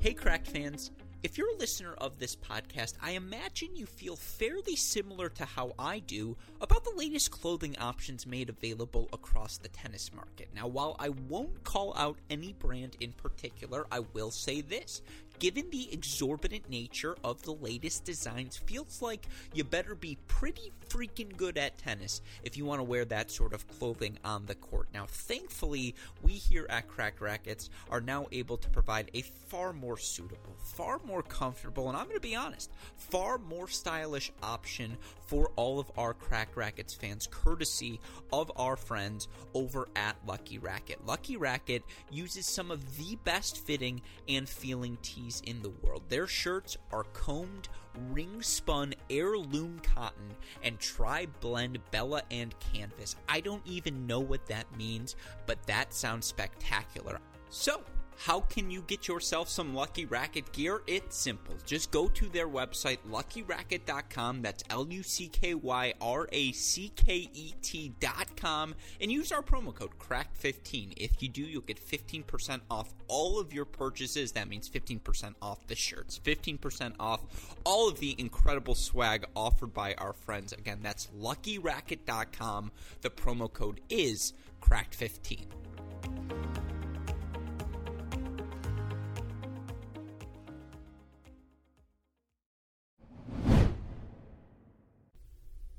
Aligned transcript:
Hey, 0.00 0.14
Cracked 0.14 0.48
fans. 0.48 0.92
If 1.22 1.36
you're 1.36 1.54
a 1.54 1.58
listener 1.58 1.92
of 1.98 2.18
this 2.18 2.34
podcast, 2.34 2.94
I 3.02 3.10
imagine 3.10 3.76
you 3.76 3.84
feel 3.84 4.16
fairly 4.16 4.74
similar 4.74 5.28
to 5.28 5.44
how 5.44 5.74
I 5.78 5.98
do 5.98 6.38
about 6.62 6.84
the 6.84 6.94
latest 6.96 7.30
clothing 7.30 7.76
options 7.76 8.26
made 8.26 8.48
available 8.48 9.10
across 9.12 9.58
the 9.58 9.68
tennis 9.68 10.10
market. 10.14 10.48
Now, 10.56 10.68
while 10.68 10.96
I 10.98 11.10
won't 11.10 11.64
call 11.64 11.92
out 11.98 12.16
any 12.30 12.54
brand 12.54 12.96
in 13.00 13.12
particular, 13.12 13.86
I 13.92 13.98
will 14.14 14.30
say 14.30 14.62
this 14.62 15.02
given 15.40 15.70
the 15.70 15.92
exorbitant 15.92 16.68
nature 16.68 17.16
of 17.24 17.42
the 17.42 17.54
latest 17.54 18.04
designs, 18.04 18.58
feels 18.58 19.02
like 19.02 19.26
you 19.54 19.64
better 19.64 19.94
be 19.94 20.18
pretty 20.28 20.70
freaking 20.88 21.34
good 21.36 21.56
at 21.56 21.78
tennis 21.78 22.20
if 22.42 22.56
you 22.56 22.64
want 22.64 22.78
to 22.78 22.84
wear 22.84 23.04
that 23.04 23.30
sort 23.30 23.54
of 23.54 23.66
clothing 23.66 24.18
on 24.24 24.44
the 24.46 24.54
court. 24.54 24.88
Now, 24.92 25.06
thankfully, 25.08 25.94
we 26.22 26.32
here 26.32 26.66
at 26.68 26.88
Cracked 26.88 27.20
Racquets 27.20 27.70
are 27.90 28.00
now 28.00 28.26
able 28.32 28.58
to 28.58 28.68
provide 28.68 29.10
a 29.14 29.22
far 29.22 29.72
more 29.72 29.96
suitable, 29.96 30.54
far 30.58 31.00
more 31.04 31.22
comfortable, 31.22 31.88
and 31.88 31.96
I'm 31.96 32.04
going 32.04 32.16
to 32.16 32.20
be 32.20 32.36
honest, 32.36 32.70
far 32.96 33.38
more 33.38 33.66
stylish 33.68 34.30
option 34.42 34.98
for 35.26 35.50
all 35.56 35.80
of 35.80 35.90
our 35.96 36.12
Cracked 36.12 36.56
Racquets 36.56 36.92
fans, 36.94 37.26
courtesy 37.30 37.98
of 38.32 38.52
our 38.56 38.76
friends 38.76 39.28
over 39.54 39.88
at 39.96 40.16
Lucky 40.26 40.58
Racket. 40.58 41.06
Lucky 41.06 41.36
Racket 41.38 41.82
uses 42.10 42.46
some 42.46 42.70
of 42.70 42.98
the 42.98 43.16
best 43.24 43.64
fitting 43.64 44.02
and 44.28 44.46
feeling 44.46 44.98
tees 45.02 45.29
in 45.38 45.62
the 45.62 45.70
world. 45.70 46.02
Their 46.08 46.26
shirts 46.26 46.76
are 46.92 47.04
combed, 47.04 47.68
ring 48.10 48.42
spun 48.42 48.94
heirloom 49.08 49.80
cotton 49.94 50.34
and 50.64 50.78
tri 50.80 51.26
blend 51.40 51.78
Bella 51.92 52.22
and 52.32 52.52
canvas. 52.58 53.14
I 53.28 53.40
don't 53.40 53.62
even 53.64 54.06
know 54.08 54.20
what 54.20 54.46
that 54.46 54.66
means, 54.76 55.14
but 55.46 55.64
that 55.68 55.94
sounds 55.94 56.26
spectacular. 56.26 57.20
So, 57.48 57.82
how 58.24 58.40
can 58.40 58.70
you 58.70 58.82
get 58.82 59.08
yourself 59.08 59.48
some 59.48 59.74
Lucky 59.74 60.04
Racket 60.04 60.52
gear? 60.52 60.82
It's 60.86 61.16
simple. 61.16 61.54
Just 61.64 61.90
go 61.90 62.06
to 62.08 62.28
their 62.28 62.48
website, 62.48 62.98
luckyracket.com. 63.10 64.42
That's 64.42 64.62
L 64.68 64.86
U 64.90 65.02
C 65.02 65.28
K 65.28 65.54
Y 65.54 65.94
R 66.02 66.28
A 66.30 66.52
C 66.52 66.92
K 66.94 67.30
E 67.32 67.54
T.com. 67.62 68.74
And 69.00 69.10
use 69.10 69.32
our 69.32 69.40
promo 69.40 69.74
code 69.74 69.98
CRACKED15. 69.98 70.92
If 70.98 71.22
you 71.22 71.30
do, 71.30 71.40
you'll 71.40 71.62
get 71.62 71.80
15% 71.82 72.60
off 72.70 72.92
all 73.08 73.40
of 73.40 73.54
your 73.54 73.64
purchases. 73.64 74.32
That 74.32 74.48
means 74.48 74.68
15% 74.68 75.34
off 75.40 75.66
the 75.66 75.74
shirts, 75.74 76.20
15% 76.22 76.92
off 77.00 77.22
all 77.64 77.88
of 77.88 78.00
the 78.00 78.14
incredible 78.18 78.74
swag 78.74 79.24
offered 79.34 79.72
by 79.72 79.94
our 79.94 80.12
friends. 80.12 80.52
Again, 80.52 80.80
that's 80.82 81.08
luckyracket.com. 81.18 82.70
The 83.00 83.10
promo 83.10 83.50
code 83.50 83.80
is 83.88 84.34
CRACKED15. 84.60 85.46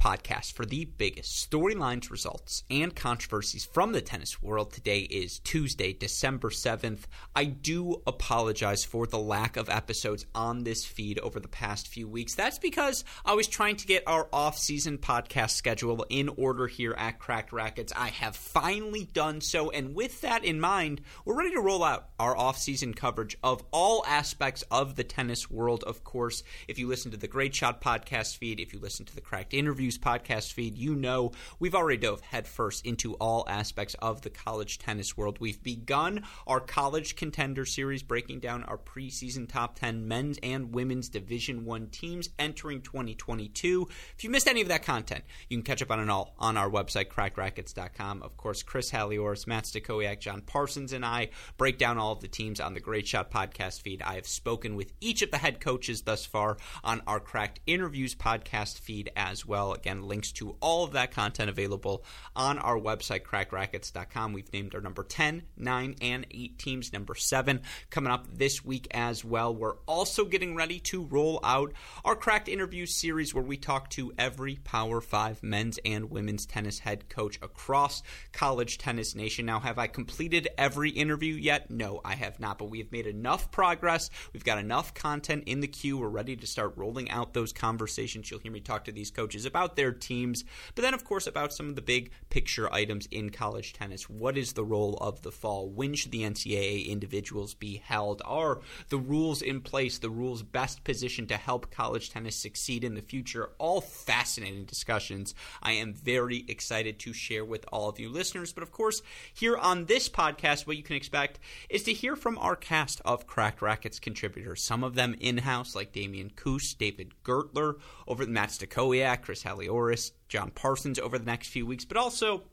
podcast 0.00 0.54
for 0.54 0.64
the 0.64 0.86
biggest 0.86 1.50
storylines, 1.50 2.10
results, 2.10 2.64
and 2.70 2.96
controversies 2.96 3.66
from 3.66 3.92
the 3.92 4.00
tennis 4.00 4.42
world. 4.42 4.72
Today 4.72 5.00
is 5.00 5.38
Tuesday, 5.40 5.92
December 5.92 6.48
7th. 6.48 7.00
I 7.36 7.44
do 7.44 8.00
apologize 8.06 8.82
for 8.82 9.06
the 9.06 9.18
lack 9.18 9.58
of 9.58 9.68
episodes 9.68 10.24
on 10.34 10.64
this 10.64 10.86
feed 10.86 11.18
over 11.18 11.38
the 11.38 11.48
past 11.48 11.86
few 11.86 12.08
weeks. 12.08 12.34
That's 12.34 12.58
because 12.58 13.04
I 13.26 13.34
was 13.34 13.46
trying 13.46 13.76
to 13.76 13.86
get 13.86 14.02
our 14.06 14.26
off-season 14.32 14.98
podcast 14.98 15.50
schedule 15.50 16.06
in 16.08 16.30
order 16.30 16.66
here 16.66 16.94
at 16.96 17.18
Cracked 17.18 17.52
Racquets. 17.52 17.92
I 17.94 18.08
have 18.08 18.34
finally 18.34 19.04
done 19.04 19.42
so, 19.42 19.68
and 19.70 19.94
with 19.94 20.22
that 20.22 20.46
in 20.46 20.60
mind, 20.60 21.02
we're 21.26 21.36
ready 21.36 21.50
to 21.50 21.60
roll 21.60 21.84
out 21.84 22.08
our 22.18 22.34
off-season 22.34 22.94
coverage 22.94 23.36
of 23.42 23.62
all 23.70 24.02
aspects 24.06 24.64
of 24.70 24.96
the 24.96 25.04
tennis 25.04 25.50
world, 25.50 25.84
of 25.84 26.04
course. 26.04 26.42
If 26.68 26.78
you 26.78 26.88
listen 26.88 27.10
to 27.10 27.18
the 27.18 27.28
Great 27.28 27.54
Shot 27.54 27.82
podcast 27.82 28.38
feed, 28.38 28.60
if 28.60 28.72
you 28.72 28.78
listen 28.78 29.04
to 29.04 29.14
the 29.14 29.20
Cracked 29.20 29.52
Interviews 29.90 29.98
podcast 29.98 30.52
feed, 30.52 30.78
you 30.78 30.94
know 30.94 31.32
we've 31.58 31.74
already 31.74 31.96
dove 31.96 32.20
headfirst 32.20 32.86
into 32.86 33.14
all 33.14 33.44
aspects 33.48 33.94
of 33.94 34.22
the 34.22 34.30
college 34.30 34.78
tennis 34.78 35.16
world. 35.16 35.38
We've 35.40 35.60
begun 35.60 36.22
our 36.46 36.60
college 36.60 37.16
contender 37.16 37.64
series, 37.64 38.04
breaking 38.04 38.38
down 38.38 38.62
our 38.64 38.78
preseason 38.78 39.48
top 39.48 39.80
10 39.80 40.06
men's 40.06 40.38
and 40.44 40.72
women's 40.72 41.08
Division 41.08 41.64
One 41.64 41.88
teams 41.88 42.28
entering 42.38 42.82
2022. 42.82 43.88
If 44.16 44.22
you 44.22 44.30
missed 44.30 44.46
any 44.46 44.60
of 44.60 44.68
that 44.68 44.84
content, 44.84 45.24
you 45.48 45.56
can 45.56 45.64
catch 45.64 45.82
up 45.82 45.90
on 45.90 45.98
it 45.98 46.08
all 46.08 46.34
on 46.38 46.56
our 46.56 46.70
website, 46.70 47.08
crackedracquets.com. 47.08 48.22
Of 48.22 48.36
course, 48.36 48.62
Chris 48.62 48.92
Halioris, 48.92 49.48
Matt 49.48 49.64
Stakoyak, 49.64 50.20
John 50.20 50.40
Parsons, 50.40 50.92
and 50.92 51.04
I 51.04 51.30
break 51.56 51.78
down 51.78 51.98
all 51.98 52.12
of 52.12 52.20
the 52.20 52.28
teams 52.28 52.60
on 52.60 52.74
the 52.74 52.80
Great 52.80 53.08
Shot 53.08 53.32
podcast 53.32 53.82
feed. 53.82 54.02
I 54.02 54.14
have 54.14 54.28
spoken 54.28 54.76
with 54.76 54.92
each 55.00 55.22
of 55.22 55.32
the 55.32 55.38
head 55.38 55.60
coaches 55.60 56.02
thus 56.02 56.24
far 56.24 56.58
on 56.84 57.02
our 57.08 57.18
Cracked 57.18 57.58
Interviews 57.66 58.14
podcast 58.14 58.78
feed 58.78 59.10
as 59.16 59.44
well. 59.44 59.74
Again, 59.80 60.02
links 60.02 60.30
to 60.32 60.56
all 60.60 60.84
of 60.84 60.92
that 60.92 61.10
content 61.10 61.48
available 61.48 62.04
on 62.36 62.58
our 62.58 62.78
website, 62.78 63.22
crackedracquets.com. 63.22 64.32
We've 64.34 64.52
named 64.52 64.74
our 64.74 64.80
number 64.82 65.02
10, 65.02 65.42
9, 65.56 65.96
and 66.02 66.26
8 66.30 66.58
teams, 66.58 66.92
number 66.92 67.14
7 67.14 67.62
coming 67.88 68.12
up 68.12 68.26
this 68.30 68.62
week 68.62 68.86
as 68.90 69.24
well. 69.24 69.54
We're 69.54 69.78
also 69.86 70.26
getting 70.26 70.54
ready 70.54 70.80
to 70.80 71.04
roll 71.04 71.40
out 71.42 71.72
our 72.04 72.14
Cracked 72.14 72.48
Interview 72.48 72.84
series 72.84 73.34
where 73.34 73.42
we 73.42 73.56
talk 73.56 73.88
to 73.90 74.12
every 74.18 74.56
Power 74.56 75.00
5 75.00 75.42
men's 75.42 75.78
and 75.84 76.10
women's 76.10 76.44
tennis 76.44 76.80
head 76.80 77.08
coach 77.08 77.38
across 77.40 78.02
college 78.32 78.76
tennis 78.76 79.14
nation. 79.14 79.46
Now, 79.46 79.60
have 79.60 79.78
I 79.78 79.86
completed 79.86 80.48
every 80.58 80.90
interview 80.90 81.34
yet? 81.34 81.70
No, 81.70 82.02
I 82.04 82.16
have 82.16 82.38
not, 82.38 82.58
but 82.58 82.70
we 82.70 82.78
have 82.78 82.92
made 82.92 83.06
enough 83.06 83.50
progress. 83.50 84.10
We've 84.34 84.44
got 84.44 84.58
enough 84.58 84.92
content 84.92 85.44
in 85.46 85.60
the 85.60 85.68
queue. 85.68 85.96
We're 85.98 86.08
ready 86.08 86.36
to 86.36 86.46
start 86.46 86.76
rolling 86.76 87.10
out 87.10 87.32
those 87.32 87.52
conversations. 87.52 88.30
You'll 88.30 88.40
hear 88.40 88.52
me 88.52 88.60
talk 88.60 88.84
to 88.84 88.92
these 88.92 89.10
coaches 89.10 89.46
about 89.46 89.69
their 89.76 89.92
teams, 89.92 90.44
but 90.74 90.82
then, 90.82 90.94
of 90.94 91.04
course, 91.04 91.26
about 91.26 91.52
some 91.52 91.68
of 91.68 91.76
the 91.76 91.82
big 91.82 92.10
picture 92.28 92.72
items 92.72 93.06
in 93.10 93.30
college 93.30 93.72
tennis. 93.72 94.08
What 94.08 94.36
is 94.36 94.52
the 94.52 94.64
role 94.64 94.96
of 95.00 95.22
the 95.22 95.32
fall? 95.32 95.68
When 95.68 95.94
should 95.94 96.12
the 96.12 96.22
NCAA 96.22 96.88
individuals 96.88 97.54
be 97.54 97.76
held? 97.84 98.22
Are 98.24 98.60
the 98.88 98.98
rules 98.98 99.42
in 99.42 99.60
place, 99.60 99.98
the 99.98 100.10
rules 100.10 100.42
best 100.42 100.84
positioned 100.84 101.28
to 101.28 101.36
help 101.36 101.70
college 101.70 102.10
tennis 102.10 102.36
succeed 102.36 102.84
in 102.84 102.94
the 102.94 103.02
future? 103.02 103.50
All 103.58 103.80
fascinating 103.80 104.64
discussions. 104.64 105.34
I 105.62 105.72
am 105.72 105.94
very 105.94 106.44
excited 106.48 106.98
to 107.00 107.12
share 107.12 107.44
with 107.44 107.64
all 107.72 107.88
of 107.88 107.98
you 107.98 108.08
listeners. 108.08 108.52
But 108.52 108.62
of 108.62 108.72
course, 108.72 109.02
here 109.32 109.56
on 109.56 109.86
this 109.86 110.08
podcast, 110.08 110.66
what 110.66 110.76
you 110.76 110.82
can 110.82 110.96
expect 110.96 111.38
is 111.68 111.82
to 111.84 111.92
hear 111.92 112.16
from 112.16 112.38
our 112.38 112.56
cast 112.56 113.00
of 113.04 113.26
Cracked 113.26 113.62
Racquets 113.62 114.00
contributors. 114.00 114.62
Some 114.62 114.84
of 114.84 114.94
them 114.94 115.14
in 115.20 115.38
house, 115.38 115.74
like 115.74 115.92
Damian 115.92 116.30
Koos, 116.30 116.74
David 116.74 117.12
Gertler, 117.24 117.76
over 118.06 118.22
at 118.22 118.28
Matt 118.28 118.50
Stakoyak, 118.50 119.22
Chris 119.22 119.42
Halioris, 119.60 120.12
John 120.28 120.50
Parsons 120.50 120.98
over 120.98 121.18
the 121.18 121.24
next 121.24 121.48
few 121.48 121.66
weeks, 121.66 121.84
but 121.84 121.96
also 121.96 122.44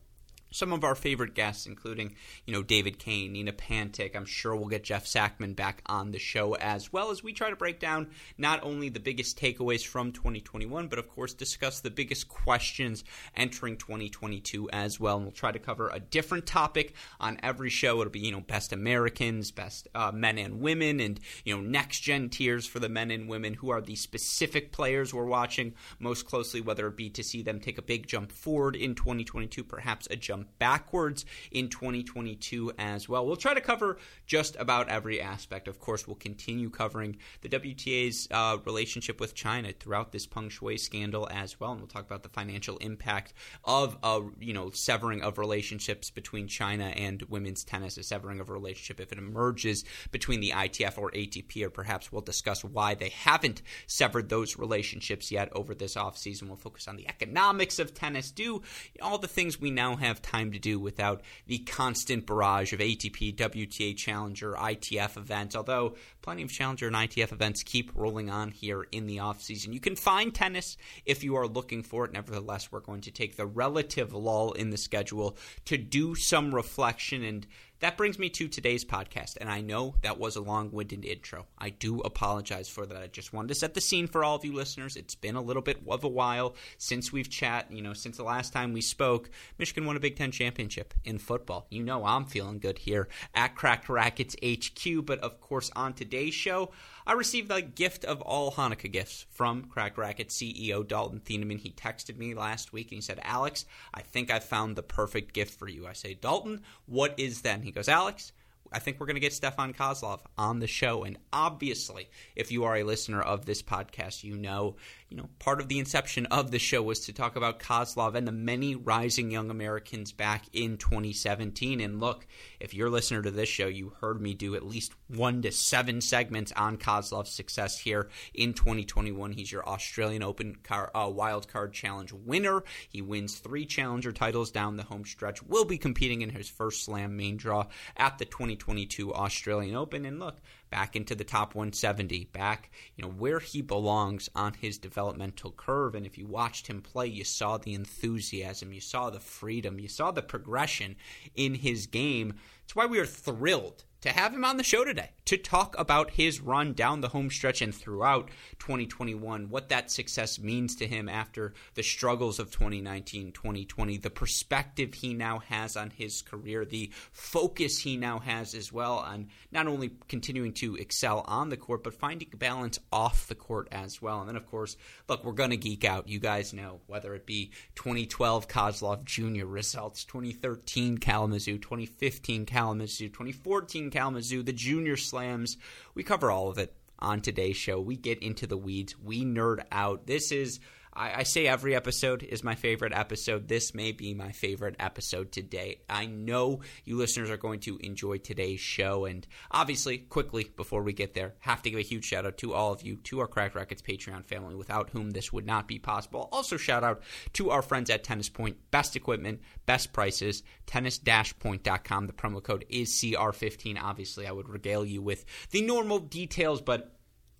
some 0.52 0.74
of 0.74 0.84
our 0.84 0.96
favorite 0.96 1.34
guests, 1.34 1.66
including, 1.66 2.16
you 2.46 2.53
know, 2.53 2.63
David 2.63 3.00
Kane, 3.00 3.34
Nina 3.34 3.52
Pantic. 3.52 4.16
I'm 4.16 4.25
sure 4.25 4.56
we'll 4.56 4.68
get 4.68 4.84
Jeff 4.84 5.06
Sackmann 5.06 5.56
back 5.56 5.81
on 5.85 6.12
the 6.12 6.19
show 6.19 6.56
as 6.56 6.91
well 6.91 7.12
as 7.12 7.24
we 7.24 7.34
try 7.34 7.50
to 7.50 7.56
break 7.56 7.80
down 7.80 8.08
not 8.38 8.63
only 8.63 8.90
the 8.90 9.00
biggest 9.00 9.40
takeaways 9.40 9.86
from 9.86 10.12
2021, 10.12 10.88
but 10.88 11.00
of 11.00 11.09
course 11.09 11.34
discuss 11.34 11.80
the 11.80 11.90
biggest 11.90 12.30
questions 12.30 13.03
entering 13.36 13.78
2022 13.78 14.69
as 14.72 15.00
well. 15.00 15.18
And 15.18 15.25
we'll 15.25 15.31
try 15.31 15.52
to 15.52 15.59
cover 15.59 15.90
a 15.90 16.00
different 16.00 16.46
topic 16.46 16.94
on 17.19 17.40
every 17.44 17.69
show. 17.69 18.00
It'll 18.00 18.12
be, 18.12 18.19
you 18.19 18.31
know, 18.31 18.41
best 18.41 18.72
Americans, 18.72 19.52
best 19.52 19.88
uh, 19.94 20.12
men 20.12 20.38
and 20.38 20.62
women, 20.62 21.00
and, 21.00 21.19
you 21.44 21.56
know, 21.56 21.62
next 21.62 22.00
gen 22.00 22.30
tiers 22.30 22.66
for 22.66 22.80
the 22.80 22.90
men 22.90 23.12
and 23.12 23.28
women 23.28 23.53
who 23.56 23.69
are 23.69 23.81
the 23.81 23.96
specific 23.96 24.72
players 24.72 25.13
we're 25.13 25.25
watching 25.25 25.74
most 26.00 26.25
closely, 26.25 26.62
whether 26.62 26.88
it 26.88 26.97
be 26.97 27.09
to 27.09 27.24
see 27.24 27.41
them 27.41 27.59
take 27.59 27.78
a 27.78 27.81
big 27.81 28.07
jump 28.07 28.31
forward 28.31 28.75
in 28.75 28.96
2022, 28.96 29.63
perhaps 29.63 30.07
a 30.10 30.16
jump 30.16 30.37
backwards 30.60 31.25
in 31.51 31.69
2022 31.69 32.74
as 32.78 33.10
well. 33.10 33.25
We'll 33.25 33.36
try 33.36 33.54
to 33.54 33.62
cover 33.62 33.98
just 34.25 34.56
about 34.57 34.89
every 34.89 35.22
aspect. 35.22 35.68
Of 35.68 35.80
course, 35.80 36.07
we'll 36.07 36.16
continue 36.16 36.69
covering 36.69 37.18
the 37.42 37.50
WTA's 37.50 38.28
uh, 38.31 38.57
relationship 38.66 39.19
with 39.19 39.36
China 39.36 39.72
throughout 39.72 40.12
this 40.12 40.28
Peng 40.28 40.50
Shuai 40.50 40.80
scandal 40.80 41.28
as 41.31 41.60
well, 41.60 41.72
and 41.72 41.81
we'll 41.81 41.88
talk 41.88 42.06
about 42.06 42.24
the 42.24 42.30
financial 42.30 42.78
impact 42.78 43.34
of 43.63 43.98
a 44.04 44.22
you 44.39 44.54
know 44.54 44.69
severing 44.72 45.22
of 45.22 45.38
relationships 45.38 46.10
between 46.10 46.48
China 46.48 46.86
and 46.86 47.22
women's 47.24 47.63
tennis, 47.63 47.98
a 47.98 48.04
severing 48.04 48.40
of 48.40 48.50
a 48.50 48.54
relationship 48.54 49.00
if 49.00 49.12
it 49.12 49.18
emerges 49.18 49.83
between 50.12 50.40
the 50.40 50.51
ITF 50.51 50.98
or 50.98 51.12
ATP, 51.12 51.63
or 51.63 51.69
perhaps 51.69 52.12
we'll 52.12 52.22
discuss 52.22 52.63
why 52.63 52.94
they 52.94 53.10
haven't 53.10 53.62
severed 53.88 54.30
those 54.30 54.57
relationships 54.57 55.31
yet 55.31 55.50
over 55.54 55.74
this 55.74 55.95
offseason. 55.95 56.48
We'll 56.48 56.57
focus 56.57 56.88
on 56.88 56.95
the 56.95 57.07
economics 57.07 57.80
of 57.80 57.94
tennis, 57.94 58.31
do 58.31 58.62
all 59.01 59.18
the 59.18 59.28
things 59.28 59.60
we 59.60 59.72
now 59.72 59.95
have 59.95 60.22
time 60.27 60.51
to 60.51 60.59
do 60.59 60.79
without 60.79 61.21
the 61.47 61.59
constant 61.59 62.25
barrage 62.25 62.74
of 62.74 62.79
ATP, 62.79 63.35
WTA 63.35 63.95
Challenger, 63.95 64.53
ITF 64.53 65.18
events, 65.18 65.56
although 65.56 65.95
plenty 66.21 66.44
of 66.44 66.51
Challenger 66.51 66.88
and 66.88 66.95
ITF 66.95 67.31
events 67.31 67.63
keep 67.63 67.91
rolling 67.95 68.29
on 68.29 68.51
here 68.51 68.85
in 68.91 69.07
the 69.07 69.18
offseason. 69.18 69.74
You 69.74 69.79
can 69.79 69.95
find 69.95 70.33
tennis 70.33 70.77
if 71.06 71.24
you 71.24 71.35
are 71.35 71.47
looking 71.47 71.83
for 71.83 72.06
it. 72.06 72.12
Nevertheless, 72.12 72.71
we're 72.71 72.81
going 72.81 73.01
to 73.01 73.12
take 73.12 73.38
the 73.38 73.45
relative 73.45 74.13
lull 74.13 74.51
in 74.51 74.69
the 74.69 74.77
schedule 74.77 75.38
to 75.65 75.77
do 75.77 76.15
some 76.15 76.53
reflection 76.53 77.23
and 77.23 77.47
that 77.79 77.97
brings 77.97 78.18
me 78.18 78.29
to 78.29 78.47
today's 78.47 78.83
podcast, 78.83 79.38
and 79.39 79.50
I 79.50 79.62
know 79.62 79.95
that 80.01 80.19
was 80.19 80.35
a 80.35 80.41
long 80.41 80.71
winded 80.71 81.06
intro. 81.06 81.45
I 81.57 81.69
do 81.69 82.00
apologize 82.01 82.68
for 82.68 82.85
that. 82.85 82.97
I 82.97 83.07
just 83.07 83.33
wanted 83.33 83.50
to 83.50 83.56
set 83.56 83.75
the 83.75 83.81
scene 83.81 84.07
for 84.07 84.24
all 84.24 84.35
of 84.35 84.44
you 84.44 84.53
listeners. 84.53 84.95
It's 84.95 85.13
been 85.15 85.35
a 85.35 85.41
little 85.41 85.62
bit 85.62 85.81
of 85.88 86.03
a 86.03 86.07
while 86.07 86.56
since 86.77 87.12
we've 87.12 87.29
chat. 87.29 87.71
You 87.71 87.81
know, 87.81 87.94
since 87.94 88.18
the 88.18 88.24
last 88.24 88.51
time 88.51 88.74
we 88.74 88.81
spoke, 88.81 89.29
Michigan 89.59 89.85
won 89.85 89.95
a 89.95 90.00
Big 90.00 90.15
Ten 90.15 90.31
championship 90.31 90.94
in 91.06 91.19
football. 91.19 91.68
You 91.69 91.83
know, 91.83 92.03
I'm 92.06 92.25
feeling 92.25 92.59
good 92.59 92.79
here 92.79 93.07
at 93.35 93.56
Cracked 93.56 93.89
Racquets 93.89 94.35
HQ, 94.44 95.06
but 95.06 95.19
of 95.19 95.39
course, 95.39 95.69
on 95.75 95.94
today's 95.94 96.33
show, 96.33 96.71
I 97.07 97.13
received 97.13 97.48
the 97.48 97.62
gift 97.62 98.04
of 98.04 98.21
all 98.21 98.51
Hanukkah 98.51 98.92
gifts 98.92 99.25
from 99.30 99.63
Cracked 99.63 99.98
Racquet 99.98 100.27
CEO 100.27 100.86
Dalton 100.86 101.21
Thieneman. 101.21 101.57
He 101.57 101.71
texted 101.71 102.18
me 102.18 102.33
last 102.33 102.74
week 102.74 102.88
and 102.88 102.98
he 102.98 103.01
said, 103.01 103.21
Alex, 103.24 103.63
I 103.94 104.01
think 104.01 104.30
I 104.30 104.39
found 104.39 104.75
the 104.75 104.83
perfect 104.83 105.31
gift 105.31 105.57
for 105.57 105.69
you. 105.69 105.88
I 105.88 105.94
say, 105.94 106.15
Dalton, 106.15 106.63
what 106.86 107.18
is 107.18 107.44
that? 107.44 107.56
And 107.56 107.63
he 107.63 107.71
goes, 107.71 107.88
Alex, 107.88 108.33
I 108.74 108.80
think 108.80 109.00
we're 109.00 109.06
going 109.06 109.15
to 109.15 109.21
get 109.21 109.31
Stefan 109.31 109.74
Kozlov 109.74 110.19
on 110.38 110.59
the 110.59 110.68
show. 110.68 111.06
And 111.06 111.18
obviously, 111.31 112.09
if 112.36 112.51
you 112.51 112.65
are 112.65 112.75
a 112.75 112.83
listener 112.83 113.21
of 113.21 113.45
this 113.45 113.63
podcast, 113.63 114.25
you 114.25 114.36
know 114.36 114.75
you 115.09 115.15
know, 115.15 115.30
part 115.39 115.62
of 115.62 115.69
the 115.69 115.80
inception 115.80 116.25
of 116.25 116.51
the 116.51 116.59
show 116.59 116.81
was 116.81 117.00
to 117.01 117.13
talk 117.13 117.38
about 117.38 117.59
Kozlov 117.59 118.15
and 118.15 118.27
the 118.27 118.31
many 118.33 118.75
rising 118.75 119.31
young 119.31 119.50
Americans 119.50 120.12
back 120.12 120.44
in 120.51 120.77
2017. 120.77 121.80
And 121.80 122.01
look, 122.01 122.27
if 122.59 122.74
you're 122.74 122.88
a 122.88 122.92
listener 122.92 123.21
to 123.21 123.31
this 123.31 123.48
show, 123.48 123.68
you 123.68 123.94
heard 124.01 124.21
me 124.21 124.33
do 124.33 124.56
at 124.56 124.65
least 124.65 124.94
one 125.07 125.42
to 125.44 125.51
seven 125.54 126.01
segments 126.01 126.51
on 126.51 126.77
Kozlov's 126.77 127.31
success 127.31 127.80
here 127.80 128.09
in 128.33 128.54
2021. 128.54 129.31
He's 129.31 129.51
your 129.51 129.68
Australian 129.68 130.24
Open 130.24 130.57
car, 130.62 130.92
uh, 130.94 131.09
Wild 131.09 131.48
Card 131.48 131.71
Challenge 131.71 132.12
winner. 132.12 132.63
He 132.89 133.01
wins 133.01 133.38
three 133.38 133.65
challenger 133.65 134.12
titles 134.12 134.51
down 134.51 134.75
the 134.75 134.83
home 134.83 135.06
stretch. 135.06 135.42
Will 135.42 135.65
be 135.65 135.77
competing 135.77 136.21
in 136.21 136.31
his 136.31 136.50
first 136.50 136.83
slam 136.83 137.15
main 137.15 137.38
draw 137.38 137.68
at 137.95 138.18
the 138.18 138.25
2022 138.25 139.13
Australian 139.13 139.75
Open. 139.75 140.06
And 140.06 140.19
look, 140.19 140.42
back 140.69 140.96
into 140.96 141.16
the 141.16 141.24
top 141.24 141.56
170, 141.56 142.25
back, 142.34 142.72
you 142.96 143.04
know, 143.04 143.12
where 143.12 143.40
he 143.40 143.62
belongs 143.62 144.30
on 144.36 144.54
his 144.54 144.78
developmental 144.78 145.52
curve. 145.52 145.96
And 145.96 146.06
if 146.06 146.18
you 146.18 146.28
watched 146.28 146.68
him 146.68 146.81
play, 146.81 147.08
you 147.08 147.24
saw 147.24 147.58
the 147.58 147.74
enthusiasm, 147.74 148.74
you 148.74 148.81
saw 148.81 149.10
the 149.10 149.19
freedom, 149.19 149.80
you 149.80 149.88
saw 149.88 150.12
the 150.12 150.22
progression 150.22 150.96
in 151.36 151.56
his 151.56 151.88
game. 151.88 152.36
It's 152.64 152.75
why 152.75 152.86
we 152.86 153.00
are 153.00 153.06
thrilled 153.06 153.86
to 154.01 154.09
have 154.09 154.33
him 154.33 154.45
on 154.45 154.57
the 154.57 154.63
show 154.63 154.83
today 154.83 155.11
to 155.25 155.38
talk 155.38 155.75
about 155.77 156.11
his 156.11 156.39
run 156.39 156.73
down 156.73 157.01
the 157.01 157.09
home 157.09 157.29
stretch 157.29 157.61
and 157.61 157.75
throughout 157.75 158.29
2021, 158.59 159.49
what 159.49 159.69
that 159.69 159.91
success 159.91 160.39
means 160.39 160.75
to 160.75 160.88
him 160.88 161.09
after 161.09 161.53
the 161.73 161.83
struggles 161.83 162.39
of 162.39 162.49
2019, 162.51 163.33
2020, 163.33 163.97
the 163.97 164.09
perspective 164.09 164.94
he 164.94 165.13
now 165.13 165.39
has 165.39 165.75
on 165.75 165.89
his 165.89 166.21
career, 166.21 166.63
the 166.63 166.91
focus 167.11 167.79
he 167.79 167.97
now 167.97 168.19
has 168.19 168.53
as 168.53 168.71
well 168.71 168.99
on 168.99 169.27
not 169.51 169.67
only 169.67 169.91
continuing 170.07 170.53
to 170.53 170.75
excel 170.75 171.25
on 171.27 171.49
the 171.49 171.57
court, 171.57 171.83
but 171.83 171.94
finding 171.94 172.29
balance 172.38 172.79
off 172.91 173.27
the 173.27 173.35
court 173.35 173.67
as 173.71 174.01
well. 174.01 174.19
And 174.21 174.29
then, 174.29 174.38
of 174.38 174.45
course, 174.45 174.77
look, 175.09 175.25
we're 175.25 175.33
going 175.33 175.49
to 175.49 175.57
geek 175.57 175.83
out. 175.83 176.07
You 176.07 176.19
guys 176.19 176.53
know 176.53 176.79
whether 176.88 177.13
it 177.15 177.25
be 177.25 177.51
2012 177.75 178.47
Kozlov 178.47 179.03
Jr. 179.03 179.45
results, 179.45 180.05
2013 180.05 180.99
Kalamazoo, 180.99 181.57
2015 181.57 182.45
Kalamazoo, 182.45 183.09
2014 183.09 183.87
Kalamazoo, 183.92 184.44
the 184.44 184.54
junior 184.54 184.98
slams. 184.98 185.57
We 185.94 186.04
cover 186.04 186.31
all 186.31 186.50
of 186.50 186.57
it 186.57 186.74
on 187.00 187.22
today's 187.22 187.57
show. 187.57 187.80
We 187.80 187.95
get 187.95 188.24
into 188.24 188.48
the 188.48 188.57
weeds, 188.57 188.95
we 188.98 189.24
nerd 189.24 189.63
out. 189.72 190.07
This 190.07 190.31
is 190.31 190.60
I, 190.97 191.19
I, 191.19 191.23
say 191.23 191.47
every 191.47 191.75
episode 191.75 192.23
is 192.23 192.44
my 192.44 192.55
favorite 192.55 192.91
episode. 192.94 193.47
This 193.47 193.75
may 193.75 193.91
be 193.91 194.15
my 194.15 194.31
favorite 194.31 194.75
episode 194.79 195.31
today. 195.31 195.81
I 195.88 196.07
know 196.07 196.61
you 196.85 196.97
listeners 196.97 197.29
are 197.29 197.38
going 197.38 197.59
to 197.61 197.77
enjoy 197.77 198.17
today's 198.17 198.59
show. 198.59 199.05
And 199.05 199.25
obviously, 199.51 199.99
quickly 199.99 200.51
before 200.55 200.81
we 200.81 200.94
get 200.94 201.13
there, 201.13 201.35
have 201.39 201.61
to 201.61 201.69
give 201.69 201.79
a 201.79 201.83
huge 201.83 202.05
shout 202.05 202.25
out 202.25 202.38
to 202.39 202.53
all 202.53 202.73
of 202.73 202.81
you, 202.81 202.97
to 203.03 203.19
our 203.19 203.27
Cracked 203.27 203.55
Racquets 203.55 203.83
Patreon 203.83 204.25
family, 204.25 204.55
without 204.55 204.89
whom 204.89 205.11
this 205.11 205.31
would 205.31 205.45
not 205.45 205.67
be 205.67 205.77
possible. 205.77 206.29
Also, 206.31 206.57
shout 206.57 206.83
out 206.83 207.03
to 207.33 207.51
our 207.51 207.61
friends 207.61 207.91
at 207.91 208.03
Tennis 208.03 208.29
Point. 208.29 208.57
Best 208.71 208.95
equipment, 208.95 209.41
best 209.67 209.94
prices, 209.94 210.41
tennis-point.com. 210.65 212.07
The 212.07 212.13
promo 212.13 212.41
code 212.41 212.65
is 212.69 212.89
CR15. 212.89 213.79
Obviously, 213.79 214.25
I 214.25 214.31
would 214.31 214.49
regale 214.49 214.83
you 214.83 215.03
with 215.03 215.25
the 215.51 215.61
normal 215.61 215.99
details, 215.99 216.61
but 216.61 216.96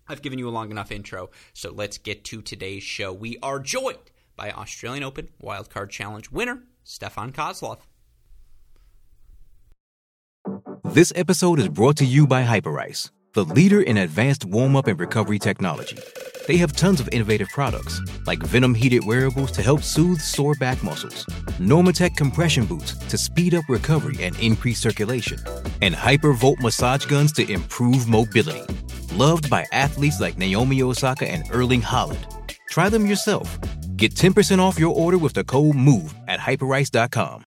I've 0.09 0.21
given 0.21 0.39
you 0.39 0.48
a 0.48 0.51
long 0.51 0.71
enough 0.71 0.92
intro, 0.92 1.30
so 1.54 1.71
let's 1.71 1.98
get 1.98 2.24
to 2.25 2.42
today's 2.42 2.83
show. 2.83 3.12
We 3.12 3.38
are 3.44 3.59
joined 3.59 4.12
by 4.36 4.51
Australian 4.51 5.04
Open 5.04 5.30
Wildcard 5.42 5.89
Challenge 5.89 6.31
winner, 6.31 6.63
Stefan 6.83 7.33
Kozlov. 7.33 7.80
This 10.86 11.12
episode 11.15 11.59
is 11.59 11.68
brought 11.68 11.98
to 11.98 12.06
you 12.06 12.25
by 12.25 12.44
Hyperice, 12.44 13.12
the 13.33 13.44
leader 13.44 13.81
in 13.81 13.98
advanced 13.98 14.45
warm 14.45 14.75
up 14.77 14.88
and 14.88 14.98
recovery 14.98 15.39
technology. 15.39 15.98
They 16.48 16.56
have 16.57 16.71
tons 16.71 17.01
of 17.01 17.09
innovative 17.12 17.50
products, 17.50 18.00
like 18.25 18.39
Venom 18.39 18.74
heated 18.74 19.04
wearables 19.06 19.51
to 19.51 19.62
help 19.62 19.81
soothe 19.81 20.21
sore 20.21 20.56
back 20.56 20.81
muscles, 20.81 21.25
Normatec 21.59 22.15
compression 22.15 22.65
boots 22.65 22.95
to 23.09 23.18
speed 23.18 23.54
up 23.54 23.65
recovery 23.68 24.24
and 24.24 24.39
increase 24.39 24.80
circulation, 24.80 25.39
and 25.81 25.94
Hypervolt 25.94 26.62
massage 26.62 27.06
guns 27.06 27.33
to 27.33 27.51
improve 27.51 28.07
mobility 28.07 28.63
loved 29.13 29.50
by 29.50 29.65
athletes 29.71 30.19
like 30.19 30.38
Naomi 30.38 30.81
Osaka 30.83 31.27
and 31.27 31.44
Erling 31.51 31.81
Haaland. 31.81 32.25
Try 32.69 32.89
them 32.89 33.06
yourself. 33.06 33.57
Get 33.95 34.13
10% 34.13 34.59
off 34.59 34.80
your 34.80 34.95
order 34.95 35.18
with 35.18 35.33
the 35.33 35.44
code 35.44 35.75
MOVE 35.75 36.13
at 36.27 36.39
hyperice.com. 36.39 37.47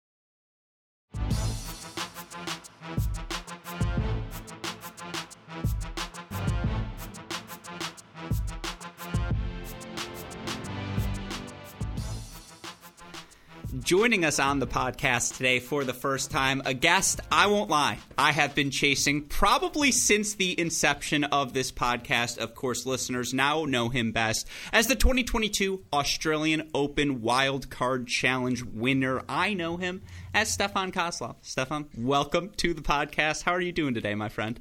Joining 13.92 14.24
us 14.24 14.38
on 14.38 14.58
the 14.58 14.66
podcast 14.66 15.36
today 15.36 15.58
for 15.58 15.84
the 15.84 15.92
first 15.92 16.30
time, 16.30 16.62
a 16.64 16.72
guest 16.72 17.20
I 17.30 17.48
won't 17.48 17.68
lie, 17.68 17.98
I 18.16 18.32
have 18.32 18.54
been 18.54 18.70
chasing 18.70 19.24
probably 19.26 19.92
since 19.92 20.32
the 20.32 20.58
inception 20.58 21.24
of 21.24 21.52
this 21.52 21.70
podcast. 21.70 22.38
Of 22.38 22.54
course, 22.54 22.86
listeners 22.86 23.34
now 23.34 23.66
know 23.66 23.90
him 23.90 24.12
best 24.12 24.48
as 24.72 24.86
the 24.86 24.94
2022 24.94 25.84
Australian 25.92 26.70
Open 26.72 27.20
Wild 27.20 27.68
Card 27.68 28.06
Challenge 28.06 28.62
winner. 28.62 29.24
I 29.28 29.52
know 29.52 29.76
him 29.76 30.00
as 30.32 30.50
Stefan 30.50 30.90
Kozlov. 30.90 31.36
Stefan, 31.42 31.90
welcome 31.94 32.48
to 32.56 32.72
the 32.72 32.80
podcast. 32.80 33.42
How 33.42 33.52
are 33.52 33.60
you 33.60 33.72
doing 33.72 33.92
today, 33.92 34.14
my 34.14 34.30
friend? 34.30 34.58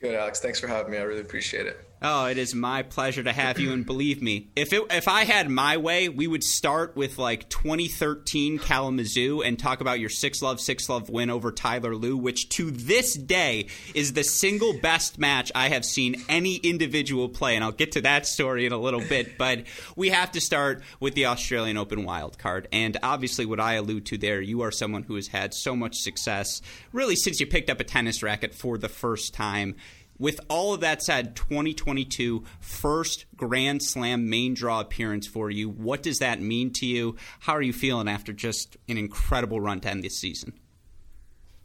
Good, 0.00 0.14
Alex. 0.14 0.40
Thanks 0.40 0.58
for 0.58 0.66
having 0.66 0.92
me. 0.92 0.96
I 0.96 1.02
really 1.02 1.20
appreciate 1.20 1.66
it. 1.66 1.91
Oh, 2.04 2.26
it 2.26 2.36
is 2.36 2.52
my 2.52 2.82
pleasure 2.82 3.22
to 3.22 3.32
have 3.32 3.60
you. 3.60 3.72
And 3.72 3.86
believe 3.86 4.20
me, 4.20 4.48
if 4.56 4.72
it, 4.72 4.82
if 4.90 5.06
I 5.06 5.24
had 5.24 5.48
my 5.48 5.76
way, 5.76 6.08
we 6.08 6.26
would 6.26 6.42
start 6.42 6.96
with 6.96 7.16
like 7.16 7.48
2013 7.48 8.58
Kalamazoo 8.58 9.40
and 9.42 9.56
talk 9.56 9.80
about 9.80 10.00
your 10.00 10.08
six 10.08 10.42
love 10.42 10.60
six 10.60 10.88
love 10.88 11.08
win 11.08 11.30
over 11.30 11.52
Tyler 11.52 11.94
Lue, 11.94 12.16
which 12.16 12.48
to 12.50 12.72
this 12.72 13.14
day 13.14 13.68
is 13.94 14.14
the 14.14 14.24
single 14.24 14.72
best 14.80 15.16
match 15.16 15.52
I 15.54 15.68
have 15.68 15.84
seen 15.84 16.20
any 16.28 16.56
individual 16.56 17.28
play. 17.28 17.54
And 17.54 17.62
I'll 17.62 17.70
get 17.70 17.92
to 17.92 18.00
that 18.00 18.26
story 18.26 18.66
in 18.66 18.72
a 18.72 18.78
little 18.78 19.00
bit. 19.00 19.38
But 19.38 19.64
we 19.94 20.10
have 20.10 20.32
to 20.32 20.40
start 20.40 20.82
with 20.98 21.14
the 21.14 21.26
Australian 21.26 21.76
Open 21.76 22.04
wild 22.04 22.36
card. 22.36 22.66
And 22.72 22.96
obviously, 23.04 23.46
what 23.46 23.60
I 23.60 23.74
allude 23.74 24.06
to 24.06 24.18
there, 24.18 24.40
you 24.40 24.62
are 24.62 24.72
someone 24.72 25.04
who 25.04 25.14
has 25.14 25.28
had 25.28 25.54
so 25.54 25.76
much 25.76 25.98
success 25.98 26.62
really 26.92 27.14
since 27.14 27.38
you 27.38 27.46
picked 27.46 27.70
up 27.70 27.78
a 27.78 27.84
tennis 27.84 28.24
racket 28.24 28.54
for 28.54 28.76
the 28.76 28.88
first 28.88 29.34
time 29.34 29.76
with 30.22 30.38
all 30.48 30.72
of 30.72 30.80
that 30.82 31.02
said, 31.02 31.34
2022 31.34 32.44
first 32.60 33.26
Grand 33.34 33.82
Slam 33.82 34.30
main 34.30 34.54
draw 34.54 34.78
appearance 34.78 35.26
for 35.26 35.50
you. 35.50 35.68
What 35.68 36.00
does 36.00 36.20
that 36.20 36.40
mean 36.40 36.72
to 36.74 36.86
you? 36.86 37.16
How 37.40 37.54
are 37.54 37.60
you 37.60 37.72
feeling 37.72 38.06
after 38.06 38.32
just 38.32 38.76
an 38.88 38.98
incredible 38.98 39.60
run 39.60 39.80
to 39.80 39.90
end 39.90 40.04
this 40.04 40.16
season? 40.16 40.52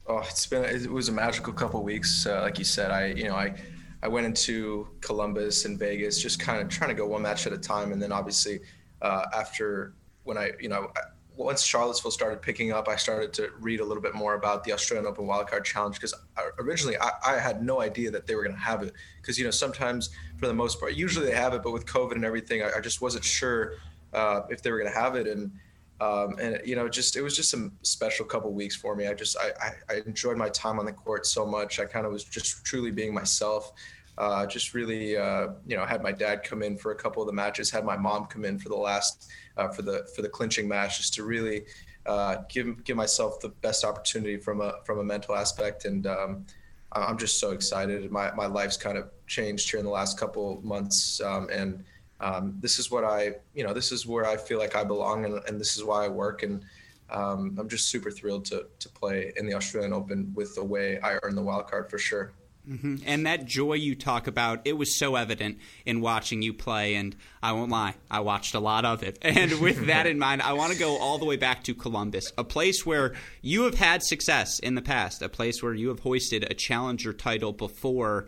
Oh, 0.08 0.24
it's 0.28 0.48
been 0.48 0.64
it 0.64 0.90
was 0.90 1.08
a 1.08 1.12
magical 1.12 1.54
couple 1.54 1.84
weeks. 1.84 2.26
Uh, 2.26 2.42
like 2.42 2.58
you 2.58 2.66
said, 2.66 2.90
I 2.90 3.08
you 3.08 3.26
know 3.26 3.36
I 3.36 3.54
I 4.02 4.08
went 4.08 4.26
into 4.26 4.88
Columbus 5.02 5.66
and 5.66 5.78
Vegas 5.78 6.20
just 6.20 6.40
kind 6.40 6.60
of 6.60 6.68
trying 6.68 6.90
to 6.90 6.96
go 6.96 7.06
one 7.06 7.22
match 7.22 7.46
at 7.46 7.54
a 7.54 7.60
time, 7.60 7.92
and 7.92 8.02
then 8.02 8.12
obviously 8.12 8.62
uh, 9.04 9.26
after 9.36 9.94
when 10.24 10.40
I 10.40 10.54
you 10.60 10.70
know 10.70 10.92
once 11.38 11.64
Charlottesville 11.64 12.12
started 12.12 12.42
picking 12.42 12.72
up, 12.72 12.88
I 12.90 12.96
started 12.96 13.32
to 13.34 13.52
read 13.60 13.80
a 13.80 13.86
little 13.86 14.02
bit 14.02 14.16
more 14.16 14.34
about 14.34 14.64
the 14.64 14.74
Australian 14.74 15.06
Open 15.08 15.26
Wildcard 15.26 15.64
Challenge 15.64 15.96
because 15.96 16.14
originally 16.60 16.98
I, 16.98 17.12
I, 17.26 17.40
had 17.40 17.64
no 17.64 17.80
idea 17.80 18.10
that 18.12 18.26
they 18.26 18.34
were 18.34 18.44
going 18.44 18.56
to 18.56 18.62
have 18.62 18.82
it. 18.82 18.94
Because 19.22 19.38
you 19.38 19.46
know 19.46 19.52
sometimes 19.52 20.10
for 20.38 20.48
the 20.48 20.54
most 20.54 20.80
part, 20.80 20.96
usually 20.96 21.28
they 21.28 21.36
have 21.36 21.54
it, 21.54 21.62
but 21.62 21.72
with 21.72 21.86
COVID 21.86 22.14
and 22.14 22.26
everything, 22.26 22.64
I, 22.64 22.72
I 22.78 22.82
just 22.82 23.02
wasn't 23.02 23.24
sure 23.24 23.74
uh, 24.14 24.42
if 24.50 24.64
they 24.64 24.72
were 24.72 24.80
going 24.80 24.92
to 24.92 25.00
have 25.00 25.16
it. 25.16 25.28
And 25.28 25.52
um, 26.00 26.36
and 26.40 26.60
you 26.66 26.76
know 26.76 26.88
just 26.88 27.16
it 27.16 27.22
was 27.22 27.36
just 27.36 27.54
a 27.54 27.72
special 27.84 28.26
couple 28.26 28.52
weeks 28.54 28.76
for 28.76 28.96
me. 28.96 29.08
I 29.08 29.14
just 29.14 29.38
I, 29.38 29.72
I 29.90 30.02
enjoyed 30.06 30.38
my 30.38 30.50
time 30.50 30.80
on 30.80 30.86
the 30.86 30.94
court 30.94 31.26
so 31.26 31.46
much. 31.46 31.80
I 31.80 31.86
kind 31.86 32.06
of 32.06 32.12
was 32.12 32.24
just 32.24 32.66
truly 32.66 32.92
being 32.92 33.14
myself. 33.14 33.74
Uh, 34.18 34.48
just 34.48 34.74
really, 34.74 35.16
uh, 35.16 35.50
you 35.68 35.78
know, 35.78 35.86
had 35.86 36.02
my 36.02 36.12
dad 36.12 36.44
come 36.44 36.64
in 36.64 36.76
for 36.76 36.92
a 36.92 36.96
couple 36.96 37.22
of 37.22 37.28
the 37.28 37.34
matches, 37.34 37.70
had 37.70 37.86
my 37.86 37.96
mom 37.96 38.26
come 38.26 38.46
in 38.46 38.58
for 38.58 38.70
the 38.70 38.76
last, 38.76 39.30
uh, 39.58 39.68
for 39.68 39.84
the 39.84 40.08
for 40.16 40.24
the 40.24 40.30
clinching 40.30 40.68
match, 40.68 40.98
just 40.98 41.14
to 41.14 41.24
really 41.24 41.66
uh, 42.08 42.38
give 42.50 42.84
give 42.84 42.98
myself 42.98 43.40
the 43.40 43.50
best 43.50 43.84
opportunity 43.84 44.38
from 44.38 44.62
a 44.62 44.76
from 44.86 45.00
a 45.00 45.04
mental 45.04 45.36
aspect. 45.36 45.86
And 45.86 46.08
um, 46.08 46.46
I'm 46.94 47.18
just 47.18 47.40
so 47.40 47.52
excited. 47.52 48.10
My 48.12 48.32
my 48.34 48.48
life's 48.48 48.78
kind 48.78 48.98
of 48.98 49.10
changed 49.28 49.70
here 49.70 49.80
in 49.80 49.86
the 49.86 49.92
last 49.92 50.20
couple 50.20 50.62
months, 50.64 51.22
um, 51.22 51.50
and 51.52 51.84
um, 52.20 52.58
this 52.60 52.80
is 52.80 52.90
what 52.90 53.04
I 53.04 53.36
you 53.54 53.64
know 53.64 53.74
this 53.74 53.92
is 53.92 54.08
where 54.08 54.26
I 54.26 54.38
feel 54.38 54.58
like 54.58 54.76
I 54.76 54.84
belong, 54.84 55.26
and, 55.26 55.40
and 55.48 55.60
this 55.60 55.78
is 55.78 55.84
why 55.84 56.06
I 56.06 56.08
work. 56.08 56.44
And 56.44 56.64
um, 57.10 57.56
I'm 57.60 57.70
just 57.70 57.90
super 57.90 58.10
thrilled 58.10 58.46
to 58.46 58.66
to 58.80 58.90
play 58.90 59.34
in 59.36 59.46
the 59.46 59.54
Australian 59.54 59.94
Open 59.94 60.32
with 60.34 60.56
the 60.56 60.64
way 60.64 61.00
I 61.02 61.20
earned 61.24 61.38
the 61.38 61.44
wild 61.44 61.68
card 61.68 61.90
for 61.90 61.98
sure. 61.98 62.34
Mm-hmm. 62.68 62.96
And 63.06 63.26
that 63.26 63.46
joy 63.46 63.74
you 63.74 63.96
talk 63.96 64.28
about, 64.28 64.62
it 64.66 64.74
was 64.74 64.98
so 64.98 65.16
evident 65.16 65.60
in 65.86 66.02
watching 66.02 66.42
you 66.42 66.54
play. 66.54 66.96
And 66.96 67.16
I 67.42 67.54
won't 67.54 67.72
lie, 67.72 67.96
I 68.12 68.20
watched 68.20 68.56
a 68.56 68.60
lot 68.60 68.86
of 68.86 69.04
it. 69.04 69.20
And 69.38 69.60
with 69.62 69.86
that 69.88 70.08
in 70.08 70.18
mind, 70.18 70.42
I 70.42 70.54
want 70.54 70.74
to 70.74 70.80
go 70.80 70.98
all 70.98 71.20
the 71.20 71.26
way 71.26 71.38
back 71.38 71.64
to 71.66 71.76
Columbus, 71.76 72.34
a 72.38 72.44
place 72.44 72.86
where 72.86 73.14
you 73.42 73.64
have 73.64 73.76
had 73.76 74.02
success 74.02 74.58
in 74.60 74.74
the 74.76 74.82
past, 74.82 75.22
a 75.22 75.30
place 75.30 75.62
where 75.62 75.74
you 75.74 75.90
have 75.90 76.00
hoisted 76.00 76.50
a 76.50 76.56
challenger 76.56 77.14
title 77.14 77.54
before. 77.54 78.28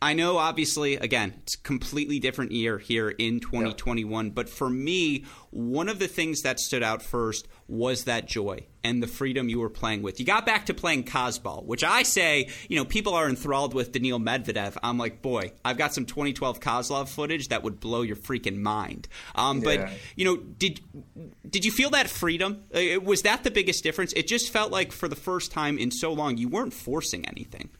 I 0.00 0.12
know, 0.12 0.38
obviously, 0.38 0.94
again, 0.94 1.34
it's 1.42 1.54
a 1.54 1.58
completely 1.58 2.20
different 2.20 2.52
year 2.52 2.78
here 2.78 3.08
in 3.08 3.40
2021. 3.40 4.26
Yep. 4.26 4.34
But 4.34 4.48
for 4.48 4.70
me, 4.70 5.24
one 5.50 5.88
of 5.88 5.98
the 5.98 6.06
things 6.06 6.42
that 6.42 6.60
stood 6.60 6.84
out 6.84 7.02
first 7.02 7.48
was 7.66 8.04
that 8.04 8.26
joy 8.26 8.64
and 8.84 9.02
the 9.02 9.08
freedom 9.08 9.48
you 9.48 9.58
were 9.58 9.68
playing 9.68 10.02
with. 10.02 10.20
You 10.20 10.26
got 10.26 10.46
back 10.46 10.66
to 10.66 10.74
playing 10.74 11.04
Cosball, 11.04 11.64
which 11.64 11.82
I 11.82 12.04
say, 12.04 12.48
you 12.68 12.76
know, 12.76 12.84
people 12.84 13.14
are 13.14 13.28
enthralled 13.28 13.74
with 13.74 13.90
Daniil 13.90 14.20
Medvedev. 14.20 14.76
I'm 14.84 14.98
like, 14.98 15.20
boy, 15.20 15.52
I've 15.64 15.76
got 15.76 15.92
some 15.94 16.06
2012 16.06 16.60
Kozlov 16.60 17.08
footage 17.08 17.48
that 17.48 17.64
would 17.64 17.80
blow 17.80 18.02
your 18.02 18.16
freaking 18.16 18.58
mind. 18.58 19.08
Um, 19.34 19.58
yeah. 19.58 19.64
But 19.64 19.90
you 20.14 20.24
know, 20.24 20.36
did 20.36 20.80
did 21.48 21.64
you 21.64 21.72
feel 21.72 21.90
that 21.90 22.08
freedom? 22.08 22.62
Uh, 22.72 23.00
was 23.00 23.22
that 23.22 23.42
the 23.42 23.50
biggest 23.50 23.82
difference? 23.82 24.12
It 24.12 24.28
just 24.28 24.50
felt 24.52 24.70
like 24.70 24.92
for 24.92 25.08
the 25.08 25.16
first 25.16 25.50
time 25.50 25.76
in 25.76 25.90
so 25.90 26.12
long, 26.12 26.36
you 26.36 26.48
weren't 26.48 26.72
forcing 26.72 27.26
anything. 27.26 27.70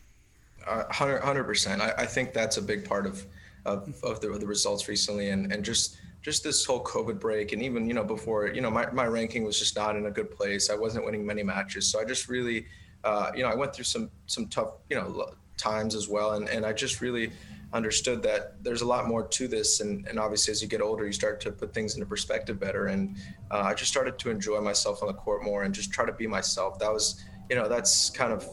Hundred 0.69 1.45
percent. 1.45 1.81
I, 1.81 1.93
I, 1.99 2.07
think 2.07 2.33
that's 2.33 2.59
a 2.59 2.63
big 2.63 2.85
part 2.85 3.07
of 3.07 3.25
of, 3.65 3.95
of 4.03 4.21
the, 4.21 4.29
the 4.29 4.47
results 4.47 4.89
recently, 4.89 5.31
and 5.31 5.53
and 5.53 5.65
just 5.65 5.99
just 6.23 6.45
this 6.45 6.65
whole 6.65 6.85
COVID 6.85 7.19
break, 7.21 7.53
and 7.53 7.63
even 7.63 7.87
you 7.89 7.95
know 7.95 8.05
before, 8.05 8.49
you 8.49 8.61
know 8.61 8.71
my, 8.71 8.91
my 8.91 9.07
ranking 9.07 9.45
was 9.45 9.59
just 9.59 9.77
not 9.77 9.97
in 9.97 10.07
a 10.07 10.11
good 10.11 10.31
place. 10.31 10.71
I 10.71 10.75
wasn't 10.75 11.05
winning 11.05 11.25
many 11.25 11.43
matches, 11.43 11.91
so 11.91 12.01
I 12.01 12.05
just 12.05 12.29
really, 12.29 12.67
uh, 13.05 13.31
you 13.35 13.43
know, 13.43 13.49
I 13.49 13.55
went 13.55 13.75
through 13.75 13.85
some 13.85 14.11
some 14.27 14.47
tough 14.49 14.75
you 14.91 14.97
know 14.97 15.33
times 15.57 15.95
as 15.95 16.09
well, 16.09 16.33
and 16.33 16.49
and 16.49 16.67
I 16.67 16.73
just 16.73 17.01
really 17.01 17.33
understood 17.73 18.23
that 18.23 18.63
there's 18.65 18.81
a 18.81 18.87
lot 18.87 19.07
more 19.07 19.27
to 19.27 19.49
this, 19.49 19.81
and 19.81 20.07
and 20.07 20.19
obviously 20.19 20.53
as 20.53 20.61
you 20.61 20.69
get 20.69 20.81
older, 20.81 21.07
you 21.07 21.13
start 21.13 21.41
to 21.43 21.53
put 21.53 21.73
things 21.73 21.95
into 21.95 22.07
perspective 22.07 22.59
better, 22.59 22.87
and 22.87 23.17
uh, 23.51 23.61
I 23.61 23.75
just 23.75 23.91
started 23.91 24.19
to 24.19 24.31
enjoy 24.31 24.61
myself 24.61 25.03
on 25.03 25.09
the 25.09 25.15
court 25.15 25.43
more 25.43 25.63
and 25.63 25.75
just 25.75 25.93
try 25.93 26.05
to 26.05 26.13
be 26.13 26.27
myself. 26.27 26.79
That 26.79 26.93
was 26.93 27.25
you 27.49 27.57
know 27.57 27.69
that's 27.69 28.11
kind 28.11 28.33
of 28.33 28.47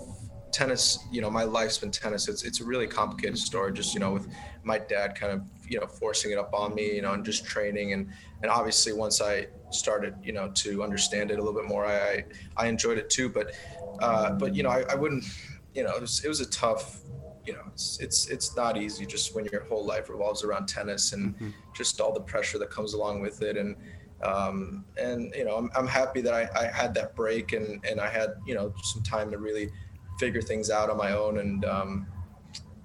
tennis, 0.56 1.00
you 1.12 1.20
know, 1.20 1.30
my 1.30 1.44
life's 1.44 1.78
been 1.78 1.92
tennis. 1.92 2.30
It's 2.30 2.44
it's 2.44 2.62
a 2.62 2.64
really 2.64 2.88
complicated 2.88 3.38
story. 3.38 3.74
Just 3.74 3.94
you 3.94 4.00
know, 4.00 4.14
with 4.14 4.28
my 4.64 4.80
dad 4.80 5.14
kind 5.14 5.34
of 5.34 5.42
you 5.68 5.80
know 5.80 5.86
forcing 5.86 6.32
it 6.32 6.38
up 6.38 6.54
on 6.54 6.74
me, 6.74 6.96
you 6.96 7.02
know, 7.02 7.12
and 7.12 7.26
just 7.26 7.46
training 7.46 7.92
and 7.92 8.10
and 8.42 8.50
obviously 8.50 8.94
once 8.94 9.22
I 9.22 9.48
started 9.72 10.16
you 10.24 10.32
know 10.32 10.50
to 10.64 10.82
understand 10.82 11.30
it 11.30 11.40
a 11.40 11.44
little 11.44 11.60
bit 11.60 11.68
more, 11.68 11.86
I 11.86 12.24
I, 12.56 12.68
enjoyed 12.68 12.98
it 12.98 13.10
too. 13.10 13.28
But 13.28 13.52
uh, 14.00 14.32
but 14.32 14.56
you 14.56 14.64
know, 14.64 14.70
I, 14.70 14.84
I 14.90 14.96
wouldn't, 14.96 15.26
you 15.74 15.84
know, 15.84 15.94
it 15.94 16.02
was 16.02 16.24
it 16.24 16.30
was 16.30 16.40
a 16.40 16.50
tough. 16.50 17.02
You 17.46 17.54
know, 17.54 17.66
it's, 17.74 18.00
it's 18.00 18.30
it's 18.30 18.56
not 18.56 18.76
easy 18.78 19.06
just 19.06 19.36
when 19.36 19.46
your 19.52 19.66
whole 19.66 19.86
life 19.86 20.10
revolves 20.10 20.44
around 20.44 20.68
tennis 20.68 21.14
and 21.14 21.36
mm-hmm. 21.36 21.50
just 21.76 22.00
all 22.02 22.14
the 22.14 22.22
pressure 22.22 22.58
that 22.60 22.72
comes 22.72 22.94
along 22.94 23.22
with 23.22 23.44
it 23.44 23.56
and 23.56 23.76
um, 24.24 24.86
and 24.98 25.32
you 25.36 25.46
know 25.46 25.56
I'm, 25.56 25.70
I'm 25.76 25.86
happy 25.86 26.22
that 26.22 26.34
I, 26.34 26.50
I 26.60 26.66
had 26.66 26.94
that 26.96 27.16
break 27.16 27.54
and 27.54 27.86
and 27.86 28.00
I 28.00 28.10
had 28.10 28.30
you 28.48 28.56
know 28.56 28.74
some 28.82 29.04
time 29.04 29.30
to 29.30 29.38
really 29.38 29.70
figure 30.20 30.42
things 30.42 30.70
out 30.70 30.90
on 30.90 30.98
my 30.98 31.12
own. 31.12 31.40
And 31.40 31.66
um, 31.66 32.08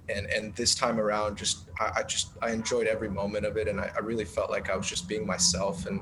and 0.08 0.26
and 0.26 0.54
this 0.56 0.74
time 0.74 0.98
around 0.98 1.36
just 1.36 1.68
I, 1.78 1.92
I, 1.96 2.02
just 2.02 2.30
I 2.42 2.50
enjoyed 2.50 2.86
every 2.86 3.08
moment 3.08 3.46
of 3.46 3.56
it. 3.56 3.68
And 3.68 3.80
I, 3.80 3.90
I, 3.94 4.00
really 4.00 4.24
felt 4.24 4.50
like 4.50 4.68
I 4.68 4.76
was 4.76 4.88
just 4.88 5.08
being 5.08 5.26
myself. 5.26 5.86
And 5.86 6.00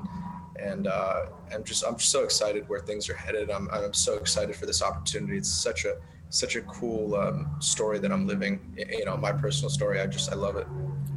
and 0.59 0.87
uh, 0.87 1.27
I'm 1.53 1.63
just 1.63 1.83
I'm 1.85 1.99
so 1.99 2.23
excited 2.23 2.67
where 2.67 2.79
things 2.79 3.09
are 3.09 3.15
headed. 3.15 3.49
I'm 3.49 3.69
I'm 3.71 3.93
so 3.93 4.15
excited 4.15 4.55
for 4.55 4.65
this 4.65 4.81
opportunity. 4.81 5.37
It's 5.37 5.49
such 5.49 5.85
a 5.85 5.97
such 6.29 6.55
a 6.55 6.61
cool 6.61 7.15
um, 7.15 7.55
story 7.59 7.97
that 7.99 8.11
I'm 8.11 8.27
living 8.27 8.59
you 8.77 9.05
know 9.05 9.17
my 9.17 9.31
personal 9.31 9.69
story. 9.69 9.99
I 9.99 10.07
just 10.07 10.31
I 10.31 10.35
love 10.35 10.55
it. 10.55 10.67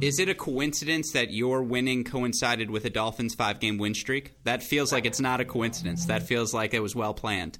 Is 0.01 0.19
it 0.19 0.27
a 0.27 0.35
coincidence 0.35 1.11
that 1.11 1.31
your 1.31 1.63
winning 1.63 2.03
coincided 2.03 2.69
with 2.69 2.83
a 2.85 2.89
Dolphins 2.89 3.35
five 3.35 3.59
game 3.59 3.77
win 3.77 3.93
streak? 3.93 4.33
That 4.43 4.61
feels 4.61 4.91
like 4.91 5.05
it's 5.05 5.19
not 5.19 5.39
a 5.39 5.45
coincidence. 5.45 6.05
That 6.05 6.23
feels 6.23 6.53
like 6.53 6.73
it 6.73 6.81
was 6.81 6.95
well 6.95 7.13
planned 7.13 7.59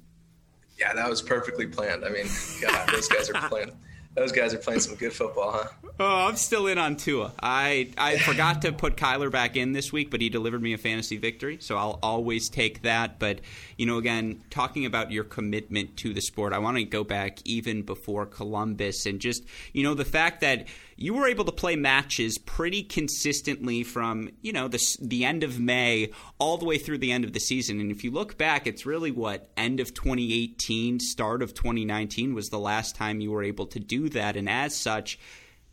yeah, 0.78 0.92
that 0.94 1.08
was 1.08 1.22
perfectly 1.22 1.66
planned. 1.66 2.04
I 2.04 2.10
mean, 2.10 2.26
God, 2.60 2.88
those 2.88 3.08
guys 3.08 3.30
are 3.30 3.48
playing. 3.48 3.72
Those 4.14 4.30
guys 4.30 4.54
are 4.54 4.58
playing 4.58 4.78
some 4.78 4.94
good 4.94 5.12
football, 5.12 5.50
huh? 5.50 5.68
Oh, 5.98 6.28
I'm 6.28 6.36
still 6.36 6.68
in 6.68 6.78
on 6.78 6.94
Tua. 6.96 7.32
I 7.42 7.90
I 7.98 8.18
forgot 8.18 8.62
to 8.62 8.72
put 8.72 8.96
Kyler 8.96 9.30
back 9.30 9.56
in 9.56 9.72
this 9.72 9.92
week, 9.92 10.10
but 10.10 10.20
he 10.20 10.28
delivered 10.28 10.62
me 10.62 10.72
a 10.72 10.78
fantasy 10.78 11.16
victory, 11.16 11.58
so 11.60 11.76
I'll 11.76 11.98
always 12.00 12.48
take 12.48 12.82
that. 12.82 13.18
But 13.18 13.40
you 13.76 13.86
know, 13.86 13.98
again, 13.98 14.42
talking 14.50 14.86
about 14.86 15.10
your 15.10 15.24
commitment 15.24 15.96
to 15.98 16.14
the 16.14 16.20
sport, 16.20 16.52
I 16.52 16.58
want 16.58 16.76
to 16.76 16.84
go 16.84 17.02
back 17.02 17.38
even 17.44 17.82
before 17.82 18.24
Columbus 18.24 19.06
and 19.06 19.20
just 19.20 19.44
you 19.72 19.82
know 19.82 19.94
the 19.94 20.04
fact 20.04 20.42
that 20.42 20.66
you 20.96 21.14
were 21.14 21.26
able 21.26 21.44
to 21.44 21.52
play 21.52 21.76
matches 21.76 22.38
pretty 22.38 22.82
consistently 22.82 23.82
from 23.82 24.30
you 24.42 24.52
know 24.52 24.68
the 24.68 24.80
the 25.00 25.24
end 25.24 25.42
of 25.42 25.58
May 25.58 26.10
all 26.38 26.58
the 26.58 26.64
way 26.64 26.78
through 26.78 26.98
the 26.98 27.12
end 27.12 27.24
of 27.24 27.32
the 27.32 27.40
season. 27.40 27.80
And 27.80 27.90
if 27.90 28.04
you 28.04 28.10
look 28.10 28.38
back, 28.38 28.66
it's 28.66 28.86
really 28.86 29.10
what 29.10 29.50
end 29.56 29.80
of 29.80 29.94
2018, 29.94 31.00
start 31.00 31.42
of 31.42 31.54
2019 31.54 32.34
was 32.34 32.50
the 32.50 32.58
last 32.58 32.96
time 32.96 33.20
you 33.20 33.30
were 33.30 33.42
able 33.42 33.66
to 33.66 33.80
do 33.80 34.08
that. 34.10 34.36
And 34.36 34.48
as 34.48 34.76
such, 34.76 35.18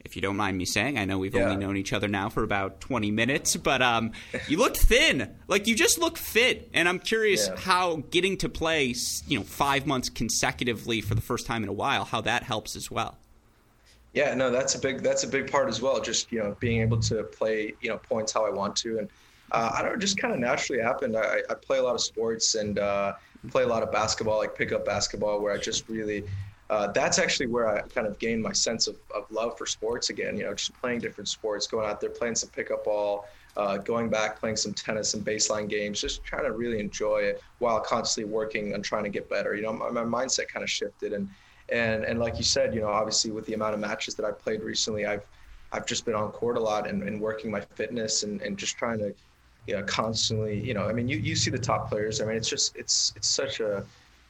if 0.04 0.16
you 0.16 0.22
don't 0.22 0.38
mind 0.38 0.58
me 0.58 0.66
saying, 0.66 0.98
I 0.98 1.06
know 1.06 1.20
we've 1.20 1.36
yeah. 1.36 1.44
only 1.44 1.58
known 1.58 1.78
each 1.78 1.94
other 1.94 2.08
now 2.08 2.30
for 2.30 2.44
about 2.44 2.82
20 2.82 3.12
minutes, 3.12 3.56
but 3.56 3.82
um, 3.82 4.12
you 4.48 4.58
looked 4.58 4.78
thin. 4.78 5.36
Like 5.48 5.68
you 5.68 5.76
just 5.76 6.00
look 6.00 6.18
fit. 6.18 6.70
And 6.74 6.90
I'm 6.90 7.00
curious 7.00 7.48
yeah. 7.48 7.56
how 7.58 7.98
getting 8.10 8.38
to 8.38 8.50
play, 8.50 8.96
you 9.28 9.38
know, 9.38 9.44
five 9.44 9.86
months 9.86 10.10
consecutively 10.10 11.02
for 11.02 11.14
the 11.14 11.22
first 11.22 11.46
time 11.46 11.64
in 11.64 11.70
a 11.70 11.74
while, 11.74 12.06
how 12.06 12.22
that 12.22 12.44
helps 12.44 12.76
as 12.76 12.90
well. 12.90 13.18
Yeah, 14.14 14.34
no, 14.34 14.50
that's 14.50 14.76
a 14.76 14.80
big 14.80 15.02
that's 15.02 15.24
a 15.24 15.28
big 15.28 15.50
part 15.50 15.70
as 15.70 15.82
well. 15.82 16.02
Just 16.02 16.32
you 16.32 16.40
know, 16.40 16.56
being 16.60 16.82
able 16.82 17.00
to 17.00 17.24
play 17.24 17.74
you 17.82 17.90
know 17.90 17.98
points 17.98 18.34
how 18.34 18.46
I 18.46 18.50
want 18.50 18.76
to, 18.78 19.00
and 19.00 19.10
uh, 19.52 19.72
I 19.74 19.82
don't 19.82 19.94
know, 19.94 19.98
just 19.98 20.18
kind 20.18 20.34
of 20.34 20.40
naturally 20.40 20.82
happened. 20.82 21.16
I, 21.16 21.42
I 21.50 21.54
play 21.54 21.78
a 21.78 21.84
lot 21.84 21.96
of 21.96 22.02
sports 22.02 22.56
and 22.56 22.78
uh, 22.78 23.14
play 23.50 23.64
a 23.64 23.68
lot 23.68 23.84
of 23.84 23.92
basketball, 23.92 24.38
like 24.38 24.56
pick 24.56 24.72
up 24.72 24.86
basketball, 24.86 25.42
where 25.42 25.54
I 25.54 25.58
just 25.58 25.88
really. 25.88 26.26
Uh, 26.70 26.90
that's 26.94 27.20
actually 27.20 27.48
where 27.48 27.68
I 27.68 27.82
kind 27.82 28.08
of 28.08 28.18
gained 28.18 28.42
my 28.42 28.54
sense 28.54 28.88
of, 28.88 28.96
of 29.14 29.30
love 29.30 29.58
for 29.58 29.66
sports 29.66 30.10
again. 30.10 30.38
You 30.38 30.46
know, 30.46 30.54
just 30.54 30.74
playing 30.80 31.00
different 31.00 31.28
sports, 31.28 31.68
going 31.68 31.86
out 31.90 32.00
there, 32.00 32.10
playing 32.10 32.36
some 32.36 32.50
pickup 32.50 32.86
ball, 32.86 33.26
uh, 33.58 33.76
going 33.78 34.10
back, 34.10 34.40
playing 34.40 34.56
some 34.56 34.74
tennis 34.74 35.14
and 35.14 35.26
baseline 35.26 35.68
games, 35.68 36.00
just 36.00 36.24
trying 36.24 36.44
to 36.44 36.54
really 36.54 36.80
enjoy 36.80 37.18
it 37.20 37.42
while 37.60 37.82
constantly 37.82 38.32
working 38.32 38.74
on 38.74 38.82
trying 38.82 39.04
to 39.04 39.10
get 39.10 39.30
better. 39.30 39.54
You 39.54 39.64
know, 39.64 39.74
my, 39.74 39.90
my 39.90 40.04
mindset 40.04 40.48
kind 40.48 40.64
of 40.64 40.70
shifted, 40.70 41.12
and 41.12 41.30
and 41.72 42.04
and 42.04 42.20
like 42.20 42.38
you 42.38 42.44
said, 42.44 42.76
you 42.76 42.82
know, 42.82 42.90
obviously 42.90 43.32
with 43.32 43.46
the 43.46 43.54
amount 43.54 43.74
of 43.74 43.80
matches 43.80 44.16
that 44.16 44.26
I've 44.26 44.40
played 44.40 44.62
recently, 44.62 45.06
I've 45.06 45.26
I've 45.72 45.86
just 45.86 46.06
been 46.06 46.16
on 46.16 46.32
court 46.32 46.58
a 46.58 46.60
lot 46.60 46.88
and, 46.88 47.02
and 47.04 47.20
working 47.20 47.50
my 47.50 47.62
fitness 47.76 48.24
and, 48.24 48.42
and 48.42 48.58
just 48.58 48.78
trying 48.78 49.00
to, 49.00 49.14
you 49.68 49.76
know, 49.76 49.84
constantly, 49.84 50.60
you 50.60 50.74
know, 50.74 50.86
I 50.88 50.92
mean, 50.92 51.08
you, 51.08 51.18
you 51.18 51.34
see 51.36 51.50
the 51.50 51.58
top 51.58 51.90
players. 51.90 52.20
I 52.20 52.26
mean, 52.26 52.36
it's 52.36 52.50
just 52.50 52.76
it's 52.76 53.14
it's 53.16 53.30
such 53.30 53.62
a, 53.62 53.84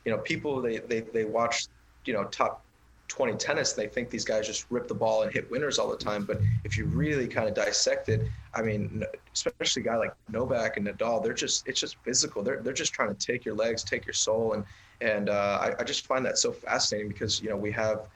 you 0.06 0.12
know, 0.12 0.20
people 0.20 0.62
they 0.62 0.78
they 0.78 1.02
they 1.02 1.26
watch, 1.26 1.66
you 2.06 2.14
know, 2.14 2.26
top 2.26 2.64
20 3.08 3.36
tennis 3.36 3.74
they 3.74 3.88
think 3.88 4.10
these 4.10 4.24
guys 4.24 4.48
just 4.48 4.66
rip 4.70 4.88
the 4.88 4.94
ball 4.94 5.24
and 5.24 5.34
hit 5.34 5.50
winners 5.52 5.80
all 5.80 5.90
the 5.90 5.98
time. 5.98 6.24
But 6.26 6.40
if 6.64 6.78
you 6.78 6.86
really 6.86 7.28
kind 7.28 7.50
of 7.50 7.56
dissect 7.56 8.08
it, 8.08 8.22
I 8.54 8.62
mean, 8.62 9.04
especially 9.34 9.82
a 9.82 9.86
guy 9.86 9.98
like 9.98 10.14
Novak 10.30 10.78
and 10.78 10.88
Nadal, 10.88 11.24
they're 11.24 11.34
just 11.34 11.68
it's 11.68 11.80
just 11.80 11.98
physical. 12.04 12.44
They're 12.44 12.62
they're 12.62 12.72
just 12.72 12.94
trying 12.94 13.14
to 13.14 13.26
take 13.26 13.44
your 13.46 13.56
legs, 13.56 13.84
take 13.84 14.06
your 14.06 14.14
soul, 14.14 14.54
and 14.54 14.64
and 15.02 15.30
uh, 15.30 15.60
I, 15.62 15.82
I, 15.82 15.84
just 15.84 16.06
find 16.06 16.26
that 16.26 16.38
so 16.38 16.52
fascinating 16.52 17.10
because 17.10 17.42
you 17.42 17.50
know 17.50 17.58
we 17.58 17.72
have 17.72 18.08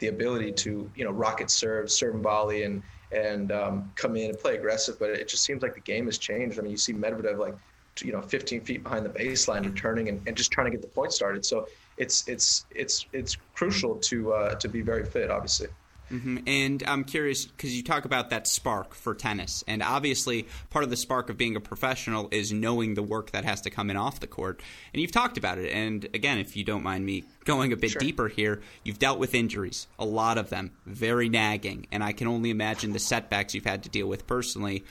the 0.00 0.08
ability 0.08 0.52
to 0.52 0.90
you 0.94 1.04
know 1.04 1.12
rocket 1.12 1.50
serve, 1.50 1.90
serve 1.90 2.14
and 2.14 2.22
volley, 2.22 2.64
and 2.64 2.82
and 3.12 3.52
um, 3.52 3.92
come 3.94 4.16
in 4.16 4.30
and 4.30 4.38
play 4.38 4.56
aggressive. 4.56 4.98
But 4.98 5.10
it 5.10 5.28
just 5.28 5.44
seems 5.44 5.62
like 5.62 5.74
the 5.74 5.80
game 5.80 6.06
has 6.06 6.18
changed. 6.18 6.58
I 6.58 6.62
mean, 6.62 6.70
you 6.70 6.76
see 6.76 6.92
Medvedev 6.92 7.38
like 7.38 7.54
you 8.02 8.12
know 8.12 8.22
15 8.22 8.62
feet 8.62 8.82
behind 8.82 9.04
the 9.04 9.10
baseline, 9.10 9.64
returning 9.64 10.08
and, 10.08 10.20
and 10.26 10.36
just 10.36 10.50
trying 10.50 10.66
to 10.66 10.70
get 10.70 10.82
the 10.82 10.88
point 10.88 11.12
started. 11.12 11.44
So 11.44 11.66
it's 11.96 12.26
it's 12.28 12.66
it's 12.70 13.06
it's 13.12 13.36
crucial 13.54 13.96
to 13.96 14.32
uh, 14.32 14.54
to 14.56 14.68
be 14.68 14.82
very 14.82 15.04
fit, 15.04 15.30
obviously. 15.30 15.68
Mm-hmm. 16.12 16.38
And 16.46 16.82
I'm 16.86 17.04
curious 17.04 17.46
because 17.46 17.74
you 17.74 17.82
talk 17.82 18.04
about 18.04 18.30
that 18.30 18.46
spark 18.46 18.94
for 18.94 19.14
tennis, 19.14 19.64
and 19.66 19.82
obviously 19.82 20.46
part 20.70 20.84
of 20.84 20.90
the 20.90 20.96
spark 20.96 21.30
of 21.30 21.38
being 21.38 21.56
a 21.56 21.60
professional 21.60 22.28
is 22.30 22.52
knowing 22.52 22.94
the 22.94 23.02
work 23.02 23.30
that 23.30 23.44
has 23.44 23.62
to 23.62 23.70
come 23.70 23.88
in 23.88 23.96
off 23.96 24.20
the 24.20 24.26
court. 24.26 24.60
And 24.92 25.00
you've 25.00 25.12
talked 25.12 25.38
about 25.38 25.58
it. 25.58 25.72
And 25.72 26.04
again, 26.12 26.38
if 26.38 26.56
you 26.56 26.64
don't 26.64 26.82
mind 26.82 27.06
me 27.06 27.24
going 27.44 27.72
a 27.72 27.76
bit 27.76 27.92
sure. 27.92 28.00
deeper 28.00 28.28
here, 28.28 28.60
you've 28.84 28.98
dealt 28.98 29.18
with 29.18 29.34
injuries, 29.34 29.86
a 29.98 30.04
lot 30.04 30.36
of 30.36 30.50
them, 30.50 30.72
very 30.84 31.28
nagging, 31.30 31.86
and 31.90 32.04
I 32.04 32.12
can 32.12 32.26
only 32.26 32.50
imagine 32.50 32.92
the 32.92 32.98
setbacks 32.98 33.54
you've 33.54 33.64
had 33.64 33.84
to 33.84 33.88
deal 33.88 34.06
with 34.06 34.26
personally. 34.26 34.84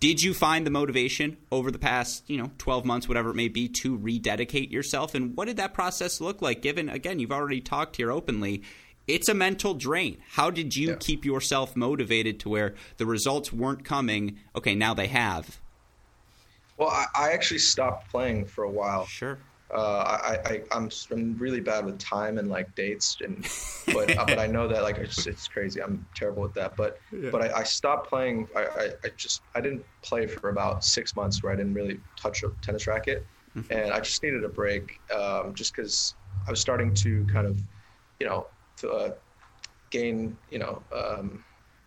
Did 0.00 0.22
you 0.22 0.34
find 0.34 0.66
the 0.66 0.70
motivation 0.70 1.38
over 1.50 1.70
the 1.70 1.78
past, 1.78 2.28
you 2.28 2.36
know, 2.36 2.50
12 2.58 2.84
months, 2.84 3.08
whatever 3.08 3.30
it 3.30 3.36
may 3.36 3.48
be, 3.48 3.68
to 3.68 3.96
rededicate 3.96 4.70
yourself? 4.70 5.14
And 5.14 5.34
what 5.34 5.46
did 5.46 5.56
that 5.56 5.72
process 5.72 6.20
look 6.20 6.42
like? 6.42 6.60
Given, 6.60 6.90
again, 6.90 7.20
you've 7.20 7.32
already 7.32 7.62
talked 7.62 7.96
here 7.96 8.10
openly, 8.12 8.64
it's 9.06 9.28
a 9.28 9.34
mental 9.34 9.74
drain. 9.74 10.18
How 10.30 10.50
did 10.50 10.76
you 10.76 10.90
yeah. 10.90 10.96
keep 10.98 11.24
yourself 11.24 11.76
motivated 11.76 12.40
to 12.40 12.48
where 12.48 12.74
the 12.96 13.06
results 13.06 13.52
weren't 13.52 13.84
coming? 13.84 14.38
Okay, 14.56 14.74
now 14.74 14.94
they 14.94 15.08
have. 15.08 15.60
Well, 16.76 16.88
I, 16.88 17.06
I 17.14 17.32
actually 17.32 17.58
stopped 17.58 18.10
playing 18.10 18.46
for 18.46 18.64
a 18.64 18.70
while. 18.70 19.06
Sure. 19.06 19.38
Uh, 19.72 20.20
I, 20.46 20.52
I 20.52 20.62
I'm 20.70 20.90
I'm 21.10 21.36
really 21.38 21.60
bad 21.60 21.84
with 21.84 21.98
time 21.98 22.38
and 22.38 22.48
like 22.48 22.72
dates 22.76 23.16
and 23.24 23.44
but 23.92 24.16
uh, 24.16 24.24
but 24.24 24.38
I 24.38 24.46
know 24.46 24.68
that 24.68 24.82
like 24.82 24.98
it's, 24.98 25.26
it's 25.26 25.48
crazy. 25.48 25.82
I'm 25.82 26.06
terrible 26.14 26.42
with 26.42 26.54
that. 26.54 26.76
But 26.76 27.00
yeah. 27.10 27.30
but 27.30 27.42
I, 27.42 27.60
I, 27.60 27.62
stopped 27.64 28.08
playing. 28.08 28.46
I, 28.54 28.60
I, 28.60 28.84
I, 29.04 29.08
just 29.16 29.42
I 29.54 29.60
didn't 29.60 29.84
play 30.02 30.26
for 30.26 30.50
about 30.50 30.84
six 30.84 31.16
months 31.16 31.42
where 31.42 31.52
I 31.52 31.56
didn't 31.56 31.74
really 31.74 31.98
touch 32.14 32.44
a 32.44 32.52
tennis 32.60 32.86
racket, 32.86 33.26
mm-hmm. 33.56 33.72
and 33.72 33.92
I 33.92 33.98
just 34.00 34.22
needed 34.22 34.44
a 34.44 34.48
break. 34.48 35.00
Um, 35.12 35.54
just 35.54 35.74
because 35.74 36.14
I 36.46 36.50
was 36.50 36.60
starting 36.60 36.94
to 36.94 37.24
kind 37.24 37.46
of, 37.46 37.58
you 38.20 38.26
know, 38.26 38.46
to 38.46 38.53
uh, 38.90 39.10
gain 39.90 40.36
you 40.50 40.58
know, 40.58 40.82
um, 40.94 41.44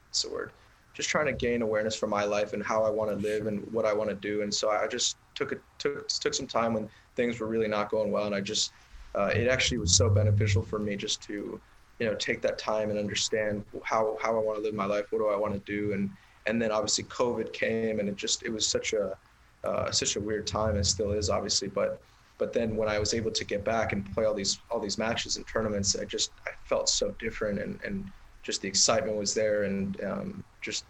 what's 0.08 0.22
the 0.22 0.30
word? 0.30 0.52
Just 0.94 1.10
trying 1.10 1.28
to 1.28 1.34
gain 1.34 1.62
awareness 1.62 1.96
for 1.96 2.08
my 2.08 2.24
life 2.24 2.54
and 2.54 2.64
how 2.64 2.84
I 2.84 2.90
want 2.90 3.12
to 3.12 3.18
live 3.18 3.46
and 3.46 3.72
what 3.72 3.86
I 3.86 3.94
want 3.94 4.10
to 4.10 4.16
do. 4.16 4.42
And 4.42 4.54
so 4.54 4.70
I 4.72 4.88
just 4.88 5.18
took 5.36 5.52
it 5.52 5.62
took 5.78 6.08
took 6.08 6.34
some 6.34 6.48
time 6.48 6.74
when 6.74 6.90
things 7.16 7.40
were 7.40 7.48
really 7.48 7.68
not 7.68 7.90
going 7.90 8.12
well, 8.12 8.26
and 8.26 8.36
I 8.36 8.42
just 8.42 8.72
uh, 9.16 9.32
it 9.34 9.48
actually 9.48 9.78
was 9.78 9.94
so 9.94 10.10
beneficial 10.10 10.62
for 10.62 10.80
me 10.80 10.96
just 10.96 11.22
to 11.24 11.60
you 12.00 12.06
know 12.06 12.16
take 12.16 12.42
that 12.42 12.58
time 12.58 12.90
and 12.90 12.98
understand 12.98 13.64
how 13.84 14.18
how 14.22 14.36
I 14.38 14.42
want 14.42 14.58
to 14.58 14.64
live 14.64 14.74
my 14.74 14.86
life, 14.86 15.06
what 15.12 15.20
do 15.20 15.28
I 15.28 15.36
want 15.36 15.54
to 15.54 15.60
do, 15.72 15.94
and 15.94 16.10
and 16.46 16.62
then 16.62 16.72
obviously 16.72 17.04
COVID 17.06 17.54
came, 17.54 18.00
and 18.00 18.10
it 18.10 18.16
just 18.16 18.44
it 18.44 18.50
was 18.50 18.68
such 18.68 18.94
a 18.94 19.18
uh, 19.64 19.92
such 19.92 20.16
a 20.16 20.20
weird 20.20 20.48
time, 20.48 20.76
and 20.76 20.86
still 20.86 21.12
is 21.12 21.30
obviously, 21.30 21.68
but 21.68 22.02
but 22.38 22.54
then 22.54 22.76
when 22.76 22.88
I 22.88 23.00
was 23.00 23.14
able 23.14 23.32
to 23.32 23.46
get 23.46 23.64
back 23.64 23.94
and 23.94 24.06
play 24.14 24.26
all 24.26 24.34
these 24.34 24.60
all 24.70 24.80
these 24.80 24.98
matches 24.98 25.38
and 25.38 25.48
tournaments, 25.48 25.96
I 25.96 26.06
just 26.06 26.32
I 26.46 26.52
felt 26.64 26.90
so 26.90 27.16
different, 27.20 27.60
and 27.60 27.80
and 27.84 28.12
just 28.44 28.62
the 28.62 28.68
excitement 28.68 29.18
was 29.18 29.34
there, 29.34 29.64
and 29.64 30.02
um, 30.04 30.44
just 30.62 30.86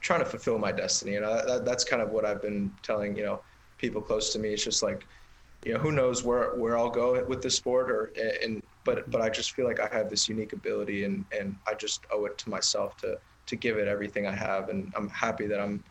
trying 0.00 0.20
to 0.20 0.26
fulfill 0.26 0.58
my 0.58 0.72
destiny. 0.72 1.16
And 1.16 1.24
I, 1.24 1.44
that, 1.44 1.64
that's 1.64 1.84
kind 1.84 2.02
of 2.02 2.10
what 2.10 2.24
I've 2.24 2.42
been 2.42 2.72
telling 2.82 3.16
you 3.16 3.24
know 3.24 3.42
people 3.78 4.02
close 4.02 4.32
to 4.32 4.38
me. 4.38 4.52
It's 4.52 4.64
just 4.64 4.82
like 4.82 5.06
you 5.64 5.74
know, 5.74 5.80
who 5.80 5.92
knows 5.92 6.24
where 6.24 6.54
where 6.56 6.78
I'll 6.78 6.90
go 6.90 7.22
with 7.24 7.42
this 7.42 7.56
sport, 7.56 7.90
or 7.90 8.12
and 8.42 8.62
but 8.84 9.10
but 9.10 9.20
I 9.20 9.28
just 9.28 9.52
feel 9.52 9.66
like 9.66 9.80
I 9.80 9.88
have 9.94 10.08
this 10.10 10.28
unique 10.28 10.52
ability, 10.52 11.04
and 11.04 11.24
and 11.38 11.56
I 11.66 11.74
just 11.74 12.06
owe 12.12 12.26
it 12.26 12.38
to 12.38 12.50
myself 12.50 12.96
to 12.98 13.18
to 13.46 13.56
give 13.56 13.78
it 13.78 13.88
everything 13.88 14.26
I 14.26 14.32
have, 14.32 14.68
and 14.68 14.92
I'm 14.96 15.08
happy 15.08 15.46
that 15.46 15.60
I'm 15.60 15.82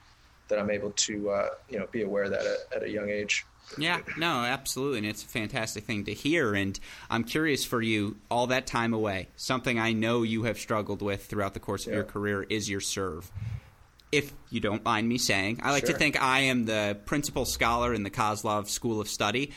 that 0.47 0.59
I'm 0.59 0.71
able 0.71 0.91
to 0.91 1.29
uh, 1.29 1.49
you 1.67 1.79
know 1.79 1.87
be 1.91 2.01
aware 2.01 2.23
of 2.23 2.31
that 2.31 2.45
at, 2.45 2.77
at 2.77 2.83
a 2.83 2.89
young 2.89 3.09
age. 3.09 3.45
Yeah, 3.77 3.99
no, 4.17 4.43
absolutely. 4.43 4.99
And 4.99 5.07
it's 5.07 5.23
a 5.23 5.27
fantastic 5.27 5.83
thing 5.83 6.05
to 6.05 6.13
hear. 6.13 6.53
And 6.53 6.79
I'm 7.09 7.23
curious 7.23 7.63
for 7.63 7.81
you, 7.81 8.17
all 8.29 8.47
that 8.47 8.65
time 8.65 8.93
away, 8.93 9.27
something 9.35 9.79
I 9.79 9.93
know 9.93 10.23
you 10.23 10.43
have 10.43 10.57
struggled 10.57 11.01
with 11.01 11.25
throughout 11.25 11.53
the 11.53 11.59
course 11.59 11.85
of 11.85 11.91
yeah. 11.91 11.97
your 11.97 12.05
career 12.05 12.43
is 12.43 12.69
your 12.69 12.81
serve 12.81 13.31
if 14.11 14.33
you 14.49 14.59
don't 14.59 14.83
mind 14.83 15.07
me 15.07 15.17
saying. 15.17 15.59
I 15.61 15.71
like 15.71 15.85
sure. 15.85 15.93
to 15.93 15.99
think 15.99 16.21
I 16.21 16.41
am 16.41 16.65
the 16.65 16.97
principal 17.05 17.45
scholar 17.45 17.93
in 17.93 18.03
the 18.03 18.09
Kozlov 18.09 18.67
School 18.67 18.99
of 18.99 19.07
Study. 19.07 19.51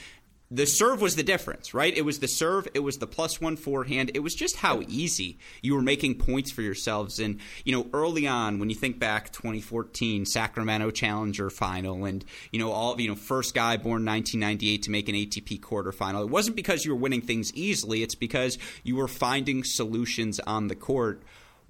The 0.55 0.67
serve 0.67 1.01
was 1.01 1.17
the 1.17 1.23
difference, 1.23 1.73
right? 1.73 1.97
It 1.97 2.05
was 2.05 2.19
the 2.19 2.29
serve, 2.29 2.69
it 2.75 2.81
was 2.81 2.99
the 2.99 3.07
plus 3.07 3.41
one 3.41 3.57
forehand. 3.57 4.11
It 4.13 4.19
was 4.19 4.35
just 4.35 4.57
how 4.57 4.83
easy 4.87 5.39
you 5.63 5.75
were 5.75 5.81
making 5.81 6.17
points 6.17 6.51
for 6.51 6.61
yourselves. 6.61 7.19
And, 7.19 7.41
you 7.65 7.73
know, 7.73 7.89
early 7.95 8.27
on, 8.27 8.59
when 8.59 8.69
you 8.69 8.77
think 8.77 8.99
back 8.99 9.33
2014 9.33 10.27
Sacramento 10.27 10.91
Challenger 10.91 11.49
final 11.49 12.05
and, 12.05 12.23
you 12.51 12.59
know, 12.59 12.71
all, 12.71 13.01
you 13.01 13.09
know, 13.09 13.15
first 13.15 13.55
guy 13.55 13.79
born 13.79 14.05
1998 14.05 14.83
to 14.83 14.91
make 14.91 15.09
an 15.09 15.15
ATP 15.15 15.59
quarterfinal, 15.61 16.25
it 16.25 16.29
wasn't 16.29 16.55
because 16.55 16.85
you 16.85 16.91
were 16.91 17.01
winning 17.01 17.23
things 17.23 17.51
easily, 17.55 18.03
it's 18.03 18.15
because 18.15 18.59
you 18.83 18.97
were 18.97 19.09
finding 19.09 19.65
solutions 19.65 20.39
on 20.41 20.69
the 20.69 20.77
court 20.77 21.23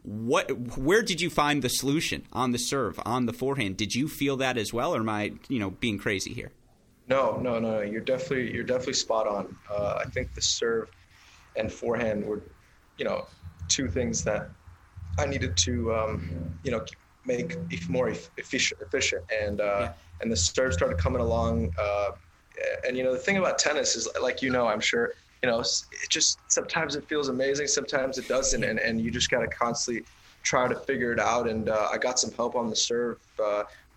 what 0.05 0.77
where 0.77 1.03
did 1.03 1.21
you 1.21 1.31
find 1.31 1.62
the 1.62 1.68
solution 1.68 2.27
on 2.33 2.51
the 2.51 2.59
serve 2.59 2.99
on 3.07 3.27
the 3.27 3.33
forehand 3.33 3.77
did 3.77 3.95
you 3.95 4.09
feel 4.09 4.37
that 4.37 4.59
as 4.59 4.73
well 4.73 4.92
or 4.92 4.99
am 4.99 5.09
i 5.09 5.33
you 5.49 5.61
know 5.61 5.71
being 5.71 5.97
crazy 5.97 6.35
here 6.35 6.51
no 7.12 7.38
no 7.48 7.59
no 7.59 7.81
you're 7.81 8.09
definitely 8.12 8.53
you're 8.55 8.70
definitely 8.72 9.01
spot 9.07 9.27
on 9.27 9.44
uh, 9.70 9.94
i 10.05 10.05
think 10.14 10.33
the 10.35 10.40
serve 10.40 10.88
and 11.57 11.70
forehand 11.70 12.25
were 12.25 12.42
you 12.98 13.05
know 13.05 13.27
two 13.68 13.88
things 13.88 14.25
that 14.25 14.51
i 15.18 15.25
needed 15.27 15.57
to 15.57 15.94
um, 15.94 16.18
you 16.64 16.70
know 16.70 16.83
make 17.25 17.57
more 17.88 18.09
efficient 18.42 18.81
efficient 18.81 19.22
and 19.42 19.61
uh, 19.61 19.64
yeah. 19.64 19.92
and 20.20 20.33
the 20.33 20.37
serve 20.37 20.72
started 20.72 20.98
coming 20.98 21.20
along 21.20 21.70
uh, 21.79 22.11
and 22.87 22.96
you 22.96 23.05
know 23.05 23.12
the 23.12 23.25
thing 23.27 23.37
about 23.37 23.59
tennis 23.59 23.94
is 23.94 24.09
like 24.20 24.42
you 24.42 24.51
know 24.51 24.66
i'm 24.66 24.81
sure 24.81 25.12
you 25.42 25.51
know, 25.51 25.61
it 25.61 26.09
just 26.09 26.38
sometimes 26.46 26.94
it 26.94 27.09
feels 27.09 27.29
amazing, 27.29 27.66
sometimes 27.66 28.16
it 28.16 28.29
doesn't, 28.29 28.62
and 28.62 28.79
and 28.79 29.01
you 29.01 29.11
just 29.11 29.29
got 29.29 29.40
to 29.40 29.48
constantly 29.48 30.05
try 30.44 30.68
to 30.68 30.77
figure 30.77 31.12
it 31.12 31.18
out. 31.18 31.48
And 31.48 31.68
uh, 31.68 31.88
I 31.92 31.98
got 31.98 32.18
some 32.18 32.31
help 32.33 32.55
on 32.55 32.70
the 32.70 32.77
serve. 32.77 33.18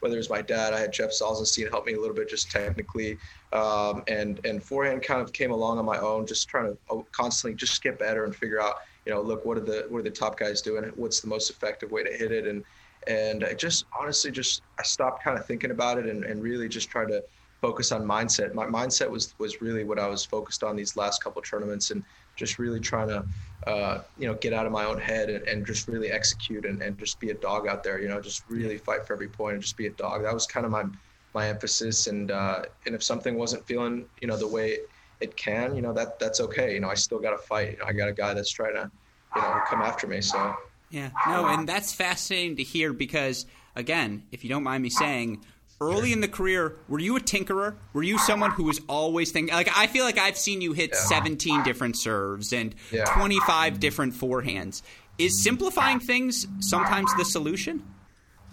Whether 0.05 0.17
it 0.17 0.19
was 0.19 0.29
my 0.29 0.43
dad, 0.43 0.71
I 0.71 0.79
had 0.79 0.93
Jeff 0.93 1.09
Salzenstein 1.09 1.67
help 1.71 1.87
me 1.87 1.93
a 1.93 1.99
little 1.99 2.15
bit 2.15 2.29
just 2.29 2.51
technically, 2.51 3.17
um, 3.53 4.03
and 4.07 4.39
and 4.45 4.63
forehand 4.63 5.01
kind 5.01 5.19
of 5.19 5.33
came 5.33 5.49
along 5.49 5.79
on 5.79 5.85
my 5.85 5.97
own, 5.97 6.27
just 6.27 6.47
trying 6.47 6.65
to 6.65 6.77
uh, 6.91 7.01
constantly 7.11 7.55
just 7.55 7.81
get 7.81 7.97
better 7.97 8.23
and 8.23 8.35
figure 8.35 8.61
out, 8.61 8.75
you 9.07 9.11
know, 9.11 9.19
look 9.19 9.45
what 9.45 9.57
are 9.57 9.61
the 9.61 9.87
what 9.89 10.01
are 10.01 10.03
the 10.03 10.11
top 10.11 10.37
guys 10.37 10.61
doing, 10.61 10.83
what's 10.95 11.21
the 11.21 11.27
most 11.27 11.49
effective 11.49 11.89
way 11.89 12.03
to 12.03 12.11
hit 12.11 12.31
it, 12.31 12.45
and 12.45 12.63
and 13.07 13.43
I 13.43 13.55
just 13.55 13.85
honestly 13.99 14.29
just 14.29 14.61
I 14.79 14.83
stopped 14.83 15.23
kind 15.23 15.39
of 15.39 15.47
thinking 15.47 15.71
about 15.71 15.97
it 15.97 16.05
and, 16.05 16.23
and 16.23 16.39
really 16.39 16.69
just 16.69 16.87
tried 16.87 17.07
to 17.07 17.23
focus 17.59 17.91
on 17.91 18.03
mindset. 18.03 18.53
My 18.53 18.67
mindset 18.67 19.09
was 19.09 19.33
was 19.39 19.59
really 19.59 19.85
what 19.85 19.97
I 19.97 20.07
was 20.07 20.23
focused 20.23 20.63
on 20.63 20.75
these 20.75 20.95
last 20.95 21.23
couple 21.23 21.41
tournaments 21.41 21.89
and 21.89 22.03
just 22.35 22.59
really 22.59 22.79
trying 22.79 23.07
to 23.07 23.25
uh, 23.67 24.01
you 24.17 24.27
know 24.27 24.35
get 24.35 24.53
out 24.53 24.65
of 24.65 24.71
my 24.71 24.85
own 24.85 24.99
head 24.99 25.29
and, 25.29 25.47
and 25.47 25.65
just 25.65 25.87
really 25.87 26.11
execute 26.11 26.65
and, 26.65 26.81
and 26.81 26.97
just 26.97 27.19
be 27.19 27.31
a 27.31 27.33
dog 27.33 27.67
out 27.67 27.83
there. 27.83 27.99
You 27.99 28.07
know, 28.07 28.21
just 28.21 28.43
really 28.49 28.77
fight 28.77 29.05
for 29.05 29.13
every 29.13 29.27
point 29.27 29.53
and 29.53 29.61
just 29.61 29.77
be 29.77 29.87
a 29.87 29.91
dog. 29.91 30.23
That 30.23 30.33
was 30.33 30.45
kind 30.45 30.65
of 30.65 30.71
my 30.71 30.85
my 31.33 31.47
emphasis. 31.47 32.07
And 32.07 32.31
uh, 32.31 32.63
and 32.85 32.95
if 32.95 33.03
something 33.03 33.37
wasn't 33.37 33.65
feeling 33.65 34.05
you 34.21 34.27
know 34.27 34.37
the 34.37 34.47
way 34.47 34.79
it 35.19 35.35
can, 35.35 35.75
you 35.75 35.81
know 35.81 35.93
that 35.93 36.19
that's 36.19 36.39
okay. 36.41 36.73
You 36.73 36.79
know, 36.79 36.89
I 36.89 36.95
still 36.95 37.19
got 37.19 37.31
to 37.31 37.37
fight. 37.37 37.73
You 37.73 37.77
know, 37.79 37.85
I 37.85 37.93
got 37.93 38.09
a 38.09 38.13
guy 38.13 38.33
that's 38.33 38.51
trying 38.51 38.75
to 38.75 38.91
you 39.35 39.41
know 39.41 39.61
come 39.67 39.81
after 39.81 40.07
me. 40.07 40.21
So 40.21 40.55
yeah, 40.89 41.09
no, 41.27 41.47
and 41.47 41.67
that's 41.67 41.93
fascinating 41.93 42.55
to 42.57 42.63
hear 42.63 42.93
because 42.93 43.45
again, 43.75 44.23
if 44.31 44.43
you 44.43 44.49
don't 44.49 44.63
mind 44.63 44.83
me 44.83 44.89
saying 44.89 45.43
early 45.81 46.13
in 46.13 46.21
the 46.21 46.27
career, 46.27 46.75
were 46.87 46.99
you 46.99 47.15
a 47.15 47.19
tinkerer? 47.19 47.75
Were 47.93 48.03
you 48.03 48.17
someone 48.17 48.51
who 48.51 48.63
was 48.63 48.81
always 48.87 49.31
thinking? 49.31 49.53
Like, 49.53 49.69
I 49.75 49.87
feel 49.87 50.05
like 50.05 50.17
I've 50.17 50.37
seen 50.37 50.61
you 50.61 50.73
hit 50.73 50.91
yeah. 50.93 50.99
17 50.99 51.63
different 51.63 51.97
serves 51.97 52.53
and 52.53 52.75
yeah. 52.91 53.05
25 53.05 53.79
different 53.79 54.13
forehands. 54.13 54.81
Is 55.17 55.41
simplifying 55.43 55.99
things 55.99 56.47
sometimes 56.59 57.13
the 57.15 57.25
solution? 57.25 57.83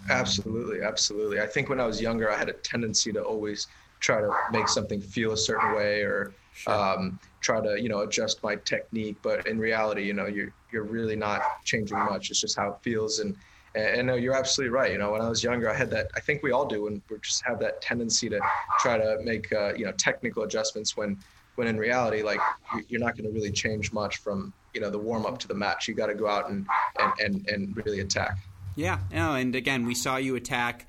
Absolutely, 0.09 0.81
absolutely. 0.81 1.39
I 1.39 1.47
think 1.47 1.69
when 1.69 1.79
I 1.79 1.85
was 1.85 2.01
younger, 2.01 2.31
I 2.31 2.37
had 2.37 2.49
a 2.49 2.53
tendency 2.53 3.11
to 3.13 3.21
always 3.21 3.67
try 3.99 4.19
to 4.19 4.31
make 4.51 4.67
something 4.67 4.99
feel 4.99 5.31
a 5.31 5.37
certain 5.37 5.75
way 5.75 6.01
or 6.01 6.33
sure. 6.53 6.73
um, 6.73 7.19
try 7.39 7.61
to, 7.61 7.81
you 7.81 7.89
know, 7.89 8.01
adjust 8.01 8.43
my 8.43 8.55
technique. 8.57 9.17
But 9.21 9.47
in 9.47 9.59
reality, 9.59 10.03
you 10.03 10.13
know, 10.13 10.25
you're 10.25 10.53
you're 10.71 10.83
really 10.83 11.15
not 11.15 11.41
changing 11.63 11.97
much. 11.97 12.31
It's 12.31 12.41
just 12.41 12.57
how 12.57 12.71
it 12.71 12.77
feels 12.81 13.19
and 13.19 13.35
and, 13.75 14.07
no, 14.07 14.15
you're 14.15 14.35
absolutely 14.35 14.73
right. 14.73 14.91
You 14.91 14.97
know, 14.97 15.11
when 15.11 15.21
I 15.21 15.29
was 15.29 15.43
younger, 15.43 15.69
I 15.69 15.73
had 15.73 15.89
that. 15.91 16.11
I 16.15 16.19
think 16.19 16.43
we 16.43 16.51
all 16.51 16.65
do, 16.65 16.87
and 16.87 17.01
we 17.09 17.17
just 17.19 17.43
have 17.45 17.59
that 17.59 17.81
tendency 17.81 18.29
to 18.29 18.39
try 18.79 18.97
to 18.97 19.17
make 19.23 19.51
uh, 19.51 19.73
you 19.75 19.85
know 19.85 19.91
technical 19.93 20.43
adjustments 20.43 20.95
when 20.95 21.17
when 21.55 21.67
in 21.67 21.77
reality, 21.77 22.23
like 22.23 22.39
you're 22.87 23.01
not 23.01 23.15
going 23.17 23.25
to 23.25 23.33
really 23.33 23.51
change 23.51 23.91
much 23.91 24.17
from 24.17 24.53
you 24.73 24.81
know 24.81 24.89
the 24.89 24.99
warm 24.99 25.25
up 25.25 25.39
to 25.39 25.47
the 25.47 25.53
match. 25.53 25.87
You 25.87 25.93
got 25.93 26.07
to 26.07 26.15
go 26.15 26.27
out 26.27 26.49
and, 26.49 26.67
and 26.99 27.13
and 27.19 27.49
and 27.49 27.85
really 27.85 27.99
attack. 27.99 28.37
Yeah, 28.75 28.99
no, 29.11 29.35
and 29.35 29.55
again, 29.55 29.85
we 29.85 29.93
saw 29.93 30.17
you 30.17 30.35
attack 30.35 30.87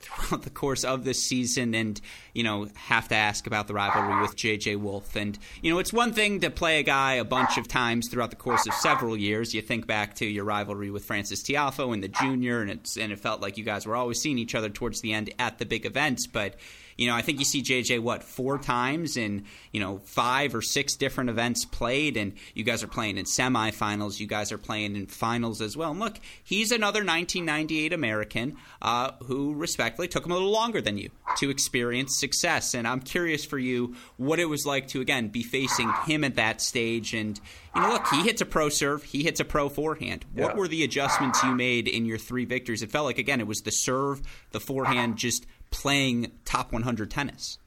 throughout 0.00 0.42
the 0.42 0.50
course 0.50 0.84
of 0.84 1.04
this 1.04 1.22
season 1.22 1.74
and 1.74 2.00
you 2.34 2.42
know 2.42 2.68
have 2.74 3.08
to 3.08 3.14
ask 3.14 3.46
about 3.46 3.66
the 3.66 3.74
rivalry 3.74 4.20
with 4.20 4.36
JJ 4.36 4.78
Wolf. 4.78 5.16
And 5.16 5.38
you 5.62 5.72
know 5.72 5.78
it's 5.78 5.92
one 5.92 6.12
thing 6.12 6.40
to 6.40 6.50
play 6.50 6.78
a 6.80 6.82
guy 6.82 7.14
a 7.14 7.24
bunch 7.24 7.58
of 7.58 7.68
times 7.68 8.08
throughout 8.08 8.30
the 8.30 8.36
course 8.36 8.66
of 8.66 8.74
several 8.74 9.16
years. 9.16 9.54
You 9.54 9.62
think 9.62 9.86
back 9.86 10.14
to 10.16 10.26
your 10.26 10.44
rivalry 10.44 10.90
with 10.90 11.04
Francis 11.04 11.42
Tiafoe 11.42 11.94
in 11.94 12.00
the 12.00 12.08
junior 12.08 12.60
and 12.60 12.70
it's 12.70 12.96
and 12.96 13.12
it 13.12 13.18
felt 13.18 13.40
like 13.40 13.58
you 13.58 13.64
guys 13.64 13.86
were 13.86 13.96
always 13.96 14.20
seeing 14.20 14.38
each 14.38 14.54
other 14.54 14.68
towards 14.68 15.00
the 15.00 15.12
end 15.12 15.32
at 15.38 15.58
the 15.58 15.66
big 15.66 15.86
events. 15.86 16.26
But 16.26 16.56
you 17.00 17.06
know, 17.06 17.14
I 17.14 17.22
think 17.22 17.38
you 17.38 17.46
see 17.46 17.62
JJ 17.62 18.00
what 18.00 18.22
four 18.22 18.58
times 18.58 19.16
in 19.16 19.46
you 19.72 19.80
know 19.80 20.02
five 20.04 20.54
or 20.54 20.60
six 20.60 20.96
different 20.96 21.30
events 21.30 21.64
played, 21.64 22.18
and 22.18 22.34
you 22.52 22.62
guys 22.62 22.82
are 22.82 22.88
playing 22.88 23.16
in 23.16 23.24
semifinals. 23.24 24.20
You 24.20 24.26
guys 24.26 24.52
are 24.52 24.58
playing 24.58 24.96
in 24.96 25.06
finals 25.06 25.62
as 25.62 25.78
well. 25.78 25.92
And 25.92 25.98
look, 25.98 26.20
he's 26.44 26.70
another 26.70 27.00
1998 27.00 27.94
American 27.94 28.58
uh, 28.82 29.12
who 29.24 29.54
respectfully 29.54 30.08
took 30.08 30.26
him 30.26 30.32
a 30.32 30.34
little 30.34 30.50
longer 30.50 30.82
than 30.82 30.98
you 30.98 31.08
to 31.38 31.48
experience 31.48 32.20
success. 32.20 32.74
And 32.74 32.86
I'm 32.86 33.00
curious 33.00 33.46
for 33.46 33.58
you 33.58 33.96
what 34.18 34.38
it 34.38 34.50
was 34.50 34.66
like 34.66 34.88
to 34.88 35.00
again 35.00 35.28
be 35.28 35.42
facing 35.42 35.90
him 36.04 36.22
at 36.22 36.34
that 36.34 36.60
stage. 36.60 37.14
And 37.14 37.40
you 37.74 37.80
know, 37.80 37.88
look, 37.88 38.08
he 38.08 38.20
hits 38.24 38.42
a 38.42 38.46
pro 38.46 38.68
serve, 38.68 39.04
he 39.04 39.22
hits 39.22 39.40
a 39.40 39.44
pro 39.46 39.70
forehand. 39.70 40.26
What 40.34 40.54
were 40.54 40.68
the 40.68 40.84
adjustments 40.84 41.42
you 41.42 41.54
made 41.54 41.88
in 41.88 42.04
your 42.04 42.18
three 42.18 42.44
victories? 42.44 42.82
It 42.82 42.90
felt 42.90 43.06
like 43.06 43.18
again 43.18 43.40
it 43.40 43.46
was 43.46 43.62
the 43.62 43.72
serve, 43.72 44.20
the 44.50 44.60
forehand, 44.60 45.16
just 45.16 45.46
playing 45.70 46.32
top 46.44 46.72
100 46.72 47.10
tennis. 47.10 47.58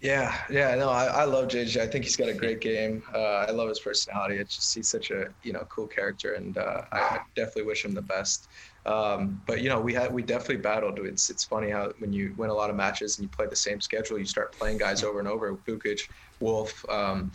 Yeah, 0.00 0.36
yeah, 0.48 0.76
no, 0.76 0.90
I, 0.90 1.06
I 1.06 1.24
love 1.24 1.48
JJ. 1.48 1.80
I 1.80 1.86
think 1.88 2.04
he's 2.04 2.14
got 2.14 2.28
a 2.28 2.34
great 2.34 2.60
game. 2.60 3.02
Uh, 3.12 3.46
I 3.48 3.50
love 3.50 3.68
his 3.68 3.80
personality. 3.80 4.36
It's 4.36 4.54
just 4.54 4.72
he's 4.72 4.86
such 4.86 5.10
a 5.10 5.26
you 5.42 5.52
know 5.52 5.66
cool 5.68 5.88
character, 5.88 6.34
and 6.34 6.56
uh, 6.56 6.82
I, 6.92 7.18
definitely 7.34 7.64
wish 7.64 7.84
him 7.84 7.94
the 7.94 8.02
best. 8.02 8.46
Um, 8.86 9.42
but 9.44 9.60
you 9.60 9.68
know, 9.68 9.80
we 9.80 9.92
had 9.92 10.12
we 10.12 10.22
definitely 10.22 10.58
battled. 10.58 11.00
It's 11.00 11.30
it's 11.30 11.42
funny 11.42 11.70
how 11.70 11.92
when 11.98 12.12
you 12.12 12.32
win 12.36 12.48
a 12.50 12.54
lot 12.54 12.70
of 12.70 12.76
matches 12.76 13.18
and 13.18 13.24
you 13.24 13.28
play 13.28 13.46
the 13.46 13.56
same 13.56 13.80
schedule, 13.80 14.20
you 14.20 14.24
start 14.24 14.52
playing 14.52 14.78
guys 14.78 15.02
over 15.02 15.18
and 15.18 15.26
over. 15.26 15.52
Vukic, 15.66 16.08
Wolf. 16.38 16.88
Um, 16.88 17.32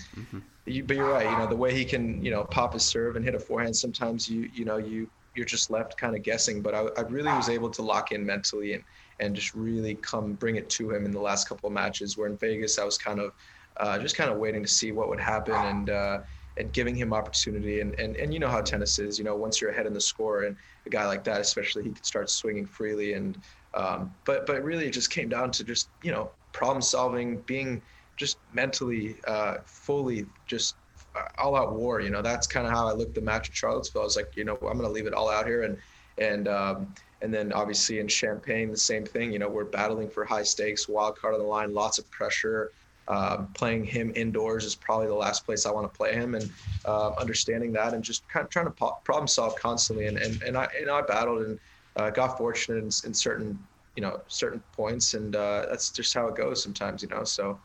you, 0.66 0.86
but 0.86 0.96
you're 0.96 1.12
right. 1.12 1.30
You 1.30 1.38
know 1.38 1.48
the 1.48 1.58
way 1.58 1.74
he 1.74 1.84
can 1.84 2.24
you 2.24 2.32
know 2.32 2.46
pop 2.46 2.72
his 2.72 2.84
serve 2.84 3.18
and 3.18 3.26
hit 3.26 3.36
a 3.36 3.40
forehand. 3.40 3.76
Sometimes 3.76 4.30
you 4.30 4.50
you 4.54 4.64
know 4.64 4.78
you 4.78 5.10
you're 5.36 5.46
just 5.46 5.70
left 5.70 5.98
kind 5.98 6.16
of 6.16 6.24
guessing. 6.24 6.62
But 6.62 6.76
I, 6.76 6.86
I 6.98 7.02
really 7.02 7.32
was 7.34 7.50
able 7.50 7.72
to 7.72 7.82
lock 7.82 8.14
in 8.14 8.26
mentally 8.26 8.74
and 8.74 8.84
and 9.20 9.36
just 9.36 9.54
really 9.54 9.96
come 9.96 10.34
bring 10.34 10.56
it 10.56 10.70
to 10.70 10.92
him 10.92 11.06
in 11.06 11.12
the 11.12 11.20
last 11.20 11.48
couple 11.48 11.68
of 11.68 11.74
matches. 11.74 12.18
Where 12.18 12.28
in 12.28 12.38
Vegas, 12.38 12.80
I 12.80 12.84
was 12.84 12.98
kind 12.98 13.20
of 13.20 13.34
uh, 13.78 14.00
just 14.00 14.16
kind 14.16 14.32
of 14.32 14.38
waiting 14.38 14.62
to 14.62 14.68
see 14.68 14.92
what 14.92 15.10
would 15.10 15.20
happen 15.20 15.56
and 15.56 15.90
uh, 15.90 16.20
and 16.58 16.72
giving 16.72 16.96
him 16.96 17.14
opportunity. 17.14 17.82
And, 17.82 17.98
and 18.00 18.16
and 18.16 18.34
you 18.34 18.40
know 18.40 18.50
how 18.50 18.62
tennis 18.62 19.00
is. 19.00 19.18
You 19.18 19.26
know, 19.26 19.36
once 19.36 19.62
you're 19.62 19.72
ahead 19.72 19.86
in 19.86 19.94
the 19.94 20.02
score, 20.02 20.44
and 20.44 20.56
a 20.86 20.90
guy 20.90 21.06
like 21.08 21.24
that, 21.26 21.42
especially, 21.42 21.84
he 21.84 21.92
could 21.92 22.06
start 22.06 22.30
swinging 22.30 22.66
freely. 22.66 23.14
And 23.14 23.38
um, 23.74 24.12
but 24.26 24.46
but 24.46 24.64
really, 24.64 24.88
it 24.88 24.92
just 24.92 25.10
came 25.10 25.30
down 25.30 25.52
to 25.52 25.64
just 25.64 25.90
you 26.02 26.12
know 26.12 26.32
problem 26.52 26.82
solving, 26.82 27.42
being 27.42 27.82
just 28.18 28.38
mentally 28.54 29.18
uh, 29.28 29.56
fully 29.66 30.26
just 30.46 30.76
uh, 31.16 31.22
all 31.38 31.56
out 31.56 31.74
war. 31.74 32.00
You 32.00 32.10
know, 32.10 32.22
that's 32.22 32.48
kind 32.48 32.68
of 32.68 32.74
how 32.74 32.88
I 32.88 32.94
looked 32.94 33.16
the 33.16 33.22
match 33.22 33.50
at 33.50 33.56
Charlottesville. 33.56 34.02
I 34.02 34.06
was 34.06 34.16
like, 34.16 34.36
you 34.36 34.44
know, 34.44 34.54
I'm 34.54 34.78
going 34.78 34.82
to 34.82 34.90
leave 34.90 35.08
it 35.08 35.14
all 35.14 35.30
out 35.30 35.46
here 35.46 35.64
and 35.64 35.78
and 36.18 36.48
um, 36.48 36.94
and 37.24 37.34
then 37.34 37.54
obviously 37.54 38.00
in 38.00 38.08
Champaign, 38.08 38.70
the 38.70 38.78
same 38.78 39.06
thing. 39.06 39.32
You 39.32 39.40
know, 39.40 39.50
we're 39.50 39.64
battling 39.64 40.10
for 40.10 40.26
high 40.26 40.44
stakes, 40.44 40.90
wild 40.90 41.18
card 41.18 41.34
on 41.34 41.40
the 41.40 41.48
line, 41.48 41.74
lots 41.74 41.98
of 41.98 42.10
pressure. 42.12 42.72
Um, 43.08 43.48
playing 43.54 43.84
him 43.84 44.14
indoors 44.16 44.64
is 44.64 44.76
probably 44.76 45.08
the 45.08 45.16
last 45.16 45.46
place 45.46 45.66
I 45.66 45.72
want 45.72 45.92
to 45.92 45.98
play 45.98 46.14
him, 46.14 46.36
and 46.36 46.50
uh, 46.86 47.12
understanding 47.20 47.74
that 47.74 47.94
and 47.94 48.02
just 48.02 48.28
kind 48.30 48.46
of 48.46 48.50
trying 48.50 48.66
to 48.66 48.72
problem 48.72 49.28
solve 49.28 49.56
constantly. 49.58 50.08
And 50.08 50.18
and 50.18 50.42
and 50.44 50.58
I 50.58 50.68
and 50.80 50.90
I 50.90 51.02
battled 51.02 51.42
and 51.42 51.60
uh, 51.98 52.12
got 52.12 52.38
fortunate 52.38 52.78
in, 52.78 52.86
in 53.06 53.14
certain 53.14 53.60
you 53.98 54.02
know 54.02 54.22
certain 54.28 54.62
points, 54.74 55.16
and 55.16 55.36
uh, 55.36 55.66
that's 55.70 55.90
just 55.90 56.14
how 56.14 56.28
it 56.28 56.36
goes 56.36 56.64
sometimes. 56.64 57.02
You 57.02 57.10
know, 57.10 57.24
so 57.24 57.60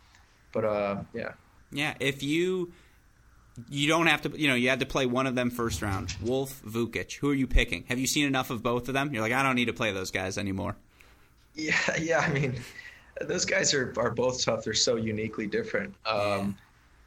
but 0.52 0.64
uh, 0.64 1.02
yeah. 1.14 1.32
Yeah, 1.70 1.94
if 2.00 2.22
you 2.22 2.72
you 3.68 3.88
don't 3.88 4.06
have 4.06 4.22
to, 4.22 4.40
you 4.40 4.48
know, 4.48 4.54
you 4.54 4.68
had 4.68 4.80
to 4.80 4.86
play 4.86 5.06
one 5.06 5.26
of 5.26 5.34
them 5.34 5.50
first 5.50 5.82
round. 5.82 6.14
Wolf, 6.22 6.62
Vukic. 6.64 7.14
Who 7.16 7.30
are 7.30 7.34
you 7.34 7.46
picking? 7.46 7.84
Have 7.88 7.98
you 7.98 8.06
seen 8.06 8.26
enough 8.26 8.50
of 8.50 8.62
both 8.62 8.88
of 8.88 8.94
them? 8.94 9.12
You're 9.12 9.22
like, 9.22 9.32
I 9.32 9.42
don't 9.42 9.56
need 9.56 9.66
to 9.66 9.72
play 9.72 9.92
those 9.92 10.10
guys 10.10 10.38
anymore. 10.38 10.76
Yeah, 11.54 11.74
yeah. 12.00 12.18
I 12.20 12.32
mean, 12.32 12.60
those 13.20 13.44
guys 13.44 13.74
are, 13.74 13.92
are 13.96 14.10
both 14.10 14.44
tough. 14.44 14.64
They're 14.64 14.74
so 14.74 14.96
uniquely 14.96 15.46
different. 15.46 15.94
Um, 16.06 16.56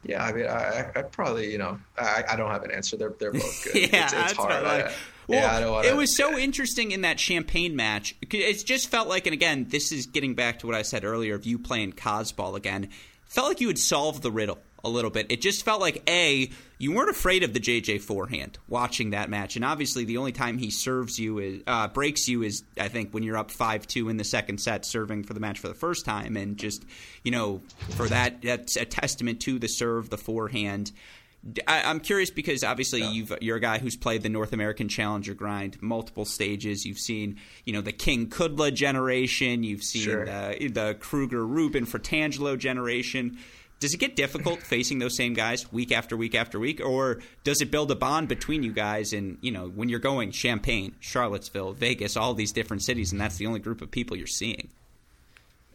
yeah. 0.04 0.24
I 0.24 0.32
mean, 0.32 0.46
I, 0.46 0.90
I 0.94 1.02
probably, 1.02 1.50
you 1.50 1.58
know, 1.58 1.78
I, 1.98 2.24
I 2.30 2.36
don't 2.36 2.50
have 2.50 2.64
an 2.64 2.70
answer. 2.70 2.96
They're 2.96 3.14
they're 3.18 3.32
both 3.32 3.64
good. 3.72 3.92
yeah, 3.92 4.04
it's, 4.04 4.12
it's 4.12 4.12
that's 4.12 4.32
hard. 4.34 4.52
I- 4.64 4.92
well, 5.28 5.40
yeah, 5.40 5.56
I 5.56 5.60
don't 5.60 5.72
wanna, 5.72 5.88
it 5.88 5.96
was 5.96 6.16
so 6.16 6.36
interesting 6.36 6.90
in 6.90 7.02
that 7.02 7.16
Champaign 7.16 7.76
match. 7.76 8.16
It 8.22 8.66
just 8.66 8.88
felt 8.88 9.08
like, 9.08 9.26
and 9.26 9.32
again, 9.32 9.66
this 9.68 9.92
is 9.92 10.06
getting 10.06 10.34
back 10.34 10.58
to 10.58 10.66
what 10.66 10.74
I 10.74 10.82
said 10.82 11.04
earlier 11.04 11.36
of 11.36 11.46
you 11.46 11.60
playing 11.60 11.92
Cosball 11.92 12.56
again. 12.56 12.88
Felt 13.26 13.48
like 13.48 13.60
you 13.60 13.68
had 13.68 13.78
solved 13.78 14.22
the 14.22 14.32
riddle 14.32 14.58
a 14.84 14.88
little 14.88 15.10
bit. 15.10 15.26
It 15.30 15.40
just 15.40 15.64
felt 15.64 15.80
like 15.80 16.02
a 16.08 16.50
you 16.78 16.92
weren't 16.92 17.10
afraid 17.10 17.44
of 17.44 17.52
the 17.54 17.60
JJ 17.60 18.00
forehand 18.00 18.58
watching 18.68 19.10
that 19.10 19.30
match, 19.30 19.54
and 19.56 19.64
obviously 19.64 20.04
the 20.04 20.16
only 20.16 20.32
time 20.32 20.58
he 20.58 20.70
serves 20.70 21.18
you 21.18 21.38
is 21.38 21.62
uh, 21.66 21.88
breaks 21.88 22.26
you 22.28 22.42
is 22.42 22.64
I 22.78 22.88
think 22.88 23.12
when 23.12 23.22
you're 23.22 23.36
up 23.36 23.50
five 23.50 23.86
two 23.86 24.08
in 24.08 24.16
the 24.16 24.24
second 24.24 24.60
set, 24.60 24.84
serving 24.84 25.22
for 25.24 25.34
the 25.34 25.40
match 25.40 25.58
for 25.60 25.68
the 25.68 25.74
first 25.74 26.04
time, 26.04 26.36
and 26.36 26.56
just 26.56 26.84
you 27.22 27.30
know 27.30 27.62
for 27.90 28.08
that 28.08 28.42
that's 28.42 28.76
a 28.76 28.84
testament 28.84 29.40
to 29.42 29.58
the 29.58 29.68
serve, 29.68 30.10
the 30.10 30.18
forehand. 30.18 30.92
I, 31.66 31.82
I'm 31.82 31.98
curious 31.98 32.30
because 32.30 32.62
obviously 32.62 33.02
you've, 33.02 33.32
you're 33.40 33.56
a 33.56 33.60
guy 33.60 33.78
who's 33.80 33.96
played 33.96 34.22
the 34.22 34.28
North 34.28 34.52
American 34.52 34.88
Challenger 34.88 35.34
grind 35.34 35.76
multiple 35.82 36.24
stages. 36.24 36.86
You've 36.86 37.00
seen, 37.00 37.40
you 37.64 37.72
know, 37.72 37.80
the 37.80 37.90
King 37.90 38.28
Kudla 38.28 38.72
generation. 38.72 39.64
You've 39.64 39.82
seen 39.82 40.02
Sure. 40.02 40.24
the, 40.24 40.68
the 40.72 40.96
Krueger 41.00 41.44
Rubin 41.44 41.84
Fratangelo 41.84 42.56
generation. 42.56 43.38
Does 43.82 43.92
it 43.92 43.98
get 43.98 44.14
difficult 44.14 44.60
facing 44.62 45.00
those 45.00 45.16
same 45.16 45.34
guys 45.34 45.72
week 45.72 45.90
after 45.90 46.16
week 46.16 46.36
after 46.36 46.60
week, 46.60 46.80
or 46.80 47.20
does 47.42 47.60
it 47.60 47.70
build 47.70 47.90
a 47.90 47.96
bond 47.96 48.28
between 48.28 48.62
you 48.62 48.72
guys? 48.72 49.12
And 49.12 49.38
you 49.40 49.50
know, 49.50 49.68
when 49.68 49.88
you're 49.88 49.98
going 49.98 50.30
Champaign, 50.30 50.94
Charlottesville, 51.00 51.72
Vegas, 51.72 52.16
all 52.16 52.32
these 52.32 52.52
different 52.52 52.82
cities, 52.82 53.10
and 53.10 53.20
that's 53.20 53.36
the 53.36 53.46
only 53.46 53.58
group 53.58 53.82
of 53.82 53.90
people 53.90 54.16
you're 54.16 54.26
seeing. 54.28 54.70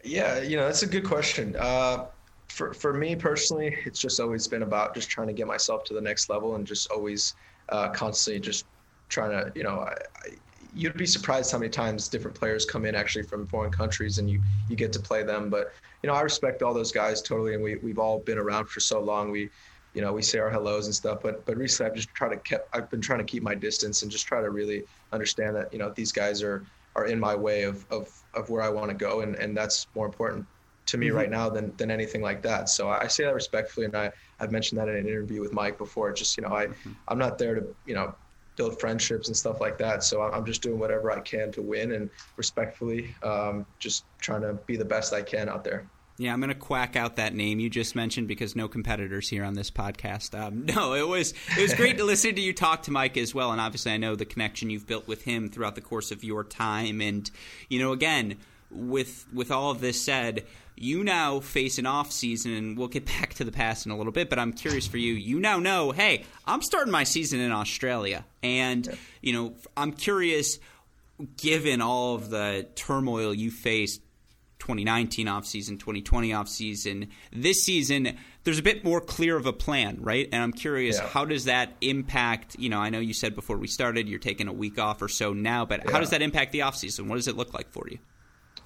Yeah, 0.02 0.40
you 0.40 0.56
know, 0.56 0.64
that's 0.64 0.82
a 0.82 0.86
good 0.86 1.04
question. 1.04 1.54
Uh, 1.58 2.06
for 2.48 2.72
for 2.72 2.94
me 2.94 3.14
personally, 3.14 3.76
it's 3.84 4.00
just 4.00 4.20
always 4.20 4.48
been 4.48 4.62
about 4.62 4.94
just 4.94 5.10
trying 5.10 5.26
to 5.26 5.34
get 5.34 5.46
myself 5.46 5.84
to 5.84 5.94
the 5.94 6.00
next 6.00 6.30
level 6.30 6.54
and 6.54 6.66
just 6.66 6.90
always 6.90 7.34
uh, 7.68 7.90
constantly 7.90 8.40
just 8.40 8.64
trying 9.10 9.30
to, 9.30 9.52
you 9.54 9.62
know, 9.62 9.80
I, 9.80 9.92
I, 10.24 10.28
you'd 10.74 10.96
be 10.96 11.06
surprised 11.06 11.52
how 11.52 11.58
many 11.58 11.70
times 11.70 12.08
different 12.08 12.36
players 12.36 12.64
come 12.64 12.84
in 12.84 12.94
actually 12.94 13.24
from 13.24 13.46
foreign 13.46 13.70
countries 13.70 14.18
and 14.18 14.30
you 14.30 14.40
you 14.68 14.76
get 14.76 14.92
to 14.94 15.00
play 15.00 15.22
them. 15.22 15.50
But 15.50 15.72
you 16.02 16.08
know, 16.08 16.14
I 16.14 16.20
respect 16.22 16.62
all 16.62 16.74
those 16.74 16.92
guys 16.92 17.22
totally, 17.22 17.54
and 17.54 17.62
we 17.62 17.76
we've 17.76 17.98
all 17.98 18.18
been 18.20 18.38
around 18.38 18.66
for 18.66 18.80
so 18.80 19.00
long. 19.00 19.30
We 19.30 19.50
you 19.94 20.02
know, 20.02 20.12
we 20.12 20.22
say 20.22 20.38
our 20.38 20.50
hellos 20.50 20.86
and 20.86 20.94
stuff, 20.94 21.20
but 21.22 21.44
but 21.44 21.56
recently 21.56 21.90
I've 21.90 21.96
just 21.96 22.10
tried 22.10 22.30
to 22.30 22.36
kept 22.36 22.68
I've 22.74 22.90
been 22.90 23.00
trying 23.00 23.18
to 23.18 23.24
keep 23.24 23.42
my 23.42 23.54
distance 23.54 24.02
and 24.02 24.10
just 24.10 24.26
try 24.26 24.40
to 24.40 24.50
really 24.50 24.84
understand 25.12 25.56
that 25.56 25.72
you 25.72 25.78
know 25.78 25.90
these 25.90 26.12
guys 26.12 26.42
are 26.42 26.64
are 26.94 27.06
in 27.06 27.18
my 27.18 27.34
way 27.34 27.62
of 27.62 27.84
of, 27.90 28.08
of 28.34 28.50
where 28.50 28.62
I 28.62 28.68
want 28.68 28.90
to 28.90 28.96
go, 28.96 29.20
and 29.20 29.34
and 29.36 29.56
that's 29.56 29.86
more 29.94 30.06
important 30.06 30.46
to 30.86 30.98
me 30.98 31.08
mm-hmm. 31.08 31.16
right 31.16 31.30
now 31.30 31.48
than 31.48 31.74
than 31.76 31.90
anything 31.90 32.22
like 32.22 32.42
that. 32.42 32.68
So 32.68 32.90
I 32.90 33.06
say 33.06 33.24
that 33.24 33.34
respectfully, 33.34 33.86
and 33.86 33.96
I 33.96 34.12
I've 34.40 34.52
mentioned 34.52 34.78
that 34.80 34.88
in 34.88 34.96
an 34.96 35.08
interview 35.08 35.40
with 35.40 35.52
Mike 35.52 35.78
before. 35.78 36.12
Just 36.12 36.36
you 36.36 36.42
know, 36.42 36.54
I 36.54 36.66
mm-hmm. 36.66 36.92
I'm 37.08 37.18
not 37.18 37.38
there 37.38 37.54
to 37.54 37.74
you 37.86 37.94
know 37.94 38.14
build 38.58 38.78
friendships 38.78 39.28
and 39.28 39.36
stuff 39.36 39.60
like 39.60 39.78
that. 39.78 40.04
So 40.04 40.20
I'm 40.20 40.44
just 40.44 40.60
doing 40.60 40.78
whatever 40.78 41.10
I 41.10 41.20
can 41.20 41.50
to 41.52 41.62
win 41.62 41.92
and 41.92 42.10
respectfully, 42.36 43.14
um, 43.22 43.64
just 43.78 44.04
trying 44.20 44.42
to 44.42 44.54
be 44.66 44.76
the 44.76 44.84
best 44.84 45.14
I 45.14 45.22
can 45.22 45.48
out 45.48 45.64
there. 45.64 45.86
Yeah, 46.20 46.32
I'm 46.32 46.40
going 46.40 46.48
to 46.48 46.56
quack 46.56 46.96
out 46.96 47.14
that 47.16 47.32
name 47.32 47.60
you 47.60 47.70
just 47.70 47.94
mentioned 47.94 48.26
because 48.26 48.56
no 48.56 48.66
competitors 48.66 49.28
here 49.28 49.44
on 49.44 49.54
this 49.54 49.70
podcast. 49.70 50.36
Um, 50.36 50.66
no, 50.74 50.94
it 50.94 51.06
was 51.06 51.32
it 51.56 51.62
was 51.62 51.74
great 51.74 51.96
to 51.98 52.04
listen 52.04 52.34
to 52.34 52.40
you 52.40 52.52
talk 52.52 52.82
to 52.82 52.90
Mike 52.90 53.16
as 53.16 53.32
well, 53.32 53.52
and 53.52 53.60
obviously 53.60 53.92
I 53.92 53.98
know 53.98 54.16
the 54.16 54.24
connection 54.24 54.68
you've 54.68 54.86
built 54.86 55.06
with 55.06 55.22
him 55.22 55.48
throughout 55.48 55.76
the 55.76 55.80
course 55.80 56.10
of 56.10 56.24
your 56.24 56.42
time. 56.42 57.00
And 57.00 57.30
you 57.68 57.78
know, 57.78 57.92
again, 57.92 58.38
with 58.68 59.26
with 59.32 59.52
all 59.52 59.70
of 59.70 59.80
this 59.80 60.02
said, 60.02 60.44
you 60.82 61.04
now 61.04 61.40
face 61.40 61.78
an 61.78 61.86
off 61.86 62.10
season, 62.12 62.52
and 62.52 62.78
we'll 62.78 62.88
get 62.88 63.04
back 63.20 63.34
to 63.34 63.44
the 63.44 63.52
past 63.52 63.86
in 63.86 63.92
a 63.92 63.96
little 63.96 64.12
bit. 64.12 64.28
But 64.30 64.38
I'm 64.38 64.52
curious 64.52 64.86
for 64.86 64.98
you. 64.98 65.12
You 65.14 65.40
now 65.40 65.58
know, 65.58 65.92
hey, 65.92 66.24
I'm 66.46 66.62
starting 66.62 66.92
my 66.92 67.04
season 67.04 67.40
in 67.40 67.52
Australia, 67.52 68.24
and 68.42 68.96
you 69.22 69.32
know, 69.32 69.54
I'm 69.76 69.92
curious, 69.92 70.58
given 71.36 71.80
all 71.82 72.14
of 72.14 72.30
the 72.30 72.66
turmoil 72.74 73.34
you 73.34 73.50
faced 73.50 74.00
2019 74.60 75.26
offseason, 75.28 75.78
2020 75.78 76.30
offseason. 76.30 77.08
This 77.32 77.62
season, 77.62 78.16
there's 78.44 78.58
a 78.58 78.62
bit 78.62 78.84
more 78.84 79.00
clear 79.00 79.36
of 79.36 79.46
a 79.46 79.52
plan, 79.52 79.98
right? 80.00 80.28
And 80.32 80.42
I'm 80.42 80.52
curious, 80.52 80.98
Yeah. 80.98 81.06
how 81.08 81.24
does 81.24 81.44
that 81.44 81.76
impact? 81.80 82.56
You 82.58 82.68
know, 82.68 82.78
I 82.80 82.90
know 82.90 82.98
you 82.98 83.14
said 83.14 83.34
before 83.36 83.56
we 83.56 83.68
started 83.68 84.08
you're 84.08 84.18
taking 84.18 84.48
a 84.48 84.52
week 84.52 84.78
off 84.78 85.00
or 85.00 85.08
so 85.08 85.32
now, 85.32 85.64
but 85.64 85.88
how 85.88 86.00
does 86.00 86.10
that 86.10 86.22
impact 86.22 86.50
the 86.52 86.60
offseason? 86.60 87.06
What 87.06 87.16
does 87.16 87.28
it 87.28 87.36
look 87.36 87.54
like 87.54 87.70
for 87.70 87.86
you? 87.88 87.98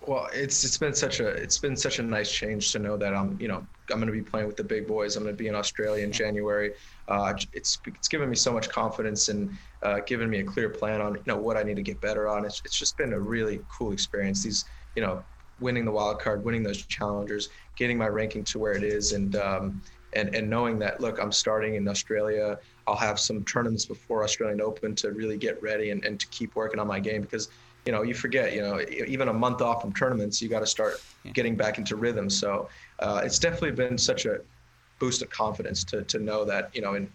Well, 0.07 0.29
it's 0.33 0.65
it's 0.65 0.79
been 0.79 0.95
such 0.95 1.21
a 1.21 1.29
it's 1.29 1.59
been 1.59 1.77
such 1.77 2.01
a 2.01 2.03
nice 2.03 2.33
change 2.33 2.73
to 2.73 2.81
know 2.81 2.97
that 2.97 3.15
I'm 3.15 3.37
you 3.41 3.47
know 3.47 3.59
I'm 3.91 3.99
going 3.99 4.07
to 4.07 4.13
be 4.13 4.23
playing 4.23 4.49
with 4.49 4.57
the 4.57 4.65
big 4.65 4.87
boys. 4.87 5.17
I'm 5.17 5.23
going 5.23 5.37
to 5.37 5.41
be 5.41 5.47
in 5.49 5.55
Australia 5.55 6.03
in 6.05 6.11
January. 6.11 6.73
Uh, 7.07 7.35
it's 7.53 7.79
it's 7.85 8.09
given 8.09 8.29
me 8.29 8.35
so 8.35 8.53
much 8.53 8.69
confidence 8.69 9.29
and 9.29 9.57
uh, 9.83 10.01
given 10.07 10.29
me 10.29 10.41
a 10.41 10.45
clear 10.45 10.71
plan 10.71 11.01
on 11.01 11.15
you 11.15 11.23
know 11.27 11.37
what 11.39 11.57
I 11.57 11.63
need 11.63 11.77
to 11.77 11.83
get 11.83 12.01
better 12.01 12.29
on. 12.29 12.45
It's 12.45 12.61
it's 12.65 12.77
just 12.77 12.97
been 12.97 13.13
a 13.13 13.21
really 13.21 13.65
cool 13.69 13.93
experience. 13.93 14.43
These 14.43 14.65
you 14.97 15.03
know 15.03 15.25
winning 15.61 15.85
the 15.85 15.93
wild 15.93 16.21
card, 16.21 16.45
winning 16.45 16.65
those 16.65 16.85
challengers, 16.87 17.49
getting 17.77 17.97
my 17.97 18.09
ranking 18.09 18.43
to 18.47 18.59
where 18.59 18.73
it 18.73 18.83
is, 18.83 19.13
and 19.13 19.37
um, 19.37 19.83
and 20.15 20.35
and 20.35 20.51
knowing 20.51 20.81
that 20.81 21.01
look, 21.01 21.21
I'm 21.21 21.33
starting 21.33 21.77
in 21.77 21.87
Australia. 21.87 22.59
I'll 22.89 22.97
have 22.97 23.21
some 23.21 23.45
tournaments 23.45 23.87
before 23.87 24.25
Australian 24.25 24.61
Open 24.61 24.97
to 24.97 25.13
really 25.13 25.39
get 25.39 25.63
ready 25.63 25.91
and, 25.91 26.05
and 26.05 26.19
to 26.19 26.27
keep 26.31 26.57
working 26.57 26.81
on 26.81 26.89
my 26.89 26.99
game 26.99 27.23
because 27.23 27.49
you 27.85 27.93
know, 27.93 28.03
you 28.03 28.15
forget, 28.15 28.55
you 28.55 28.61
know, 28.61 28.81
even 29.07 29.29
a 29.29 29.33
month 29.33 29.61
off 29.61 29.83
from 29.83 29.93
tournaments, 29.93 30.41
you 30.41 30.49
got 30.49 30.61
to 30.61 30.67
start 30.67 31.03
getting 31.33 31.57
back 31.57 31.79
into 31.79 31.97
rhythm. 31.97 32.31
So 32.31 32.69
uh, 33.01 33.23
it's 33.25 33.39
definitely 33.39 33.73
been 33.73 33.99
such 33.99 34.25
a 34.27 34.41
boost 34.99 35.23
of 35.23 35.31
confidence 35.31 35.83
to 35.85 36.03
to 36.05 36.19
know 36.19 36.45
that, 36.45 36.71
you 36.75 36.81
know, 36.81 36.95
in 36.95 37.11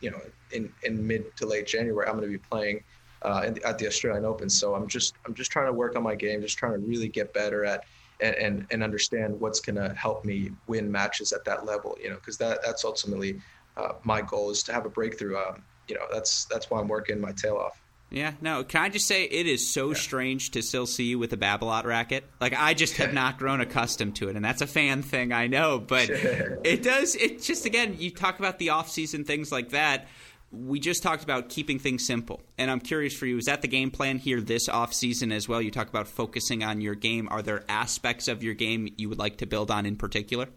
you 0.00 0.10
know, 0.10 0.20
in 0.50 0.70
in 0.82 1.06
mid 1.06 1.34
to 1.36 1.46
late 1.46 1.66
January, 1.66 2.06
I'm 2.06 2.16
going 2.16 2.30
to 2.30 2.38
be 2.38 2.38
playing 2.38 2.82
uh, 3.22 3.50
the, 3.50 3.64
at 3.66 3.78
the 3.78 3.86
Australian 3.86 4.24
Open. 4.24 4.50
So 4.50 4.74
I'm 4.74 4.86
just 4.86 5.14
I'm 5.24 5.34
just 5.34 5.50
trying 5.50 5.66
to 5.66 5.72
work 5.72 5.96
on 5.96 6.02
my 6.02 6.14
game, 6.14 6.42
just 6.42 6.58
trying 6.58 6.72
to 6.72 6.86
really 6.86 7.08
get 7.08 7.32
better 7.32 7.64
at 7.64 7.84
and 8.20 8.34
and, 8.36 8.66
and 8.70 8.82
understand 8.82 9.38
what's 9.40 9.60
going 9.60 9.76
to 9.76 9.94
help 9.94 10.24
me 10.24 10.50
win 10.66 10.90
matches 10.90 11.32
at 11.32 11.44
that 11.46 11.64
level. 11.64 11.96
You 12.02 12.10
know, 12.10 12.16
because 12.16 12.36
that 12.38 12.60
that's 12.64 12.84
ultimately 12.84 13.40
uh, 13.76 13.92
my 14.04 14.20
goal 14.20 14.50
is 14.50 14.62
to 14.64 14.72
have 14.72 14.84
a 14.84 14.90
breakthrough. 14.90 15.38
Um, 15.38 15.62
you 15.88 15.94
know, 15.94 16.04
that's 16.12 16.44
that's 16.46 16.70
why 16.70 16.80
I'm 16.80 16.88
working 16.88 17.20
my 17.20 17.32
tail 17.32 17.56
off. 17.56 17.81
Yeah, 18.12 18.34
no. 18.40 18.62
Can 18.62 18.82
I 18.82 18.88
just 18.90 19.06
say 19.06 19.24
it 19.24 19.46
is 19.46 19.72
so 19.72 19.88
yeah. 19.88 19.94
strange 19.94 20.50
to 20.50 20.62
still 20.62 20.86
see 20.86 21.04
you 21.04 21.18
with 21.18 21.32
a 21.32 21.36
Babolat 21.36 21.84
racket? 21.84 22.24
Like 22.40 22.54
I 22.56 22.74
just 22.74 22.98
have 22.98 23.12
not 23.14 23.38
grown 23.38 23.60
accustomed 23.60 24.16
to 24.16 24.28
it, 24.28 24.36
and 24.36 24.44
that's 24.44 24.60
a 24.60 24.66
fan 24.66 25.02
thing, 25.02 25.32
I 25.32 25.46
know. 25.46 25.78
But 25.78 26.10
it 26.10 26.82
does. 26.82 27.16
It 27.16 27.42
just 27.42 27.64
again, 27.64 27.96
you 27.98 28.10
talk 28.10 28.38
about 28.38 28.58
the 28.58 28.70
off 28.70 28.90
season 28.90 29.24
things 29.24 29.50
like 29.50 29.70
that 29.70 30.06
we 30.52 30.78
just 30.78 31.02
talked 31.02 31.24
about 31.24 31.48
keeping 31.48 31.78
things 31.78 32.06
simple. 32.06 32.42
And 32.58 32.70
I'm 32.70 32.80
curious 32.80 33.14
for 33.14 33.26
you, 33.26 33.38
is 33.38 33.46
that 33.46 33.62
the 33.62 33.68
game 33.68 33.90
plan 33.90 34.18
here 34.18 34.40
this 34.40 34.68
offseason 34.68 35.32
as 35.32 35.48
well? 35.48 35.62
You 35.62 35.70
talk 35.70 35.88
about 35.88 36.06
focusing 36.06 36.62
on 36.62 36.80
your 36.80 36.94
game. 36.94 37.26
Are 37.30 37.42
there 37.42 37.64
aspects 37.68 38.28
of 38.28 38.42
your 38.42 38.54
game 38.54 38.92
you 38.98 39.08
would 39.08 39.18
like 39.18 39.38
to 39.38 39.46
build 39.46 39.70
on 39.70 39.86
in 39.86 39.96
particular? 39.96 40.48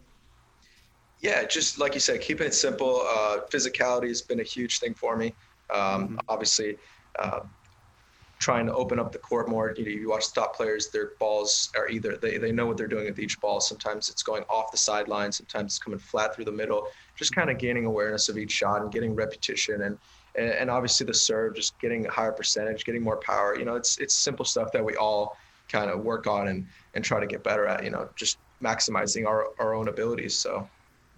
Yeah, 1.20 1.44
just 1.44 1.78
like 1.78 1.94
you 1.94 2.00
said, 2.00 2.20
keeping 2.20 2.46
it 2.46 2.54
simple. 2.54 3.02
Uh, 3.08 3.38
physicality 3.50 4.08
has 4.08 4.20
been 4.20 4.38
a 4.38 4.44
huge 4.44 4.80
thing 4.80 4.92
for 4.92 5.16
me. 5.16 5.34
Um, 5.72 5.80
mm-hmm. 5.80 6.16
Obviously, 6.28 6.76
uh, 7.18 7.40
trying 8.38 8.66
to 8.66 8.74
open 8.74 8.98
up 8.98 9.12
the 9.12 9.18
court 9.18 9.48
more. 9.48 9.74
You 9.76 9.84
know, 9.84 9.90
you 9.90 10.08
watch 10.10 10.32
top 10.32 10.56
players; 10.56 10.88
their 10.88 11.12
balls 11.18 11.70
are 11.76 11.88
either 11.88 12.16
they, 12.16 12.38
they 12.38 12.52
know 12.52 12.66
what 12.66 12.76
they're 12.76 12.86
doing 12.86 13.06
with 13.06 13.18
each 13.18 13.40
ball. 13.40 13.60
Sometimes 13.60 14.08
it's 14.08 14.22
going 14.22 14.44
off 14.44 14.70
the 14.70 14.78
sideline. 14.78 15.32
Sometimes 15.32 15.72
it's 15.72 15.78
coming 15.78 15.98
flat 15.98 16.34
through 16.34 16.44
the 16.46 16.52
middle 16.52 16.88
just 17.16 17.34
kind 17.34 17.50
of 17.50 17.58
gaining 17.58 17.86
awareness 17.86 18.28
of 18.28 18.38
each 18.38 18.52
shot 18.52 18.82
and 18.82 18.92
getting 18.92 19.14
repetition 19.14 19.82
and, 19.82 19.98
and 20.36 20.50
and 20.50 20.70
obviously 20.70 21.06
the 21.06 21.14
serve, 21.14 21.54
just 21.54 21.78
getting 21.80 22.06
a 22.06 22.10
higher 22.10 22.32
percentage, 22.32 22.84
getting 22.84 23.02
more 23.02 23.16
power. 23.16 23.58
You 23.58 23.64
know, 23.64 23.74
it's 23.74 23.98
it's 23.98 24.14
simple 24.14 24.44
stuff 24.44 24.70
that 24.72 24.84
we 24.84 24.94
all 24.96 25.36
kind 25.68 25.90
of 25.90 26.04
work 26.04 26.26
on 26.26 26.48
and 26.48 26.66
and 26.94 27.02
try 27.02 27.18
to 27.18 27.26
get 27.26 27.42
better 27.42 27.66
at. 27.66 27.82
You 27.82 27.90
know, 27.90 28.08
just 28.16 28.38
maximizing 28.62 29.26
our 29.26 29.48
our 29.58 29.74
own 29.74 29.88
abilities. 29.88 30.34
So. 30.34 30.68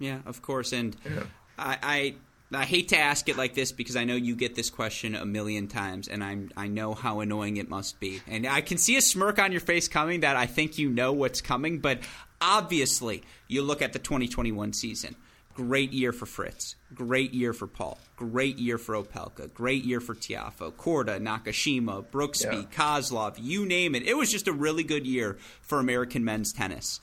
Yeah, 0.01 0.19
of 0.25 0.41
course, 0.41 0.71
and 0.71 0.95
yeah. 1.03 1.23
I, 1.57 2.15
I 2.51 2.65
hate 2.65 2.89
to 2.89 2.97
ask 2.97 3.29
it 3.29 3.37
like 3.37 3.53
this 3.53 3.71
because 3.71 3.95
I 3.95 4.05
know 4.05 4.15
you 4.15 4.35
get 4.35 4.55
this 4.55 4.71
question 4.71 5.13
a 5.13 5.25
million 5.25 5.67
times, 5.67 6.07
and 6.07 6.23
I'm 6.23 6.51
I 6.57 6.67
know 6.67 6.95
how 6.95 7.19
annoying 7.19 7.57
it 7.57 7.69
must 7.69 7.99
be, 7.99 8.21
and 8.27 8.47
I 8.47 8.61
can 8.61 8.77
see 8.77 8.97
a 8.97 9.01
smirk 9.01 9.37
on 9.37 9.51
your 9.51 9.61
face 9.61 9.87
coming 9.87 10.21
that 10.21 10.35
I 10.35 10.47
think 10.47 10.77
you 10.77 10.89
know 10.89 11.13
what's 11.13 11.41
coming. 11.41 11.79
But 11.79 11.99
obviously, 12.41 13.23
you 13.47 13.61
look 13.61 13.81
at 13.81 13.93
the 13.93 13.99
2021 13.99 14.73
season. 14.73 15.15
Great 15.53 15.91
year 15.91 16.13
for 16.13 16.25
Fritz. 16.25 16.75
Great 16.93 17.33
year 17.33 17.51
for 17.51 17.67
Paul. 17.67 17.97
Great 18.15 18.57
year 18.57 18.77
for 18.77 18.95
Opelka. 18.95 19.53
Great 19.53 19.83
year 19.83 19.99
for 19.99 20.15
Tiafoe, 20.15 20.71
Korda, 20.71 21.19
Nakashima, 21.19 22.05
Brooksby, 22.05 22.63
yeah. 22.63 22.69
Kozlov, 22.71 23.35
you 23.37 23.65
name 23.65 23.93
it. 23.93 24.03
It 24.03 24.15
was 24.15 24.31
just 24.31 24.47
a 24.47 24.53
really 24.53 24.83
good 24.83 25.05
year 25.05 25.37
for 25.61 25.79
American 25.79 26.23
men's 26.23 26.53
tennis. 26.53 27.01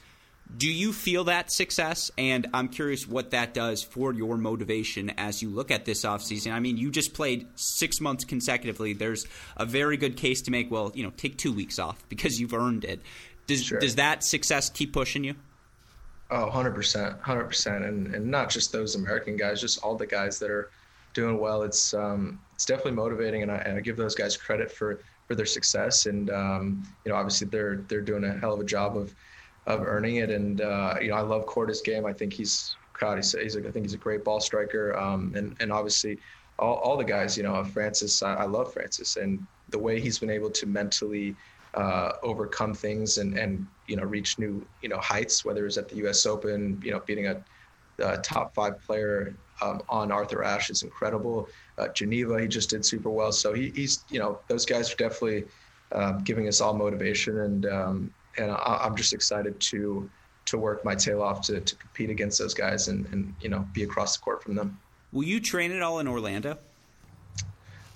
Do 0.55 0.71
you 0.71 0.93
feel 0.93 1.25
that 1.25 1.53
success? 1.53 2.11
And 2.17 2.49
I'm 2.55 2.69
curious 2.69 3.07
what 3.07 3.31
that 3.33 3.53
does 3.53 3.83
for 3.83 4.13
your 4.13 4.37
motivation 4.37 5.11
as 5.11 5.43
you 5.43 5.51
look 5.51 5.71
at 5.71 5.85
this 5.85 6.05
offseason. 6.05 6.53
I 6.53 6.61
mean, 6.61 6.77
you 6.77 6.91
just 6.91 7.15
played 7.15 7.47
six 7.57 8.01
months 8.01 8.25
consecutively. 8.25 8.93
There's 8.93 9.27
a 9.57 9.67
very 9.67 9.97
good 9.97 10.17
case 10.17 10.43
to 10.43 10.51
make. 10.51 10.71
Well, 10.71 10.93
you 10.95 11.03
know, 11.03 11.13
take 11.17 11.37
two 11.37 11.53
weeks 11.53 11.79
off 11.79 12.03
because 12.09 12.41
you've 12.41 12.55
earned 12.55 12.85
it. 12.85 13.01
Does, 13.47 13.65
sure. 13.65 13.81
does 13.81 13.97
that 13.97 14.25
success 14.25 14.71
keep 14.71 14.93
pushing 14.93 15.25
you? 15.25 15.35
Oh, 16.31 16.51
100%, 16.53 17.21
100%. 17.21 17.89
And, 17.89 18.15
and 18.15 18.27
not 18.27 18.51
just 18.51 18.73
those 18.73 18.95
American 18.95 19.37
guys, 19.37 19.61
just 19.61 19.83
all 19.83 19.95
the 19.97 20.07
guys 20.07 20.39
that 20.41 20.51
are 20.51 20.71
doing 21.13 21.39
well. 21.39 21.63
It's, 21.63 21.95
um, 21.95 22.41
it's 22.55 22.65
definitely 22.65 22.93
motivating. 22.93 23.43
And 23.43 23.53
I, 23.53 23.57
and 23.57 23.79
I 23.79 23.81
give 23.81 23.97
those 23.97 24.15
guys 24.15 24.37
credit 24.37 24.71
for, 24.73 25.01
for 25.29 25.35
their 25.35 25.47
success. 25.47 26.07
And, 26.07 26.31
um, 26.31 26.83
you 27.05 27.13
know, 27.13 27.17
obviously 27.17 27.49
they're, 27.49 27.77
they're 27.89 28.01
doing 28.01 28.25
a 28.25 28.33
hell 28.33 28.55
of 28.55 28.61
a 28.61 28.65
job 28.65 28.97
of, 28.97 29.15
of 29.67 29.83
earning 29.83 30.17
it. 30.17 30.31
And, 30.31 30.61
uh, 30.61 30.95
you 31.01 31.09
know, 31.09 31.17
I 31.17 31.23
love 31.23 31.47
Korda's 31.47 31.81
game. 31.81 32.07
I 32.07 32.13
think 32.13 32.33
he's, 32.33 32.77
God, 32.99 33.17
he's, 33.17 33.33
he's 33.33 33.57
a, 33.57 33.67
I 33.67 33.71
think 33.71 33.85
he's 33.85 33.95
a 33.95 33.99
great 33.99 34.25
ball 34.25 34.41
striker. 34.41 34.97
Um, 34.97 35.33
and, 35.37 35.57
and 35.61 35.73
obviously 35.73 36.19
all, 36.59 36.77
all 36.77 36.97
the 36.97 37.05
guys, 37.05 37.37
you 37.37 37.43
know, 37.43 37.63
Francis, 37.65 38.23
I, 38.23 38.35
I 38.35 38.45
love 38.45 38.73
Francis, 38.73 39.17
and 39.17 39.45
the 39.69 39.79
way 39.79 40.01
he's 40.01 40.19
been 40.19 40.31
able 40.31 40.51
to 40.51 40.67
mentally, 40.67 41.37
uh, 41.77 42.13
overcome 42.23 42.75
things 42.75 43.19
and, 43.19 43.39
and 43.39 43.67
you 43.87 43.97
know 43.97 44.05
reach 44.05 44.39
new 44.39 44.67
you 44.83 44.89
know 44.89 44.99
heights, 44.99 45.45
whether 45.45 45.67
it's 45.67 45.77
at 45.77 45.89
the 45.89 45.97
U.S. 45.97 46.27
Open, 46.27 46.81
you 46.83 46.91
know 46.91 47.01
beating 47.01 47.27
a, 47.27 47.45
a 47.99 48.19
top 48.19 48.55
five 48.55 48.81
player 48.83 49.37
um, 49.61 49.83
on 49.89 50.11
Arthur 50.11 50.43
Ashe 50.43 50.71
is 50.71 50.83
incredible. 50.83 51.49
Uh, 51.79 51.89
Geneva, 51.89 52.41
he 52.41 52.49
just 52.49 52.71
did 52.71 52.85
super 52.85 53.11
well. 53.11 53.31
So 53.31 53.53
he, 53.53 53.71
he's 53.71 54.05
you 54.09 54.19
know 54.19 54.41
those 54.49 54.65
guys 54.65 54.91
are 54.93 54.97
definitely 54.97 55.45
uh, 55.93 56.13
giving 56.25 56.49
us 56.49 56.61
all 56.61 56.75
motivation, 56.75 57.41
and 57.41 57.67
um, 57.67 58.15
and 58.39 58.51
I, 58.51 58.81
I'm 58.83 58.97
just 58.97 59.13
excited 59.13 59.59
to 59.61 60.09
to 60.47 60.59
work 60.59 60.85
my 60.85 60.95
tail 60.95 61.23
off 61.23 61.41
to, 61.43 61.61
to 61.61 61.75
compete 61.77 62.09
against 62.09 62.39
those 62.39 62.55
guys 62.55 62.89
and, 62.89 63.07
and 63.13 63.35
you 63.41 63.49
know 63.49 63.67
be 63.73 63.83
across 63.83 64.17
the 64.17 64.23
court 64.23 64.43
from 64.43 64.55
them. 64.55 64.79
Will 65.13 65.25
you 65.25 65.41
train 65.41 65.73
it 65.73 65.83
all 65.83 65.99
in 65.99 66.09
Orlando? 66.09 66.59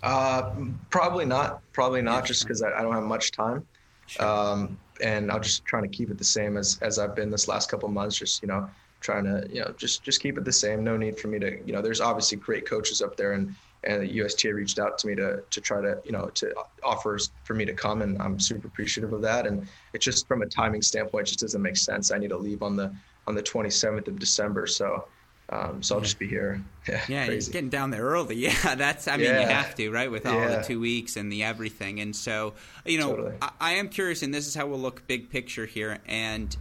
Uh, 0.03 0.53
probably 0.89 1.25
not. 1.25 1.61
Probably 1.73 2.03
not, 2.03 2.25
just 2.25 2.45
because 2.45 2.63
I, 2.63 2.73
I, 2.73 2.83
don't 2.83 2.95
have 2.95 3.03
much 3.03 3.33
time. 3.33 3.67
Sure. 4.07 4.25
Um, 4.25 4.79
and 5.03 5.31
I'm 5.31 5.43
just 5.43 5.65
trying 5.65 5.83
to 5.83 5.89
keep 5.89 6.11
it 6.11 6.19
the 6.19 6.25
same 6.25 6.57
as 6.57 6.79
as 6.81 6.99
I've 6.99 7.15
been 7.15 7.31
this 7.31 7.49
last 7.49 7.71
couple 7.71 7.89
months. 7.89 8.17
Just 8.17 8.43
you 8.43 8.49
know, 8.49 8.69
trying 9.01 9.25
to 9.25 9.47
you 9.53 9.61
know 9.61 9.75
just 9.77 10.03
just 10.03 10.21
keep 10.21 10.39
it 10.39 10.45
the 10.45 10.53
same. 10.53 10.83
No 10.83 10.97
need 10.97 11.19
for 11.19 11.29
me 11.29 11.39
to 11.39 11.61
you 11.67 11.73
know. 11.73 11.83
There's 11.83 12.01
obviously 12.01 12.39
great 12.39 12.67
coaches 12.67 13.03
up 13.03 13.17
there, 13.17 13.33
and 13.33 13.55
and 13.85 14.03
the 14.03 14.19
USTA 14.19 14.55
reached 14.55 14.79
out 14.79 14.99
to 14.99 15.07
me 15.07 15.15
to 15.17 15.43
to 15.49 15.61
try 15.61 15.81
to 15.81 16.01
you 16.05 16.13
know 16.13 16.27
to 16.35 16.55
offer 16.83 17.19
for 17.45 17.55
me 17.55 17.65
to 17.65 17.73
come, 17.73 18.03
and 18.03 18.21
I'm 18.21 18.39
super 18.39 18.69
appreciative 18.69 19.13
of 19.13 19.23
that. 19.23 19.47
And 19.47 19.67
it 19.93 20.01
just 20.01 20.29
from 20.29 20.43
a 20.43 20.47
timing 20.47 20.83
standpoint, 20.83 21.27
just 21.27 21.41
doesn't 21.41 21.63
make 21.63 21.77
sense. 21.77 22.11
I 22.11 22.19
need 22.19 22.31
to 22.31 22.39
leave 22.39 22.63
on 22.63 22.77
the 22.77 22.95
on 23.27 23.35
the 23.35 23.43
27th 23.43 24.09
of 24.09 24.19
December, 24.19 24.67
so 24.67 25.07
um, 25.51 25.83
so 25.83 25.97
I'll 25.97 26.01
just 26.01 26.19
be 26.19 26.29
here. 26.29 26.63
Yeah, 26.89 27.05
yeah 27.09 27.25
you're 27.27 27.41
getting 27.41 27.69
down 27.69 27.91
there 27.91 28.03
early. 28.03 28.37
Yeah, 28.51 28.75
that's. 28.75 29.07
I 29.07 29.17
mean, 29.17 29.27
yeah. 29.27 29.43
you 29.43 29.47
have 29.49 29.75
to, 29.75 29.91
right, 29.91 30.11
with 30.11 30.27
all 30.27 30.35
yeah. 30.35 30.57
the 30.57 30.63
two 30.63 30.81
weeks 30.81 31.17
and 31.17 31.31
the 31.31 31.45
everything. 31.45 32.01
And 32.01 32.17
so, 32.17 32.55
you 32.87 32.99
know, 32.99 33.11
totally. 33.11 33.35
I, 33.43 33.51
I, 33.61 33.73
am 33.73 33.91
curious, 33.91 34.23
and 34.23 34.33
this 34.33 34.47
is 34.47 34.55
how 34.55 34.67
we'll 34.67 34.81
look 34.81 35.07
big 35.07 35.29
picture 35.31 35.67
here. 35.67 35.99
And 36.07 36.57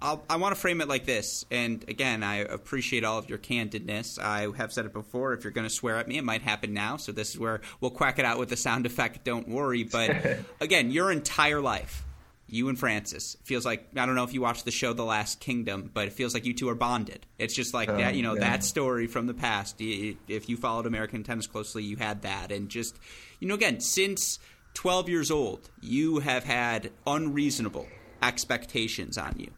I'll, 0.00 0.22
i 0.28 0.36
want 0.36 0.54
to 0.54 0.60
frame 0.60 0.80
it 0.80 0.88
like 0.88 1.06
this. 1.06 1.44
And 1.50 1.84
again, 1.88 2.22
I 2.22 2.36
appreciate 2.36 3.04
all 3.04 3.18
of 3.18 3.28
your 3.28 3.38
candidness. 3.38 4.18
I 4.18 4.48
have 4.56 4.72
said 4.72 4.86
it 4.86 4.92
before. 4.92 5.32
If 5.32 5.44
you're 5.44 5.52
going 5.52 5.68
to 5.68 5.74
swear 5.74 5.98
at 5.98 6.08
me, 6.08 6.18
it 6.18 6.24
might 6.24 6.42
happen 6.42 6.74
now. 6.74 6.96
So 6.96 7.12
this 7.12 7.30
is 7.30 7.38
where 7.38 7.60
we'll 7.80 7.90
quack 7.90 8.18
it 8.18 8.24
out 8.24 8.38
with 8.38 8.48
the 8.48 8.56
sound 8.56 8.86
effect. 8.86 9.24
Don't 9.24 9.48
worry. 9.48 9.84
But 9.84 10.40
again, 10.60 10.90
your 10.90 11.10
entire 11.10 11.60
life 11.60 12.04
you 12.52 12.68
and 12.68 12.78
Francis 12.78 13.38
feels 13.44 13.64
like 13.64 13.88
I 13.96 14.04
don't 14.04 14.14
know 14.14 14.24
if 14.24 14.34
you 14.34 14.42
watched 14.42 14.66
the 14.66 14.70
show 14.70 14.92
The 14.92 15.04
Last 15.04 15.40
Kingdom, 15.40 15.90
but 15.92 16.08
it 16.08 16.12
feels 16.12 16.34
like 16.34 16.44
you 16.44 16.52
two 16.52 16.68
are 16.68 16.74
bonded. 16.74 17.24
It's 17.38 17.54
just 17.54 17.72
like 17.72 17.88
that, 17.88 18.10
um, 18.10 18.14
you 18.14 18.22
know, 18.22 18.34
yeah. 18.34 18.40
that 18.40 18.62
story 18.62 19.06
from 19.06 19.26
the 19.26 19.32
past. 19.32 19.76
If 19.78 20.50
you 20.50 20.58
followed 20.58 20.84
American 20.84 21.22
tennis 21.22 21.46
closely, 21.46 21.82
you 21.82 21.96
had 21.96 22.22
that, 22.22 22.52
and 22.52 22.68
just 22.68 22.98
you 23.40 23.48
know, 23.48 23.54
again, 23.54 23.80
since 23.80 24.38
12 24.74 25.08
years 25.08 25.30
old, 25.30 25.70
you 25.80 26.18
have 26.18 26.44
had 26.44 26.90
unreasonable 27.06 27.86
expectations 28.22 29.16
on 29.16 29.34
you. 29.38 29.50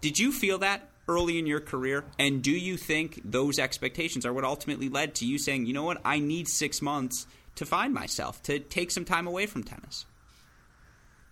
Did 0.00 0.18
you 0.18 0.32
feel 0.32 0.58
that 0.58 0.88
early 1.08 1.38
in 1.38 1.46
your 1.46 1.60
career? 1.60 2.04
And 2.18 2.42
do 2.42 2.50
you 2.50 2.76
think 2.76 3.20
those 3.24 3.58
expectations 3.58 4.24
are 4.26 4.32
what 4.32 4.44
ultimately 4.44 4.88
led 4.88 5.14
to 5.16 5.26
you 5.26 5.38
saying, 5.38 5.66
you 5.66 5.72
know 5.72 5.84
what, 5.84 6.00
I 6.04 6.18
need 6.18 6.48
six 6.48 6.82
months 6.82 7.26
to 7.56 7.66
find 7.66 7.92
myself, 7.92 8.42
to 8.44 8.58
take 8.58 8.90
some 8.90 9.04
time 9.04 9.26
away 9.26 9.46
from 9.46 9.64
tennis? 9.64 10.06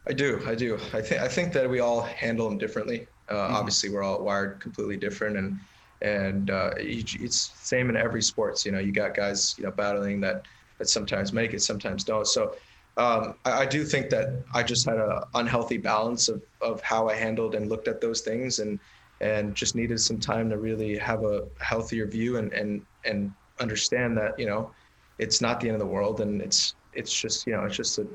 I 0.09 0.13
do. 0.13 0.41
I 0.47 0.55
do. 0.55 0.79
I 0.93 1.01
think 1.01 1.21
I 1.21 1.29
think 1.29 1.53
that 1.53 1.69
we 1.69 1.81
all 1.81 2.03
handle 2.03 2.49
them 2.49 2.59
differently. 2.59 3.09
Uh, 3.29 3.35
mm-hmm. 3.35 3.55
Obviously, 3.55 3.91
we're 3.91 4.05
all 4.05 4.23
wired 4.23 4.61
completely 4.61 4.97
different, 4.97 5.37
and 5.37 5.59
and 6.01 6.51
uh, 6.51 6.71
it's 6.77 7.51
same 7.57 7.91
in 7.91 7.97
every 7.97 8.23
sports. 8.23 8.65
You 8.65 8.71
know, 8.71 8.79
you 8.79 8.93
got 8.93 9.17
guys 9.17 9.57
you 9.59 9.65
know 9.65 9.73
battling 9.73 10.21
that 10.21 10.45
that 10.79 10.89
sometimes 10.89 11.33
make 11.33 11.55
it, 11.55 11.63
sometimes 11.63 12.05
don't. 12.05 12.27
So 12.27 12.55
um, 12.97 13.35
I, 13.45 13.63
I, 13.63 13.67
do 13.67 13.85
think 13.85 14.09
that 14.11 14.43
I 14.55 14.63
just 14.63 14.87
had 14.87 14.97
an 14.97 15.23
unhealthy 15.35 15.77
balance 15.77 16.29
of 16.29 16.43
of 16.61 16.81
how 16.81 17.09
I 17.09 17.15
handled 17.15 17.55
and 17.55 17.69
looked 17.69 17.89
at 17.89 18.01
those 18.01 18.23
things, 18.23 18.59
and 18.59 18.79
and 19.21 19.55
just 19.55 19.75
needed 19.75 20.01
some 20.01 20.19
time 20.19 20.49
to 20.51 20.59
really 20.59 20.97
have 20.99 21.25
a 21.25 21.47
healthier 21.59 22.07
view 22.07 22.39
and 22.39 22.53
and 22.53 22.85
and 23.05 23.33
understand 23.61 24.17
that 24.17 24.39
you 24.39 24.47
know 24.47 24.71
it's 25.19 25.41
not 25.41 25.61
the 25.61 25.69
end 25.69 25.75
of 25.75 25.81
the 25.81 25.87
world, 25.87 26.21
and 26.21 26.41
it's 26.41 26.75
it's 26.95 27.13
just 27.13 27.47
you 27.47 27.53
know 27.53 27.65
it's 27.65 27.77
just 27.77 27.99
a 27.99 28.07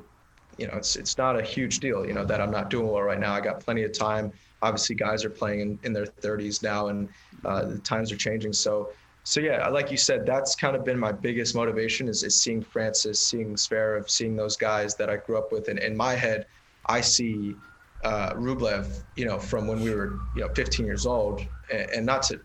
you 0.58 0.68
know, 0.68 0.74
it's 0.74 0.96
it's 0.96 1.18
not 1.18 1.40
a 1.40 1.42
huge 1.42 1.80
deal, 1.80 2.06
you 2.06 2.14
know, 2.14 2.26
that 2.26 2.42
I'm 2.42 2.52
not 2.52 2.70
doing 2.70 2.88
well 2.88 3.02
right 3.02 3.20
now. 3.20 3.34
I 3.34 3.42
got 3.42 3.60
plenty 3.60 3.84
of 3.84 3.92
time. 3.92 4.32
Obviously, 4.62 4.96
guys 4.96 5.26
are 5.26 5.30
playing 5.30 5.62
in, 5.62 5.80
in 5.84 5.94
their 5.94 6.06
30s 6.06 6.62
now, 6.62 6.88
and 6.88 7.10
uh, 7.46 7.66
the 7.66 7.80
times 7.80 8.12
are 8.12 8.18
changing. 8.18 8.54
So, 8.54 8.92
so 9.24 9.40
yeah, 9.40 9.68
like 9.68 9.92
you 9.92 9.98
said, 9.98 10.26
that's 10.26 10.56
kind 10.56 10.76
of 10.76 10.84
been 10.84 11.00
my 11.00 11.12
biggest 11.12 11.56
motivation 11.56 12.08
is, 12.08 12.24
is 12.24 12.42
seeing 12.42 12.64
Francis, 12.64 13.28
seeing 13.28 13.56
Zverev, 13.56 14.10
seeing 14.10 14.36
those 14.36 14.58
guys 14.58 14.96
that 14.96 15.10
I 15.10 15.18
grew 15.18 15.38
up 15.38 15.52
with. 15.52 15.68
And 15.68 15.78
in 15.80 15.96
my 15.96 16.16
head, 16.16 16.46
I 16.88 17.02
see 17.02 17.58
uh, 18.04 18.34
Rublev, 18.34 19.04
you 19.16 19.26
know, 19.26 19.38
from 19.38 19.68
when 19.68 19.82
we 19.82 19.94
were, 19.94 20.20
you 20.34 20.42
know, 20.42 20.50
15 20.56 20.86
years 20.86 21.06
old, 21.06 21.42
and, 21.72 21.90
and 21.92 22.06
not 22.06 22.24
to 22.24 22.38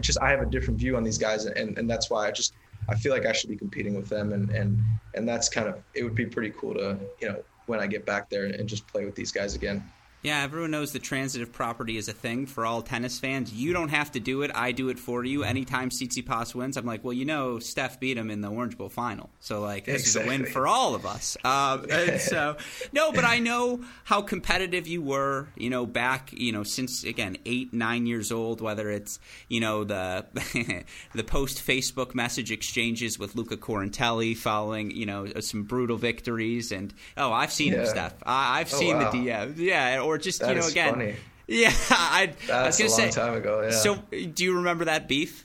just 0.00 0.18
I 0.22 0.30
have 0.30 0.40
a 0.40 0.46
different 0.46 0.80
view 0.80 0.96
on 0.96 1.02
these 1.02 1.18
guys, 1.18 1.44
and 1.44 1.76
and 1.76 1.88
that's 1.88 2.08
why 2.10 2.28
I 2.28 2.30
just 2.30 2.54
I 2.88 2.94
feel 2.94 3.12
like 3.12 3.26
I 3.26 3.32
should 3.32 3.50
be 3.50 3.56
competing 3.56 3.94
with 3.94 4.08
them, 4.08 4.32
and 4.32 4.50
and 4.50 4.80
and 5.14 5.28
that's 5.28 5.50
kind 5.50 5.68
of 5.68 5.82
it 5.94 6.02
would 6.02 6.14
be 6.14 6.26
pretty 6.26 6.52
cool 6.58 6.74
to 6.74 6.98
you 7.20 7.28
know 7.28 7.42
when 7.66 7.78
I 7.78 7.86
get 7.86 8.06
back 8.06 8.30
there 8.30 8.46
and 8.46 8.68
just 8.68 8.86
play 8.88 9.04
with 9.04 9.14
these 9.14 9.32
guys 9.32 9.54
again. 9.54 9.92
Yeah, 10.22 10.40
everyone 10.44 10.70
knows 10.70 10.92
the 10.92 11.00
transitive 11.00 11.52
property 11.52 11.96
is 11.96 12.06
a 12.06 12.12
thing 12.12 12.46
for 12.46 12.64
all 12.64 12.80
tennis 12.80 13.18
fans. 13.18 13.52
You 13.52 13.72
don't 13.72 13.88
have 13.88 14.12
to 14.12 14.20
do 14.20 14.42
it. 14.42 14.52
I 14.54 14.70
do 14.70 14.88
it 14.88 15.00
for 15.00 15.24
you. 15.24 15.42
Anytime 15.42 15.90
Tsitsipas 15.90 16.54
wins, 16.54 16.76
I'm 16.76 16.86
like, 16.86 17.02
well, 17.02 17.12
you 17.12 17.24
know, 17.24 17.58
Steph 17.58 17.98
beat 17.98 18.16
him 18.16 18.30
in 18.30 18.40
the 18.40 18.48
Orange 18.48 18.78
Bowl 18.78 18.88
final. 18.88 19.30
So, 19.40 19.60
like, 19.60 19.86
this 19.86 20.02
exactly. 20.02 20.34
is 20.34 20.40
a 20.40 20.42
win 20.42 20.52
for 20.52 20.68
all 20.68 20.94
of 20.94 21.06
us. 21.06 21.36
Um, 21.42 21.86
so, 22.18 22.56
no, 22.92 23.10
but 23.10 23.24
I 23.24 23.40
know 23.40 23.82
how 24.04 24.22
competitive 24.22 24.86
you 24.86 25.02
were, 25.02 25.48
you 25.56 25.70
know, 25.70 25.86
back, 25.86 26.32
you 26.32 26.52
know, 26.52 26.62
since, 26.62 27.02
again, 27.02 27.38
eight, 27.44 27.74
nine 27.74 28.06
years 28.06 28.30
old, 28.30 28.60
whether 28.60 28.90
it's, 28.90 29.18
you 29.48 29.58
know, 29.58 29.82
the 29.82 30.24
the 31.14 31.24
post 31.24 31.66
Facebook 31.66 32.14
message 32.14 32.52
exchanges 32.52 33.18
with 33.18 33.34
Luca 33.34 33.56
Corinteli 33.56 34.36
following, 34.36 34.92
you 34.92 35.04
know, 35.04 35.26
some 35.40 35.64
brutal 35.64 35.96
victories. 35.96 36.70
And, 36.70 36.94
oh, 37.16 37.32
I've 37.32 37.52
seen 37.52 37.72
yeah. 37.72 37.80
him, 37.80 37.86
Steph. 37.86 38.14
I, 38.24 38.58
have 38.58 38.72
oh, 38.72 38.76
seen 38.76 38.96
wow. 38.98 39.10
the 39.10 39.18
DMs. 39.18 39.56
Yeah, 39.56 40.00
or 40.00 40.11
just 40.18 40.40
that 40.40 40.54
you 40.54 40.60
know 40.60 40.66
again. 40.66 40.94
Funny. 40.94 41.14
Yeah, 41.48 41.72
I, 41.90 42.32
I 42.50 42.66
was 42.66 42.78
gonna 42.78 42.88
say. 42.88 43.10
time 43.10 43.34
ago. 43.34 43.62
Yeah. 43.62 43.70
So, 43.70 43.96
do 43.96 44.44
you 44.44 44.54
remember 44.54 44.84
that 44.86 45.08
beef? 45.08 45.44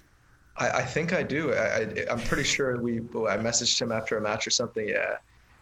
I, 0.56 0.70
I 0.70 0.82
think 0.84 1.12
I 1.12 1.24
do. 1.24 1.54
I, 1.54 1.58
I, 1.58 2.14
am 2.14 2.20
pretty 2.20 2.44
sure 2.44 2.80
we. 2.80 3.00
I 3.00 3.36
messaged 3.38 3.82
him 3.82 3.92
after 3.92 4.16
a 4.16 4.22
match 4.22 4.46
or 4.46 4.52
something. 4.52 4.88
Yeah. 4.88 5.18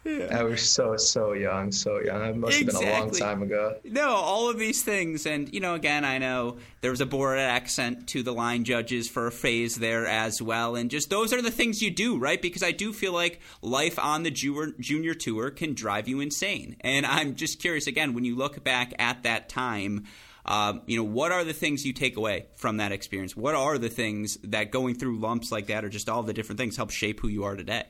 Yeah. 0.06 0.38
I 0.38 0.44
was 0.44 0.70
so 0.70 0.96
so 0.96 1.32
young, 1.32 1.72
so 1.72 1.98
young. 1.98 2.22
It 2.22 2.36
must 2.36 2.60
exactly. 2.60 2.86
have 2.86 2.94
been 2.94 3.02
a 3.02 3.04
long 3.06 3.10
time 3.18 3.42
ago. 3.42 3.76
No, 3.82 4.08
all 4.08 4.48
of 4.48 4.56
these 4.56 4.82
things, 4.82 5.26
and 5.26 5.52
you 5.52 5.58
know, 5.58 5.74
again, 5.74 6.04
I 6.04 6.18
know 6.18 6.58
there 6.80 6.92
was 6.92 7.00
a 7.00 7.06
Borat 7.06 7.38
accent 7.38 8.06
to 8.08 8.22
the 8.22 8.32
line 8.32 8.62
judges 8.62 9.08
for 9.08 9.26
a 9.26 9.32
phase 9.32 9.74
there 9.74 10.06
as 10.06 10.40
well, 10.40 10.76
and 10.76 10.92
just 10.92 11.10
those 11.10 11.32
are 11.32 11.42
the 11.42 11.50
things 11.50 11.82
you 11.82 11.90
do, 11.90 12.18
right? 12.18 12.40
Because 12.40 12.62
I 12.62 12.70
do 12.70 12.92
feel 12.92 13.12
like 13.12 13.40
life 13.62 13.98
on 13.98 14.22
the 14.22 14.30
junior, 14.30 14.74
junior 14.78 15.14
tour 15.14 15.50
can 15.50 15.74
drive 15.74 16.06
you 16.06 16.20
insane, 16.20 16.76
and 16.82 17.04
I'm 17.04 17.34
just 17.34 17.58
curious 17.58 17.88
again 17.88 18.14
when 18.14 18.24
you 18.24 18.36
look 18.36 18.62
back 18.62 18.94
at 19.00 19.24
that 19.24 19.48
time. 19.48 20.04
Um, 20.44 20.82
you 20.86 20.96
know, 20.96 21.02
what 21.02 21.32
are 21.32 21.42
the 21.42 21.52
things 21.52 21.84
you 21.84 21.92
take 21.92 22.16
away 22.16 22.46
from 22.54 22.76
that 22.76 22.92
experience? 22.92 23.36
What 23.36 23.56
are 23.56 23.78
the 23.78 23.88
things 23.88 24.38
that 24.44 24.70
going 24.70 24.94
through 24.94 25.18
lumps 25.18 25.50
like 25.50 25.66
that, 25.66 25.84
or 25.84 25.88
just 25.88 26.08
all 26.08 26.22
the 26.22 26.32
different 26.32 26.60
things, 26.60 26.76
help 26.76 26.90
shape 26.90 27.18
who 27.18 27.26
you 27.26 27.42
are 27.42 27.56
today? 27.56 27.82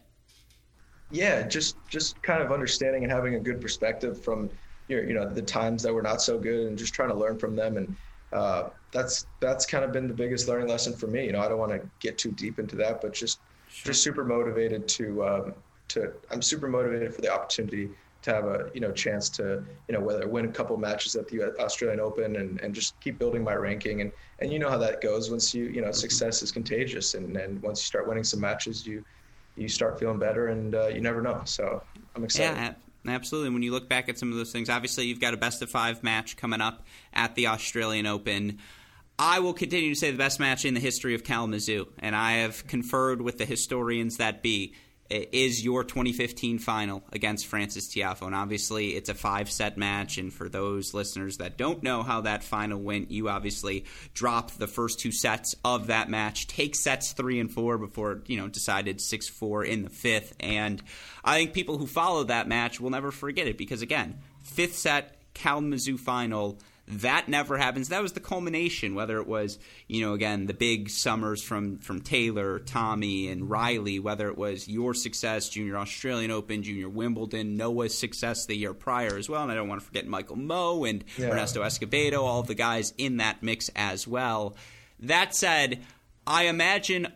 Yeah, 1.10 1.42
just 1.42 1.76
just 1.88 2.20
kind 2.22 2.42
of 2.42 2.52
understanding 2.52 3.02
and 3.04 3.12
having 3.12 3.34
a 3.34 3.40
good 3.40 3.60
perspective 3.60 4.22
from 4.22 4.50
your 4.88 5.04
you 5.04 5.14
know 5.14 5.28
the 5.28 5.42
times 5.42 5.82
that 5.82 5.92
were 5.92 6.02
not 6.02 6.22
so 6.22 6.38
good 6.38 6.66
and 6.66 6.78
just 6.78 6.94
trying 6.94 7.08
to 7.08 7.14
learn 7.14 7.38
from 7.38 7.56
them 7.56 7.76
and 7.76 7.96
uh, 8.32 8.68
that's 8.92 9.26
that's 9.40 9.66
kind 9.66 9.84
of 9.84 9.92
been 9.92 10.08
the 10.08 10.14
biggest 10.14 10.48
learning 10.48 10.68
lesson 10.68 10.94
for 10.94 11.06
me. 11.06 11.24
You 11.26 11.32
know, 11.32 11.40
I 11.40 11.48
don't 11.48 11.58
want 11.58 11.72
to 11.72 11.88
get 12.00 12.18
too 12.18 12.32
deep 12.32 12.58
into 12.58 12.76
that, 12.76 13.00
but 13.00 13.12
just 13.12 13.40
sure. 13.68 13.92
just 13.92 14.02
super 14.02 14.24
motivated 14.24 14.88
to 14.88 15.24
um, 15.24 15.54
to 15.88 16.12
I'm 16.30 16.42
super 16.42 16.68
motivated 16.68 17.14
for 17.14 17.20
the 17.20 17.32
opportunity 17.32 17.90
to 18.22 18.34
have 18.34 18.44
a 18.46 18.70
you 18.74 18.80
know 18.80 18.90
chance 18.92 19.28
to 19.30 19.64
you 19.88 19.94
know 19.94 20.00
whether 20.00 20.26
win 20.26 20.46
a 20.46 20.52
couple 20.52 20.76
matches 20.76 21.14
at 21.14 21.28
the 21.28 21.56
Australian 21.60 22.00
Open 22.00 22.36
and, 22.36 22.60
and 22.60 22.74
just 22.74 22.98
keep 23.00 23.18
building 23.18 23.44
my 23.44 23.54
ranking 23.54 24.00
and 24.00 24.10
and 24.40 24.52
you 24.52 24.58
know 24.58 24.68
how 24.68 24.78
that 24.78 25.00
goes 25.00 25.30
once 25.30 25.54
you 25.54 25.66
you 25.66 25.80
know 25.80 25.92
success 25.92 26.42
is 26.42 26.50
contagious 26.50 27.14
and 27.14 27.36
and 27.36 27.62
once 27.62 27.80
you 27.80 27.84
start 27.84 28.08
winning 28.08 28.24
some 28.24 28.40
matches 28.40 28.86
you 28.86 29.04
you 29.56 29.68
start 29.68 29.98
feeling 29.98 30.18
better, 30.18 30.48
and 30.48 30.74
uh, 30.74 30.88
you 30.88 31.00
never 31.00 31.20
know. 31.22 31.42
So 31.44 31.82
I'm 32.14 32.24
excited. 32.24 32.56
Yeah, 32.56 33.14
absolutely. 33.14 33.50
When 33.50 33.62
you 33.62 33.72
look 33.72 33.88
back 33.88 34.08
at 34.08 34.18
some 34.18 34.30
of 34.30 34.36
those 34.36 34.52
things, 34.52 34.68
obviously 34.68 35.06
you've 35.06 35.20
got 35.20 35.34
a 35.34 35.36
best 35.36 35.62
of 35.62 35.70
five 35.70 36.02
match 36.02 36.36
coming 36.36 36.60
up 36.60 36.86
at 37.12 37.34
the 37.34 37.48
Australian 37.48 38.06
Open. 38.06 38.58
I 39.18 39.40
will 39.40 39.54
continue 39.54 39.94
to 39.94 39.98
say 39.98 40.10
the 40.10 40.18
best 40.18 40.38
match 40.38 40.64
in 40.64 40.74
the 40.74 40.80
history 40.80 41.14
of 41.14 41.24
Kalamazoo, 41.24 41.86
and 41.98 42.14
I 42.14 42.32
have 42.38 42.66
conferred 42.66 43.22
with 43.22 43.38
the 43.38 43.46
historians 43.46 44.18
that 44.18 44.42
be 44.42 44.74
Uh, 45.08 45.20
is 45.30 45.64
your 45.64 45.84
2015 45.84 46.58
final 46.58 47.02
against 47.12 47.46
Frances 47.46 47.88
Tiafoe. 47.88 48.26
And 48.26 48.34
obviously, 48.34 48.96
it's 48.96 49.08
a 49.08 49.14
five 49.14 49.50
set 49.50 49.76
match. 49.76 50.18
And 50.18 50.32
for 50.32 50.48
those 50.48 50.94
listeners 50.94 51.36
that 51.36 51.56
don't 51.56 51.82
know 51.82 52.02
how 52.02 52.22
that 52.22 52.42
final 52.42 52.80
went, 52.80 53.10
you 53.10 53.28
obviously 53.28 53.84
dropped 54.14 54.58
the 54.58 54.66
first 54.66 54.98
two 54.98 55.12
sets 55.12 55.54
of 55.64 55.86
that 55.88 56.08
match, 56.08 56.48
take 56.48 56.74
sets 56.74 57.12
three 57.12 57.38
and 57.38 57.52
four 57.52 57.78
before, 57.78 58.22
you 58.26 58.36
know, 58.36 58.48
decided 58.48 59.00
6 59.00 59.28
4 59.28 59.64
in 59.64 59.82
the 59.82 59.90
fifth. 59.90 60.34
And 60.40 60.82
I 61.24 61.36
think 61.36 61.52
people 61.52 61.78
who 61.78 61.86
follow 61.86 62.24
that 62.24 62.48
match 62.48 62.80
will 62.80 62.90
never 62.90 63.12
forget 63.12 63.46
it 63.46 63.56
because, 63.56 63.82
again, 63.82 64.18
fifth 64.42 64.74
set 64.74 65.16
Kalamazoo 65.34 65.98
final 65.98 66.58
that 66.88 67.28
never 67.28 67.58
happens. 67.58 67.88
That 67.88 68.02
was 68.02 68.12
the 68.12 68.20
culmination, 68.20 68.94
whether 68.94 69.18
it 69.18 69.26
was, 69.26 69.58
you 69.88 70.04
know, 70.04 70.14
again, 70.14 70.46
the 70.46 70.54
big 70.54 70.88
summers 70.88 71.42
from, 71.42 71.78
from 71.78 72.00
Taylor, 72.00 72.60
Tommy, 72.60 73.28
and 73.28 73.50
Reilly, 73.50 73.98
whether 73.98 74.28
it 74.28 74.38
was 74.38 74.68
your 74.68 74.94
success, 74.94 75.48
Junior 75.48 75.78
Australian 75.78 76.30
Open, 76.30 76.62
Junior 76.62 76.88
Wimbledon, 76.88 77.56
Noah's 77.56 77.98
success 77.98 78.46
the 78.46 78.56
year 78.56 78.72
prior 78.72 79.16
as 79.16 79.28
well. 79.28 79.42
And 79.42 79.50
I 79.50 79.56
don't 79.56 79.68
want 79.68 79.80
to 79.80 79.86
forget 79.86 80.06
Michael 80.06 80.36
Mmoh 80.36 80.88
and 80.88 81.04
yeah. 81.18 81.30
Ernesto 81.30 81.62
Escobedo, 81.62 82.22
all 82.22 82.40
of 82.40 82.46
the 82.46 82.54
guys 82.54 82.94
in 82.96 83.16
that 83.16 83.42
mix 83.42 83.68
as 83.74 84.06
well. 84.06 84.56
That 85.00 85.34
said, 85.34 85.82
I 86.24 86.44
imagine 86.44 87.08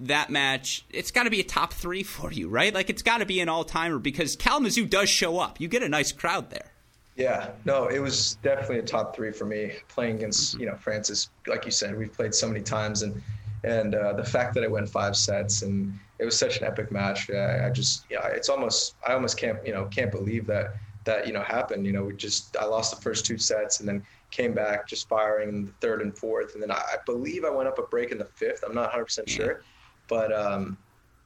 that 0.00 0.30
match, 0.30 0.84
it's 0.90 1.10
got 1.10 1.24
to 1.24 1.30
be 1.30 1.40
a 1.40 1.44
top 1.44 1.72
three 1.72 2.04
for 2.04 2.30
you, 2.32 2.48
right? 2.48 2.72
Like, 2.72 2.88
it's 2.88 3.02
got 3.02 3.18
to 3.18 3.26
be 3.26 3.40
an 3.40 3.48
all 3.48 3.64
timer 3.64 3.98
because 3.98 4.36
Kalamazoo 4.36 4.86
does 4.86 5.08
show 5.08 5.40
up. 5.40 5.60
You 5.60 5.66
get 5.66 5.82
a 5.82 5.88
nice 5.88 6.12
crowd 6.12 6.50
there. 6.50 6.70
Yeah, 7.18 7.50
no, 7.64 7.88
it 7.88 7.98
was 7.98 8.36
definitely 8.44 8.78
a 8.78 8.82
top 8.82 9.14
three 9.14 9.32
for 9.32 9.44
me 9.44 9.72
playing 9.88 10.16
against 10.16 10.58
you 10.58 10.66
know 10.66 10.76
Frances. 10.76 11.30
Like 11.48 11.64
you 11.64 11.72
said, 11.72 11.98
we've 11.98 12.12
played 12.12 12.32
so 12.32 12.46
many 12.46 12.62
times, 12.62 13.02
and 13.02 13.20
and 13.64 13.96
uh, 13.96 14.12
the 14.12 14.24
fact 14.24 14.54
that 14.54 14.62
it 14.62 14.70
went 14.70 14.88
five 14.88 15.16
sets 15.16 15.62
and 15.62 15.92
it 16.20 16.24
was 16.24 16.38
such 16.38 16.58
an 16.58 16.64
epic 16.64 16.92
match. 16.92 17.28
I, 17.28 17.66
I 17.66 17.70
just 17.70 18.06
yeah, 18.08 18.24
it's 18.28 18.48
almost 18.48 18.94
I 19.06 19.14
almost 19.14 19.36
can't 19.36 19.58
you 19.66 19.72
know 19.72 19.86
can't 19.86 20.12
believe 20.12 20.46
that 20.46 20.76
that 21.02 21.26
you 21.26 21.32
know 21.32 21.42
happened. 21.42 21.84
You 21.86 21.92
know, 21.92 22.04
we 22.04 22.14
just 22.14 22.56
I 22.56 22.64
lost 22.66 22.94
the 22.94 23.02
first 23.02 23.26
two 23.26 23.36
sets 23.36 23.80
and 23.80 23.88
then 23.88 24.04
came 24.30 24.54
back 24.54 24.86
just 24.86 25.08
firing 25.08 25.48
in 25.48 25.64
the 25.64 25.72
third 25.80 26.02
and 26.02 26.16
fourth, 26.16 26.54
and 26.54 26.62
then 26.62 26.70
I, 26.70 26.76
I 26.76 26.96
believe 27.04 27.44
I 27.44 27.50
went 27.50 27.68
up 27.68 27.80
a 27.80 27.82
break 27.82 28.12
in 28.12 28.18
the 28.18 28.26
fifth. 28.26 28.62
I'm 28.64 28.76
not 28.76 28.90
100 28.90 29.04
percent 29.06 29.28
sure, 29.28 29.62
but 30.06 30.32
um, 30.32 30.78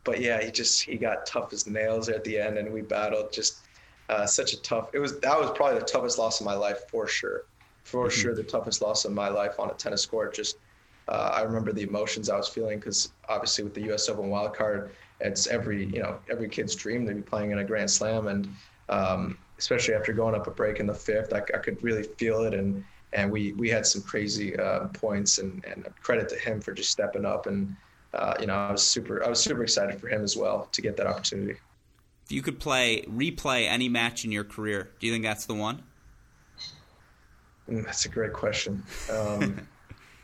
but 0.05 0.23
yeah, 0.23 0.43
he 0.43 0.51
just 0.51 0.85
he 0.85 0.97
got 0.97 1.27
tough 1.27 1.53
as 1.53 1.67
nails 1.67 2.09
at 2.09 2.25
the 2.25 2.39
end, 2.39 2.57
and 2.57 2.73
we 2.73 2.81
battled 2.81 3.31
just 3.31 3.67
uh, 4.09 4.27
such 4.27 4.53
a 4.53 4.61
tough. 4.63 4.91
It 4.93 4.99
was 4.99 5.19
that 5.21 5.39
was 5.39 5.51
probably 5.51 5.79
the 5.79 5.87
toughest 5.87 6.19
loss 6.19 6.41
of 6.41 6.47
my 6.47 6.55
life 6.55 6.89
for 6.89 7.07
sure, 7.07 7.45
for 7.85 8.09
mm-hmm. 8.09 8.21
sure 8.21 8.35
the 8.35 8.43
toughest 8.43 8.83
loss 8.83 9.05
of 9.05 9.13
my 9.13 9.29
life 9.29 9.59
on 9.59 9.71
a 9.71 9.75
tennis 9.75 10.07
court. 10.07 10.35
Just 10.35 10.59
uh, 11.09 11.31
I 11.35 11.43
remember 11.43 11.73
the 11.73 11.83
emotions 11.83 12.29
I 12.29 12.37
was 12.37 12.49
feeling 12.49 12.79
because 12.79 13.13
obviously 13.29 13.65
with 13.65 13.75
the 13.75 13.83
U.S. 13.83 14.09
Open 14.09 14.31
wildcard, 14.31 14.91
it's 15.21 15.47
every 15.47 15.87
you 15.87 16.03
know 16.03 16.19
every 16.31 16.49
kid's 16.49 16.75
dream 16.75 17.07
to 17.07 17.15
be 17.15 17.23
playing 17.23 17.51
in 17.51 17.59
a 17.59 17.65
Grand 17.65 17.91
Slam, 17.91 18.29
and 18.29 18.49
um, 18.89 19.39
especially 19.59 19.95
after 19.95 20.13
going 20.13 20.35
up 20.35 20.47
a 20.47 20.51
break 20.51 20.81
in 20.81 20.87
the 20.87 20.95
fifth, 20.95 21.33
I, 21.33 21.39
I 21.39 21.59
could 21.59 21.83
really 21.83 22.03
feel 22.03 22.45
it, 22.45 22.55
and 22.55 22.85
and 23.13 23.31
we 23.31 23.53
we 23.53 23.69
had 23.69 23.87
some 23.87 24.03
crazy 24.03 24.57
uh, 24.59 24.87
points, 24.89 25.39
and 25.39 25.65
and 25.65 25.89
credit 26.01 26.29
to 26.31 26.37
him 26.37 26.61
for 26.61 26.73
just 26.73 26.91
stepping 26.91 27.25
up, 27.25 27.47
and 27.47 27.75
uh, 28.15 28.35
you 28.41 28.47
know 28.47 28.55
I 28.55 28.73
was 28.73 28.87
super 28.87 29.25
I 29.25 29.29
was 29.29 29.43
super 29.43 29.63
excited 29.63 30.01
for 30.01 30.09
him 30.09 30.23
as 30.23 30.37
well 30.37 30.69
to 30.73 30.83
get 30.83 30.97
that 30.97 31.07
opportunity. 31.07 31.59
If 32.25 32.33
you 32.33 32.43
could 32.43 32.61
play 32.61 33.05
replay 33.09 33.69
any 33.69 33.89
match 33.89 34.25
in 34.25 34.33
your 34.33 34.45
career, 34.45 34.91
do 35.01 35.07
you 35.07 35.13
think 35.13 35.25
that's 35.25 35.47
the 35.47 35.55
one? 35.55 35.83
Mm, 37.69 37.85
that's 37.85 38.05
a 38.05 38.09
great 38.09 38.33
question. 38.33 38.83
Um, 39.11 39.67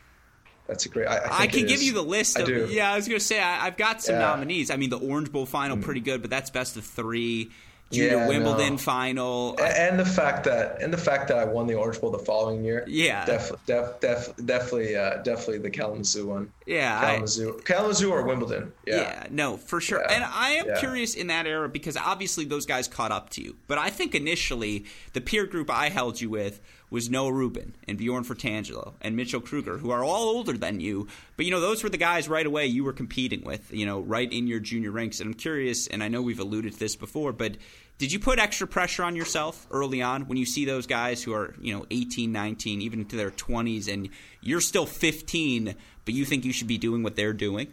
that's 0.67 0.87
a 0.87 0.89
great. 0.89 1.07
I, 1.07 1.19
I, 1.19 1.39
I 1.41 1.47
can 1.47 1.67
give 1.67 1.83
you 1.83 1.93
the 1.93 2.03
list. 2.03 2.39
Of, 2.39 2.71
yeah, 2.71 2.93
I 2.93 2.97
was 2.97 3.09
going 3.09 3.19
to 3.19 3.25
say 3.25 3.41
I, 3.41 3.65
have 3.65 3.77
got 3.77 4.03
some 4.03 4.17
yeah. 4.17 4.23
nominees. 4.23 4.71
I 4.71 4.77
mean, 4.77 4.91
the 4.91 4.99
Orange 4.99 5.33
Bowl 5.33 5.47
final, 5.47 5.77
mm. 5.77 5.83
pretty 5.83 6.01
good, 6.01 6.21
but 6.21 6.31
that's 6.31 6.51
best 6.51 6.77
of 6.77 6.85
three 6.85 7.51
junior 7.91 8.19
yeah, 8.19 8.29
Wimbledon 8.29 8.73
no. 8.73 8.79
final, 8.79 9.57
and 9.61 9.99
the 9.99 10.05
fact 10.05 10.45
that 10.45 10.83
and 10.83 10.93
the 10.93 10.99
fact 10.99 11.29
that 11.29 11.39
I 11.39 11.45
won 11.45 11.67
the 11.67 11.75
Orange 11.75 12.01
Bowl 12.01 12.11
the 12.11 12.19
following 12.19 12.65
year. 12.65 12.85
Yeah, 12.87 13.25
definitely, 13.25 13.59
def, 13.67 14.01
def, 14.01 14.37
definitely, 14.45 14.97
uh, 14.97 15.23
definitely 15.23 15.59
the 15.59 15.71
Kalamazoo 15.71 16.27
one. 16.27 16.53
Yeah, 16.67 17.01
Kalamazoo, 17.01 17.59
I, 17.59 17.63
Kalamazoo 17.63 18.11
or 18.11 18.23
Wimbledon. 18.25 18.73
Yeah. 18.87 18.97
yeah, 18.97 19.27
no, 19.31 19.57
for 19.57 19.81
sure. 19.81 20.01
Yeah. 20.01 20.15
And 20.15 20.25
I 20.25 20.51
am 20.51 20.79
curious 20.79 21.15
in 21.15 21.29
that 21.29 21.47
era 21.47 21.69
because 21.69 21.97
obviously 21.97 22.45
those 22.45 22.67
guys 22.67 22.89
caught 22.89 23.13
up 23.13 23.31
to 23.31 23.43
you, 23.43 23.57
but 23.67 23.79
I 23.79 23.91
think 23.91 24.15
initially 24.15 24.85
the 25.13 25.21
peer 25.21 25.47
group 25.47 25.71
I 25.71 25.89
held 25.89 26.21
you 26.21 26.31
with 26.31 26.61
was 26.91 27.11
Noah 27.11 27.33
Rubin 27.33 27.75
and 27.87 27.99
Bjorn 27.99 28.25
Fratangelo 28.25 28.95
and 29.01 29.17
Mitchell 29.17 29.41
Krueger, 29.41 29.79
who 29.79 29.91
are 29.91 30.03
all 30.03 30.29
older 30.29 30.57
than 30.57 30.81
you. 30.81 31.09
But 31.37 31.47
you 31.47 31.51
know, 31.51 31.61
those 31.61 31.83
were 31.83 31.91
the 31.91 31.97
guys 31.99 32.29
right 32.29 32.47
away 32.47 32.67
you 32.67 32.85
were 32.85 32.93
competing 32.93 33.45
with, 33.45 33.73
you 33.73 33.87
know, 33.87 34.01
right 34.01 34.31
in 34.33 34.47
your 34.47 34.61
junior 34.61 34.91
ranks. 34.91 35.21
And 35.21 35.29
I'm 35.29 35.35
curious, 35.35 35.87
and 35.87 36.03
I 36.03 36.09
know 36.09 36.23
we've 36.23 36.41
alluded 36.41 36.73
to 36.73 36.79
this 36.79 36.97
before, 36.97 37.33
but 37.33 37.57
did 37.99 38.13
you 38.13 38.21
put 38.21 38.39
extra 38.39 38.67
pressure 38.67 39.03
on 39.03 39.17
yourself 39.17 39.67
early 39.71 40.01
on 40.03 40.29
when 40.29 40.39
you 40.39 40.47
see 40.47 40.65
those 40.65 40.87
guys 40.87 41.23
who 41.23 41.35
are, 41.35 41.55
you 41.61 41.77
know, 41.77 41.85
18, 41.91 42.31
19, 42.31 42.81
even 42.81 43.01
into 43.01 43.17
their 43.17 43.33
20s, 43.33 43.93
and 43.93 44.09
you're 44.41 44.61
still 44.61 44.87
15, 44.87 45.75
but 46.05 46.15
you 46.15 46.25
think 46.25 46.45
you 46.45 46.53
should 46.53 46.69
be 46.69 46.79
doing 46.79 47.03
what 47.03 47.17
they're 47.17 47.33
doing? 47.33 47.73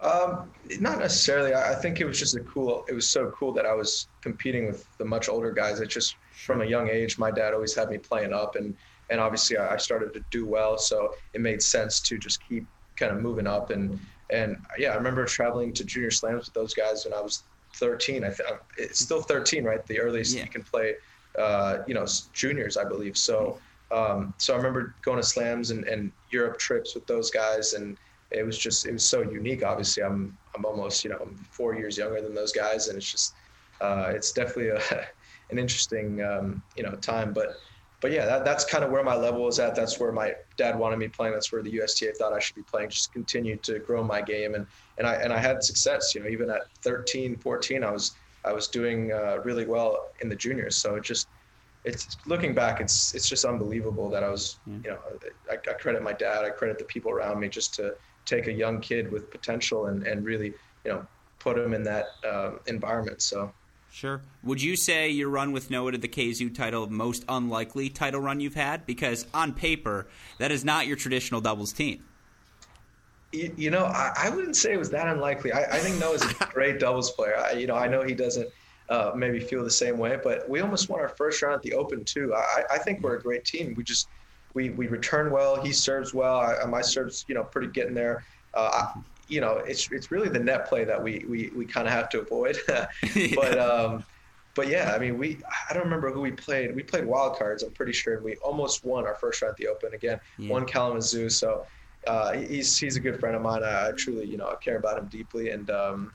Um, 0.00 0.50
not 0.78 0.98
necessarily. 0.98 1.54
I 1.54 1.74
think 1.74 2.00
it 2.00 2.06
was 2.06 2.18
just 2.18 2.36
a 2.36 2.40
cool. 2.40 2.86
It 2.88 2.94
was 2.94 3.08
so 3.08 3.30
cool 3.30 3.52
that 3.52 3.66
I 3.66 3.74
was 3.74 4.08
competing 4.22 4.66
with 4.66 4.86
the 4.96 5.04
much 5.04 5.28
older 5.28 5.52
guys. 5.52 5.80
It 5.80 5.88
just 5.88 6.16
from 6.44 6.62
a 6.62 6.64
young 6.64 6.88
age, 6.88 7.18
my 7.18 7.30
dad 7.30 7.54
always 7.54 7.74
had 7.74 7.90
me 7.90 7.98
playing 7.98 8.32
up, 8.32 8.56
and 8.56 8.76
and 9.10 9.20
obviously 9.20 9.56
I 9.56 9.76
started 9.76 10.12
to 10.14 10.24
do 10.30 10.46
well, 10.46 10.78
so 10.78 11.14
it 11.34 11.40
made 11.40 11.62
sense 11.62 12.00
to 12.00 12.18
just 12.18 12.46
keep 12.46 12.64
kind 12.96 13.12
of 13.12 13.20
moving 13.20 13.46
up. 13.46 13.70
And 13.70 13.98
and 14.30 14.56
yeah, 14.78 14.92
I 14.92 14.94
remember 14.96 15.24
traveling 15.24 15.72
to 15.74 15.84
junior 15.84 16.10
slams 16.10 16.46
with 16.46 16.54
those 16.54 16.74
guys 16.74 17.04
when 17.04 17.14
I 17.14 17.20
was 17.20 17.42
13. 17.74 18.24
I 18.24 18.30
think 18.30 18.48
it's 18.76 19.00
still 19.00 19.22
13, 19.22 19.64
right? 19.64 19.84
The 19.86 20.00
earliest 20.00 20.36
yeah. 20.36 20.44
you 20.44 20.48
can 20.48 20.62
play, 20.62 20.94
uh, 21.38 21.78
you 21.88 21.94
know, 21.94 22.06
juniors, 22.32 22.76
I 22.76 22.84
believe. 22.84 23.16
So 23.16 23.58
um, 23.90 24.34
so 24.38 24.54
I 24.54 24.56
remember 24.56 24.94
going 25.02 25.18
to 25.18 25.26
slams 25.26 25.70
and, 25.70 25.84
and 25.84 26.12
Europe 26.30 26.58
trips 26.58 26.94
with 26.94 27.06
those 27.06 27.30
guys, 27.30 27.74
and 27.74 27.96
it 28.30 28.44
was 28.44 28.56
just 28.56 28.86
it 28.86 28.92
was 28.92 29.04
so 29.04 29.22
unique. 29.22 29.64
Obviously, 29.64 30.02
I'm 30.02 30.36
I'm 30.54 30.64
almost 30.64 31.02
you 31.04 31.10
know 31.10 31.18
I'm 31.20 31.34
four 31.50 31.74
years 31.74 31.98
younger 31.98 32.20
than 32.20 32.34
those 32.34 32.52
guys, 32.52 32.88
and 32.88 32.96
it's 32.96 33.10
just 33.10 33.34
uh, 33.80 34.12
it's 34.14 34.32
definitely 34.32 34.68
a, 34.68 34.80
an 35.50 35.58
interesting 35.58 36.22
um, 36.22 36.62
you 36.76 36.82
know 36.82 36.92
time. 36.96 37.32
But 37.32 37.56
but 38.00 38.12
yeah, 38.12 38.24
that, 38.24 38.44
that's 38.44 38.64
kind 38.64 38.82
of 38.82 38.90
where 38.90 39.04
my 39.04 39.14
level 39.14 39.46
is 39.48 39.58
at. 39.58 39.74
That's 39.74 40.00
where 40.00 40.10
my 40.10 40.34
dad 40.56 40.78
wanted 40.78 40.98
me 40.98 41.08
playing. 41.08 41.34
That's 41.34 41.52
where 41.52 41.62
the 41.62 41.70
USTA 41.70 42.12
thought 42.12 42.32
I 42.32 42.38
should 42.38 42.56
be 42.56 42.62
playing. 42.62 42.90
Just 42.90 43.12
continue 43.12 43.56
to 43.56 43.78
grow 43.78 44.02
my 44.02 44.22
game, 44.22 44.54
and 44.54 44.66
and 44.98 45.06
I 45.06 45.14
and 45.14 45.32
I 45.32 45.38
had 45.38 45.62
success. 45.62 46.14
You 46.14 46.22
know, 46.22 46.28
even 46.28 46.50
at 46.50 46.62
13, 46.82 47.36
14, 47.36 47.84
I 47.84 47.90
was 47.90 48.14
I 48.44 48.52
was 48.52 48.68
doing 48.68 49.12
uh, 49.12 49.38
really 49.44 49.66
well 49.66 50.08
in 50.20 50.28
the 50.28 50.36
juniors. 50.36 50.76
So 50.76 50.94
it 50.96 51.04
just 51.04 51.28
it's 51.84 52.16
looking 52.26 52.54
back, 52.54 52.80
it's 52.80 53.14
it's 53.14 53.28
just 53.28 53.44
unbelievable 53.44 54.08
that 54.10 54.24
I 54.24 54.28
was. 54.28 54.58
Yeah. 54.66 54.74
You 54.84 54.90
know, 54.90 54.98
I, 55.50 55.54
I 55.54 55.74
credit 55.74 56.02
my 56.02 56.12
dad. 56.12 56.44
I 56.44 56.50
credit 56.50 56.78
the 56.78 56.84
people 56.84 57.10
around 57.10 57.38
me 57.38 57.48
just 57.48 57.74
to 57.74 57.94
take 58.24 58.46
a 58.46 58.52
young 58.52 58.80
kid 58.80 59.10
with 59.10 59.30
potential 59.30 59.86
and 59.86 60.06
and 60.06 60.24
really 60.24 60.54
you 60.84 60.92
know 60.92 61.06
put 61.38 61.58
him 61.58 61.74
in 61.74 61.82
that 61.82 62.06
um, 62.30 62.60
environment. 62.66 63.20
So 63.22 63.52
Sure. 63.90 64.22
Would 64.44 64.62
you 64.62 64.76
say 64.76 65.10
your 65.10 65.28
run 65.28 65.52
with 65.52 65.70
Noah 65.70 65.92
to 65.92 65.98
the 65.98 66.08
KZU 66.08 66.54
title 66.54 66.88
most 66.88 67.24
unlikely 67.28 67.90
title 67.90 68.20
run 68.20 68.40
you've 68.40 68.54
had? 68.54 68.86
Because 68.86 69.26
on 69.34 69.52
paper, 69.52 70.06
that 70.38 70.52
is 70.52 70.64
not 70.64 70.86
your 70.86 70.96
traditional 70.96 71.40
doubles 71.40 71.72
team. 71.72 72.04
You, 73.32 73.52
you 73.56 73.70
know, 73.70 73.84
I, 73.84 74.12
I, 74.16 74.30
wouldn't 74.30 74.56
say 74.56 74.72
it 74.72 74.78
was 74.78 74.90
that 74.90 75.06
unlikely. 75.06 75.52
I, 75.52 75.62
I 75.62 75.78
think 75.78 76.00
Noah's 76.00 76.22
a 76.22 76.34
great 76.52 76.80
doubles 76.80 77.10
player. 77.12 77.36
I, 77.36 77.52
you 77.52 77.66
know, 77.66 77.76
I 77.76 77.86
know 77.86 78.02
he 78.02 78.14
doesn't 78.14 78.48
uh, 78.88 79.12
maybe 79.14 79.38
feel 79.38 79.62
the 79.62 79.70
same 79.70 79.98
way, 79.98 80.18
but 80.22 80.48
we 80.48 80.60
almost 80.60 80.88
won 80.88 81.00
our 81.00 81.08
first 81.08 81.42
round 81.42 81.54
at 81.54 81.62
the 81.62 81.74
Open 81.74 82.04
too. 82.04 82.34
I, 82.34 82.64
I 82.72 82.78
think 82.78 83.02
we're 83.02 83.16
a 83.16 83.20
great 83.20 83.44
team. 83.44 83.74
We 83.76 83.84
just 83.84 84.08
we 84.54 84.70
we 84.70 84.88
return 84.88 85.30
well. 85.30 85.62
He 85.62 85.72
serves 85.72 86.12
well. 86.12 86.40
I, 86.40 86.64
my 86.66 86.80
serves, 86.80 87.24
you 87.28 87.34
know, 87.34 87.44
pretty 87.44 87.68
getting 87.68 87.94
there. 87.94 88.24
Uh, 88.52 88.94
you 89.30 89.40
know, 89.40 89.58
it's 89.58 89.90
it's 89.92 90.10
really 90.10 90.28
the 90.28 90.38
net 90.38 90.68
play 90.68 90.84
that 90.84 91.02
we 91.02 91.24
we, 91.28 91.50
we 91.56 91.64
kind 91.64 91.86
of 91.86 91.92
have 91.94 92.08
to 92.10 92.20
avoid. 92.20 92.58
but 93.34 93.58
um, 93.58 94.04
but 94.54 94.68
yeah, 94.68 94.92
I 94.94 94.98
mean, 94.98 95.16
we 95.16 95.38
I 95.68 95.72
don't 95.72 95.84
remember 95.84 96.10
who 96.10 96.20
we 96.20 96.32
played. 96.32 96.74
We 96.74 96.82
played 96.82 97.06
wild 97.06 97.38
cards. 97.38 97.62
I'm 97.62 97.70
pretty 97.72 97.92
sure 97.92 98.20
we 98.20 98.36
almost 98.36 98.84
won 98.84 99.06
our 99.06 99.14
first 99.14 99.40
round 99.40 99.52
at 99.52 99.56
the 99.56 99.68
Open 99.68 99.94
again. 99.94 100.20
Yeah. 100.38 100.50
Won 100.50 100.66
Kalamazoo, 100.66 101.30
so 101.30 101.66
uh, 102.06 102.32
he's 102.32 102.76
he's 102.76 102.96
a 102.96 103.00
good 103.00 103.20
friend 103.20 103.36
of 103.36 103.42
mine. 103.42 103.62
I, 103.62 103.88
I 103.88 103.92
truly 103.92 104.26
you 104.26 104.36
know 104.36 104.54
care 104.60 104.76
about 104.76 104.98
him 104.98 105.06
deeply, 105.06 105.50
and 105.50 105.70
um, 105.70 106.12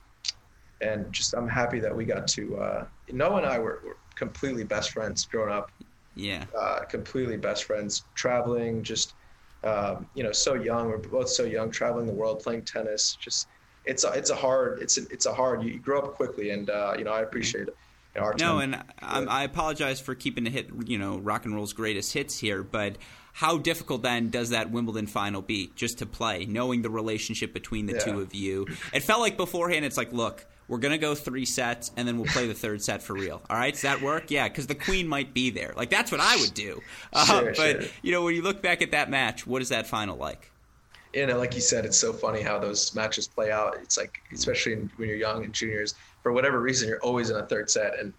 and 0.80 1.10
just 1.12 1.34
I'm 1.34 1.48
happy 1.48 1.80
that 1.80 1.94
we 1.94 2.04
got 2.04 2.28
to. 2.28 2.56
Uh, 2.56 2.86
Noah 3.10 3.38
and 3.38 3.46
I 3.46 3.58
were, 3.58 3.80
were 3.84 3.96
completely 4.14 4.64
best 4.64 4.90
friends 4.90 5.24
growing 5.24 5.52
up. 5.52 5.70
Yeah. 6.14 6.44
Uh, 6.58 6.80
completely 6.80 7.36
best 7.36 7.64
friends, 7.64 8.04
traveling, 8.14 8.82
just 8.82 9.14
um, 9.66 10.06
you 10.14 10.22
know, 10.22 10.32
so 10.32 10.54
young. 10.54 10.88
We're 10.88 10.98
both 10.98 11.28
so 11.28 11.44
young, 11.44 11.70
traveling 11.70 12.06
the 12.06 12.12
world, 12.12 12.40
playing 12.40 12.62
tennis. 12.62 13.16
Just 13.20 13.48
it's 13.84 14.04
a, 14.04 14.12
it's 14.12 14.30
a 14.30 14.34
hard 14.34 14.80
it's 14.80 14.98
a, 14.98 15.02
it's 15.10 15.26
a 15.26 15.34
hard. 15.34 15.62
You, 15.62 15.78
grow 15.78 16.00
up 16.00 16.14
quickly, 16.14 16.50
and 16.50 16.70
uh, 16.70 16.94
you 16.96 17.04
know 17.04 17.12
I 17.12 17.22
appreciate 17.22 17.68
it. 17.68 17.76
You 18.14 18.22
know, 18.22 18.32
no, 18.38 18.58
and 18.60 18.82
I 19.02 19.44
apologize 19.44 20.00
for 20.00 20.14
keeping 20.14 20.44
the 20.44 20.50
hit, 20.50 20.70
you 20.86 20.96
know, 20.96 21.18
rock 21.18 21.44
and 21.44 21.54
roll's 21.54 21.74
greatest 21.74 22.14
hits 22.14 22.38
here, 22.38 22.62
but 22.62 22.96
how 23.34 23.58
difficult 23.58 24.00
then 24.00 24.30
does 24.30 24.50
that 24.50 24.70
Wimbledon 24.70 25.06
final 25.06 25.42
be 25.42 25.70
just 25.76 25.98
to 25.98 26.06
play, 26.06 26.46
knowing 26.46 26.80
the 26.80 26.88
relationship 26.88 27.52
between 27.52 27.84
the 27.84 27.92
yeah. 27.92 27.98
two 27.98 28.20
of 28.22 28.34
you? 28.34 28.66
It 28.94 29.02
felt 29.02 29.20
like 29.20 29.36
beforehand, 29.36 29.84
it's 29.84 29.98
like, 29.98 30.14
look, 30.14 30.46
we're 30.68 30.78
gonna 30.78 30.98
go 30.98 31.14
three 31.14 31.44
sets 31.44 31.90
and 31.96 32.06
then 32.06 32.16
we'll 32.16 32.26
play 32.26 32.46
the 32.46 32.54
third 32.54 32.82
set 32.82 33.02
for 33.02 33.14
real. 33.14 33.42
All 33.48 33.56
right, 33.56 33.72
does 33.72 33.82
that 33.82 34.00
work? 34.02 34.30
Yeah, 34.30 34.48
because 34.48 34.66
the 34.66 34.74
queen 34.74 35.06
might 35.06 35.32
be 35.32 35.50
there. 35.50 35.72
Like 35.76 35.90
that's 35.90 36.10
what 36.10 36.20
I 36.20 36.36
would 36.36 36.54
do. 36.54 36.82
Uh, 37.12 37.24
sure, 37.24 37.54
but 37.56 37.82
sure. 37.82 37.90
you 38.02 38.12
know, 38.12 38.24
when 38.24 38.34
you 38.34 38.42
look 38.42 38.62
back 38.62 38.82
at 38.82 38.90
that 38.92 39.10
match, 39.10 39.46
what 39.46 39.62
is 39.62 39.68
that 39.68 39.86
final 39.86 40.16
like? 40.16 40.50
You 41.14 41.26
know, 41.26 41.38
like 41.38 41.54
you 41.54 41.60
said, 41.60 41.84
it's 41.84 41.96
so 41.96 42.12
funny 42.12 42.42
how 42.42 42.58
those 42.58 42.94
matches 42.94 43.26
play 43.26 43.50
out. 43.50 43.78
It's 43.80 43.96
like, 43.96 44.20
especially 44.32 44.74
when 44.96 45.08
you're 45.08 45.16
young 45.16 45.44
and 45.44 45.52
juniors, 45.52 45.94
for 46.22 46.32
whatever 46.32 46.60
reason, 46.60 46.88
you're 46.88 47.00
always 47.00 47.30
in 47.30 47.36
a 47.36 47.46
third 47.46 47.70
set, 47.70 47.98
and 47.98 48.12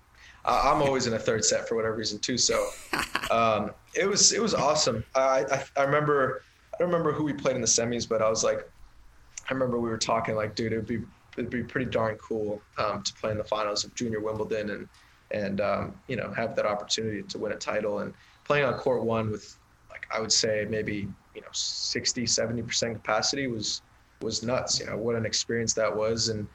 I'm 0.46 0.82
always 0.82 1.08
in 1.08 1.14
a 1.14 1.20
third 1.20 1.44
set 1.44 1.68
for 1.68 1.76
whatever 1.76 1.96
reason 1.96 2.20
too. 2.20 2.38
So 2.38 2.70
um, 3.32 3.72
it 3.94 4.08
was 4.08 4.32
it 4.32 4.42
was 4.42 4.54
awesome. 4.54 5.04
I, 5.14 5.46
I, 5.52 5.64
I 5.76 5.84
remember 5.84 6.44
I 6.74 6.78
don't 6.80 6.88
remember 6.88 7.12
who 7.12 7.24
we 7.24 7.34
played 7.34 7.56
in 7.56 7.62
the 7.62 7.68
semis, 7.68 8.08
but 8.08 8.22
I 8.22 8.30
was 8.30 8.44
like, 8.44 8.68
I 9.50 9.54
remember 9.54 9.80
we 9.80 9.90
were 9.90 9.98
talking 9.98 10.36
like, 10.36 10.56
dude, 10.56 10.74
it 10.74 10.78
would 10.78 10.88
be 10.88 11.02
it'd 11.38 11.50
be 11.50 11.64
pretty 11.64 11.90
darn 11.90 12.16
cool 12.18 12.62
um, 12.78 13.04
to 13.04 13.14
play 13.14 13.32
in 13.32 13.38
the 13.38 13.44
finals 13.44 13.84
of 13.84 13.94
Junior 13.96 14.20
Wimbledon 14.20 14.70
and 14.72 14.90
and 15.32 15.62
um, 15.62 15.96
you 16.08 16.16
know 16.16 16.32
have 16.32 16.56
that 16.56 16.66
opportunity 16.66 17.22
to 17.22 17.38
win 17.38 17.52
a 17.52 17.56
title 17.56 18.00
and 18.00 18.14
playing 18.44 18.66
on 18.66 18.74
court 18.76 19.04
one 19.04 19.32
with 19.32 19.58
like 19.90 20.08
I 20.12 20.20
would 20.20 20.32
say 20.32 20.66
maybe 20.70 21.08
you 21.36 21.42
know 21.42 21.48
60 21.52 22.26
70 22.26 22.62
percent 22.64 22.94
capacity 22.96 23.48
was 23.48 23.82
was 24.22 24.44
nuts. 24.44 24.80
You 24.80 24.88
know 24.88 24.98
what 24.98 25.16
an 25.16 25.26
experience 25.26 25.74
that 25.74 25.96
was 25.96 26.30
and. 26.30 26.48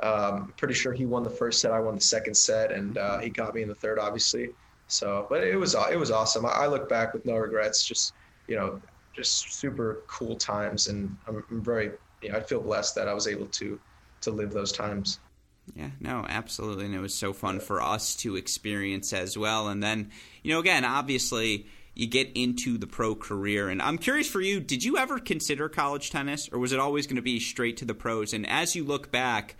Um, 0.00 0.54
pretty 0.56 0.74
sure 0.74 0.92
he 0.92 1.06
won 1.06 1.24
the 1.24 1.30
first 1.30 1.60
set. 1.60 1.72
I 1.72 1.80
won 1.80 1.96
the 1.96 2.00
second 2.00 2.36
set, 2.36 2.70
and 2.70 2.96
uh, 2.98 3.18
he 3.18 3.30
got 3.30 3.52
me 3.52 3.62
in 3.62 3.68
the 3.68 3.74
third, 3.74 3.98
obviously. 3.98 4.50
So, 4.86 5.26
but 5.28 5.42
it 5.42 5.56
was 5.56 5.74
it 5.90 5.98
was 5.98 6.12
awesome. 6.12 6.46
I, 6.46 6.50
I 6.50 6.66
look 6.68 6.88
back 6.88 7.14
with 7.14 7.26
no 7.26 7.34
regrets. 7.34 7.84
Just 7.84 8.12
you 8.46 8.54
know, 8.54 8.80
just 9.12 9.52
super 9.52 10.04
cool 10.06 10.36
times, 10.36 10.86
and 10.86 11.16
I'm, 11.26 11.42
I'm 11.50 11.60
very 11.64 11.90
you 12.22 12.30
know, 12.30 12.38
I 12.38 12.40
feel 12.40 12.60
blessed 12.60 12.94
that 12.94 13.08
I 13.08 13.14
was 13.14 13.26
able 13.26 13.46
to 13.46 13.78
to 14.22 14.30
live 14.30 14.52
those 14.52 14.72
times. 14.72 15.18
Yeah, 15.74 15.90
no, 16.00 16.24
absolutely. 16.28 16.86
And 16.86 16.94
it 16.94 17.00
was 17.00 17.14
so 17.14 17.32
fun 17.32 17.60
for 17.60 17.82
us 17.82 18.16
to 18.16 18.36
experience 18.36 19.12
as 19.12 19.36
well. 19.36 19.68
And 19.68 19.82
then, 19.82 20.10
you 20.42 20.52
know, 20.52 20.60
again, 20.60 20.84
obviously, 20.84 21.66
you 21.94 22.06
get 22.06 22.30
into 22.34 22.78
the 22.78 22.86
pro 22.86 23.14
career. 23.14 23.68
And 23.68 23.82
I'm 23.82 23.98
curious 23.98 24.28
for 24.28 24.40
you, 24.40 24.60
did 24.60 24.84
you 24.84 24.96
ever 24.96 25.18
consider 25.18 25.68
college 25.68 26.10
tennis, 26.10 26.48
or 26.52 26.58
was 26.58 26.72
it 26.72 26.78
always 26.78 27.06
going 27.06 27.16
to 27.16 27.22
be 27.22 27.40
straight 27.40 27.78
to 27.78 27.84
the 27.84 27.94
pros? 27.94 28.32
And 28.32 28.48
as 28.48 28.76
you 28.76 28.84
look 28.84 29.10
back, 29.10 29.56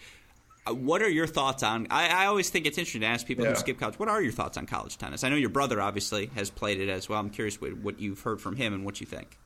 uh, 0.67 0.73
what 0.73 1.03
are 1.03 1.09
your 1.09 1.27
thoughts 1.27 1.63
on? 1.63 1.89
I, 1.91 2.09
I 2.09 2.27
always 2.27 2.49
think 2.49 2.67
it's 2.67 2.79
interesting 2.79 3.01
to 3.01 3.09
ask 3.09 3.27
people 3.27 3.45
yeah. 3.45 3.51
who 3.51 3.57
skip 3.57 3.79
college. 3.79 3.99
What 3.99 4.09
are 4.09 4.23
your 4.23 4.33
thoughts 4.33 4.57
on 4.57 4.67
college 4.67 4.99
tennis? 4.99 5.25
I 5.25 5.29
know 5.31 5.37
your 5.37 5.51
brother 5.51 5.81
obviously 5.81 6.27
has 6.37 6.49
played 6.49 6.81
it 6.81 6.89
as 6.89 7.09
well. 7.09 7.19
I'm 7.19 7.31
curious 7.31 7.61
what, 7.61 7.77
what 7.79 8.01
you've 8.01 8.21
heard 8.21 8.41
from 8.41 8.57
him 8.57 8.73
and 8.73 8.85
what 8.85 9.01
you 9.01 9.07
think. 9.07 9.37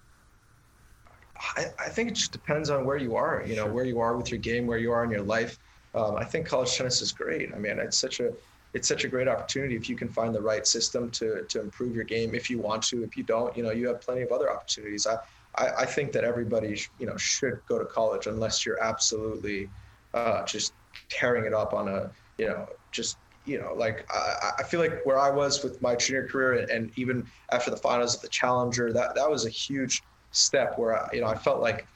I, 1.57 1.66
I 1.78 1.88
think 1.88 2.11
it 2.11 2.14
just 2.14 2.32
depends 2.32 2.70
on 2.70 2.84
where 2.84 2.97
you 2.97 3.16
are, 3.16 3.43
you 3.47 3.57
know, 3.57 3.66
where 3.66 3.84
you 3.84 4.01
are 4.01 4.16
with 4.16 4.30
your 4.30 4.38
game, 4.38 4.66
where 4.66 4.78
you 4.78 4.93
are 4.93 5.05
in 5.05 5.11
your 5.11 5.22
life. 5.22 5.59
Um, 5.95 6.16
I 6.16 6.24
think 6.24 6.47
college 6.47 6.74
tennis 6.74 7.03
is 7.03 7.12
great. 7.12 7.53
I 7.55 7.59
mean, 7.59 7.78
it's 7.78 7.99
such 7.99 8.20
a 8.20 8.32
it's 8.74 8.88
such 8.88 9.05
a 9.05 9.09
great 9.09 9.28
opportunity 9.28 9.76
if 9.76 9.88
you 9.90 9.97
can 9.97 10.09
find 10.09 10.34
the 10.34 10.40
right 10.40 10.66
system 10.66 11.11
to 11.11 11.45
to 11.49 11.61
improve 11.61 11.95
your 11.95 12.05
game. 12.05 12.34
If 12.34 12.49
you 12.49 12.59
want 12.59 12.82
to, 12.84 13.03
if 13.03 13.16
you 13.16 13.22
don't, 13.22 13.55
you 13.57 13.62
know, 13.62 13.70
you 13.70 13.88
have 13.88 14.01
plenty 14.01 14.22
of 14.22 14.32
other 14.32 14.51
opportunities. 14.51 15.07
I 15.07 15.16
I, 15.57 15.68
I 15.80 15.84
think 15.84 16.12
that 16.12 16.24
everybody 16.24 16.80
you 16.99 17.07
know 17.07 17.16
should 17.16 17.61
go 17.68 17.78
to 17.78 17.84
college 17.84 18.26
unless 18.26 18.64
you're 18.64 18.82
absolutely 18.82 19.68
uh, 20.14 20.45
just 20.45 20.72
tearing 21.09 21.45
it 21.45 21.55
up 21.55 21.74
on 21.74 21.88
a 21.88 22.11
you 22.38 22.47
know 22.47 22.66
just 22.90 23.18
you 23.45 23.61
know 23.61 23.74
like 23.74 24.07
I, 24.11 24.53
I 24.61 24.62
feel 24.62 24.80
like 24.80 25.05
where 25.05 25.18
I 25.18 25.30
was 25.30 25.62
with 25.62 25.80
my 25.82 25.97
junior 25.97 26.26
career 26.26 26.55
and, 26.55 26.70
and 26.70 26.93
even 26.97 27.26
after 27.51 27.70
the 27.70 27.76
finals 27.76 28.14
of 28.14 28.22
the 28.22 28.28
Challenger 28.28 28.93
that 28.93 29.14
that 29.14 29.30
was 29.30 29.45
a 29.45 29.51
huge 29.51 30.01
step 30.33 30.78
where 30.78 30.97
I, 30.97 31.09
you 31.12 31.20
know 31.20 31.28
I 31.28 31.37
felt 31.37 31.61
like. 31.61 31.87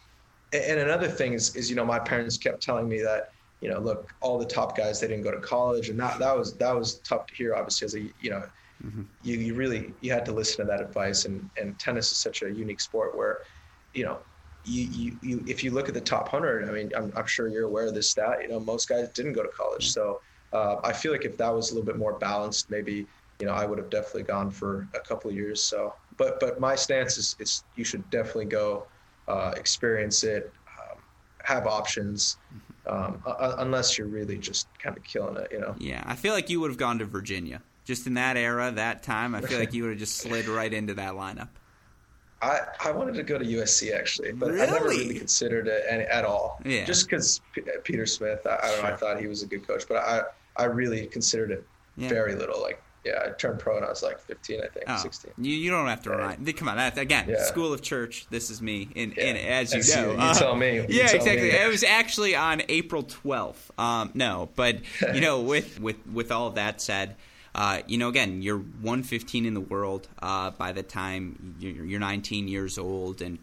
And 0.52 0.78
another 0.78 1.08
thing 1.08 1.32
is, 1.32 1.56
is 1.56 1.68
you 1.68 1.74
know 1.74 1.84
my 1.84 1.98
parents 1.98 2.38
kept 2.38 2.62
telling 2.62 2.88
me 2.88 3.00
that 3.02 3.32
you 3.60 3.68
know 3.68 3.78
look 3.78 4.14
all 4.20 4.38
the 4.38 4.44
top 4.44 4.76
guys 4.76 5.00
they 5.00 5.08
didn't 5.08 5.24
go 5.24 5.30
to 5.30 5.40
college 5.40 5.88
and 5.88 5.98
that 5.98 6.18
that 6.18 6.36
was 6.36 6.54
that 6.54 6.74
was 6.74 6.96
tough 7.00 7.26
to 7.26 7.34
hear 7.34 7.54
obviously 7.54 7.84
as 7.84 7.94
a 7.94 8.00
you 8.20 8.30
know 8.30 8.42
mm-hmm. 8.84 9.02
you 9.22 9.38
you 9.38 9.54
really 9.54 9.92
you 10.00 10.12
had 10.12 10.24
to 10.24 10.32
listen 10.32 10.64
to 10.64 10.70
that 10.70 10.80
advice 10.80 11.24
and 11.24 11.48
and 11.60 11.78
tennis 11.78 12.12
is 12.12 12.18
such 12.18 12.42
a 12.42 12.50
unique 12.50 12.80
sport 12.80 13.16
where 13.16 13.40
you 13.94 14.04
know 14.04 14.18
you, 14.64 14.84
you, 14.90 15.18
you 15.22 15.44
if 15.46 15.62
you 15.62 15.70
look 15.70 15.88
at 15.88 15.94
the 15.94 16.00
top 16.00 16.32
100 16.32 16.68
i 16.68 16.72
mean 16.72 16.90
I'm, 16.96 17.12
I'm 17.16 17.26
sure 17.26 17.48
you're 17.48 17.64
aware 17.64 17.86
of 17.86 17.94
this 17.94 18.10
stat 18.10 18.38
you 18.42 18.48
know 18.48 18.60
most 18.60 18.88
guys 18.88 19.08
didn't 19.10 19.32
go 19.32 19.42
to 19.42 19.48
college 19.48 19.90
so 19.90 20.20
uh, 20.52 20.76
i 20.84 20.92
feel 20.92 21.12
like 21.12 21.24
if 21.24 21.36
that 21.38 21.54
was 21.54 21.70
a 21.70 21.74
little 21.74 21.86
bit 21.86 21.96
more 21.96 22.14
balanced 22.14 22.70
maybe 22.70 23.06
you 23.40 23.46
know 23.46 23.52
i 23.52 23.64
would 23.64 23.78
have 23.78 23.90
definitely 23.90 24.24
gone 24.24 24.50
for 24.50 24.86
a 24.94 25.00
couple 25.00 25.30
of 25.30 25.36
years 25.36 25.62
so 25.62 25.94
but 26.16 26.40
but 26.40 26.60
my 26.60 26.74
stance 26.74 27.18
is, 27.18 27.36
is 27.38 27.64
you 27.76 27.84
should 27.84 28.08
definitely 28.10 28.46
go 28.46 28.86
uh, 29.28 29.52
experience 29.56 30.24
it, 30.24 30.52
um, 30.78 30.98
have 31.44 31.66
options, 31.66 32.38
um, 32.86 33.22
uh, 33.26 33.56
unless 33.58 33.98
you're 33.98 34.06
really 34.06 34.38
just 34.38 34.68
kind 34.78 34.96
of 34.96 35.02
killing 35.04 35.36
it, 35.36 35.48
you 35.50 35.60
know. 35.60 35.74
Yeah, 35.78 36.02
I 36.06 36.14
feel 36.14 36.32
like 36.32 36.48
you 36.48 36.60
would 36.60 36.70
have 36.70 36.78
gone 36.78 36.98
to 37.00 37.04
Virginia 37.04 37.60
just 37.84 38.06
in 38.06 38.14
that 38.14 38.36
era, 38.36 38.70
that 38.72 39.02
time. 39.02 39.34
I 39.34 39.40
feel 39.40 39.58
like 39.58 39.72
you 39.72 39.82
would 39.84 39.90
have 39.90 39.98
just 39.98 40.16
slid 40.18 40.46
right 40.48 40.72
into 40.72 40.94
that 40.94 41.14
lineup. 41.14 41.48
I, 42.42 42.60
I 42.84 42.90
wanted 42.90 43.14
to 43.14 43.22
go 43.22 43.38
to 43.38 43.44
USC 43.44 43.94
actually, 43.94 44.32
but 44.32 44.50
really? 44.50 44.62
I 44.62 44.66
never 44.70 44.84
really 44.88 45.18
considered 45.18 45.68
it 45.68 45.84
any, 45.88 46.04
at 46.04 46.24
all. 46.24 46.60
Yeah. 46.64 46.84
Just 46.84 47.06
because 47.08 47.40
P- 47.54 47.62
Peter 47.82 48.04
Smith, 48.04 48.46
I, 48.46 48.58
I 48.62 48.70
don't 48.70 48.82
know, 48.82 48.88
I 48.90 48.96
thought 48.96 49.18
he 49.18 49.26
was 49.26 49.42
a 49.42 49.46
good 49.46 49.66
coach, 49.66 49.84
but 49.88 49.96
I 49.96 50.22
I 50.56 50.64
really 50.64 51.06
considered 51.06 51.50
it 51.50 51.64
Yeah. 51.96 52.08
very 52.10 52.34
little. 52.34 52.60
Like 52.60 52.82
yeah, 53.06 53.22
I 53.24 53.30
turned 53.30 53.58
pro 53.60 53.74
when 53.74 53.84
I 53.84 53.88
was 53.88 54.02
like 54.02 54.18
15, 54.18 54.60
I 54.62 54.66
think, 54.66 54.84
Oh, 54.88 54.96
16. 54.96 55.32
You, 55.38 55.52
you 55.54 55.70
don't 55.70 55.86
have 55.86 56.02
to 56.02 56.10
Right. 56.10 56.38
remind. 56.38 56.56
Come 56.56 56.68
on, 56.68 56.76
that, 56.76 56.98
again, 56.98 57.26
Yeah. 57.28 57.42
School 57.44 57.72
of 57.72 57.80
Church. 57.82 58.26
This 58.30 58.50
is 58.50 58.60
me, 58.60 58.88
and, 58.96 59.14
Yeah. 59.16 59.24
and 59.24 59.38
as 59.38 59.72
you 59.72 59.94
know, 59.94 60.10
you. 60.10 60.16
You 60.16 60.18
uh, 60.22 60.34
tell 60.34 60.56
me. 60.56 60.74
You 60.76 60.86
yeah, 60.88 61.06
tell 61.06 61.16
exactly. 61.16 61.42
me. 61.42 61.50
It 61.50 61.68
was 61.68 61.84
actually 61.84 62.34
on 62.34 62.62
April 62.68 63.02
twelfth. 63.02 63.70
Um, 63.78 64.10
no, 64.14 64.48
but 64.56 64.78
you 65.14 65.20
know, 65.20 65.40
with 65.52 65.78
with 65.80 65.96
with 66.12 66.32
all 66.32 66.48
of 66.48 66.56
that 66.56 66.80
said, 66.80 67.16
uh, 67.54 67.80
you 67.86 67.96
know, 67.98 68.08
again, 68.08 68.42
you're 68.42 68.58
115 68.58 69.46
in 69.46 69.54
the 69.54 69.60
world 69.60 70.08
uh, 70.20 70.50
by 70.50 70.72
the 70.72 70.82
time 70.82 71.54
you're, 71.58 71.84
you're 71.86 72.00
19 72.00 72.48
years 72.48 72.76
old, 72.76 73.22
and 73.22 73.38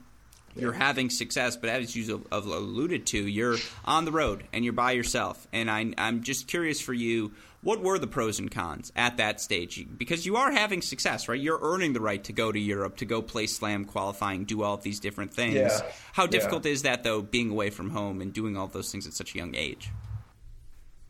you're 0.55 0.73
having 0.73 1.09
success. 1.09 1.55
But 1.57 1.69
as 1.71 1.95
you 1.95 2.23
alluded 2.31 3.07
to, 3.07 3.17
you're 3.17 3.57
on 3.85 4.05
the 4.05 4.11
road 4.11 4.43
and 4.53 4.63
you're 4.63 4.73
by 4.73 4.91
yourself. 4.91 5.47
And 5.51 5.69
I, 5.71 5.93
I'm 5.97 6.21
just 6.21 6.47
curious 6.47 6.79
for 6.79 6.93
you. 6.93 7.31
What 7.63 7.81
were 7.81 7.97
the 7.97 8.07
pros 8.07 8.39
and 8.39 8.51
cons 8.51 8.91
at 8.93 9.15
that 9.17 9.39
stage? 9.39 9.87
Because 9.97 10.25
you 10.25 10.35
are 10.35 10.51
having 10.51 10.81
success, 10.81 11.29
right? 11.29 11.39
You're 11.39 11.59
earning 11.61 11.93
the 11.93 12.01
right 12.01 12.21
to 12.25 12.33
go 12.33 12.51
to 12.51 12.59
Europe, 12.59 12.97
to 12.97 13.05
go 13.05 13.21
play 13.21 13.47
slam 13.47 13.85
qualifying, 13.85 14.43
do 14.43 14.63
all 14.63 14.73
of 14.73 14.83
these 14.83 14.99
different 14.99 15.33
things. 15.33 15.55
Yeah. 15.55 15.81
How 16.11 16.23
Yeah. 16.23 16.29
difficult 16.31 16.65
is 16.65 16.81
that, 16.81 17.03
though, 17.03 17.21
being 17.21 17.49
away 17.49 17.69
from 17.69 17.91
home 17.91 18.21
and 18.21 18.33
doing 18.33 18.57
all 18.57 18.67
those 18.67 18.91
things 18.91 19.07
at 19.07 19.13
such 19.13 19.33
a 19.33 19.37
young 19.37 19.55
age? 19.55 19.89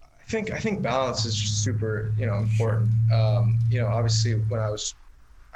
I 0.01 0.26
think 0.30 0.51
I 0.51 0.60
think 0.60 0.82
balance 0.82 1.26
is 1.26 1.36
just 1.36 1.64
super, 1.64 2.14
you 2.18 2.26
know, 2.26 2.38
important. 2.38 2.89
Um, 3.12 3.58
you 3.70 3.82
know, 3.82 3.88
obviously 3.88 4.36
when 4.36 4.60
I 4.60 4.70
was 4.70 4.95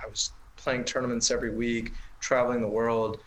I 0.04 0.08
was 0.08 0.34
playing 0.56 0.84
tournaments 0.86 1.32
every 1.32 1.52
week, 1.56 1.94
traveling 2.20 2.62
the 2.62 2.68
world, 2.68 3.22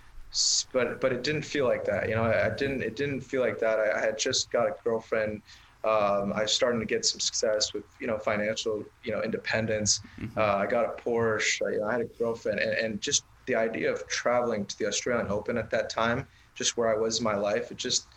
but 0.73 1.01
but 1.01 1.13
it 1.13 1.23
didn't 1.23 1.43
feel 1.43 1.67
like 1.67 1.85
that. 1.85 2.09
You 2.09 2.15
know, 2.17 2.25
I, 2.25 2.47
I 2.47 2.51
didn't 2.51 2.83
it 2.83 2.95
didn't 2.97 3.23
feel 3.23 3.41
like 3.41 3.59
that. 3.61 3.79
I, 3.79 3.99
I 3.99 4.01
had 4.01 4.19
just 4.19 4.51
got 4.51 4.67
a 4.67 4.75
girlfriend. 4.85 5.43
Um, 5.83 6.33
I 6.35 6.43
was 6.43 6.53
starting 6.53 6.79
to 6.81 6.87
get 6.87 7.07
some 7.07 7.21
success 7.21 7.73
with 7.73 7.85
you 8.01 8.07
know 8.07 8.19
financial 8.19 8.85
you 9.03 9.13
know 9.13 9.23
independence. 9.23 10.01
Uh, 10.37 10.57
I 10.57 10.67
got 10.67 10.85
a 10.85 11.03
Porsche. 11.03 11.67
I, 11.67 11.71
you 11.71 11.81
know, 11.81 11.87
I 11.87 11.93
had 11.93 12.01
a 12.03 12.05
girlfriend, 12.05 12.61
and, 12.61 12.73
and 12.73 13.01
just 13.01 13.25
the 13.47 13.55
idea 13.55 13.91
of 13.91 14.07
traveling 14.07 14.67
to 14.67 14.79
the 14.79 14.87
Australian 14.87 15.29
Open 15.29 15.57
at 15.57 15.71
that 15.71 15.89
time, 15.89 16.27
just 16.55 16.77
where 16.77 16.95
I 16.95 16.99
was 16.99 17.19
in 17.19 17.25
my 17.25 17.35
life, 17.35 17.71
it 17.71 17.79
just 17.79 18.09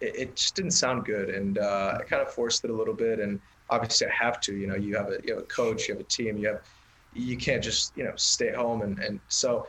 it, 0.00 0.16
it 0.16 0.36
just 0.36 0.56
didn't 0.56 0.72
sound 0.72 1.04
good, 1.04 1.30
and 1.30 1.58
uh, 1.58 1.98
I 2.00 2.02
kind 2.04 2.22
of 2.22 2.32
forced 2.32 2.64
it 2.64 2.70
a 2.70 2.74
little 2.74 2.94
bit. 2.94 3.20
And 3.20 3.40
obviously, 3.70 4.08
I 4.08 4.12
have 4.12 4.40
to. 4.42 4.56
You 4.56 4.66
know, 4.66 4.74
you 4.74 4.96
have 4.96 5.08
a 5.08 5.18
you 5.24 5.34
have 5.34 5.42
a 5.42 5.46
coach, 5.46 5.88
you 5.88 5.94
have 5.94 6.00
a 6.00 6.08
team, 6.08 6.36
you 6.36 6.48
have 6.48 6.62
you 7.14 7.36
can't 7.36 7.62
just 7.62 7.96
you 7.96 8.04
know 8.04 8.12
stay 8.16 8.52
home, 8.52 8.82
and 8.82 8.98
and 8.98 9.20
so 9.28 9.68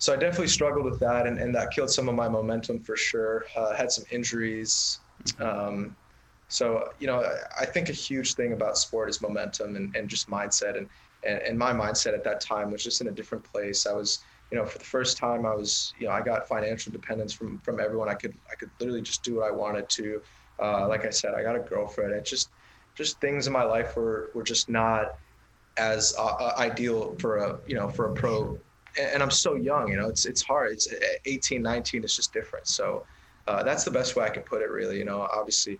so 0.00 0.14
I 0.14 0.16
definitely 0.16 0.48
struggled 0.48 0.86
with 0.86 0.98
that, 1.00 1.26
and, 1.26 1.38
and 1.38 1.54
that 1.54 1.72
killed 1.72 1.90
some 1.90 2.08
of 2.08 2.14
my 2.14 2.26
momentum 2.26 2.80
for 2.80 2.96
sure. 2.96 3.44
Uh, 3.54 3.74
had 3.74 3.92
some 3.92 4.04
injuries. 4.10 4.98
Um, 5.38 5.94
so 6.50 6.92
you 6.98 7.06
know, 7.06 7.24
I, 7.58 7.64
think 7.64 7.88
a 7.88 7.92
huge 7.92 8.34
thing 8.34 8.52
about 8.52 8.76
sport 8.76 9.08
is 9.08 9.22
momentum 9.22 9.76
and, 9.76 9.94
and 9.96 10.08
just 10.08 10.28
mindset, 10.28 10.76
and, 10.76 10.88
and 11.24 11.40
and 11.40 11.58
my 11.58 11.72
mindset 11.72 12.12
at 12.12 12.24
that 12.24 12.40
time 12.40 12.70
was 12.70 12.84
just 12.84 13.00
in 13.00 13.08
a 13.08 13.12
different 13.12 13.44
place. 13.44 13.86
I 13.86 13.92
was 13.92 14.22
you 14.50 14.58
know, 14.58 14.66
for 14.66 14.78
the 14.78 14.84
first 14.84 15.16
time, 15.16 15.46
I 15.46 15.54
was, 15.54 15.94
you 15.98 16.06
know, 16.06 16.12
I 16.12 16.20
got 16.20 16.48
financial 16.48 16.92
dependence 16.92 17.32
from 17.32 17.58
from 17.60 17.78
everyone. 17.78 18.08
I 18.08 18.14
could, 18.14 18.34
I 18.50 18.56
could 18.56 18.70
literally 18.80 19.02
just 19.02 19.22
do 19.22 19.36
what 19.36 19.48
I 19.48 19.50
wanted 19.50 19.88
to. 19.90 20.20
Uh, 20.60 20.88
like 20.88 21.06
I 21.06 21.10
said, 21.10 21.34
I 21.34 21.42
got 21.42 21.56
a 21.56 21.60
girlfriend. 21.60 22.12
It 22.12 22.24
just, 22.24 22.50
just 22.94 23.20
things 23.20 23.46
in 23.46 23.52
my 23.52 23.62
life 23.62 23.96
were 23.96 24.30
were 24.34 24.42
just 24.42 24.68
not 24.68 25.18
as 25.76 26.14
uh, 26.18 26.24
uh, 26.24 26.54
ideal 26.58 27.14
for 27.20 27.38
a, 27.38 27.58
you 27.66 27.76
know, 27.76 27.88
for 27.88 28.10
a 28.10 28.14
pro. 28.14 28.58
And, 29.00 29.22
I'm 29.22 29.30
so 29.30 29.54
young, 29.54 29.88
you 29.88 29.96
know, 29.96 30.08
it's 30.08 30.26
it's 30.26 30.42
hard. 30.42 30.72
It's 30.72 30.88
18, 31.24 31.62
19. 31.62 32.02
It's 32.02 32.16
just 32.16 32.32
different. 32.32 32.66
So 32.66 33.06
uh, 33.46 33.62
that's 33.62 33.84
the 33.84 33.90
best 33.90 34.16
way 34.16 34.24
I 34.24 34.30
can 34.30 34.42
put 34.42 34.62
it. 34.62 34.70
Really, 34.70 34.98
you 34.98 35.04
know, 35.04 35.28
obviously. 35.32 35.78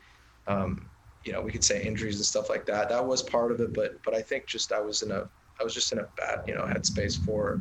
Um, 0.50 0.86
you 1.24 1.32
know, 1.32 1.42
we 1.42 1.52
could 1.52 1.64
say 1.64 1.82
injuries 1.82 2.16
and 2.16 2.24
stuff 2.24 2.48
like 2.48 2.66
that. 2.66 2.88
That 2.88 3.04
was 3.06 3.22
part 3.22 3.52
of 3.52 3.60
it, 3.60 3.72
but 3.74 4.02
but 4.02 4.14
I 4.14 4.22
think 4.22 4.46
just 4.46 4.72
I 4.72 4.80
was 4.80 5.02
in 5.02 5.10
a 5.10 5.28
I 5.60 5.64
was 5.64 5.74
just 5.74 5.92
in 5.92 5.98
a 5.98 6.08
bad 6.16 6.44
you 6.46 6.54
know 6.54 6.62
headspace 6.62 7.22
for 7.24 7.60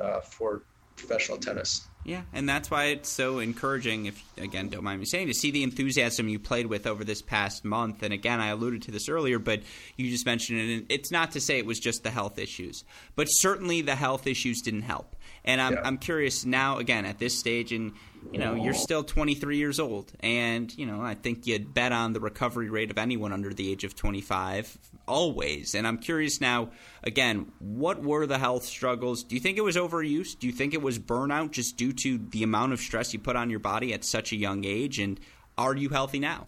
uh, 0.00 0.20
for 0.20 0.62
professional 0.96 1.38
tennis. 1.38 1.86
Yeah, 2.04 2.22
and 2.32 2.48
that's 2.48 2.70
why 2.70 2.84
it's 2.86 3.08
so 3.08 3.40
encouraging, 3.40 4.06
if 4.06 4.22
again, 4.38 4.68
don't 4.68 4.84
mind 4.84 5.00
me 5.00 5.06
saying, 5.06 5.26
to 5.26 5.34
see 5.34 5.50
the 5.50 5.64
enthusiasm 5.64 6.28
you 6.28 6.38
played 6.38 6.66
with 6.66 6.86
over 6.86 7.04
this 7.04 7.20
past 7.20 7.64
month. 7.64 8.04
And 8.04 8.14
again, 8.14 8.40
I 8.40 8.48
alluded 8.48 8.82
to 8.82 8.92
this 8.92 9.08
earlier, 9.08 9.40
but 9.40 9.62
you 9.96 10.08
just 10.10 10.24
mentioned 10.24 10.60
it. 10.60 10.72
And 10.72 10.86
it's 10.88 11.10
not 11.10 11.32
to 11.32 11.40
say 11.40 11.58
it 11.58 11.66
was 11.66 11.80
just 11.80 12.04
the 12.04 12.10
health 12.10 12.38
issues, 12.38 12.84
but 13.16 13.26
certainly 13.26 13.82
the 13.82 13.96
health 13.96 14.28
issues 14.28 14.62
didn't 14.62 14.82
help. 14.82 15.16
And 15.44 15.60
I'm, 15.60 15.72
Yeah. 15.72 15.80
I'm 15.82 15.98
curious 15.98 16.44
now, 16.44 16.78
again, 16.78 17.06
at 17.06 17.18
this 17.18 17.36
stage, 17.38 17.72
and 17.72 17.92
you 18.32 18.38
know, 18.38 18.54
you're 18.54 18.74
still 18.74 19.04
23 19.04 19.56
years 19.56 19.80
old, 19.80 20.12
and 20.20 20.76
you 20.76 20.86
know, 20.86 21.02
I 21.02 21.14
think 21.14 21.46
you'd 21.46 21.72
bet 21.72 21.92
on 21.92 22.12
the 22.12 22.20
recovery 22.20 22.70
rate 22.70 22.90
of 22.90 22.98
anyone 22.98 23.32
under 23.32 23.52
the 23.52 23.70
age 23.70 23.84
of 23.84 23.94
25 23.94 24.78
always. 25.06 25.74
And 25.74 25.86
I'm 25.86 25.98
curious 25.98 26.40
now, 26.40 26.70
again, 27.02 27.52
what 27.58 28.02
were 28.02 28.26
the 28.26 28.38
health 28.38 28.64
struggles? 28.64 29.22
Do 29.22 29.34
you 29.34 29.40
think 29.40 29.58
it 29.58 29.62
was 29.62 29.76
overuse? 29.76 30.38
Do 30.38 30.46
you 30.46 30.52
think 30.52 30.74
it 30.74 30.82
was 30.82 30.98
burnout 30.98 31.52
just 31.52 31.76
due 31.76 31.92
to 31.92 32.18
the 32.18 32.42
amount 32.42 32.72
of 32.72 32.80
stress 32.80 33.12
you 33.12 33.18
put 33.18 33.36
on 33.36 33.50
your 33.50 33.60
body 33.60 33.92
at 33.92 34.04
such 34.04 34.32
a 34.32 34.36
young 34.36 34.64
age? 34.64 34.98
And 34.98 35.20
are 35.56 35.74
you 35.76 35.88
healthy 35.88 36.18
now? 36.18 36.46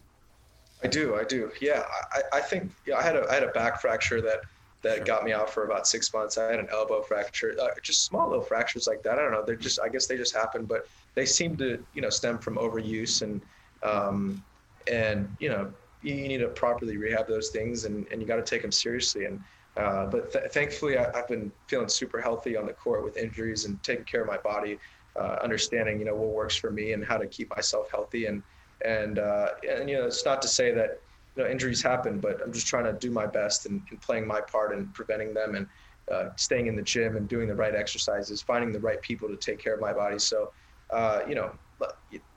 I 0.83 0.87
do, 0.87 1.17
I 1.17 1.25
do. 1.25 1.51
Yeah, 1.61 1.85
I, 2.13 2.39
I 2.39 2.41
think 2.41 2.71
yeah, 2.87 2.97
I 2.99 3.03
had 3.03 3.17
a 3.17 3.29
I 3.29 3.35
had 3.35 3.43
a 3.43 3.49
back 3.49 3.81
fracture 3.81 4.21
that 4.21 4.41
that 4.83 4.99
Sure. 4.99 5.05
got 5.07 5.25
me 5.25 5.33
out 5.33 5.51
for 5.51 5.65
about 5.65 5.87
six 5.87 6.13
months. 6.13 6.39
I 6.39 6.51
had 6.51 6.61
an 6.61 6.69
elbow 6.71 7.03
fracture, 7.03 7.55
uh, 7.61 7.69
just 7.83 8.05
small 8.05 8.29
little 8.29 8.45
fractures 8.45 8.87
like 8.87 9.03
that. 9.03 9.19
I 9.19 9.23
don't 9.23 9.33
know. 9.33 9.45
They're 9.45 9.57
just 9.57 9.81
I 9.81 9.89
guess 9.89 10.07
they 10.07 10.17
just 10.17 10.35
happen, 10.35 10.67
but 10.67 10.87
they 11.15 11.27
seem 11.27 11.57
to 11.59 11.85
you 11.93 12.03
know 12.03 12.11
stem 12.11 12.39
from 12.39 12.57
overuse 12.57 13.23
and 13.23 13.43
um, 13.83 14.45
and 14.91 15.29
you 15.41 15.49
know 15.49 15.73
you, 16.03 16.15
you 16.15 16.29
need 16.29 16.39
to 16.39 16.49
properly 16.49 16.97
rehab 16.97 17.27
those 17.27 17.51
things 17.51 17.85
and, 17.85 18.07
and 18.11 18.21
you 18.23 18.27
got 18.29 18.37
to 18.37 18.43
take 18.43 18.63
them 18.63 18.73
seriously 18.73 19.25
and. 19.25 19.41
Uh, 19.77 20.07
but 20.07 20.33
th- 20.33 20.51
thankfully, 20.51 20.99
I, 20.99 21.07
I've 21.15 21.29
been 21.29 21.53
feeling 21.69 21.89
super 21.89 22.21
healthy 22.21 22.57
on 22.57 22.67
the 22.67 22.73
court 22.73 23.05
with 23.05 23.17
injuries 23.17 23.65
and 23.65 23.81
taking 23.85 24.05
care 24.07 24.21
of 24.23 24.27
my 24.27 24.39
body, 24.39 24.77
uh, 25.15 25.37
understanding 25.41 26.01
you 26.01 26.05
know 26.05 26.17
what 26.17 26.31
works 26.31 26.57
for 26.57 26.73
me 26.73 26.95
and 26.95 27.05
how 27.05 27.17
to 27.17 27.29
keep 27.29 27.49
myself 27.55 27.89
healthy 27.93 28.27
and 28.27 28.43
and 28.85 29.19
uh, 29.21 29.51
and 29.71 29.89
you 29.89 29.97
know 29.97 30.07
it's 30.07 30.25
not 30.25 30.43
to 30.43 30.49
say 30.49 30.73
that 30.73 31.03
you 31.39 31.45
know 31.45 31.51
injuries 31.51 31.81
happen, 31.81 32.19
but 32.19 32.43
I'm 32.43 32.53
just 32.53 32.67
trying 32.67 32.85
to 32.85 32.93
do 32.93 33.11
my 33.11 33.27
best 33.27 33.67
and, 33.67 33.81
and 33.91 34.01
playing 34.01 34.27
my 34.27 34.41
part 34.41 34.73
in 34.73 34.89
preventing 34.89 35.33
them 35.33 35.55
and 35.55 35.67
uh, 36.11 36.31
staying 36.37 36.67
in 36.67 36.75
the 36.75 36.83
gym 36.83 37.17
and 37.17 37.29
doing 37.29 37.47
the 37.47 37.55
right 37.55 37.75
exercises, 37.75 38.43
finding 38.43 38.73
the 38.73 38.81
right 38.81 39.01
people 39.01 39.29
to 39.29 39.37
take 39.37 39.59
care 39.59 39.75
of 39.75 39.81
my 39.81 39.93
body. 39.93 40.19
So 40.19 40.53
uh, 40.91 41.21
you 41.29 41.37
know 41.37 41.53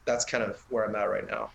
that's 0.06 0.26
kind 0.26 0.44
of 0.44 0.62
where 0.70 0.86
I'm 0.86 0.96
at 0.96 1.10
right 1.10 1.28
now. 1.28 1.50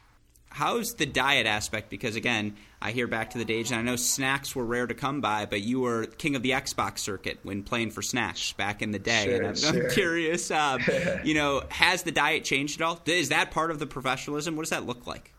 How's 0.49 0.95
the 0.95 1.07
diet 1.07 1.47
aspect? 1.47 1.91
Because 1.91 2.17
again, 2.17 2.57
I 2.81 2.93
hear 2.93 3.07
back 3.07 3.31
to 3.31 3.39
the 3.39 3.45
days, 3.45 3.71
and 3.71 3.79
I 3.79 3.83
know 3.83 3.97
snacks 3.97 4.57
were 4.57 4.65
rare 4.65 4.87
to 4.87 4.95
come 4.95 5.21
by, 5.21 5.45
but 5.45 5.61
you 5.61 5.81
were 5.81 6.07
king 6.07 6.35
of 6.35 6.43
the 6.43 6.53
Xbox 6.53 7.01
circuit 7.01 7.39
when 7.43 7.63
playing 7.63 7.91
for 7.91 8.01
snacks 8.01 8.53
back 8.55 8.81
in 8.81 8.91
the 8.91 8.99
day. 8.99 9.25
Sure, 9.25 9.37
and 9.37 9.47
I'm, 9.49 9.57
sure. 9.57 9.85
I'm 9.85 9.91
curious, 9.91 10.51
um, 10.51 10.81
you 11.25 11.35
know, 11.35 11.63
has 11.69 12.05
the 12.05 12.13
diet 12.13 12.45
changed 12.45 12.81
at 12.81 12.85
all? 12.85 13.01
Is 13.07 13.29
that 13.29 13.51
part 13.51 13.71
of 13.71 13.79
the 13.79 13.87
professionalism? 13.87 14.57
What 14.57 14.63
does 14.63 14.71
that 14.71 14.87
look 14.87 15.07
like? 15.07 15.33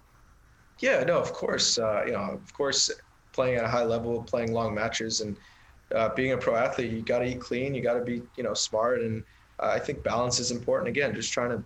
Yeah, 0.79 1.03
no, 1.03 1.19
of 1.19 1.33
course. 1.33 1.77
Uh, 1.77 2.03
you 2.05 2.13
know, 2.13 2.21
of 2.21 2.53
course, 2.53 2.89
playing 3.33 3.55
at 3.57 3.63
a 3.65 3.67
high 3.67 3.83
level, 3.83 4.23
playing 4.23 4.51
long 4.53 4.73
matches, 4.75 5.21
and 5.21 5.37
uh, 5.95 6.09
being 6.15 6.33
a 6.33 6.37
pro 6.37 6.55
athlete, 6.55 6.91
you 6.91 7.01
got 7.01 7.19
to 7.19 7.25
eat 7.25 7.39
clean. 7.41 7.73
You 7.73 7.81
got 7.81 7.93
to 7.95 8.03
be, 8.03 8.21
you 8.35 8.43
know, 8.43 8.53
smart, 8.53 9.01
and 9.01 9.23
uh, 9.59 9.67
I 9.75 9.79
think 9.79 10.03
balance 10.03 10.39
is 10.39 10.51
important. 10.51 10.89
Again, 10.89 11.13
just 11.15 11.33
trying 11.33 11.49
to 11.51 11.63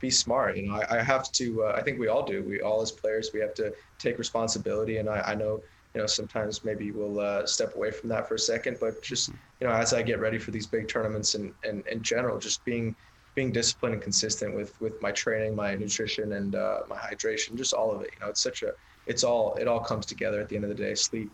be 0.00 0.10
smart. 0.10 0.56
You 0.56 0.68
know, 0.68 0.74
I, 0.76 0.98
I 0.98 1.02
have 1.02 1.30
to. 1.32 1.64
Uh, 1.64 1.74
I 1.76 1.82
think 1.82 1.98
we 1.98 2.08
all 2.08 2.24
do. 2.24 2.42
We 2.44 2.60
all 2.60 2.80
as 2.82 2.92
players, 2.92 3.30
we 3.34 3.40
have 3.40 3.54
to 3.54 3.74
take 3.98 4.18
responsibility, 4.18 4.98
and 4.98 5.08
I, 5.08 5.20
I 5.20 5.34
know. 5.34 5.62
You 5.94 6.02
know, 6.02 6.06
sometimes 6.06 6.62
maybe 6.62 6.92
we'll 6.92 7.20
uh, 7.20 7.46
step 7.46 7.74
away 7.74 7.90
from 7.90 8.10
that 8.10 8.28
for 8.28 8.34
a 8.34 8.38
second, 8.38 8.76
but 8.80 9.02
just 9.02 9.30
you 9.60 9.66
know, 9.66 9.72
as 9.72 9.94
I 9.94 10.02
get 10.02 10.20
ready 10.20 10.38
for 10.38 10.50
these 10.50 10.66
big 10.66 10.88
tournaments 10.88 11.34
and 11.34 11.54
and 11.64 11.86
in 11.88 12.02
general, 12.02 12.38
just 12.38 12.64
being 12.64 12.94
being 13.36 13.52
disciplined 13.52 13.94
and 13.94 14.02
consistent 14.02 14.56
with 14.56 14.74
with 14.80 14.94
my 15.02 15.12
training, 15.12 15.56
my 15.56 15.76
nutrition, 15.76 16.32
and 16.34 16.56
uh, 16.56 16.80
my 16.88 16.96
hydration, 16.98 17.56
just 17.56 17.74
all 17.74 17.94
of 17.94 18.02
it. 18.02 18.10
You 18.14 18.20
know, 18.26 18.30
it's 18.30 18.42
such 18.42 18.62
a, 18.64 18.72
it's 19.06 19.24
all, 19.24 19.54
it 19.56 19.68
all 19.68 19.80
comes 19.80 20.06
together 20.06 20.40
at 20.40 20.48
the 20.50 20.56
end 20.56 20.64
of 20.64 20.70
the 20.70 20.76
day. 20.76 20.94
Sleep. 20.96 21.32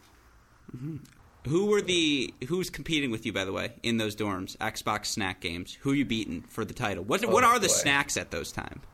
Who 1.48 1.66
were 1.66 1.82
the 1.82 2.36
who's 2.48 2.70
competing 2.70 3.10
with 3.10 3.26
you 3.26 3.32
by 3.32 3.44
the 3.44 3.52
way 3.52 3.74
in 3.82 3.96
those 3.96 4.14
dorms 4.14 4.56
Xbox 4.58 5.06
snack 5.06 5.40
games? 5.40 5.74
Who 5.82 5.92
you 5.92 6.04
beating 6.04 6.42
for 6.42 6.64
the 6.64 6.74
title? 6.74 7.04
What 7.04 7.24
what 7.28 7.42
Oh, 7.42 7.44
are 7.44 7.58
the 7.58 7.68
boy. 7.68 7.68
snacks 7.68 8.16
at 8.16 8.30
those 8.30 8.52
times? 8.52 8.84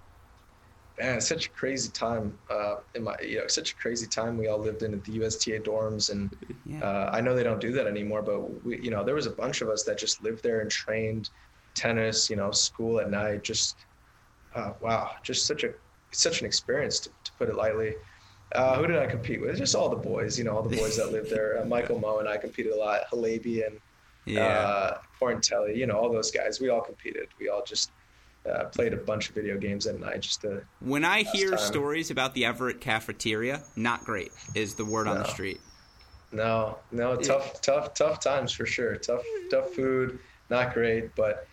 Man, 0.99 1.17
it's 1.19 1.29
such 1.29 1.47
a 1.47 1.51
crazy 1.51 1.91
time. 1.93 2.39
Uh, 2.51 2.77
in 2.95 3.05
my, 3.05 3.15
you 3.23 3.39
know, 3.39 3.47
such 3.47 3.73
a 3.73 3.77
crazy 3.77 4.07
time. 4.09 4.37
We 4.37 4.49
all 4.49 4.59
lived 4.59 4.83
in 4.83 4.95
at 4.95 5.05
the 5.05 5.13
USTA 5.13 5.61
dorms, 5.61 6.11
and 6.11 6.35
Yeah. 6.65 6.81
uh, 6.83 7.11
I 7.13 7.21
know 7.21 7.37
they 7.37 7.45
don't 7.45 7.61
do 7.61 7.73
that 7.73 7.87
anymore. 7.87 8.23
But 8.23 8.65
we, 8.65 8.81
you 8.83 8.91
know, 8.91 9.05
there 9.05 9.15
was 9.15 9.27
a 9.27 9.31
bunch 9.31 9.61
of 9.61 9.69
us 9.69 9.85
that 9.85 9.99
just 9.99 10.21
lived 10.23 10.43
there 10.43 10.61
and 10.61 10.71
trained 10.71 11.31
tennis. 11.79 12.29
You 12.29 12.37
know, 12.37 12.51
school 12.51 13.01
at 13.01 13.11
night. 13.11 13.43
Just 13.43 13.76
uh, 14.55 14.72
wow, 14.81 15.12
just 15.22 15.47
such 15.47 15.64
a 15.64 15.72
such 16.11 16.41
an 16.41 16.47
experience 16.47 16.99
to, 17.01 17.11
to 17.24 17.33
put 17.39 17.49
it 17.49 17.55
lightly. 17.55 17.95
Uh, 18.55 18.76
who 18.76 18.87
did 18.87 18.97
I 18.97 19.07
compete 19.07 19.41
with? 19.41 19.59
Just 19.59 19.74
all 19.74 19.89
the 19.89 19.97
boys. 19.97 20.39
You 20.39 20.45
know, 20.45 20.57
all 20.57 20.62
the 20.62 20.76
boys 20.76 20.97
that 20.97 21.12
lived 21.12 21.31
there. 21.31 21.61
Uh, 21.61 21.64
Michael 21.64 22.01
Mmoh 22.01 22.20
and 22.20 22.29
I 22.29 22.37
competed 22.39 22.72
a 22.72 22.76
lot. 22.76 23.03
Halabi 23.11 23.66
and 23.66 23.79
yeah. 24.24 24.47
uh, 24.47 24.99
Corinteli, 25.20 25.76
you 25.76 25.87
know, 25.87 25.99
all 25.99 26.11
those 26.12 26.31
guys. 26.31 26.61
We 26.61 26.68
all 26.68 26.81
competed. 26.81 27.29
We 27.39 27.49
all 27.49 27.62
just 27.62 27.91
uh, 28.49 28.64
played 28.64 28.93
a 28.93 28.97
bunch 28.97 29.29
of 29.29 29.35
video 29.35 29.59
games 29.59 29.87
at 29.87 29.99
night 30.01 30.20
just 30.20 30.41
to. 30.43 30.62
When 30.81 31.05
I 31.05 31.22
hear 31.22 31.51
time. 31.51 31.59
stories 31.59 32.11
about 32.11 32.35
the 32.35 32.45
Everett 32.45 32.81
cafeteria, 32.81 33.62
not 33.76 34.05
great 34.05 34.33
is 34.55 34.74
the 34.74 34.85
word 34.85 35.07
no. 35.07 35.12
on 35.12 35.18
the 35.18 35.29
street. 35.29 35.61
No, 36.31 36.79
no, 36.93 37.16
tough, 37.16 37.53
yeah. 37.55 37.61
tough, 37.62 37.95
tough 37.95 38.20
times 38.20 38.53
for 38.53 38.66
sure. 38.66 38.97
Tough, 38.97 39.22
tough 39.51 39.70
food, 39.70 40.18
not 40.51 40.74
great, 40.74 41.14
but 41.14 41.47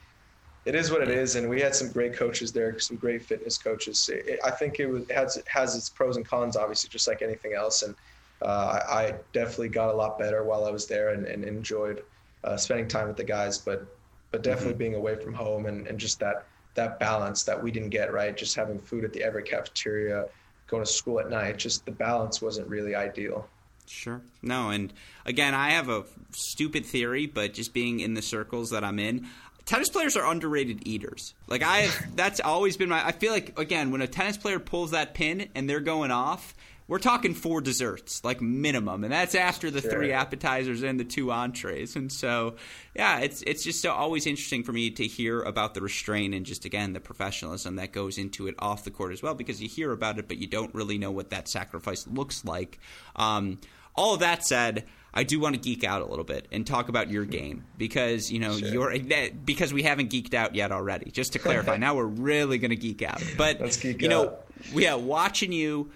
it 0.65 0.75
is 0.75 0.91
what 0.91 1.01
it 1.01 1.09
is. 1.09 1.35
And 1.35 1.49
we 1.49 1.61
had 1.61 1.75
some 1.75 1.91
great 1.91 2.13
coaches 2.13 2.51
there, 2.51 2.77
some 2.79 2.97
great 2.97 3.23
fitness 3.23 3.57
coaches. 3.57 4.09
It, 4.11 4.39
I 4.43 4.51
think 4.51 4.79
it, 4.79 4.87
was, 4.87 5.03
it 5.03 5.11
has 5.11 5.37
it 5.37 5.47
has 5.47 5.75
its 5.75 5.89
pros 5.89 6.17
and 6.17 6.25
cons, 6.25 6.57
obviously, 6.57 6.89
just 6.89 7.07
like 7.07 7.21
anything 7.21 7.53
else. 7.53 7.83
And 7.83 7.95
uh, 8.41 8.79
I 8.87 9.15
definitely 9.31 9.69
got 9.69 9.89
a 9.89 9.93
lot 9.93 10.19
better 10.19 10.43
while 10.43 10.65
I 10.65 10.71
was 10.71 10.87
there 10.87 11.09
and, 11.09 11.25
and 11.25 11.43
enjoyed 11.43 12.03
uh, 12.43 12.57
spending 12.57 12.87
time 12.87 13.07
with 13.07 13.17
the 13.17 13.23
guys. 13.23 13.57
But 13.59 13.85
but 14.31 14.43
definitely 14.43 14.71
mm-hmm. 14.71 14.79
being 14.79 14.95
away 14.95 15.15
from 15.15 15.33
home 15.33 15.65
and, 15.67 15.87
and 15.87 15.99
just 15.99 16.19
that 16.19 16.45
that 16.73 16.99
balance 16.99 17.43
that 17.43 17.61
we 17.61 17.71
didn't 17.71 17.89
get 17.89 18.11
right, 18.11 18.35
just 18.35 18.55
having 18.55 18.79
food 18.79 19.05
at 19.05 19.13
the 19.13 19.23
Everett 19.23 19.45
cafeteria, 19.45 20.25
going 20.67 20.83
to 20.83 20.91
school 20.91 21.19
at 21.19 21.29
night, 21.29 21.57
just 21.57 21.85
the 21.85 21.91
balance 21.91 22.41
wasn't 22.41 22.67
really 22.67 22.95
ideal. 22.95 23.47
Sure. 23.87 24.21
No, 24.41 24.71
and 24.71 24.91
again, 25.25 25.53
I 25.53 25.71
have 25.71 25.89
a 25.89 26.03
stupid 26.31 26.85
theory, 26.85 27.27
but 27.27 27.53
just 27.53 27.73
being 27.73 27.99
in 27.99 28.15
the 28.15 28.21
circles 28.21 28.71
that 28.71 28.83
I'm 28.83 28.99
in, 28.99 29.27
tennis 29.65 29.89
players 29.89 30.15
are 30.15 30.29
underrated 30.29 30.87
eaters. 30.87 31.33
Like 31.47 31.63
I 31.63 31.77
have, 31.79 32.15
that's 32.15 32.39
always 32.39 32.77
been 32.77 32.89
my. 32.89 33.05
I 33.05 33.11
feel 33.11 33.31
like 33.31 33.57
again, 33.59 33.91
when 33.91 34.01
a 34.01 34.07
tennis 34.07 34.37
player 34.37 34.59
pulls 34.59 34.91
that 34.91 35.13
pin 35.13 35.49
and 35.55 35.69
they're 35.69 35.79
going 35.79 36.11
off, 36.11 36.55
we're 36.87 36.99
talking 36.99 37.33
four 37.33 37.61
desserts, 37.61 38.23
like 38.23 38.41
minimum, 38.41 39.03
and 39.03 39.11
that's 39.11 39.33
after 39.33 39.71
the 39.71 39.81
sure. 39.81 39.91
three 39.91 40.11
appetizers 40.11 40.83
and 40.83 40.99
the 40.99 41.03
two 41.03 41.31
entrees. 41.31 41.95
And 41.95 42.11
so, 42.11 42.57
yeah, 42.95 43.19
it's 43.19 43.41
it's 43.41 43.63
just 43.63 43.81
so 43.81 43.91
always 43.91 44.27
interesting 44.27 44.63
for 44.63 44.71
me 44.71 44.91
to 44.91 45.07
hear 45.07 45.41
about 45.41 45.73
the 45.73 45.81
restraint 45.81 46.35
and 46.35 46.45
just 46.45 46.63
again 46.65 46.93
the 46.93 46.99
professionalism 46.99 47.77
that 47.77 47.91
goes 47.91 48.17
into 48.17 48.47
it 48.47 48.55
off 48.59 48.83
the 48.83 48.91
court 48.91 49.13
as 49.13 49.23
well, 49.23 49.33
because 49.33 49.61
you 49.61 49.67
hear 49.67 49.91
about 49.91 50.19
it, 50.19 50.27
but 50.27 50.37
you 50.37 50.47
don't 50.47 50.73
really 50.75 50.97
know 50.97 51.11
what 51.11 51.31
that 51.31 51.47
sacrifice 51.47 52.05
looks 52.07 52.45
like. 52.45 52.79
Um, 53.15 53.59
all 53.95 54.13
of 54.13 54.19
that 54.19 54.45
said. 54.45 54.85
I 55.15 55.23
do 55.23 55.39
want 55.39 55.55
to 55.55 55.61
geek 55.61 55.83
out 55.83 56.01
a 56.01 56.05
little 56.05 56.25
bit 56.25 56.47
and 56.51 56.67
talk 56.67 56.89
about 56.89 57.09
your 57.09 57.25
game 57.25 57.63
because 57.77 58.31
you 58.31 58.39
know 58.39 58.57
sure. 58.57 58.69
you're 58.69 58.91
eh, 58.91 59.29
because 59.45 59.73
we 59.73 59.83
haven't 59.83 60.11
geeked 60.11 60.33
out 60.33 60.55
yet 60.55 60.71
already. 60.71 61.11
Just 61.11 61.33
to 61.33 61.39
clarify, 61.39 61.77
now 61.77 61.95
we're 61.95 62.05
really 62.05 62.57
going 62.57 62.71
to 62.71 62.75
geek 62.75 63.01
out. 63.01 63.23
But 63.37 63.61
Let's 63.61 63.77
geek 63.77 64.01
you 64.01 64.07
out. 64.07 64.11
know, 64.11 64.37
yeah, 64.73 64.95
watching 64.95 65.51
you 65.51 65.91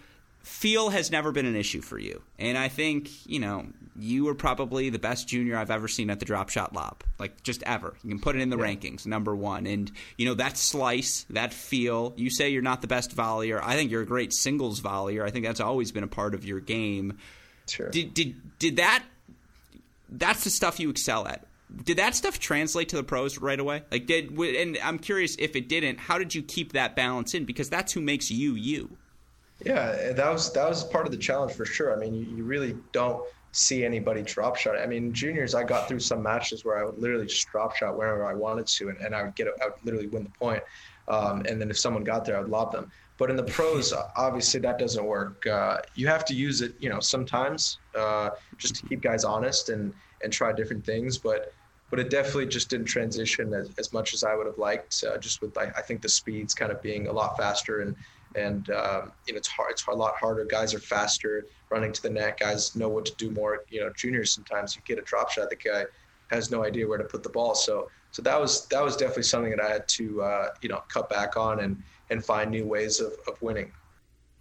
feel 0.49 0.89
has 0.89 1.11
never 1.11 1.31
been 1.31 1.45
an 1.45 1.55
issue 1.55 1.81
for 1.81 1.99
you. 1.99 2.21
And 2.37 2.57
I 2.57 2.69
think, 2.69 3.25
you 3.25 3.39
know, 3.39 3.67
you 3.97 4.27
are 4.29 4.35
probably 4.35 4.89
the 4.89 4.99
best 4.99 5.27
junior 5.27 5.57
I've 5.57 5.71
ever 5.71 5.87
seen 5.87 6.09
at 6.09 6.19
the 6.19 6.25
drop 6.25 6.49
shot 6.49 6.73
lob. 6.73 7.03
Like 7.19 7.43
just 7.43 7.61
ever. 7.63 7.93
You 8.03 8.09
can 8.09 8.19
put 8.19 8.35
it 8.35 8.41
in 8.41 8.49
the 8.49 8.57
yeah. 8.57 8.65
rankings, 8.65 9.05
number 9.05 9.35
one. 9.35 9.67
And, 9.67 9.91
you 10.17 10.25
know, 10.25 10.33
that 10.35 10.57
slice, 10.57 11.25
that 11.29 11.53
feel, 11.53 12.13
you 12.17 12.29
say 12.29 12.49
you're 12.49 12.61
not 12.61 12.81
the 12.81 12.87
best 12.87 13.15
volleyer. 13.15 13.61
I 13.61 13.75
think 13.75 13.91
you're 13.91 14.01
a 14.01 14.07
great 14.07 14.33
singles 14.33 14.81
volleyer. 14.81 15.23
I 15.23 15.29
think 15.29 15.45
that's 15.45 15.59
always 15.59 15.91
been 15.91 16.03
a 16.03 16.07
part 16.07 16.33
of 16.33 16.45
your 16.45 16.59
game. 16.59 17.17
Sure. 17.69 17.89
Did 17.89 18.13
did 18.13 18.59
did 18.59 18.75
that 18.77 19.03
that's 20.09 20.43
the 20.43 20.49
stuff 20.49 20.79
you 20.79 20.89
excel 20.89 21.27
at. 21.27 21.45
Did 21.83 21.97
that 21.97 22.15
stuff 22.15 22.39
translate 22.39 22.89
to 22.89 22.95
the 22.95 23.03
pros 23.03 23.37
right 23.37 23.59
away? 23.59 23.83
Like 23.91 24.07
did 24.07 24.31
and 24.31 24.77
I'm 24.83 24.99
curious 24.99 25.35
if 25.37 25.55
it 25.55 25.69
didn't, 25.69 25.99
how 25.99 26.17
did 26.17 26.33
you 26.33 26.41
keep 26.41 26.73
that 26.73 26.95
balance 26.95 27.33
in 27.33 27.45
because 27.45 27.69
that's 27.69 27.93
who 27.93 28.01
makes 28.01 28.31
you 28.31 28.55
you. 28.55 28.97
Yeah, 29.63 30.13
that 30.13 30.31
was 30.31 30.53
that 30.53 30.67
was 30.67 30.83
part 30.85 31.05
of 31.05 31.11
the 31.11 31.17
challenge 31.17 31.53
for 31.53 31.65
sure. 31.65 31.93
I 31.93 31.97
mean, 31.97 32.13
you, 32.13 32.21
you 32.21 32.43
really 32.43 32.77
don't 32.91 33.23
see 33.51 33.83
anybody 33.83 34.21
drop 34.21 34.55
shot. 34.55 34.77
I 34.77 34.85
mean, 34.85 35.13
juniors, 35.13 35.55
I 35.55 35.63
got 35.63 35.87
through 35.87 35.99
some 35.99 36.21
matches 36.21 36.63
where 36.63 36.77
I 36.79 36.85
would 36.85 36.97
literally 36.97 37.25
just 37.25 37.47
drop 37.49 37.75
shot 37.75 37.97
wherever 37.97 38.25
I 38.25 38.33
wanted 38.33 38.67
to, 38.67 38.89
and, 38.89 38.97
and 38.99 39.15
I 39.15 39.23
would 39.23 39.35
get, 39.35 39.47
I 39.61 39.65
would 39.65 39.83
literally 39.83 40.07
win 40.07 40.23
the 40.23 40.29
point. 40.29 40.63
Um, 41.07 41.41
and 41.47 41.59
then 41.59 41.69
if 41.69 41.77
someone 41.77 42.03
got 42.03 42.25
there, 42.25 42.37
I 42.37 42.41
would 42.41 42.49
lob 42.49 42.71
them. 42.71 42.91
But 43.19 43.29
in 43.29 43.35
the 43.35 43.43
pros, 43.43 43.93
obviously 44.15 44.61
that 44.61 44.79
doesn't 44.79 45.05
work. 45.05 45.45
Uh, 45.45 45.79
you 45.93 46.07
have 46.07 46.23
to 46.25 46.33
use 46.33 46.61
it, 46.61 46.73
you 46.79 46.89
know, 46.89 47.01
sometimes 47.01 47.79
uh, 47.93 48.29
just 48.57 48.75
to 48.75 48.87
keep 48.87 49.01
guys 49.01 49.25
honest 49.25 49.69
and 49.69 49.93
and 50.23 50.31
try 50.31 50.53
different 50.53 50.85
things. 50.85 51.17
But 51.17 51.53
but 51.89 51.99
it 51.99 52.09
definitely 52.09 52.45
just 52.45 52.69
didn't 52.69 52.85
transition 52.85 53.53
as, 53.53 53.71
as 53.77 53.91
much 53.91 54.13
as 54.13 54.23
I 54.23 54.35
would 54.35 54.45
have 54.45 54.57
liked. 54.57 55.03
Uh, 55.03 55.17
just 55.17 55.41
with 55.41 55.57
I, 55.57 55.65
I 55.75 55.81
think 55.81 56.01
the 56.01 56.09
speeds 56.09 56.53
kind 56.53 56.71
of 56.71 56.81
being 56.81 57.07
a 57.07 57.11
lot 57.11 57.35
faster 57.37 57.81
and 57.81 57.93
and 58.35 58.69
um, 58.69 59.11
you 59.27 59.33
know 59.33 59.37
it's 59.37 59.49
hard. 59.49 59.71
It's 59.71 59.85
a 59.85 59.91
lot 59.91 60.15
harder. 60.15 60.45
Guys 60.45 60.73
are 60.73 60.79
faster 60.79 61.45
running 61.69 61.91
to 61.91 62.01
the 62.01 62.09
net. 62.09 62.39
Guys 62.39 62.73
know 62.73 62.87
what 62.87 63.05
to 63.05 63.15
do 63.17 63.31
more. 63.31 63.63
You 63.67 63.81
know, 63.81 63.91
juniors 63.97 64.31
sometimes 64.31 64.77
you 64.77 64.81
get 64.85 64.97
a 64.97 65.05
drop 65.05 65.29
shot. 65.29 65.49
The 65.49 65.57
guy 65.57 65.83
has 66.31 66.51
no 66.51 66.63
idea 66.63 66.87
where 66.87 66.97
to 66.97 67.03
put 67.03 67.23
the 67.23 67.29
ball. 67.29 67.53
So 67.53 67.89
so 68.11 68.21
that 68.21 68.39
was 68.39 68.67
that 68.67 68.83
was 68.83 68.95
definitely 68.95 69.23
something 69.23 69.51
that 69.51 69.61
I 69.61 69.69
had 69.69 69.87
to 69.89 70.21
uh, 70.21 70.49
you 70.61 70.69
know 70.69 70.83
cut 70.87 71.09
back 71.09 71.35
on 71.35 71.59
and 71.59 71.83
and 72.09 72.23
find 72.23 72.51
new 72.51 72.65
ways 72.65 72.99
of, 72.99 73.13
of 73.27 73.41
winning. 73.41 73.71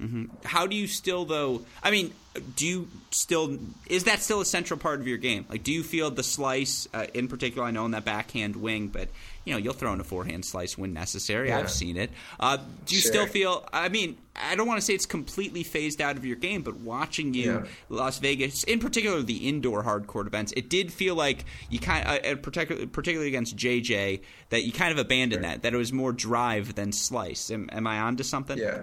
Mm-hmm. 0.00 0.26
How 0.44 0.66
do 0.66 0.76
you 0.76 0.86
still 0.86 1.24
though? 1.24 1.62
I 1.82 1.90
mean, 1.90 2.12
do 2.54 2.66
you 2.66 2.88
still 3.10 3.58
is 3.88 4.04
that 4.04 4.20
still 4.20 4.40
a 4.40 4.44
central 4.44 4.78
part 4.78 5.00
of 5.00 5.08
your 5.08 5.18
game? 5.18 5.44
Like, 5.48 5.64
do 5.64 5.72
you 5.72 5.82
feel 5.82 6.10
the 6.10 6.22
slice 6.22 6.86
uh, 6.94 7.06
in 7.14 7.26
particular? 7.26 7.66
I 7.66 7.72
know 7.72 7.84
in 7.84 7.90
that 7.92 8.04
backhand 8.04 8.54
wing, 8.54 8.88
but 8.88 9.08
you 9.48 9.54
know, 9.54 9.58
you'll 9.58 9.72
throw 9.72 9.94
in 9.94 10.00
a 10.00 10.04
forehand 10.04 10.44
slice 10.44 10.76
when 10.76 10.92
necessary. 10.92 11.48
Yeah. 11.48 11.58
I've 11.58 11.70
seen 11.70 11.96
it. 11.96 12.10
Uh, 12.38 12.58
do 12.84 12.94
you 12.94 13.00
sure. 13.00 13.10
still 13.10 13.26
feel? 13.26 13.66
I 13.72 13.88
mean, 13.88 14.18
I 14.36 14.54
don't 14.56 14.66
want 14.66 14.78
to 14.78 14.84
say 14.84 14.92
it's 14.92 15.06
completely 15.06 15.62
phased 15.62 16.02
out 16.02 16.18
of 16.18 16.26
your 16.26 16.36
game, 16.36 16.60
but 16.60 16.76
watching 16.76 17.32
you 17.32 17.52
yeah. 17.52 17.66
Las 17.88 18.18
Vegas, 18.18 18.62
in 18.64 18.78
particular 18.78 19.22
the 19.22 19.48
indoor 19.48 19.82
hard 19.82 20.06
court 20.06 20.26
events, 20.26 20.52
it 20.54 20.68
did 20.68 20.92
feel 20.92 21.14
like 21.14 21.46
you 21.70 21.78
kind 21.78 22.06
of, 22.06 22.30
uh, 22.30 22.36
particularly, 22.42 22.86
particularly 22.88 23.28
against 23.28 23.56
JJ, 23.56 24.20
that 24.50 24.64
you 24.64 24.72
kind 24.72 24.92
of 24.92 24.98
abandoned 24.98 25.42
sure. 25.42 25.50
that. 25.50 25.62
That 25.62 25.72
it 25.72 25.78
was 25.78 25.94
more 25.94 26.12
drive 26.12 26.74
than 26.74 26.92
slice. 26.92 27.50
Am, 27.50 27.70
am 27.72 27.86
I 27.86 28.00
onto 28.00 28.24
something? 28.24 28.58
Yeah. 28.58 28.82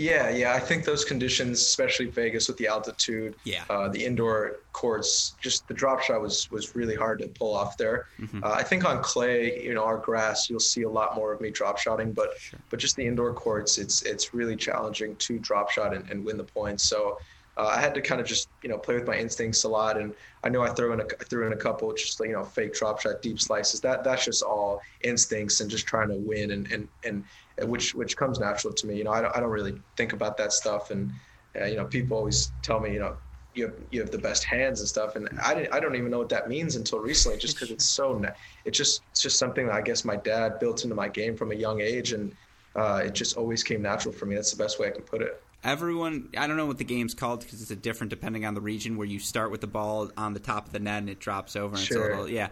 Yeah, 0.00 0.30
yeah. 0.30 0.54
I 0.54 0.58
think 0.58 0.86
those 0.86 1.04
conditions, 1.04 1.60
especially 1.60 2.06
Vegas 2.06 2.48
with 2.48 2.56
the 2.56 2.66
altitude, 2.66 3.36
yeah, 3.44 3.64
uh, 3.68 3.88
the 3.88 4.02
indoor 4.02 4.60
courts, 4.72 5.34
just 5.42 5.68
the 5.68 5.74
drop 5.74 6.00
shot 6.00 6.22
was 6.22 6.50
was 6.50 6.74
really 6.74 6.94
hard 6.94 7.18
to 7.20 7.28
pull 7.28 7.54
off 7.54 7.76
there. 7.76 8.06
Mm-hmm. 8.18 8.42
Uh, 8.42 8.50
I 8.50 8.62
think 8.62 8.86
on 8.86 9.02
clay, 9.02 9.62
you 9.62 9.74
know, 9.74 9.84
our 9.84 9.98
grass, 9.98 10.48
you'll 10.48 10.58
see 10.58 10.82
a 10.82 10.88
lot 10.88 11.14
more 11.16 11.32
of 11.32 11.40
me 11.42 11.50
drop 11.50 11.76
shotting, 11.76 12.12
but 12.12 12.30
sure. 12.38 12.58
but 12.70 12.80
just 12.80 12.96
the 12.96 13.06
indoor 13.06 13.34
courts, 13.34 13.76
it's 13.76 14.00
it's 14.02 14.32
really 14.32 14.56
challenging 14.56 15.16
to 15.16 15.38
drop 15.38 15.70
shot 15.70 15.94
and, 15.94 16.08
and 16.10 16.24
win 16.24 16.36
the 16.36 16.44
points. 16.44 16.88
So. 16.88 17.18
Uh, 17.56 17.66
I 17.66 17.80
had 17.80 17.94
to 17.94 18.00
kind 18.00 18.20
of 18.20 18.26
just 18.26 18.48
you 18.62 18.70
know 18.70 18.78
play 18.78 18.94
with 18.94 19.06
my 19.06 19.18
instincts 19.18 19.64
a 19.64 19.68
lot, 19.68 19.98
and 19.98 20.14
I 20.44 20.48
know 20.48 20.62
I 20.62 20.70
threw 20.70 20.92
in 20.94 21.00
a 21.00 21.04
I 21.04 21.24
threw 21.24 21.46
in 21.46 21.52
a 21.52 21.56
couple 21.56 21.92
just 21.92 22.18
you 22.20 22.32
know 22.32 22.44
fake 22.44 22.72
drop 22.72 23.00
shot 23.00 23.20
deep 23.20 23.38
slices. 23.40 23.80
That 23.80 24.02
that's 24.02 24.24
just 24.24 24.42
all 24.42 24.80
instincts 25.02 25.60
and 25.60 25.68
just 25.68 25.84
trying 25.86 26.08
to 26.08 26.14
win 26.14 26.52
and 26.52 26.70
and 26.72 26.88
and 27.04 27.24
which 27.62 27.94
which 27.94 28.16
comes 28.16 28.38
natural 28.38 28.72
to 28.74 28.86
me. 28.86 28.96
You 28.96 29.04
know, 29.04 29.12
I 29.12 29.20
don't, 29.20 29.36
I 29.36 29.40
don't 29.40 29.50
really 29.50 29.82
think 29.96 30.12
about 30.12 30.36
that 30.38 30.52
stuff, 30.52 30.90
and 30.90 31.12
uh, 31.60 31.64
you 31.64 31.76
know, 31.76 31.86
people 31.86 32.16
always 32.16 32.52
tell 32.62 32.80
me, 32.80 32.92
you 32.92 33.00
know, 33.00 33.16
you 33.52 33.64
have, 33.64 33.74
you 33.90 34.00
have 34.00 34.10
the 34.10 34.18
best 34.18 34.44
hands 34.44 34.80
and 34.80 34.88
stuff, 34.88 35.16
and 35.16 35.28
I 35.42 35.54
didn't, 35.54 35.74
I 35.74 35.80
don't 35.80 35.96
even 35.96 36.10
know 36.10 36.18
what 36.18 36.28
that 36.30 36.48
means 36.48 36.76
until 36.76 37.00
recently, 37.00 37.38
just 37.38 37.56
because 37.56 37.70
it's 37.70 37.88
so, 37.88 38.22
it's 38.64 38.78
just 38.78 39.02
it's 39.10 39.22
just 39.22 39.38
something 39.38 39.66
that 39.66 39.74
I 39.74 39.82
guess 39.82 40.04
my 40.04 40.16
dad 40.16 40.58
built 40.60 40.84
into 40.84 40.94
my 40.94 41.08
game 41.08 41.36
from 41.36 41.52
a 41.52 41.56
young 41.56 41.80
age, 41.80 42.12
and 42.12 42.34
uh, 42.76 43.02
it 43.04 43.14
just 43.14 43.36
always 43.36 43.62
came 43.62 43.82
natural 43.82 44.14
for 44.14 44.26
me. 44.26 44.36
That's 44.36 44.52
the 44.52 44.62
best 44.62 44.78
way 44.78 44.88
I 44.88 44.92
can 44.92 45.02
put 45.02 45.22
it 45.22 45.32
everyone 45.62 46.30
i 46.38 46.46
don't 46.46 46.56
know 46.56 46.64
what 46.64 46.78
the 46.78 46.84
game's 46.84 47.12
called 47.12 47.40
because 47.40 47.60
it's 47.60 47.70
a 47.70 47.76
different 47.76 48.08
depending 48.08 48.46
on 48.46 48.54
the 48.54 48.60
region 48.60 48.96
where 48.96 49.06
you 49.06 49.18
start 49.18 49.50
with 49.50 49.60
the 49.60 49.66
ball 49.66 50.10
on 50.16 50.32
the 50.32 50.40
top 50.40 50.66
of 50.66 50.72
the 50.72 50.78
net 50.78 50.98
and 50.98 51.10
it 51.10 51.20
drops 51.20 51.54
over 51.54 51.76
and 51.76 51.84
sure. 51.84 51.98
it's 51.98 52.06
a 52.06 52.10
little 52.10 52.30
yeah 52.30 52.48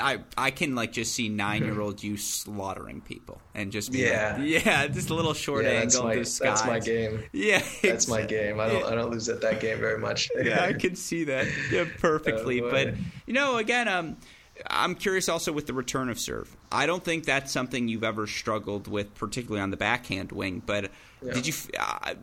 i 0.00 0.18
i 0.38 0.52
can 0.52 0.76
like 0.76 0.92
just 0.92 1.12
see 1.12 1.28
nine 1.28 1.64
year 1.64 1.80
old 1.80 2.00
you 2.00 2.16
slaughtering 2.16 3.00
people 3.00 3.40
and 3.54 3.72
just 3.72 3.92
yeah 3.92 4.36
like, 4.38 4.46
yeah 4.46 4.86
just 4.86 5.10
a 5.10 5.14
little 5.14 5.34
short 5.34 5.64
yeah, 5.64 5.72
angle 5.72 6.04
my, 6.04 6.16
that's 6.16 6.64
my 6.64 6.78
game 6.78 7.24
yeah 7.32 7.62
that's 7.82 8.06
my 8.06 8.22
game 8.22 8.60
i 8.60 8.68
don't 8.68 8.80
yeah. 8.82 8.86
i 8.86 8.94
don't 8.94 9.10
lose 9.10 9.28
at 9.28 9.40
that 9.40 9.58
game 9.58 9.78
very 9.78 9.98
much 9.98 10.30
yeah 10.42 10.62
i 10.62 10.72
can 10.84 10.94
see 10.94 11.24
that 11.24 11.48
yeah 11.72 11.84
perfectly 11.98 12.62
oh, 12.62 12.70
but 12.70 12.94
you 13.26 13.32
know 13.32 13.56
again 13.56 13.88
um 13.88 14.16
I'm 14.68 14.94
curious 14.94 15.28
also 15.28 15.52
with 15.52 15.66
the 15.66 15.72
return 15.72 16.08
of 16.08 16.18
serve. 16.18 16.56
I 16.70 16.86
don't 16.86 17.02
think 17.02 17.24
that's 17.24 17.50
something 17.50 17.88
you've 17.88 18.04
ever 18.04 18.26
struggled 18.26 18.86
with, 18.86 19.14
particularly 19.14 19.60
on 19.60 19.70
the 19.70 19.76
backhand 19.76 20.32
wing. 20.32 20.62
But 20.64 20.90
yeah. 21.22 21.32
did 21.32 21.46
you? 21.46 21.54
Uh, 21.78 22.14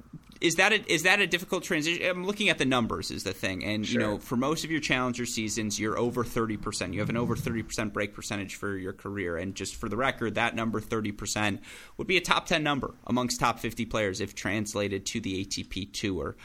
is 0.42 0.56
that 0.56 0.74
a, 0.74 0.92
is 0.92 1.04
that 1.04 1.20
a 1.20 1.28
difficult 1.28 1.64
transition? 1.64 2.04
I'm 2.04 2.26
looking 2.26 2.50
at 2.50 2.58
the 2.58 2.66
numbers 2.66 3.12
is 3.12 3.24
the 3.24 3.34
thing, 3.34 3.64
and 3.64 3.86
sure. 3.86 4.02
you 4.02 4.08
know, 4.08 4.18
for 4.18 4.36
most 4.36 4.66
of 4.66 4.72
your 4.72 4.82
challenger 4.82 5.26
seasons, 5.26 5.80
you're 5.80 5.98
over 5.98 6.24
30 6.24 6.58
percent. 6.58 6.94
You 6.94 7.00
have 7.00 7.10
an 7.10 7.18
over 7.18 7.36
30 7.36 7.64
percent 7.64 7.94
break 7.94 8.14
percentage 8.14 8.56
for 8.56 8.76
your 8.76 8.94
career, 8.94 9.38
and 9.38 9.56
just 9.56 9.76
for 9.76 9.88
the 9.88 9.96
record, 9.96 10.36
that 10.36 10.56
number 10.56 10.82
30 10.82 11.12
percent 11.12 11.62
would 11.98 12.08
be 12.08 12.18
a 12.18 12.22
top 12.22 12.48
10 12.48 12.64
number 12.64 12.96
amongst 13.06 13.40
top 13.40 13.60
50 13.60 13.86
players 13.86 14.20
if 14.20 14.36
translated 14.36 15.06
to 15.08 15.22
the 15.22 15.46
ATP 15.46 15.94
Tour. 15.94 16.36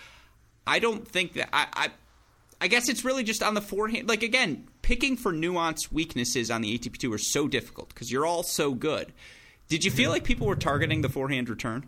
I 0.66 0.78
don't 0.78 1.06
think 1.06 1.32
that 1.34 1.48
I, 1.52 1.66
I 1.72 1.88
I 2.60 2.68
guess 2.68 2.88
it's 2.88 3.04
really 3.04 3.24
just 3.24 3.42
on 3.42 3.54
the 3.54 3.60
forehand. 3.60 4.08
Like 4.08 4.22
again, 4.22 4.68
picking 4.82 5.16
for 5.16 5.32
nuanced 5.32 5.92
weaknesses 5.92 6.50
on 6.50 6.60
the 6.60 6.78
ATP 6.78 6.96
tour 6.98 7.16
is 7.16 7.32
so 7.32 7.48
difficult 7.48 7.90
because 7.90 8.10
you're 8.10 8.26
all 8.26 8.42
so 8.42 8.74
good. 8.74 9.12
Did 9.68 9.84
you 9.84 9.90
feel 9.90 10.04
mm-hmm. 10.04 10.12
like 10.12 10.24
people 10.24 10.46
were 10.46 10.56
targeting 10.56 11.02
the 11.02 11.08
forehand 11.08 11.48
return? 11.48 11.86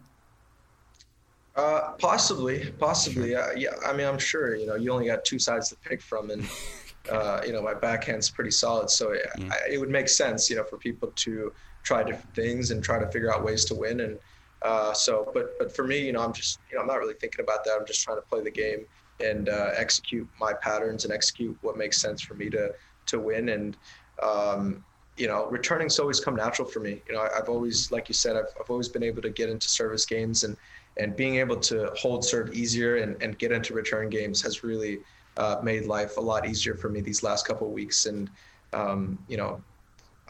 Uh, 1.58 1.92
possibly, 1.98 2.70
possibly. 2.78 3.30
Sure. 3.30 3.50
Uh, 3.50 3.54
yeah, 3.54 3.70
I 3.84 3.92
mean, 3.92 4.06
I'm 4.06 4.18
sure. 4.18 4.54
You 4.54 4.66
know, 4.66 4.76
you 4.76 4.92
only 4.92 5.06
got 5.06 5.24
two 5.24 5.38
sides 5.38 5.68
to 5.70 5.76
pick 5.76 6.00
from, 6.00 6.30
and 6.30 6.48
Uh, 7.10 7.40
you 7.46 7.52
know, 7.52 7.62
my 7.62 7.74
backhand's 7.74 8.28
pretty 8.28 8.50
solid, 8.50 8.90
so 8.90 9.12
it, 9.12 9.26
yeah. 9.38 9.50
I, 9.50 9.72
it 9.72 9.78
would 9.78 9.88
make 9.88 10.08
sense, 10.08 10.50
you 10.50 10.56
know, 10.56 10.64
for 10.64 10.76
people 10.76 11.10
to 11.16 11.52
try 11.82 12.02
different 12.02 12.34
things 12.34 12.70
and 12.70 12.84
try 12.84 12.98
to 12.98 13.06
figure 13.10 13.32
out 13.32 13.42
ways 13.42 13.64
to 13.66 13.74
win. 13.74 14.00
And 14.00 14.18
uh, 14.62 14.92
so, 14.92 15.30
but 15.32 15.58
but 15.58 15.74
for 15.74 15.84
me, 15.84 16.04
you 16.04 16.12
know, 16.12 16.20
I'm 16.20 16.32
just 16.32 16.58
you 16.70 16.76
know 16.76 16.82
I'm 16.82 16.88
not 16.88 16.98
really 16.98 17.14
thinking 17.14 17.40
about 17.42 17.64
that. 17.64 17.76
I'm 17.78 17.86
just 17.86 18.02
trying 18.02 18.18
to 18.18 18.22
play 18.22 18.42
the 18.42 18.50
game 18.50 18.84
and 19.20 19.48
uh, 19.48 19.70
execute 19.74 20.28
my 20.38 20.52
patterns 20.52 21.04
and 21.04 21.12
execute 21.12 21.56
what 21.62 21.76
makes 21.76 22.00
sense 22.00 22.20
for 22.20 22.34
me 22.34 22.50
to 22.50 22.74
to 23.06 23.18
win. 23.18 23.48
And 23.48 23.76
um, 24.22 24.84
you 25.16 25.26
know, 25.26 25.46
returning's 25.46 25.98
always 25.98 26.20
come 26.20 26.36
natural 26.36 26.68
for 26.68 26.80
me. 26.80 27.02
You 27.08 27.14
know, 27.14 27.22
I, 27.22 27.36
have 27.36 27.48
always, 27.48 27.90
like 27.90 28.08
you 28.08 28.14
said, 28.14 28.36
I've, 28.36 28.54
I've 28.60 28.70
always 28.70 28.88
been 28.88 29.02
able 29.02 29.20
to 29.22 29.30
get 29.30 29.48
into 29.48 29.68
service 29.68 30.06
games 30.06 30.44
and 30.44 30.56
and 30.98 31.14
being 31.16 31.36
able 31.36 31.56
to 31.56 31.90
hold 31.96 32.24
serve 32.24 32.52
easier 32.54 32.96
and, 32.96 33.20
and 33.22 33.38
get 33.38 33.52
into 33.52 33.74
return 33.74 34.08
games 34.08 34.42
has 34.42 34.64
really 34.64 34.98
uh, 35.36 35.60
made 35.62 35.86
life 35.86 36.16
a 36.16 36.20
lot 36.20 36.46
easier 36.46 36.74
for 36.74 36.88
me 36.88 37.00
these 37.00 37.22
last 37.22 37.46
couple 37.46 37.66
of 37.66 37.72
weeks. 37.72 38.06
And 38.06 38.30
um, 38.72 39.18
you 39.28 39.36
know, 39.36 39.62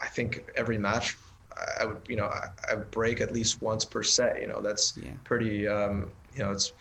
I 0.01 0.07
think 0.07 0.49
every 0.55 0.77
match 0.77 1.17
I 1.79 1.85
would, 1.85 2.01
you 2.07 2.15
know, 2.15 2.25
I, 2.25 2.49
I 2.71 2.75
break 2.75 3.21
at 3.21 3.33
least 3.33 3.61
once 3.61 3.83
per 3.83 4.03
set. 4.03 4.41
You 4.41 4.47
know, 4.47 4.61
that's 4.61 4.97
yeah. 4.97 5.11
pretty, 5.23 5.67
um, 5.67 6.11
you 6.35 6.43
know, 6.43 6.51
it's 6.51 6.73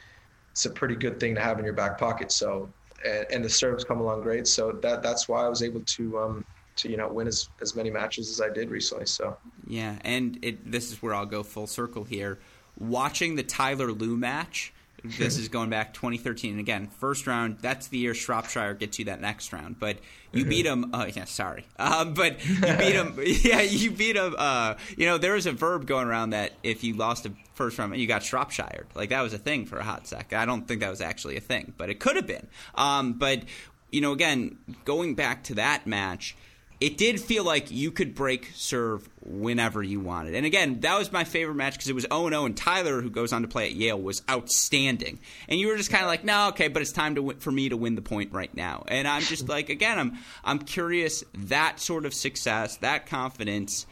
it's 0.53 0.67
a 0.67 0.71
pretty 0.71 0.95
good 0.95 1.21
thing 1.21 1.35
to 1.35 1.41
have 1.41 1.59
in 1.59 1.65
your 1.65 1.75
back 1.75 1.99
pocket. 1.99 2.33
So, 2.33 2.69
and, 3.05 3.27
and 3.31 3.45
the 3.45 3.49
serves 3.49 3.85
come 3.85 4.01
along 4.01 4.23
great. 4.23 4.47
So 4.47 4.73
that 4.83 5.03
that's 5.03 5.29
why 5.29 5.45
I 5.45 5.49
was 5.49 5.63
able 5.63 5.81
to 5.81 6.19
um, 6.19 6.45
to 6.77 6.91
you 6.91 6.97
know 6.97 7.09
win 7.09 7.27
as 7.27 7.49
as 7.61 7.75
many 7.75 7.91
matches 7.91 8.31
as 8.31 8.41
I 8.41 8.53
did 8.53 8.71
recently. 8.71 9.07
So 9.07 9.37
yeah, 9.67 9.99
and 10.03 10.39
it 10.43 10.71
this 10.71 10.91
is 10.91 11.03
where 11.03 11.15
I'll 11.15 11.27
go 11.27 11.43
full 11.43 11.67
circle 11.67 12.05
here. 12.05 12.39
Watching 12.79 13.37
the 13.37 13.43
Tyler 13.43 13.93
Lu 13.93 14.17
match 14.17 14.73
this 15.05 15.39
is 15.39 15.49
going 15.49 15.71
back 15.71 15.95
2013. 15.95 16.53
And 16.53 16.61
again, 16.61 16.89
first 16.89 17.27
round, 17.27 17.59
that's 17.61 17.89
the 17.89 17.99
year 17.99 18.15
Shropshire 18.15 18.75
gets 18.75 18.99
you 18.99 19.07
that 19.07 19.21
next 19.21 19.53
round. 19.53 19.79
But 19.79 19.99
you 20.33 20.41
mm-hmm. 20.41 20.49
beat 20.49 20.67
him. 20.67 20.91
Oh, 20.93 21.07
yeah, 21.07 21.25
sorry. 21.25 21.67
Um, 21.79 22.15
but 22.15 22.45
you 22.47 22.61
beat 22.61 22.95
him. 22.95 23.19
Yeah, 23.49 23.61
you 23.61 23.91
beat 23.91 24.17
him. 24.17 24.35
Uh, 24.37 24.75
you 24.97 25.07
know, 25.07 25.19
there 25.19 25.35
was 25.35 25.47
a 25.47 25.53
verb 25.53 25.87
going 25.87 26.09
around 26.09 26.31
that 26.31 26.53
if 26.63 26.85
you 26.85 26.95
lost 26.95 27.27
a 27.27 27.33
first 27.55 27.79
round, 27.79 27.97
you 27.97 28.07
got 28.07 28.23
Shropshire. 28.23 28.87
Like, 28.95 29.11
that 29.11 29.23
was 29.23 29.33
a 29.33 29.39
thing 29.39 29.67
for 29.67 29.79
a 29.79 29.85
hot 29.85 30.07
sec. 30.07 30.33
I 30.33 30.45
don't 30.45 30.67
think 30.67 30.81
that 30.81 30.91
was 30.91 31.01
actually 31.01 31.37
a 31.37 31.41
thing, 31.41 31.73
but 31.77 31.91
it 31.91 32.01
could 32.01 32.17
have 32.17 32.27
been. 32.27 32.47
Um, 32.75 33.15
but, 33.15 33.43
you 33.91 34.01
know, 34.01 34.13
again, 34.13 34.59
going 34.85 35.15
back 35.15 35.45
to 35.45 35.55
that 35.55 35.87
match– 35.87 36.37
it 36.81 36.97
did 36.97 37.21
feel 37.21 37.45
like 37.45 37.71
you 37.71 37.91
could 37.91 38.15
break 38.15 38.51
serve 38.55 39.09
whenever 39.21 39.83
you 39.83 39.99
wanted. 39.99 40.35
And 40.35 40.47
again, 40.47 40.81
that 40.81 40.97
was 40.97 41.11
my 41.11 41.25
favorite 41.25 41.57
match 41.57 41.73
because 41.73 41.89
it 41.89 41.95
was 41.95 42.07
0 42.11 42.29
0, 42.29 42.45
and 42.45 42.57
Tyler, 42.57 43.01
who 43.01 43.11
goes 43.11 43.33
on 43.33 43.43
to 43.43 43.49
play 43.49 43.67
at 43.67 43.73
Yale, 43.73 44.01
was 44.01 44.23
outstanding. 44.31 45.19
And 45.49 45.59
you 45.59 45.69
were 45.69 45.77
just 45.77 45.91
kind 45.91 46.05
of 46.05 46.09
like, 46.09 46.25
no, 46.25 46.49
okay, 46.49 46.69
but 46.69 46.81
it's 46.83 46.93
time 46.93 47.17
to 47.17 47.35
for 47.41 47.51
me 47.51 47.69
to 47.69 47.77
win 47.77 47.97
the 47.97 48.03
point 48.03 48.33
right 48.33 48.55
now. 48.55 48.85
And 48.87 49.09
I'm 49.09 49.23
just 49.23 49.49
like, 49.49 49.71
again, 49.71 49.99
I'm 49.99 50.19
I'm 50.45 50.61
curious 50.61 51.25
that 51.35 51.81
sort 51.81 52.07
of 52.07 52.15
success, 52.15 52.77
that 52.79 53.07
confidence, 53.07 53.87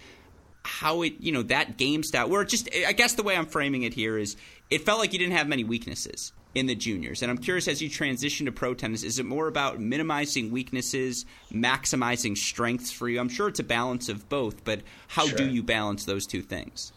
how 0.64 1.02
it, 1.02 1.14
you 1.18 1.32
know, 1.32 1.42
that 1.42 1.76
game 1.76 2.04
style. 2.04 2.28
Where 2.28 2.42
it 2.42 2.48
just, 2.48 2.68
I 2.86 2.92
guess 2.92 3.14
the 3.14 3.24
way 3.24 3.36
I'm 3.36 3.46
framing 3.46 3.82
it 3.82 3.94
here 3.94 4.16
is, 4.16 4.36
it 4.70 4.82
felt 4.82 5.00
like 5.00 5.12
you 5.12 5.18
didn't 5.18 5.36
have 5.36 5.48
many 5.48 5.64
weaknesses 5.64 6.32
in 6.56 6.64
the 6.64 6.74
juniors. 6.74 7.20
And 7.20 7.30
I'm 7.30 7.36
curious 7.36 7.68
as 7.68 7.82
you 7.82 7.90
transition 7.90 8.46
to 8.46 8.52
pro 8.52 8.72
tennis, 8.72 9.02
is 9.02 9.18
it 9.18 9.26
more 9.26 9.46
about 9.46 9.78
minimizing 9.78 10.50
weaknesses, 10.50 11.26
maximizing 11.52 12.36
strengths 12.36 12.90
for 12.90 13.10
you? 13.10 13.20
I'm 13.20 13.28
sure 13.28 13.48
it's 13.48 13.60
a 13.60 13.64
balance 13.64 14.08
of 14.08 14.26
both, 14.30 14.64
but 14.64 14.80
how 15.06 15.26
sure. 15.26 15.36
do 15.36 15.50
you 15.50 15.62
balance 15.62 16.06
those 16.06 16.26
two 16.26 16.40
things? 16.40 16.94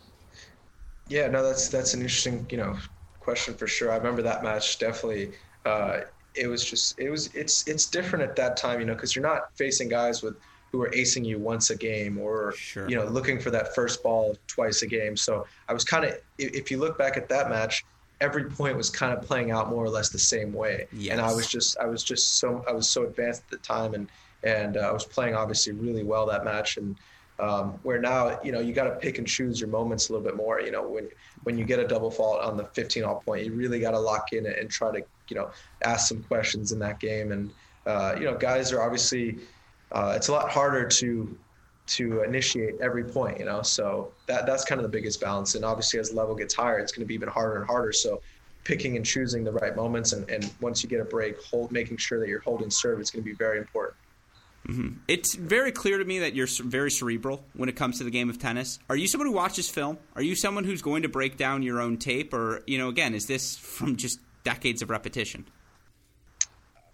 Yeah, 1.09 1.27
no, 1.27 1.43
that's 1.43 1.67
that's 1.67 1.93
an 1.93 1.99
interesting, 1.99 2.45
you 2.49 2.55
know, 2.55 2.77
question 3.19 3.53
for 3.53 3.67
sure. 3.67 3.91
I 3.91 3.97
remember 3.97 4.21
that 4.21 4.43
match 4.43 4.79
definitely. 4.79 5.31
Uh, 5.65 6.01
it 6.35 6.47
was 6.47 6.63
just 6.63 6.97
it 6.97 7.09
was 7.09 7.27
it's 7.35 7.67
it's 7.67 7.85
different 7.87 8.23
at 8.23 8.37
that 8.37 8.55
time, 8.55 8.79
you 8.79 8.85
know, 8.85 8.93
because 8.93 9.13
you're 9.13 9.27
not 9.27 9.53
facing 9.57 9.89
guys 9.89 10.23
with 10.23 10.37
who 10.71 10.81
are 10.81 10.89
acing 10.91 11.25
you 11.25 11.37
once 11.37 11.69
a 11.69 11.75
game 11.75 12.17
or 12.17 12.53
sure. 12.53 12.87
you 12.87 12.95
know 12.95 13.05
looking 13.05 13.39
for 13.39 13.49
that 13.49 13.75
first 13.75 14.01
ball 14.03 14.37
twice 14.47 14.83
a 14.83 14.87
game. 14.87 15.17
So 15.17 15.45
I 15.67 15.73
was 15.73 15.83
kind 15.83 16.05
of 16.05 16.13
if 16.37 16.71
you 16.71 16.77
look 16.77 16.97
back 16.97 17.17
at 17.17 17.27
that 17.27 17.49
match, 17.49 17.83
every 18.21 18.45
point 18.45 18.75
was 18.75 18.89
kind 18.89 19.13
of 19.13 19.21
playing 19.21 19.51
out 19.51 19.69
more 19.69 19.83
or 19.83 19.89
less 19.89 20.09
the 20.09 20.19
same 20.19 20.53
way. 20.53 20.87
Yes. 20.91 21.13
And 21.13 21.21
I 21.21 21.33
was 21.33 21.47
just 21.47 21.77
I 21.77 21.85
was 21.85 22.03
just 22.03 22.39
so 22.39 22.63
I 22.67 22.71
was 22.71 22.89
so 22.89 23.03
advanced 23.03 23.43
at 23.45 23.51
the 23.51 23.57
time 23.57 23.93
and 23.93 24.09
and 24.43 24.77
uh, 24.77 24.81
I 24.81 24.91
was 24.91 25.05
playing 25.05 25.35
obviously 25.35 25.73
really 25.73 26.03
well 26.03 26.25
that 26.27 26.43
match 26.43 26.77
and 26.77 26.95
um, 27.39 27.79
where 27.83 27.99
now 27.99 28.39
you 28.43 28.51
know 28.51 28.59
you 28.59 28.73
got 28.73 28.85
to 28.85 28.95
pick 28.95 29.17
and 29.17 29.27
choose 29.27 29.59
your 29.59 29.69
moments 29.69 30.09
a 30.09 30.13
little 30.13 30.25
bit 30.25 30.35
more. 30.35 30.59
You 30.59 30.71
know 30.71 30.87
when 30.87 31.09
when 31.43 31.57
you 31.57 31.63
get 31.63 31.79
a 31.79 31.87
double 31.87 32.11
fault 32.11 32.41
on 32.41 32.57
the 32.57 32.65
15 32.65 33.03
all 33.03 33.21
point, 33.25 33.45
you 33.45 33.53
really 33.53 33.79
got 33.79 33.91
to 33.91 33.99
lock 33.99 34.33
in 34.33 34.45
and 34.45 34.69
try 34.69 34.91
to 34.91 35.01
you 35.29 35.35
know 35.35 35.51
ask 35.83 36.07
some 36.07 36.23
questions 36.23 36.71
in 36.71 36.79
that 36.79 36.99
game. 36.99 37.31
And 37.31 37.51
uh, 37.85 38.15
you 38.17 38.25
know 38.25 38.35
guys 38.35 38.73
are 38.73 38.81
obviously 38.81 39.39
uh, 39.91 40.13
it's 40.15 40.27
a 40.27 40.31
lot 40.31 40.49
harder 40.49 40.87
to 40.87 41.37
to 41.89 42.23
initiate 42.23 42.79
every 42.81 43.03
point, 43.03 43.39
you 43.39 43.45
know. 43.45 43.61
So 43.61 44.11
that 44.27 44.45
that's 44.45 44.63
kind 44.63 44.79
of 44.79 44.83
the 44.83 44.95
biggest 44.95 45.19
balance. 45.19 45.55
And 45.55 45.65
obviously, 45.65 45.99
as 45.99 46.09
the 46.09 46.15
level 46.15 46.35
gets 46.35 46.53
higher, 46.53 46.79
it's 46.79 46.91
going 46.91 47.03
to 47.03 47.07
be 47.07 47.15
even 47.15 47.29
harder 47.29 47.57
and 47.57 47.65
harder. 47.65 47.91
So 47.91 48.21
picking 48.63 48.95
and 48.95 49.05
choosing 49.05 49.43
the 49.43 49.51
right 49.51 49.75
moments, 49.75 50.13
and, 50.13 50.29
and 50.29 50.51
once 50.61 50.83
you 50.83 50.89
get 50.89 50.99
a 50.99 51.05
break, 51.05 51.41
hold 51.43 51.71
making 51.71 51.97
sure 51.97 52.19
that 52.19 52.27
you're 52.27 52.41
holding 52.41 52.69
serve 52.69 52.99
is 52.99 53.09
going 53.09 53.23
to 53.23 53.29
be 53.29 53.35
very 53.35 53.57
important. 53.57 53.95
Mm-hmm. 54.67 54.97
It's 55.07 55.35
very 55.35 55.71
clear 55.71 55.97
to 55.97 56.05
me 56.05 56.19
that 56.19 56.35
you're 56.35 56.47
very 56.63 56.91
cerebral 56.91 57.43
when 57.53 57.69
it 57.69 57.75
comes 57.75 57.97
to 57.99 58.03
the 58.03 58.11
game 58.11 58.29
of 58.29 58.37
tennis. 58.37 58.77
Are 58.89 58.95
you 58.95 59.07
someone 59.07 59.27
who 59.27 59.33
watches 59.33 59.69
film? 59.69 59.97
Are 60.15 60.21
you 60.21 60.35
someone 60.35 60.65
who's 60.65 60.81
going 60.81 61.03
to 61.03 61.09
break 61.09 61.37
down 61.37 61.63
your 61.63 61.81
own 61.81 61.97
tape, 61.97 62.33
or 62.33 62.61
you 62.67 62.77
know, 62.77 62.89
again, 62.89 63.13
is 63.13 63.25
this 63.25 63.57
from 63.57 63.95
just 63.95 64.19
decades 64.43 64.81
of 64.81 64.89
repetition? 64.89 65.45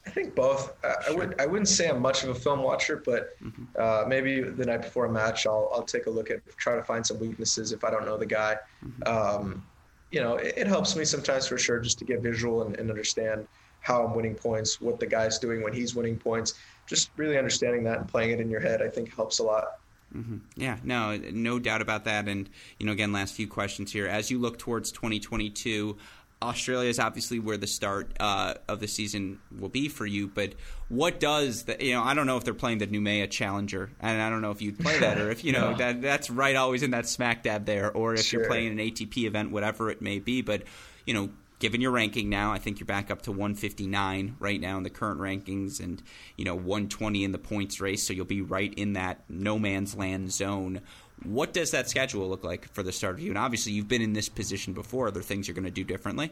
I 0.06 0.10
think 0.12 0.36
both. 0.36 0.74
Uh, 0.84 1.01
sure. 1.01 1.14
I 1.14 1.16
would 1.16 1.41
I 1.41 1.45
wouldn't 1.45 1.68
say 1.68 1.89
I'm 1.89 2.01
much 2.01 2.24
of 2.24 2.30
a 2.30 2.36
film 2.36 2.62
watcher, 2.62 3.01
but 3.03 3.39
mm-hmm. 3.41 3.64
uh, 3.78 4.06
maybe 4.08 4.41
the 4.41 4.66
night 4.66 4.84
before 4.84 5.06
a 5.06 5.12
match, 5.12 5.47
I'll 5.47 5.70
I'll 5.74 5.84
take 5.84 6.06
a 6.06 6.10
look 6.10 6.30
at 6.30 6.39
try 6.58 6.76
to 6.76 6.84
find 6.84 7.06
some 7.06 7.20
weaknesses 7.20 7.72
if 7.72 7.84
I 7.84 7.89
don't 7.89 8.06
know 8.06 8.18
the 8.18 8.26
guy. 8.26 8.58
Mm-hmm. 8.86 9.03
Um, 9.43 9.66
you 10.12 10.22
know, 10.22 10.36
it, 10.36 10.53
it, 10.58 10.68
helps 10.68 10.95
me 10.95 11.03
sometimes 11.03 11.47
for 11.47 11.58
sure 11.58 11.80
just 11.80 11.99
to 11.99 12.06
get 12.06 12.22
visual 12.22 12.62
and, 12.62 12.78
and, 12.78 12.89
understand 12.89 13.47
how 13.82 14.06
I'm 14.06 14.16
winning 14.16 14.36
points, 14.36 14.80
what 14.80 14.99
the 14.99 15.08
guy's 15.08 15.39
doing 15.39 15.62
when 15.62 15.74
he's 15.74 15.95
winning 15.95 16.18
points. 16.18 16.53
Just 16.88 17.10
really 17.18 17.38
understanding 17.38 17.84
that 17.86 17.97
and 17.97 18.08
playing 18.08 18.32
it 18.32 18.39
in 18.39 18.49
your 18.49 18.62
head, 18.62 18.82
I 18.82 18.88
think 18.88 19.14
helps 19.14 19.39
a 19.39 19.43
lot. 19.43 19.80
Mm-hmm. 20.16 20.38
Yeah, 20.56 20.78
no, 20.84 21.18
no 21.18 21.60
doubt 21.60 21.82
about 21.82 22.06
that. 22.06 22.28
And 22.28 22.49
you 22.80 22.86
know, 22.86 22.91
again, 22.91 23.12
last 23.12 23.34
few 23.34 23.47
questions 23.47 23.91
here. 23.91 24.08
As 24.08 24.32
you 24.32 24.39
look 24.39 24.58
towards 24.58 24.91
2022, 24.91 25.97
Australia 26.41 26.89
is 26.89 26.99
obviously 26.99 27.39
where 27.39 27.57
the 27.57 27.67
start 27.67 28.11
uh, 28.19 28.55
of 28.67 28.79
the 28.79 28.88
season 28.88 29.39
will 29.57 29.69
be 29.69 29.88
for 29.88 30.05
you. 30.05 30.27
But 30.27 30.53
what 30.89 31.19
does 31.19 31.63
the, 31.63 31.77
you 31.83 31.93
know? 31.93 32.03
I 32.03 32.13
don't 32.13 32.27
know 32.27 32.38
if 32.38 32.43
they're 32.43 32.53
playing 32.53 32.79
the 32.79 32.88
Noumea 32.88 33.29
Challenger, 33.29 33.89
and 33.99 34.21
I 34.21 34.29
don't 34.29 34.41
know 34.41 34.51
if 34.51 34.61
you'd 34.61 34.77
play 34.77 34.99
that 34.99 35.17
or 35.17 35.31
if 35.31 35.43
you 35.43 35.51
know 35.53 35.71
no. 35.71 35.77
that 35.77 36.01
that's 36.01 36.29
right 36.29 36.55
always 36.55 36.83
in 36.83 36.91
that 36.91 37.07
smack 37.07 37.43
dab 37.43 37.65
there, 37.65 37.91
or 37.91 38.13
if 38.13 38.25
sure. 38.25 38.41
you're 38.41 38.49
playing 38.49 38.71
an 38.71 38.77
ATP 38.77 39.25
event, 39.25 39.51
whatever 39.51 39.89
it 39.89 40.01
may 40.01 40.19
be. 40.19 40.41
But 40.41 40.63
you 41.05 41.13
know, 41.13 41.29
given 41.59 41.81
your 41.81 41.91
ranking 41.91 42.29
now, 42.29 42.51
I 42.51 42.59
think 42.59 42.79
you're 42.79 42.86
back 42.86 43.09
up 43.09 43.23
to 43.23 43.31
159 43.31 44.36
right 44.39 44.59
now 44.59 44.77
in 44.77 44.83
the 44.83 44.89
current 44.89 45.19
rankings, 45.19 45.79
and 45.79 46.03
you 46.36 46.45
know 46.45 46.55
120 46.55 47.23
in 47.23 47.31
the 47.31 47.39
points 47.39 47.79
race. 47.79 48.03
So 48.03 48.13
you'll 48.13 48.25
be 48.25 48.41
right 48.41 48.73
in 48.73 48.93
that 48.93 49.23
no 49.29 49.57
man's 49.57 49.95
land 49.95 50.31
zone. 50.31 50.81
What 51.24 51.53
does 51.53 51.72
that 51.72 51.89
schedule 51.89 52.28
look 52.28 52.43
like 52.43 52.72
for 52.74 52.84
the 52.84 52.91
start 52.91 53.16
of 53.16 53.20
you? 53.22 53.32
And 53.32 53.38
obviously, 53.38 53.72
you've 53.72 53.88
been 53.88 54.01
in 54.01 54.13
this 54.13 54.30
position 54.30 54.74
before. 54.74 55.07
Are 55.07 55.11
there 55.11 55.24
things 55.24 55.47
you're 55.47 55.55
going 55.55 55.66
to 55.66 55.72
do 55.72 55.84
differently? 55.84 56.32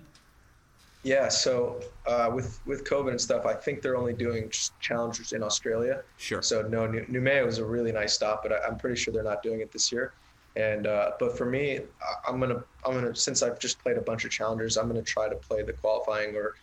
Yeah, 1.04 1.28
so 1.28 1.82
uh, 2.08 2.32
with 2.34 2.62
with 2.66 2.86
COVID 2.86 3.12
and 3.12 3.20
stuff, 3.20 3.46
I 3.46 3.54
think 3.54 3.82
they're 3.82 3.98
only 3.98 4.14
doing 4.14 4.50
challengers 4.80 5.34
in 5.34 5.44
Australia. 5.44 6.02
Sure. 6.18 6.42
So 6.42 6.62
no, 6.62 6.88
Noumea 6.88 7.46
was 7.46 7.58
a 7.58 7.66
really 7.66 7.92
nice 7.92 8.14
stop, 8.14 8.42
but 8.42 8.54
I, 8.54 8.68
am 8.68 8.78
pretty 8.78 8.96
sure 8.96 9.14
they're 9.14 9.22
not 9.22 9.44
doing 9.44 9.60
it 9.60 9.72
this 9.72 9.92
year. 9.92 10.14
And 10.56 10.88
uh, 10.88 11.12
but 11.20 11.38
for 11.38 11.46
me, 11.46 11.82
I'm 12.28 12.40
gonna 12.40 12.64
I'm 12.86 12.94
gonna 12.94 13.16
since 13.16 13.44
I've 13.44 13.60
just 13.60 13.80
played 13.80 13.98
a 13.98 14.02
bunch 14.02 14.24
of 14.24 14.32
challengers, 14.32 14.78
I'm 14.78 14.88
gonna 14.88 15.02
try 15.02 15.28
to 15.28 15.36
play 15.36 15.62
the 15.62 15.74
qualifying 15.74 16.36
or 16.36 16.56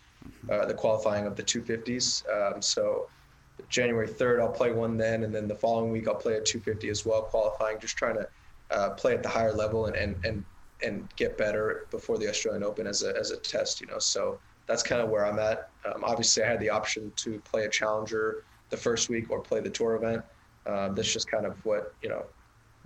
uh, 0.49 0.65
the 0.65 0.75
qualifying 0.75 1.27
of 1.27 1.37
the 1.37 1.43
250s. 1.43 2.25
Um, 2.31 2.63
so 2.63 3.09
January 3.71 4.09
3rd, 4.09 4.41
I'll 4.41 4.49
play 4.49 4.73
one 4.73 4.97
then, 4.97 5.23
and 5.23 5.35
then 5.35 5.49
the 5.49 5.55
following 5.55 5.91
week 5.91 6.09
I'll 6.09 6.15
play 6.17 6.35
a 6.35 6.43
250 6.43 6.89
as 6.91 7.07
well, 7.07 7.23
qualifying. 7.23 7.79
Just 7.79 7.97
trying 7.97 8.17
to 8.17 8.29
uh, 8.71 8.91
play 8.91 9.15
at 9.15 9.23
the 9.23 9.29
higher 9.29 9.53
level 9.53 9.87
and 9.87 9.97
and 9.97 10.17
and 10.25 10.45
and 10.83 11.09
get 11.17 11.39
better 11.39 11.87
before 11.91 12.19
the 12.19 12.29
Australian 12.29 12.65
Open 12.65 12.87
as 12.87 13.03
a 13.03 13.17
as 13.17 13.31
a 13.31 13.37
test, 13.37 13.81
you 13.81 13.87
know. 13.87 13.99
So 13.99 14.39
that's 14.67 14.83
kind 14.83 15.01
of 15.01 15.09
where 15.09 15.25
I'm 15.25 15.39
at. 15.39 15.71
Um, 15.85 16.05
obviously, 16.05 16.43
I 16.43 16.49
had 16.49 16.61
the 16.61 16.71
option 16.71 17.13
to 17.17 17.39
play 17.41 17.65
a 17.65 17.69
challenger 17.69 18.45
the 18.71 18.77
first 18.77 19.09
week 19.09 19.31
or 19.31 19.41
play 19.41 19.61
the 19.61 19.71
tour 19.71 19.95
event. 19.95 20.23
Um, 20.67 20.95
that's 20.95 21.13
just 21.13 21.31
kind 21.31 21.47
of 21.47 21.65
what 21.65 21.95
you 22.03 22.09
know, 22.09 22.25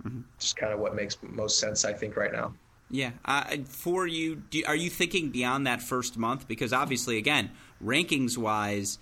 mm-hmm. 0.03 0.21
just 0.39 0.55
kind 0.55 0.71
of 0.71 0.79
what 0.79 0.95
makes 0.95 1.17
most 1.23 1.59
sense, 1.59 1.83
I 1.83 1.93
think, 1.93 2.15
right 2.15 2.31
now. 2.31 2.53
Yeah, 2.91 3.11
uh, 3.25 3.57
for 3.67 4.05
you, 4.05 4.35
do, 4.35 4.63
are 4.67 4.75
you 4.75 4.91
thinking 4.91 5.31
beyond 5.31 5.65
that 5.65 5.81
first 5.81 6.17
month? 6.17 6.47
Because 6.47 6.71
obviously, 6.71 7.17
again, 7.17 7.49
rankings 7.83 8.37
wise 8.37 8.99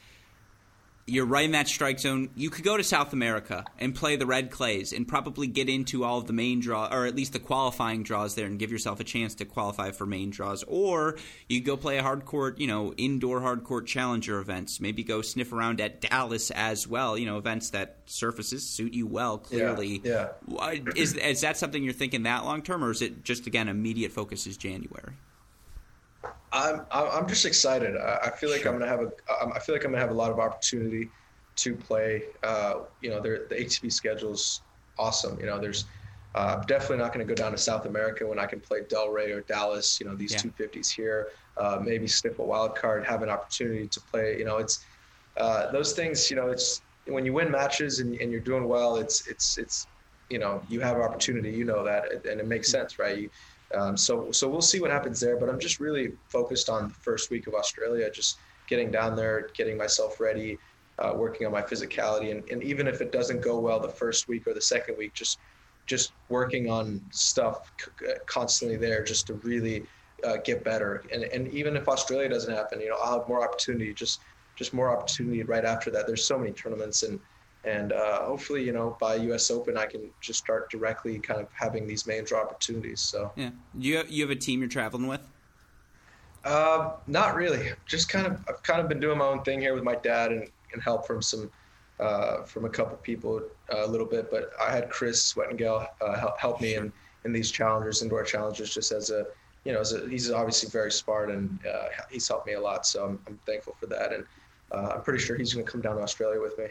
you're 1.05 1.25
right 1.25 1.45
in 1.45 1.51
that 1.51 1.67
strike 1.67 1.99
zone. 1.99 2.29
You 2.35 2.49
could 2.49 2.63
go 2.63 2.77
to 2.77 2.83
South 2.83 3.11
America 3.11 3.65
and 3.77 3.93
play 3.93 4.15
the 4.15 4.25
red 4.25 4.51
clays 4.51 4.93
and 4.93 5.07
probably 5.07 5.47
get 5.47 5.67
into 5.67 6.03
all 6.03 6.19
of 6.19 6.27
the 6.27 6.33
main 6.33 6.61
draw, 6.61 6.87
or 6.91 7.05
at 7.05 7.15
least 7.15 7.33
the 7.33 7.39
qualifying 7.39 8.03
draws 8.03 8.35
there, 8.35 8.45
and 8.45 8.57
give 8.57 8.71
yourself 8.71 8.99
a 8.99 9.03
chance 9.03 9.35
to 9.35 9.45
qualify 9.45 9.91
for 9.91 10.05
main 10.05 10.29
draws. 10.29 10.63
Or 10.63 11.17
you 11.49 11.61
go 11.61 11.75
play 11.75 11.97
a 11.97 12.03
hard 12.03 12.23
court, 12.25 12.59
you 12.59 12.67
know, 12.67 12.93
indoor 12.93 13.41
hard 13.41 13.65
court 13.65 13.85
challenger 13.85 14.39
events. 14.39 14.79
Maybe 14.79 15.03
go 15.03 15.21
sniff 15.21 15.51
around 15.51 15.81
at 15.81 15.99
Dallas 15.99 16.51
as 16.51 16.87
well. 16.87 17.17
You 17.17 17.25
know, 17.25 17.37
events 17.37 17.71
that 17.71 17.97
surfaces 18.05 18.69
suit 18.69 18.93
you 18.93 19.05
well. 19.05 19.37
Clearly, 19.37 20.01
yeah. 20.03 20.29
yeah. 20.47 20.75
Is 20.95 21.15
is 21.15 21.41
that 21.41 21.57
something 21.57 21.83
you're 21.83 21.93
thinking 21.93 22.23
that 22.23 22.45
long 22.45 22.61
term, 22.61 22.83
or 22.83 22.91
is 22.91 23.01
it 23.01 23.23
just 23.23 23.45
again 23.45 23.67
immediate 23.67 24.13
focus 24.13 24.47
is 24.47 24.55
January? 24.55 25.15
I'm 26.53 26.85
I'm 26.91 27.27
just 27.27 27.45
excited. 27.45 27.97
I 27.97 28.29
feel 28.29 28.49
like 28.51 28.61
sure. 28.61 28.71
I'm 28.71 28.79
gonna 28.79 28.89
have 28.89 29.01
a 29.01 29.11
I 29.53 29.59
feel 29.59 29.75
like 29.75 29.83
I'm 29.83 29.91
gonna 29.91 30.01
have 30.01 30.11
a 30.11 30.15
lot 30.15 30.31
of 30.31 30.39
opportunity 30.39 31.09
to 31.55 31.75
play. 31.75 32.23
Uh, 32.43 32.81
you 33.01 33.09
know, 33.09 33.19
the 33.19 33.45
ATP 33.51 33.91
schedule's 33.91 34.61
awesome. 34.97 35.39
You 35.39 35.47
know, 35.47 35.59
there's 35.59 35.85
uh, 36.35 36.57
definitely 36.65 36.97
not 36.97 37.13
going 37.13 37.25
to 37.25 37.31
go 37.31 37.35
down 37.35 37.51
to 37.51 37.57
South 37.57 37.85
America 37.85 38.25
when 38.25 38.39
I 38.39 38.45
can 38.45 38.59
play 38.59 38.81
Delray 38.81 39.35
or 39.35 39.41
Dallas. 39.41 39.99
You 39.99 40.07
know, 40.07 40.15
these 40.15 40.33
yeah. 40.33 40.51
250s 40.51 40.89
here. 40.89 41.29
Uh, 41.57 41.79
maybe 41.83 42.07
sniff 42.07 42.39
a 42.39 42.43
wild 42.43 42.75
card, 42.75 43.05
have 43.05 43.21
an 43.21 43.29
opportunity 43.29 43.87
to 43.87 43.99
play. 43.99 44.37
You 44.37 44.45
know, 44.45 44.57
it's 44.57 44.83
uh, 45.37 45.71
those 45.71 45.93
things. 45.93 46.29
You 46.31 46.37
know, 46.37 46.49
it's 46.49 46.81
when 47.05 47.25
you 47.25 47.33
win 47.33 47.51
matches 47.51 47.99
and, 47.99 48.15
and 48.15 48.31
you're 48.31 48.41
doing 48.41 48.67
well. 48.67 48.95
It's 48.97 49.27
it's 49.27 49.57
it's 49.57 49.87
you 50.29 50.39
know 50.39 50.61
you 50.69 50.79
have 50.81 50.97
opportunity. 50.97 51.51
You 51.51 51.65
know 51.65 51.83
that, 51.83 52.25
and 52.25 52.39
it 52.39 52.47
makes 52.47 52.69
mm-hmm. 52.69 52.81
sense, 52.81 52.97
right? 52.97 53.17
You, 53.17 53.29
um, 53.73 53.97
so 53.97 54.31
so 54.31 54.47
we'll 54.47 54.61
see 54.61 54.79
what 54.79 54.91
happens 54.91 55.19
there. 55.19 55.37
But 55.37 55.49
I'm 55.49 55.59
just 55.59 55.79
really 55.79 56.13
focused 56.27 56.69
on 56.69 56.87
the 56.89 56.93
first 56.93 57.29
week 57.29 57.47
of 57.47 57.53
Australia, 57.53 58.09
just 58.11 58.37
getting 58.67 58.91
down 58.91 59.15
there, 59.15 59.49
getting 59.53 59.77
myself 59.77 60.19
ready, 60.19 60.57
uh, 60.99 61.13
working 61.15 61.45
on 61.45 61.51
my 61.51 61.61
physicality, 61.61 62.31
and, 62.31 62.47
and 62.49 62.63
even 62.63 62.87
if 62.87 63.01
it 63.01 63.11
doesn't 63.11 63.41
go 63.41 63.59
well 63.59 63.79
the 63.79 63.89
first 63.89 64.27
week 64.27 64.47
or 64.47 64.53
the 64.53 64.61
second 64.61 64.97
week, 64.97 65.13
just 65.13 65.39
just 65.85 66.13
working 66.29 66.69
on 66.69 67.01
stuff 67.11 67.71
constantly 68.25 68.77
there, 68.77 69.03
just 69.03 69.27
to 69.27 69.33
really 69.35 69.85
uh, 70.23 70.37
get 70.37 70.63
better. 70.63 71.03
And 71.11 71.23
and 71.23 71.47
even 71.49 71.75
if 71.75 71.87
Australia 71.87 72.29
doesn't 72.29 72.53
happen, 72.53 72.79
you 72.79 72.89
know, 72.89 72.97
I'll 73.03 73.19
have 73.19 73.27
more 73.27 73.43
opportunity. 73.43 73.93
Just 73.93 74.21
just 74.55 74.73
more 74.73 74.95
opportunity 74.95 75.43
right 75.43 75.65
after 75.65 75.89
that. 75.91 76.05
There's 76.07 76.25
so 76.25 76.37
many 76.37 76.51
tournaments 76.51 77.03
and 77.03 77.19
and 77.65 77.93
uh, 77.93 78.23
hopefully, 78.25 78.63
you 78.63 78.73
know, 78.73 78.97
by 78.99 79.15
U.S. 79.15 79.49
Open, 79.49 79.77
I 79.77 79.85
can 79.85 80.09
just 80.19 80.39
start 80.39 80.69
directly 80.69 81.19
kind 81.19 81.39
of 81.39 81.47
having 81.53 81.87
these 81.87 82.05
main 82.05 82.23
draw 82.23 82.41
opportunities. 82.41 82.99
So 82.99 83.31
yeah, 83.35 83.51
you 83.77 83.97
have, 83.97 84.09
you 84.09 84.21
have 84.23 84.31
a 84.31 84.35
team 84.35 84.59
you're 84.59 84.69
traveling 84.69 85.07
with? 85.07 85.21
Uh, 86.43 86.91
not 87.07 87.35
really. 87.35 87.71
Just 87.85 88.09
kind 88.09 88.27
of 88.27 88.43
I've 88.49 88.61
kind 88.63 88.81
of 88.81 88.89
been 88.89 88.99
doing 88.99 89.17
my 89.17 89.25
own 89.25 89.43
thing 89.43 89.61
here 89.61 89.73
with 89.73 89.83
my 89.83 89.95
dad 89.95 90.31
and, 90.31 90.49
and 90.73 90.81
help 90.81 91.07
from 91.07 91.21
some 91.21 91.49
uh, 91.99 92.43
from 92.43 92.65
a 92.65 92.69
couple 92.69 92.97
people 92.97 93.41
uh, 93.73 93.85
a 93.85 93.87
little 93.87 94.07
bit. 94.07 94.29
But 94.29 94.51
I 94.61 94.71
had 94.71 94.89
Chris 94.89 95.33
Wettengel 95.33 95.87
uh, 96.01 96.19
help, 96.19 96.39
help 96.39 96.61
me 96.61 96.75
in 96.75 96.91
in 97.23 97.31
these 97.31 97.49
challengers, 97.49 98.01
indoor 98.01 98.23
challengers, 98.23 98.73
just 98.73 98.91
as 98.91 99.09
a 99.09 99.25
you 99.63 99.71
know, 99.71 99.79
as 99.79 99.93
a, 99.93 100.07
he's 100.09 100.29
obviously 100.29 100.69
very 100.69 100.91
smart 100.91 101.29
and 101.29 101.59
uh, 101.65 101.87
he's 102.11 102.27
helped 102.27 102.47
me 102.47 102.53
a 102.53 102.59
lot. 102.59 102.85
So 102.85 103.05
I'm, 103.05 103.19
I'm 103.27 103.39
thankful 103.45 103.75
for 103.79 103.85
that. 103.87 104.11
And 104.11 104.25
uh, 104.71 104.93
I'm 104.95 105.01
pretty 105.01 105.23
sure 105.23 105.37
he's 105.37 105.53
going 105.53 105.65
to 105.65 105.71
come 105.71 105.81
down 105.81 105.95
to 105.95 106.01
Australia 106.01 106.41
with 106.41 106.57
me. 106.57 106.65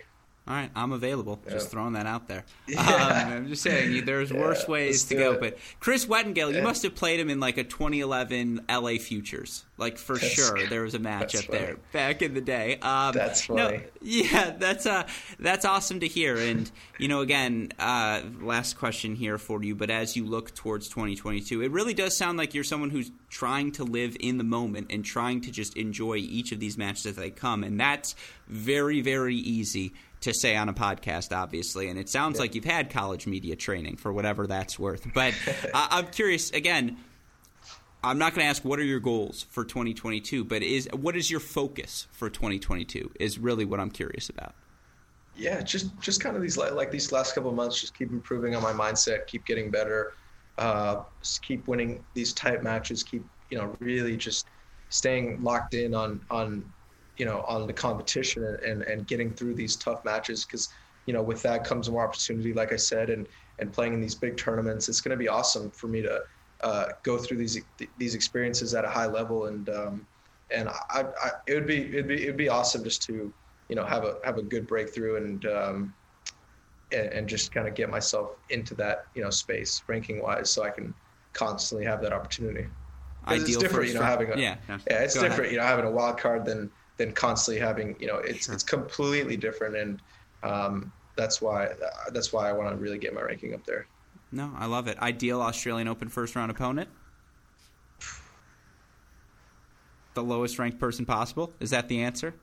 All 0.47 0.55
right, 0.55 0.71
I'm 0.75 0.91
available. 0.91 1.41
Yeah. 1.45 1.53
Just 1.53 1.71
throwing 1.71 1.93
that 1.93 2.07
out 2.07 2.29
there. 2.29 2.45
Yeah. 2.67 2.83
Um, 2.93 3.33
I'm 3.33 3.49
just 3.49 3.63
saying, 3.63 4.05
there's 4.05 4.31
yeah, 4.31 4.39
worse 4.41 4.69
ways 4.69 5.05
to 5.05 5.15
go. 5.15 5.33
It. 5.33 5.41
But 5.41 5.59
Chris 5.81 6.07
Wettengel, 6.07 6.55
you 6.55 6.63
must 6.63 6.83
have 6.83 6.95
played 6.95 7.21
him 7.21 7.31
in 7.31 7.41
like 7.41 7.57
a 7.57 7.65
2011 7.65 8.65
LA 8.69 8.93
Futures. 8.99 9.65
Like 9.79 9.99
for 9.99 10.17
that's, 10.17 10.33
sure, 10.33 10.67
there 10.69 10.83
was 10.83 10.95
a 10.95 10.99
matchup 10.99 11.49
there 11.49 11.77
back 11.93 12.23
in 12.23 12.35
the 12.35 12.41
day. 12.41 12.79
Um, 12.81 13.15
that's 13.15 13.47
funny. 13.47 13.79
No, 13.79 13.83
yeah, 14.03 14.51
that's 14.59 14.87
uh, 14.87 15.07
that's 15.39 15.65
awesome 15.65 16.01
to 16.01 16.09
hear. 16.09 16.37
And 16.37 16.71
you 16.99 17.09
know, 17.09 17.21
again, 17.21 17.73
uh, 17.79 18.23
last 18.41 18.79
question 18.79 19.15
here 19.15 19.39
for 19.39 19.63
you. 19.63 19.75
But 19.75 19.91
as 19.91 20.17
you 20.17 20.25
look 20.27 20.55
towards 20.55 20.89
2022, 20.89 21.63
it 21.63 21.71
really 21.71 21.95
does 21.95 22.17
sound 22.17 22.39
like 22.39 22.55
you're 22.55 22.65
someone 22.65 22.91
who's 22.91 23.11
trying 23.29 23.73
to 23.73 23.85
live 23.85 24.17
in 24.21 24.39
the 24.39 24.45
moment 24.45 24.89
and 24.91 25.05
trying 25.05 25.41
to 25.43 25.51
just 25.51 25.77
enjoy 25.77 26.17
each 26.17 26.53
of 26.53 26.61
these 26.61 26.77
matches 26.77 27.07
as 27.07 27.17
they 27.17 27.31
come. 27.31 27.65
And 27.65 27.81
that's 27.81 28.15
very, 28.49 29.01
very 29.01 29.37
easy 29.37 29.95
to 30.23 30.35
say 30.35 30.57
on 30.57 30.69
a 30.69 30.75
podcast, 30.75 31.37
obviously. 31.37 31.89
And 31.89 31.99
it 31.99 32.09
sounds 32.09 32.37
yeah. 32.37 32.43
like 32.43 32.55
you've 32.55 32.65
had 32.65 32.91
college 32.91 33.27
media 33.27 33.57
training 33.57 33.97
for 33.97 34.13
whatever 34.13 34.47
that's 34.47 34.79
worth. 34.79 35.07
But 35.15 35.35
I- 35.75 35.89
I'm 35.91 36.07
curious 36.09 36.51
again. 36.51 36.99
I'm 38.05 38.19
not 38.19 38.35
going 38.35 38.45
to 38.45 38.51
ask 38.51 38.65
what 38.65 38.81
are 38.81 38.85
your 38.85 38.99
goals 38.99 39.47
for 39.51 39.65
2022, 39.65 40.45
but 40.45 40.65
is 40.65 40.89
what 40.93 41.17
is 41.17 41.31
your 41.31 41.39
focus 41.39 42.09
for 42.11 42.29
2022? 42.29 43.13
Is 43.21 43.39
really 43.39 43.65
what 43.65 43.79
I'm 43.79 43.93
curious 43.93 44.29
about. 44.29 44.57
Yeah, 45.37 45.63
just 45.63 45.97
just 46.01 46.21
kind 46.21 46.35
of 46.35 46.43
these 46.43 46.59
like 46.59 46.91
these 46.91 47.13
last 47.13 47.35
couple 47.35 47.53
months, 47.53 47.81
just 47.81 47.97
keep 47.97 48.11
improving 48.11 48.57
on 48.57 48.63
my 48.63 48.73
mindset, 48.73 49.29
keep 49.29 49.45
getting 49.47 49.71
better, 49.71 50.15
uh, 50.59 51.03
keep 51.43 51.67
winning 51.69 52.05
these 52.15 52.33
tight 52.33 52.65
matches, 52.65 53.05
keep 53.05 53.25
you 53.51 53.59
know 53.59 53.75
really 53.79 54.17
just 54.17 54.47
staying 54.89 55.43
locked 55.43 55.75
in 55.75 55.95
on 55.95 56.21
on 56.31 56.65
you 57.17 57.25
know, 57.25 57.45
on 57.47 57.67
the 57.67 57.73
competition 57.73 58.45
and, 58.67 58.83
and, 58.83 59.07
getting 59.07 59.33
through 59.33 59.55
these 59.55 59.77
tough 59.77 60.05
matches 60.05 60.45
because, 60.45 60.71
you 61.07 61.13
know, 61.13 61.23
with 61.23 61.43
that 61.43 61.63
comes 61.65 61.91
more 61.91 62.05
opportunity, 62.05 62.53
like 62.55 62.73
I 62.73 62.77
said, 62.77 63.11
and, 63.11 63.29
and 63.59 63.73
playing 63.73 63.95
in 63.95 64.01
these 64.01 64.15
big 64.15 64.37
tournaments. 64.37 64.89
It's 64.89 65.01
going 65.01 65.11
to 65.11 65.17
be 65.17 65.29
awesome 65.29 65.71
for 65.71 65.89
me 65.89 66.01
to 66.03 66.23
uh, 66.63 66.87
go 67.03 67.19
through 67.19 67.39
these 67.39 67.61
these 67.99 68.15
experiences 68.15 68.75
at 68.75 68.85
a 68.85 68.89
high 68.89 69.07
level, 69.07 69.47
and 69.47 69.69
um, 69.69 70.07
and 70.51 70.69
I, 70.69 71.05
I, 71.23 71.31
it 71.47 71.55
would 71.55 71.67
be 71.67 71.89
it'd 71.89 72.09
be 72.09 72.23
it'd 72.23 72.37
be 72.37 72.49
awesome 72.49 72.85
just 72.85 73.03
to 73.05 73.33
you 73.69 73.77
know 73.77 73.85
have 73.85 74.05
a 74.05 74.17
have 74.25 74.39
a 74.39 74.43
good 74.43 74.67
breakthrough 74.67 75.17
and 75.17 75.45
um, 75.47 75.95
and, 76.93 77.13
and 77.13 77.29
just 77.29 77.53
kind 77.53 77.67
of 77.67 77.75
get 77.75 77.91
myself 77.91 78.37
into 78.51 78.75
that 78.77 79.07
you 79.15 79.23
know 79.23 79.31
space 79.31 79.83
ranking 79.87 80.23
wise, 80.23 80.51
so 80.51 80.63
I 80.63 80.71
can 80.71 80.95
constantly 81.33 81.85
have 81.87 82.01
that 82.03 82.13
opportunity. 82.13 82.67
Ideal 83.27 83.47
it's 83.47 83.57
different, 83.57 83.89
you 83.89 83.95
know, 83.95 84.03
having 84.03 84.33
a 84.33 84.37
yeah, 84.37 84.57
yeah. 84.69 84.79
yeah 84.89 84.99
it's 85.01 85.15
Go 85.15 85.23
different, 85.23 85.41
ahead. 85.43 85.53
you 85.53 85.59
know, 85.59 85.65
having 85.65 85.85
a 85.85 85.91
wild 85.91 86.19
card 86.19 86.45
than 86.45 86.71
than 86.97 87.13
constantly 87.13 87.61
having 87.61 87.97
you 87.99 88.07
know 88.07 88.17
it's 88.17 88.47
sure. 88.47 88.55
it's 88.55 88.63
completely 88.63 89.37
different 89.37 89.77
and 89.77 90.01
um, 90.43 90.93
that's 91.17 91.41
why 91.41 91.69
that's 92.13 92.33
why 92.33 92.49
I 92.49 92.53
want 92.53 92.71
to 92.71 92.77
really 92.77 92.99
get 92.99 93.15
my 93.15 93.23
ranking 93.23 93.55
up 93.55 93.65
there. 93.65 93.87
No, 94.31 94.51
I 94.57 94.67
love 94.67 94.89
it. 94.89 94.99
Ideal 94.99 95.43
Australian 95.43 95.89
Open 95.89 96.09
first 96.09 96.35
round 96.35 96.51
opponent. 96.51 96.89
The 100.15 100.23
lowest 100.23 100.59
ranked 100.59 100.79
person 100.79 101.07
possible. 101.07 101.53
Is 101.61 101.71
that 101.71 101.89
the 101.89 102.03
answer? 102.03 102.35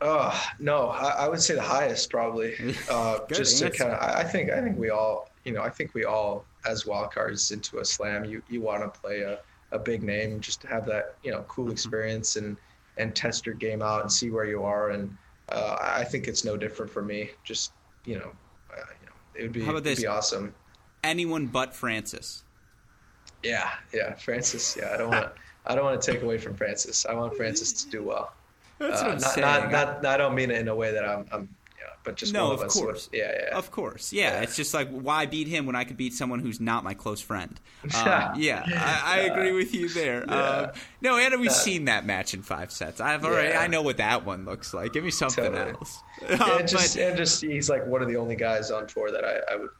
Uh, 0.00 0.38
no, 0.58 0.88
I, 0.88 1.24
I 1.24 1.28
would 1.28 1.42
say 1.42 1.54
the 1.54 1.62
highest 1.62 2.10
probably. 2.10 2.54
Uh, 2.90 3.20
just 3.28 3.62
answer. 3.62 3.70
to 3.70 3.78
kind 3.78 3.92
of, 3.92 4.00
I 4.00 4.24
think 4.24 4.50
I 4.50 4.60
think 4.60 4.78
we 4.78 4.90
all, 4.90 5.30
you 5.44 5.52
know, 5.52 5.62
I 5.62 5.70
think 5.70 5.94
we 5.94 6.04
all 6.04 6.44
as 6.66 6.84
wildcards 6.84 7.52
into 7.52 7.78
a 7.78 7.84
slam, 7.84 8.24
you 8.24 8.42
you 8.48 8.60
want 8.60 8.82
to 8.82 9.00
play 9.00 9.20
a, 9.20 9.38
a 9.72 9.78
big 9.78 10.02
name 10.02 10.40
just 10.40 10.60
to 10.62 10.68
have 10.68 10.86
that 10.86 11.16
you 11.22 11.30
know 11.30 11.44
cool 11.48 11.66
mm-hmm. 11.66 11.72
experience 11.72 12.36
and 12.36 12.56
and 13.00 13.14
test 13.14 13.46
your 13.46 13.54
game 13.54 13.82
out 13.82 14.02
and 14.02 14.12
see 14.12 14.30
where 14.30 14.44
you 14.44 14.62
are. 14.62 14.90
And 14.90 15.16
uh, 15.48 15.76
I 15.80 16.04
think 16.04 16.28
it's 16.28 16.44
no 16.44 16.56
different 16.56 16.90
for 16.90 17.02
me. 17.02 17.30
Just 17.44 17.72
you 18.04 18.16
know, 18.16 18.30
uh, 18.72 18.76
you 19.00 19.06
know, 19.06 19.12
it 19.34 19.42
would 19.42 19.52
be 19.52 19.64
How 19.64 19.70
about 19.70 19.84
this? 19.84 20.00
be 20.00 20.06
awesome. 20.06 20.54
Anyone 21.02 21.46
but 21.46 21.74
Frances. 21.74 22.44
Yeah, 23.42 23.70
yeah, 23.92 24.14
Frances. 24.14 24.76
Yeah, 24.78 24.92
I 24.92 24.96
don't 24.98 25.10
want 25.10 25.34
to. 25.34 25.40
I 25.66 25.74
don't 25.74 25.84
want 25.84 26.00
to 26.00 26.12
take 26.12 26.22
away 26.22 26.38
from 26.38 26.54
Frances. 26.54 27.06
I 27.06 27.14
want 27.14 27.36
Frances 27.36 27.72
to 27.72 27.90
do 27.90 28.02
well. 28.02 28.32
That's 28.78 29.02
uh, 29.02 29.04
what 29.04 29.12
I'm 29.14 29.20
not, 29.20 29.30
saying. 29.30 29.70
Not, 29.70 30.02
not, 30.02 30.06
I 30.06 30.16
don't 30.16 30.34
mean 30.34 30.50
it 30.50 30.58
in 30.58 30.68
a 30.68 30.74
way 30.74 30.90
that 30.92 31.04
I'm, 31.04 31.26
I'm 31.30 31.48
but 32.02 32.16
just 32.16 32.32
no, 32.32 32.52
of, 32.52 32.62
of 32.62 32.68
course, 32.68 33.10
yeah, 33.12 33.32
yeah, 33.38 33.56
of 33.56 33.70
course, 33.70 34.12
yeah. 34.12 34.32
yeah. 34.32 34.40
It's 34.40 34.56
just 34.56 34.72
like 34.72 34.88
why 34.90 35.26
beat 35.26 35.48
him 35.48 35.66
when 35.66 35.76
I 35.76 35.84
could 35.84 35.96
beat 35.96 36.14
someone 36.14 36.38
who's 36.38 36.60
not 36.60 36.82
my 36.84 36.94
close 36.94 37.20
friend? 37.20 37.60
Um, 38.00 38.32
yeah, 38.36 38.64
I, 38.66 39.02
I, 39.04 39.18
agree 39.20 39.52
with 39.52 39.74
you 39.74 39.88
there. 39.88 40.24
Yeah. 40.30 40.34
Um, 40.34 40.70
no, 41.00 41.18
and 41.18 41.40
we've 41.40 41.52
seen 41.52 41.86
that 41.86 42.06
match 42.06 42.34
in 42.34 42.42
five 42.42 42.70
sets. 42.72 43.00
I've 43.00 43.24
already, 43.24 43.54
I 43.54 43.66
know 43.66 43.82
what 43.82 43.98
that 43.98 44.24
one 44.24 44.44
looks 44.44 44.72
like. 44.72 44.92
Give 44.92 45.04
me 45.04 45.10
something 45.10 45.44
totally. 45.44 45.72
else. 45.72 46.02
Um, 46.28 46.58
and 46.58 46.68
just, 46.68 46.96
but, 46.96 47.02
and 47.02 47.16
just 47.16 47.40
he's 47.42 47.70
like 47.70 47.86
one 47.86 48.02
of 48.02 48.08
the 48.08 48.16
only 48.16 48.36
guys 48.36 48.70
on 48.70 48.86
tour 48.86 49.10
that 49.10 49.24
I, 49.24 49.54
I 49.54 49.56
would, 49.56 49.70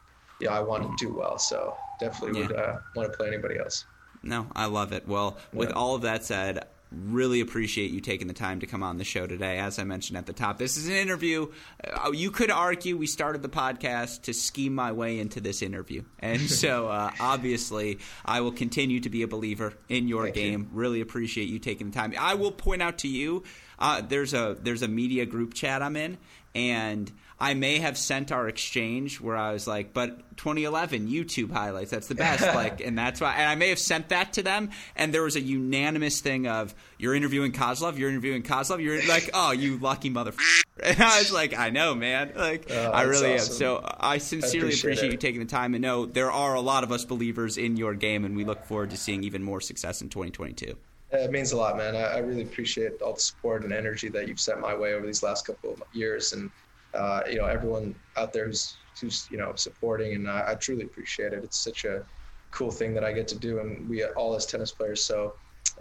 yeah, 0.40 0.56
I 0.56 0.60
want 0.60 0.82
to 0.84 1.06
do 1.06 1.12
well. 1.12 1.38
So 1.38 1.76
definitely 1.98 2.42
would 2.42 2.56
uh, 2.56 2.78
want 2.96 3.10
to 3.10 3.16
play 3.16 3.28
anybody 3.28 3.58
else. 3.58 3.84
No, 4.22 4.46
I 4.54 4.66
love 4.66 4.92
it. 4.92 5.06
Well, 5.06 5.36
with 5.52 5.72
all 5.72 5.94
of 5.94 6.02
that 6.02 6.24
said, 6.24 6.66
really 6.92 7.40
appreciate 7.40 7.90
you 7.90 8.00
taking 8.00 8.26
the 8.26 8.34
time 8.34 8.60
to 8.60 8.66
come 8.66 8.82
on 8.82 8.98
the 8.98 9.04
show 9.04 9.26
today. 9.26 9.58
As 9.58 9.78
I 9.78 9.84
mentioned 9.84 10.18
at 10.18 10.26
the 10.26 10.32
top, 10.32 10.58
this 10.58 10.76
is 10.76 10.88
an 10.88 10.94
interview. 10.94 11.50
Uh, 11.84 12.10
you 12.12 12.30
could 12.30 12.50
argue 12.50 12.96
we 12.96 13.06
started 13.06 13.42
the 13.42 13.48
podcast 13.48 14.22
to 14.22 14.34
scheme 14.34 14.74
my 14.74 14.92
way 14.92 15.18
into 15.18 15.40
this 15.40 15.62
interview. 15.62 16.02
And 16.18 16.40
so 16.50 16.88
uh, 16.88 17.10
obviously, 17.20 17.98
I 18.24 18.40
will 18.40 18.52
continue 18.52 19.00
to 19.00 19.10
be 19.10 19.22
a 19.22 19.28
believer 19.28 19.74
in 19.88 20.08
your 20.08 20.24
Thank 20.24 20.34
game. 20.34 20.60
You. 20.60 20.68
Really 20.72 21.00
appreciate 21.00 21.48
you 21.48 21.58
taking 21.58 21.90
the 21.90 21.96
time. 21.96 22.14
I 22.18 22.34
will 22.34 22.52
point 22.52 22.82
out 22.82 22.98
to 22.98 23.08
you 23.08 23.44
uh, 23.80 24.02
there's 24.02 24.34
a 24.34 24.56
there's 24.60 24.82
a 24.82 24.88
media 24.88 25.26
group 25.26 25.54
chat 25.54 25.82
I'm 25.82 25.96
in, 25.96 26.18
and 26.54 27.10
I 27.40 27.54
may 27.54 27.78
have 27.78 27.96
sent 27.96 28.32
our 28.32 28.48
exchange 28.48 29.20
where 29.20 29.36
I 29.36 29.52
was 29.52 29.66
like, 29.66 29.94
but 29.94 30.36
2011 30.36 31.08
YouTube 31.08 31.50
highlights, 31.50 31.90
that's 31.90 32.06
the 32.06 32.14
best. 32.14 32.42
like, 32.54 32.80
and 32.82 32.98
that's 32.98 33.20
why, 33.20 33.34
and 33.34 33.48
I 33.48 33.54
may 33.54 33.70
have 33.70 33.78
sent 33.78 34.10
that 34.10 34.34
to 34.34 34.42
them, 34.42 34.70
and 34.94 35.14
there 35.14 35.22
was 35.22 35.36
a 35.36 35.40
unanimous 35.40 36.20
thing 36.20 36.46
of, 36.46 36.74
you're 36.98 37.14
interviewing 37.14 37.52
Kozlov, 37.52 37.96
you're 37.96 38.10
interviewing 38.10 38.42
Kozlov, 38.42 38.82
you're 38.82 39.06
like, 39.08 39.30
oh, 39.32 39.52
you 39.52 39.78
lucky 39.78 40.10
motherfucker. 40.10 40.36
And 40.82 40.98
I 41.02 41.18
was 41.18 41.30
like, 41.30 41.54
I 41.58 41.68
know, 41.68 41.94
man. 41.94 42.32
Like, 42.34 42.68
Oh, 42.70 42.90
I 42.90 43.02
really 43.02 43.34
awesome. 43.34 43.52
am. 43.52 43.58
So 43.58 43.96
I 44.00 44.16
sincerely 44.16 44.68
appreciate 44.68 44.84
appreciate, 44.92 45.12
you 45.12 45.18
taking 45.18 45.40
the 45.40 45.46
time 45.46 45.74
and 45.74 45.82
know 45.82 46.06
there 46.06 46.32
are 46.32 46.54
a 46.54 46.60
lot 46.62 46.84
of 46.84 46.90
us 46.92 47.04
believers 47.04 47.58
in 47.58 47.76
your 47.76 47.92
game, 47.94 48.24
and 48.24 48.34
we 48.34 48.46
look 48.46 48.64
forward 48.64 48.88
to 48.90 48.96
seeing 48.96 49.22
even 49.24 49.42
more 49.42 49.60
success 49.60 50.00
in 50.00 50.08
2022. 50.08 50.74
It 51.12 51.30
means 51.30 51.52
a 51.52 51.58
lot, 51.58 51.76
man. 51.76 51.96
I, 51.96 52.02
I 52.14 52.18
really 52.18 52.42
appreciate 52.42 53.02
all 53.02 53.12
the 53.12 53.20
support 53.20 53.62
and 53.64 53.74
energy 53.74 54.08
that 54.08 54.26
you've 54.26 54.40
sent 54.40 54.60
my 54.60 54.74
way 54.74 54.94
over 54.94 55.04
these 55.06 55.22
last 55.22 55.44
couple 55.46 55.72
of 55.74 55.82
years, 55.92 56.32
and 56.32 56.50
uh, 56.94 57.22
you 57.28 57.36
know 57.36 57.46
everyone 57.46 57.94
out 58.16 58.32
there 58.32 58.46
who's 58.46 58.76
who's 59.00 59.28
you 59.30 59.38
know 59.38 59.52
supporting, 59.54 60.14
and 60.14 60.28
I, 60.28 60.52
I 60.52 60.54
truly 60.54 60.84
appreciate 60.84 61.32
it. 61.32 61.44
It's 61.44 61.58
such 61.58 61.84
a 61.84 62.04
cool 62.50 62.70
thing 62.70 62.94
that 62.94 63.04
I 63.04 63.12
get 63.12 63.28
to 63.28 63.38
do, 63.38 63.60
and 63.60 63.88
we 63.88 64.04
all 64.04 64.34
as 64.34 64.46
tennis 64.46 64.72
players. 64.72 65.02
So 65.02 65.34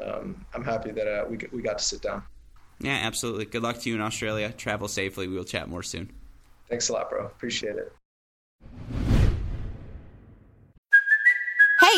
um, 0.03 0.45
I'm 0.53 0.63
happy 0.63 0.91
that 0.91 1.07
uh, 1.07 1.25
we 1.29 1.37
we 1.51 1.61
got 1.61 1.77
to 1.79 1.83
sit 1.83 2.01
down. 2.01 2.23
Yeah, 2.79 2.99
absolutely. 3.03 3.45
Good 3.45 3.63
luck 3.63 3.79
to 3.79 3.89
you 3.89 3.95
in 3.95 4.01
Australia. 4.01 4.51
Travel 4.51 4.87
safely. 4.87 5.27
We 5.27 5.35
will 5.35 5.43
chat 5.43 5.67
more 5.67 5.83
soon. 5.83 6.11
Thanks 6.69 6.89
a 6.89 6.93
lot, 6.93 7.09
bro. 7.09 7.25
Appreciate 7.25 7.75
it. 7.75 7.98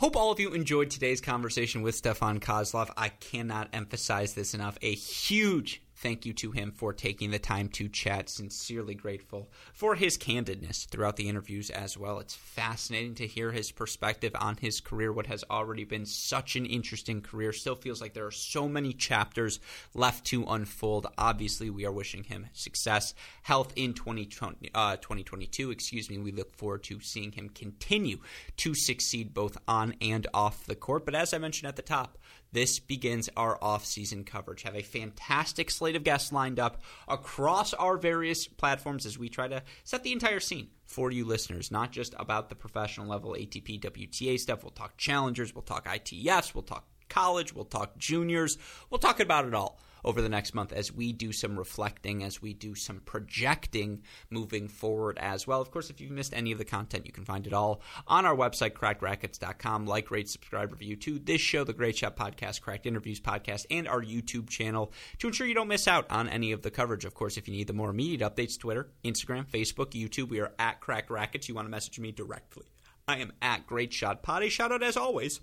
Hope 0.00 0.16
all 0.16 0.32
of 0.32 0.40
you 0.40 0.54
enjoyed 0.54 0.88
today's 0.88 1.20
conversation 1.20 1.82
with 1.82 1.94
Stefan 1.94 2.40
Kozlov. 2.40 2.88
I 2.96 3.10
cannot 3.10 3.68
emphasize 3.74 4.32
this 4.32 4.54
enough. 4.54 4.78
A 4.80 4.94
huge 4.94 5.82
thank 6.00 6.24
you 6.24 6.32
to 6.32 6.50
him 6.50 6.72
for 6.72 6.92
taking 6.92 7.30
the 7.30 7.38
time 7.38 7.68
to 7.68 7.88
chat. 7.88 8.28
Sincerely 8.28 8.94
grateful 8.94 9.50
for 9.72 9.94
his 9.94 10.16
candidness 10.16 10.88
throughout 10.88 11.16
the 11.16 11.28
interviews 11.28 11.70
as 11.70 11.96
well. 11.96 12.18
It's 12.18 12.34
fascinating 12.34 13.14
to 13.16 13.26
hear 13.26 13.52
his 13.52 13.70
perspective 13.70 14.32
on 14.38 14.56
his 14.56 14.80
career, 14.80 15.12
what 15.12 15.26
has 15.26 15.44
already 15.50 15.84
been 15.84 16.06
such 16.06 16.56
an 16.56 16.66
interesting 16.66 17.20
career. 17.20 17.52
Still 17.52 17.74
feels 17.74 18.00
like 18.00 18.14
there 18.14 18.26
are 18.26 18.30
so 18.30 18.68
many 18.68 18.92
chapters 18.92 19.60
left 19.94 20.24
to 20.26 20.44
unfold. 20.44 21.06
Obviously, 21.18 21.70
we 21.70 21.84
are 21.84 21.92
wishing 21.92 22.24
him 22.24 22.46
success, 22.52 23.14
health 23.42 23.72
in 23.76 23.94
2020, 23.94 24.70
uh, 24.74 24.96
2022. 24.96 25.70
Excuse 25.70 26.08
me. 26.08 26.18
We 26.18 26.32
look 26.32 26.56
forward 26.56 26.82
to 26.84 27.00
seeing 27.00 27.32
him 27.32 27.50
continue 27.50 28.18
to 28.58 28.74
succeed 28.74 29.34
both 29.34 29.58
on 29.68 29.94
and 30.00 30.26
off 30.32 30.66
the 30.66 30.74
court. 30.74 31.04
But 31.04 31.14
as 31.14 31.34
I 31.34 31.38
mentioned 31.38 31.68
at 31.68 31.76
the 31.76 31.82
top, 31.82 32.18
this 32.52 32.78
begins 32.78 33.28
our 33.36 33.58
off-season 33.62 34.24
coverage. 34.24 34.62
Have 34.62 34.76
a 34.76 34.82
fantastic 34.82 35.70
slate 35.70 35.96
of 35.96 36.04
guests 36.04 36.32
lined 36.32 36.58
up 36.58 36.82
across 37.08 37.72
our 37.74 37.96
various 37.96 38.46
platforms 38.48 39.06
as 39.06 39.18
we 39.18 39.28
try 39.28 39.48
to 39.48 39.62
set 39.84 40.02
the 40.02 40.12
entire 40.12 40.40
scene 40.40 40.68
for 40.84 41.10
you 41.10 41.24
listeners, 41.24 41.70
not 41.70 41.92
just 41.92 42.14
about 42.18 42.48
the 42.48 42.54
professional 42.54 43.06
level 43.06 43.32
ATP, 43.32 43.80
WTA 43.80 44.38
stuff. 44.38 44.62
We'll 44.64 44.72
talk 44.72 44.96
challengers, 44.96 45.54
we'll 45.54 45.62
talk 45.62 45.86
ITFs, 45.86 46.54
we'll 46.54 46.62
talk 46.62 46.86
college, 47.08 47.54
we'll 47.54 47.64
talk 47.64 47.96
juniors, 47.98 48.58
we'll 48.90 48.98
talk 48.98 49.20
about 49.20 49.46
it 49.46 49.54
all 49.54 49.78
over 50.04 50.20
the 50.22 50.28
next 50.28 50.54
month 50.54 50.72
as 50.72 50.92
we 50.92 51.12
do 51.12 51.32
some 51.32 51.58
reflecting, 51.58 52.22
as 52.22 52.40
we 52.40 52.54
do 52.54 52.74
some 52.74 53.00
projecting 53.00 54.02
moving 54.30 54.68
forward 54.68 55.18
as 55.18 55.46
well. 55.46 55.60
Of 55.60 55.70
course, 55.70 55.90
if 55.90 56.00
you've 56.00 56.10
missed 56.10 56.34
any 56.34 56.52
of 56.52 56.58
the 56.58 56.64
content, 56.64 57.06
you 57.06 57.12
can 57.12 57.24
find 57.24 57.46
it 57.46 57.52
all 57.52 57.80
on 58.06 58.26
our 58.26 58.34
website, 58.34 58.72
crackedracquets.com. 58.72 59.86
Like, 59.86 60.10
rate, 60.10 60.28
subscribe, 60.28 60.72
review 60.72 60.96
to 60.96 61.18
this 61.18 61.40
show, 61.40 61.64
the 61.64 61.72
Great 61.72 61.96
Shot 61.96 62.16
Podcast, 62.16 62.60
Cracked 62.60 62.86
Interviews 62.86 63.20
Podcast, 63.20 63.66
and 63.70 63.88
our 63.88 64.02
YouTube 64.02 64.48
channel 64.48 64.92
to 65.18 65.28
ensure 65.28 65.46
you 65.46 65.54
don't 65.54 65.68
miss 65.68 65.88
out 65.88 66.10
on 66.10 66.28
any 66.28 66.52
of 66.52 66.62
the 66.62 66.70
coverage. 66.70 67.04
Of 67.04 67.14
course, 67.14 67.36
if 67.36 67.48
you 67.48 67.54
need 67.54 67.66
the 67.66 67.72
more 67.72 67.90
immediate 67.90 68.20
updates, 68.20 68.58
Twitter, 68.58 68.90
Instagram, 69.04 69.46
Facebook, 69.46 69.90
YouTube, 69.90 70.28
we 70.28 70.40
are 70.40 70.52
at 70.58 70.80
Cracked 70.80 71.10
Racquets. 71.10 71.48
You 71.48 71.54
want 71.54 71.66
to 71.66 71.70
message 71.70 71.98
me 71.98 72.12
directly. 72.12 72.66
I 73.06 73.18
am 73.18 73.32
at 73.42 73.66
Great 73.66 73.92
Shot 73.92 74.22
Pod. 74.22 74.50
Shout 74.50 74.72
out 74.72 74.82
as 74.82 74.96
always 74.96 75.40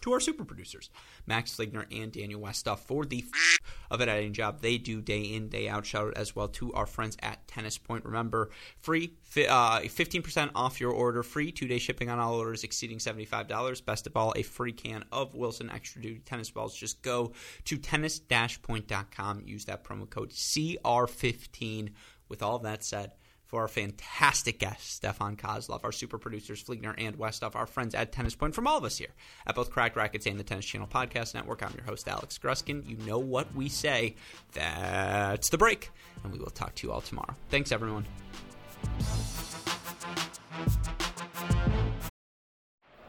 to 0.00 0.12
our 0.12 0.20
super 0.20 0.44
producers, 0.44 0.90
Max 1.26 1.54
Fligner 1.54 1.84
and 1.90 2.12
Daniel 2.12 2.40
Westoff, 2.40 2.78
for 2.80 3.04
the 3.04 3.24
f- 3.32 3.58
of 3.90 4.00
an 4.00 4.08
editing 4.08 4.32
job 4.32 4.60
they 4.60 4.78
do 4.78 5.00
day 5.00 5.20
in, 5.20 5.48
day 5.48 5.68
out. 5.68 5.84
Shout 5.84 6.08
out 6.08 6.16
as 6.16 6.34
well 6.34 6.48
to 6.48 6.72
our 6.72 6.86
friends 6.86 7.16
at 7.22 7.46
Tennis 7.46 7.78
Point. 7.78 8.04
Remember, 8.04 8.50
free 8.80 9.12
fi- 9.22 9.46
uh, 9.46 9.80
15% 9.80 10.50
off 10.54 10.80
your 10.80 10.92
order, 10.92 11.22
free 11.22 11.52
two 11.52 11.66
day 11.68 11.78
shipping 11.78 12.08
on 12.08 12.18
all 12.18 12.34
orders 12.34 12.64
exceeding 12.64 12.98
$75. 12.98 13.84
Best 13.84 14.06
of 14.06 14.16
all, 14.16 14.32
a 14.36 14.42
free 14.42 14.72
can 14.72 15.04
of 15.12 15.34
Wilson 15.34 15.70
Extra 15.70 16.02
Duty 16.02 16.20
tennis 16.24 16.50
balls. 16.50 16.74
Just 16.74 17.02
go 17.02 17.32
to 17.64 17.76
tennis 17.76 18.20
point.com, 18.62 19.42
use 19.44 19.64
that 19.66 19.84
promo 19.84 20.08
code 20.08 20.30
CR15. 20.30 21.90
With 22.28 22.42
all 22.44 22.60
that 22.60 22.84
said, 22.84 23.12
for 23.50 23.62
our 23.62 23.68
fantastic 23.68 24.60
guest, 24.60 24.92
Stefan 24.92 25.36
Kozlov, 25.36 25.82
our 25.82 25.90
super 25.90 26.18
producers, 26.18 26.62
Fligner 26.62 26.94
and 26.96 27.18
Westoff, 27.18 27.56
our 27.56 27.66
friends 27.66 27.96
at 27.96 28.12
Tennis 28.12 28.36
Point, 28.36 28.54
from 28.54 28.68
all 28.68 28.78
of 28.78 28.84
us 28.84 28.96
here 28.98 29.08
at 29.44 29.56
both 29.56 29.72
Cracked 29.72 29.96
Racquets 29.96 30.26
and 30.26 30.38
the 30.38 30.44
Tennis 30.44 30.64
Channel 30.64 30.86
Podcast 30.86 31.34
Network. 31.34 31.60
I'm 31.64 31.72
your 31.74 31.82
host, 31.82 32.06
Alex 32.06 32.38
Gruskin. 32.38 32.88
You 32.88 32.96
know 32.98 33.18
what 33.18 33.52
we 33.52 33.68
say. 33.68 34.14
That's 34.52 35.48
the 35.48 35.58
break. 35.58 35.90
And 36.22 36.32
we 36.32 36.38
will 36.38 36.50
talk 36.50 36.76
to 36.76 36.86
you 36.86 36.92
all 36.92 37.00
tomorrow. 37.00 37.34
Thanks, 37.48 37.72
everyone. 37.72 38.06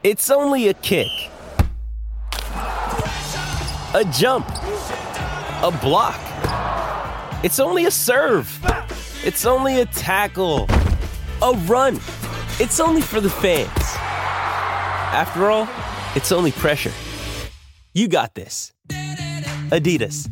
It's 0.02 0.32
only 0.32 0.70
a 0.70 0.74
kick, 0.74 1.12
a 3.94 4.12
jump, 4.12 4.48
a 4.50 5.80
block. 5.84 6.20
It's 7.44 7.60
only 7.60 7.86
a 7.86 7.92
serve. 7.92 8.60
It's 9.24 9.46
only 9.46 9.82
a 9.82 9.86
tackle, 9.86 10.66
a 11.44 11.54
run. 11.68 11.98
It's 12.60 12.80
only 12.80 13.04
for 13.04 13.22
the 13.22 13.30
fans. 13.30 13.70
After 15.14 15.52
all, 15.52 15.70
it's 16.16 16.32
only 16.32 16.52
pressure. 16.52 16.92
You 17.94 18.08
got 18.08 18.34
this. 18.34 18.74
Adidas. 19.70 20.28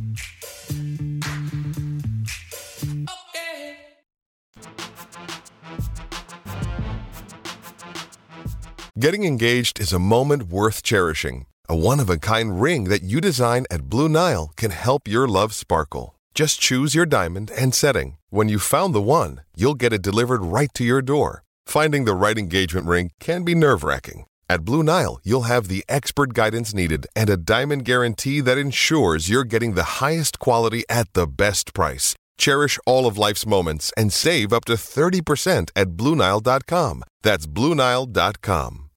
Getting 9.00 9.24
engaged 9.24 9.80
is 9.80 9.94
a 9.94 10.00
moment 10.00 10.50
worth 10.50 10.82
cherishing. 10.82 11.46
A 11.70 11.76
one 11.78 12.00
of 12.00 12.10
a 12.10 12.18
kind 12.18 12.60
ring 12.60 12.86
that 12.86 13.04
you 13.04 13.22
design 13.22 13.66
at 13.70 13.84
Blue 13.84 14.10
Nile 14.10 14.52
can 14.58 14.72
help 14.72 15.08
your 15.08 15.28
love 15.28 15.54
sparkle. 15.54 16.19
Just 16.40 16.62
choose 16.62 16.96
your 16.96 17.06
diamond 17.06 17.52
and 17.52 17.76
setting. 17.76 18.16
When 18.30 18.48
you've 18.48 18.74
found 18.76 18.96
the 18.96 19.02
one, 19.02 19.42
you'll 19.58 19.82
get 19.84 19.92
it 19.92 20.02
delivered 20.02 20.42
right 20.42 20.70
to 20.74 20.86
your 20.86 21.02
door. 21.02 21.44
Finding 21.66 22.06
the 22.06 22.14
right 22.14 22.38
engagement 22.38 22.88
ring 22.88 23.12
can 23.20 23.44
be 23.44 23.54
nerve 23.54 23.84
wracking. 23.84 24.26
At 24.50 24.64
Blue 24.64 24.82
Nile, 24.82 25.20
you'll 25.22 25.52
have 25.54 25.68
the 25.68 25.84
expert 25.90 26.34
guidance 26.34 26.74
needed 26.74 27.08
and 27.14 27.30
a 27.30 27.36
diamond 27.36 27.84
guarantee 27.84 28.40
that 28.40 28.58
ensures 28.58 29.28
you're 29.28 29.44
getting 29.54 29.74
the 29.74 30.00
highest 30.00 30.40
quality 30.40 30.86
at 30.88 31.12
the 31.12 31.28
best 31.28 31.74
price. 31.74 32.16
Cherish 32.38 32.80
all 32.86 33.06
of 33.06 33.18
life's 33.18 33.46
moments 33.46 33.92
and 33.98 34.14
save 34.14 34.54
up 34.54 34.64
to 34.64 34.76
30% 34.76 35.72
at 35.76 35.90
BlueNile.com. 35.90 37.04
That's 37.22 37.48
BlueNile.com. 37.48 38.89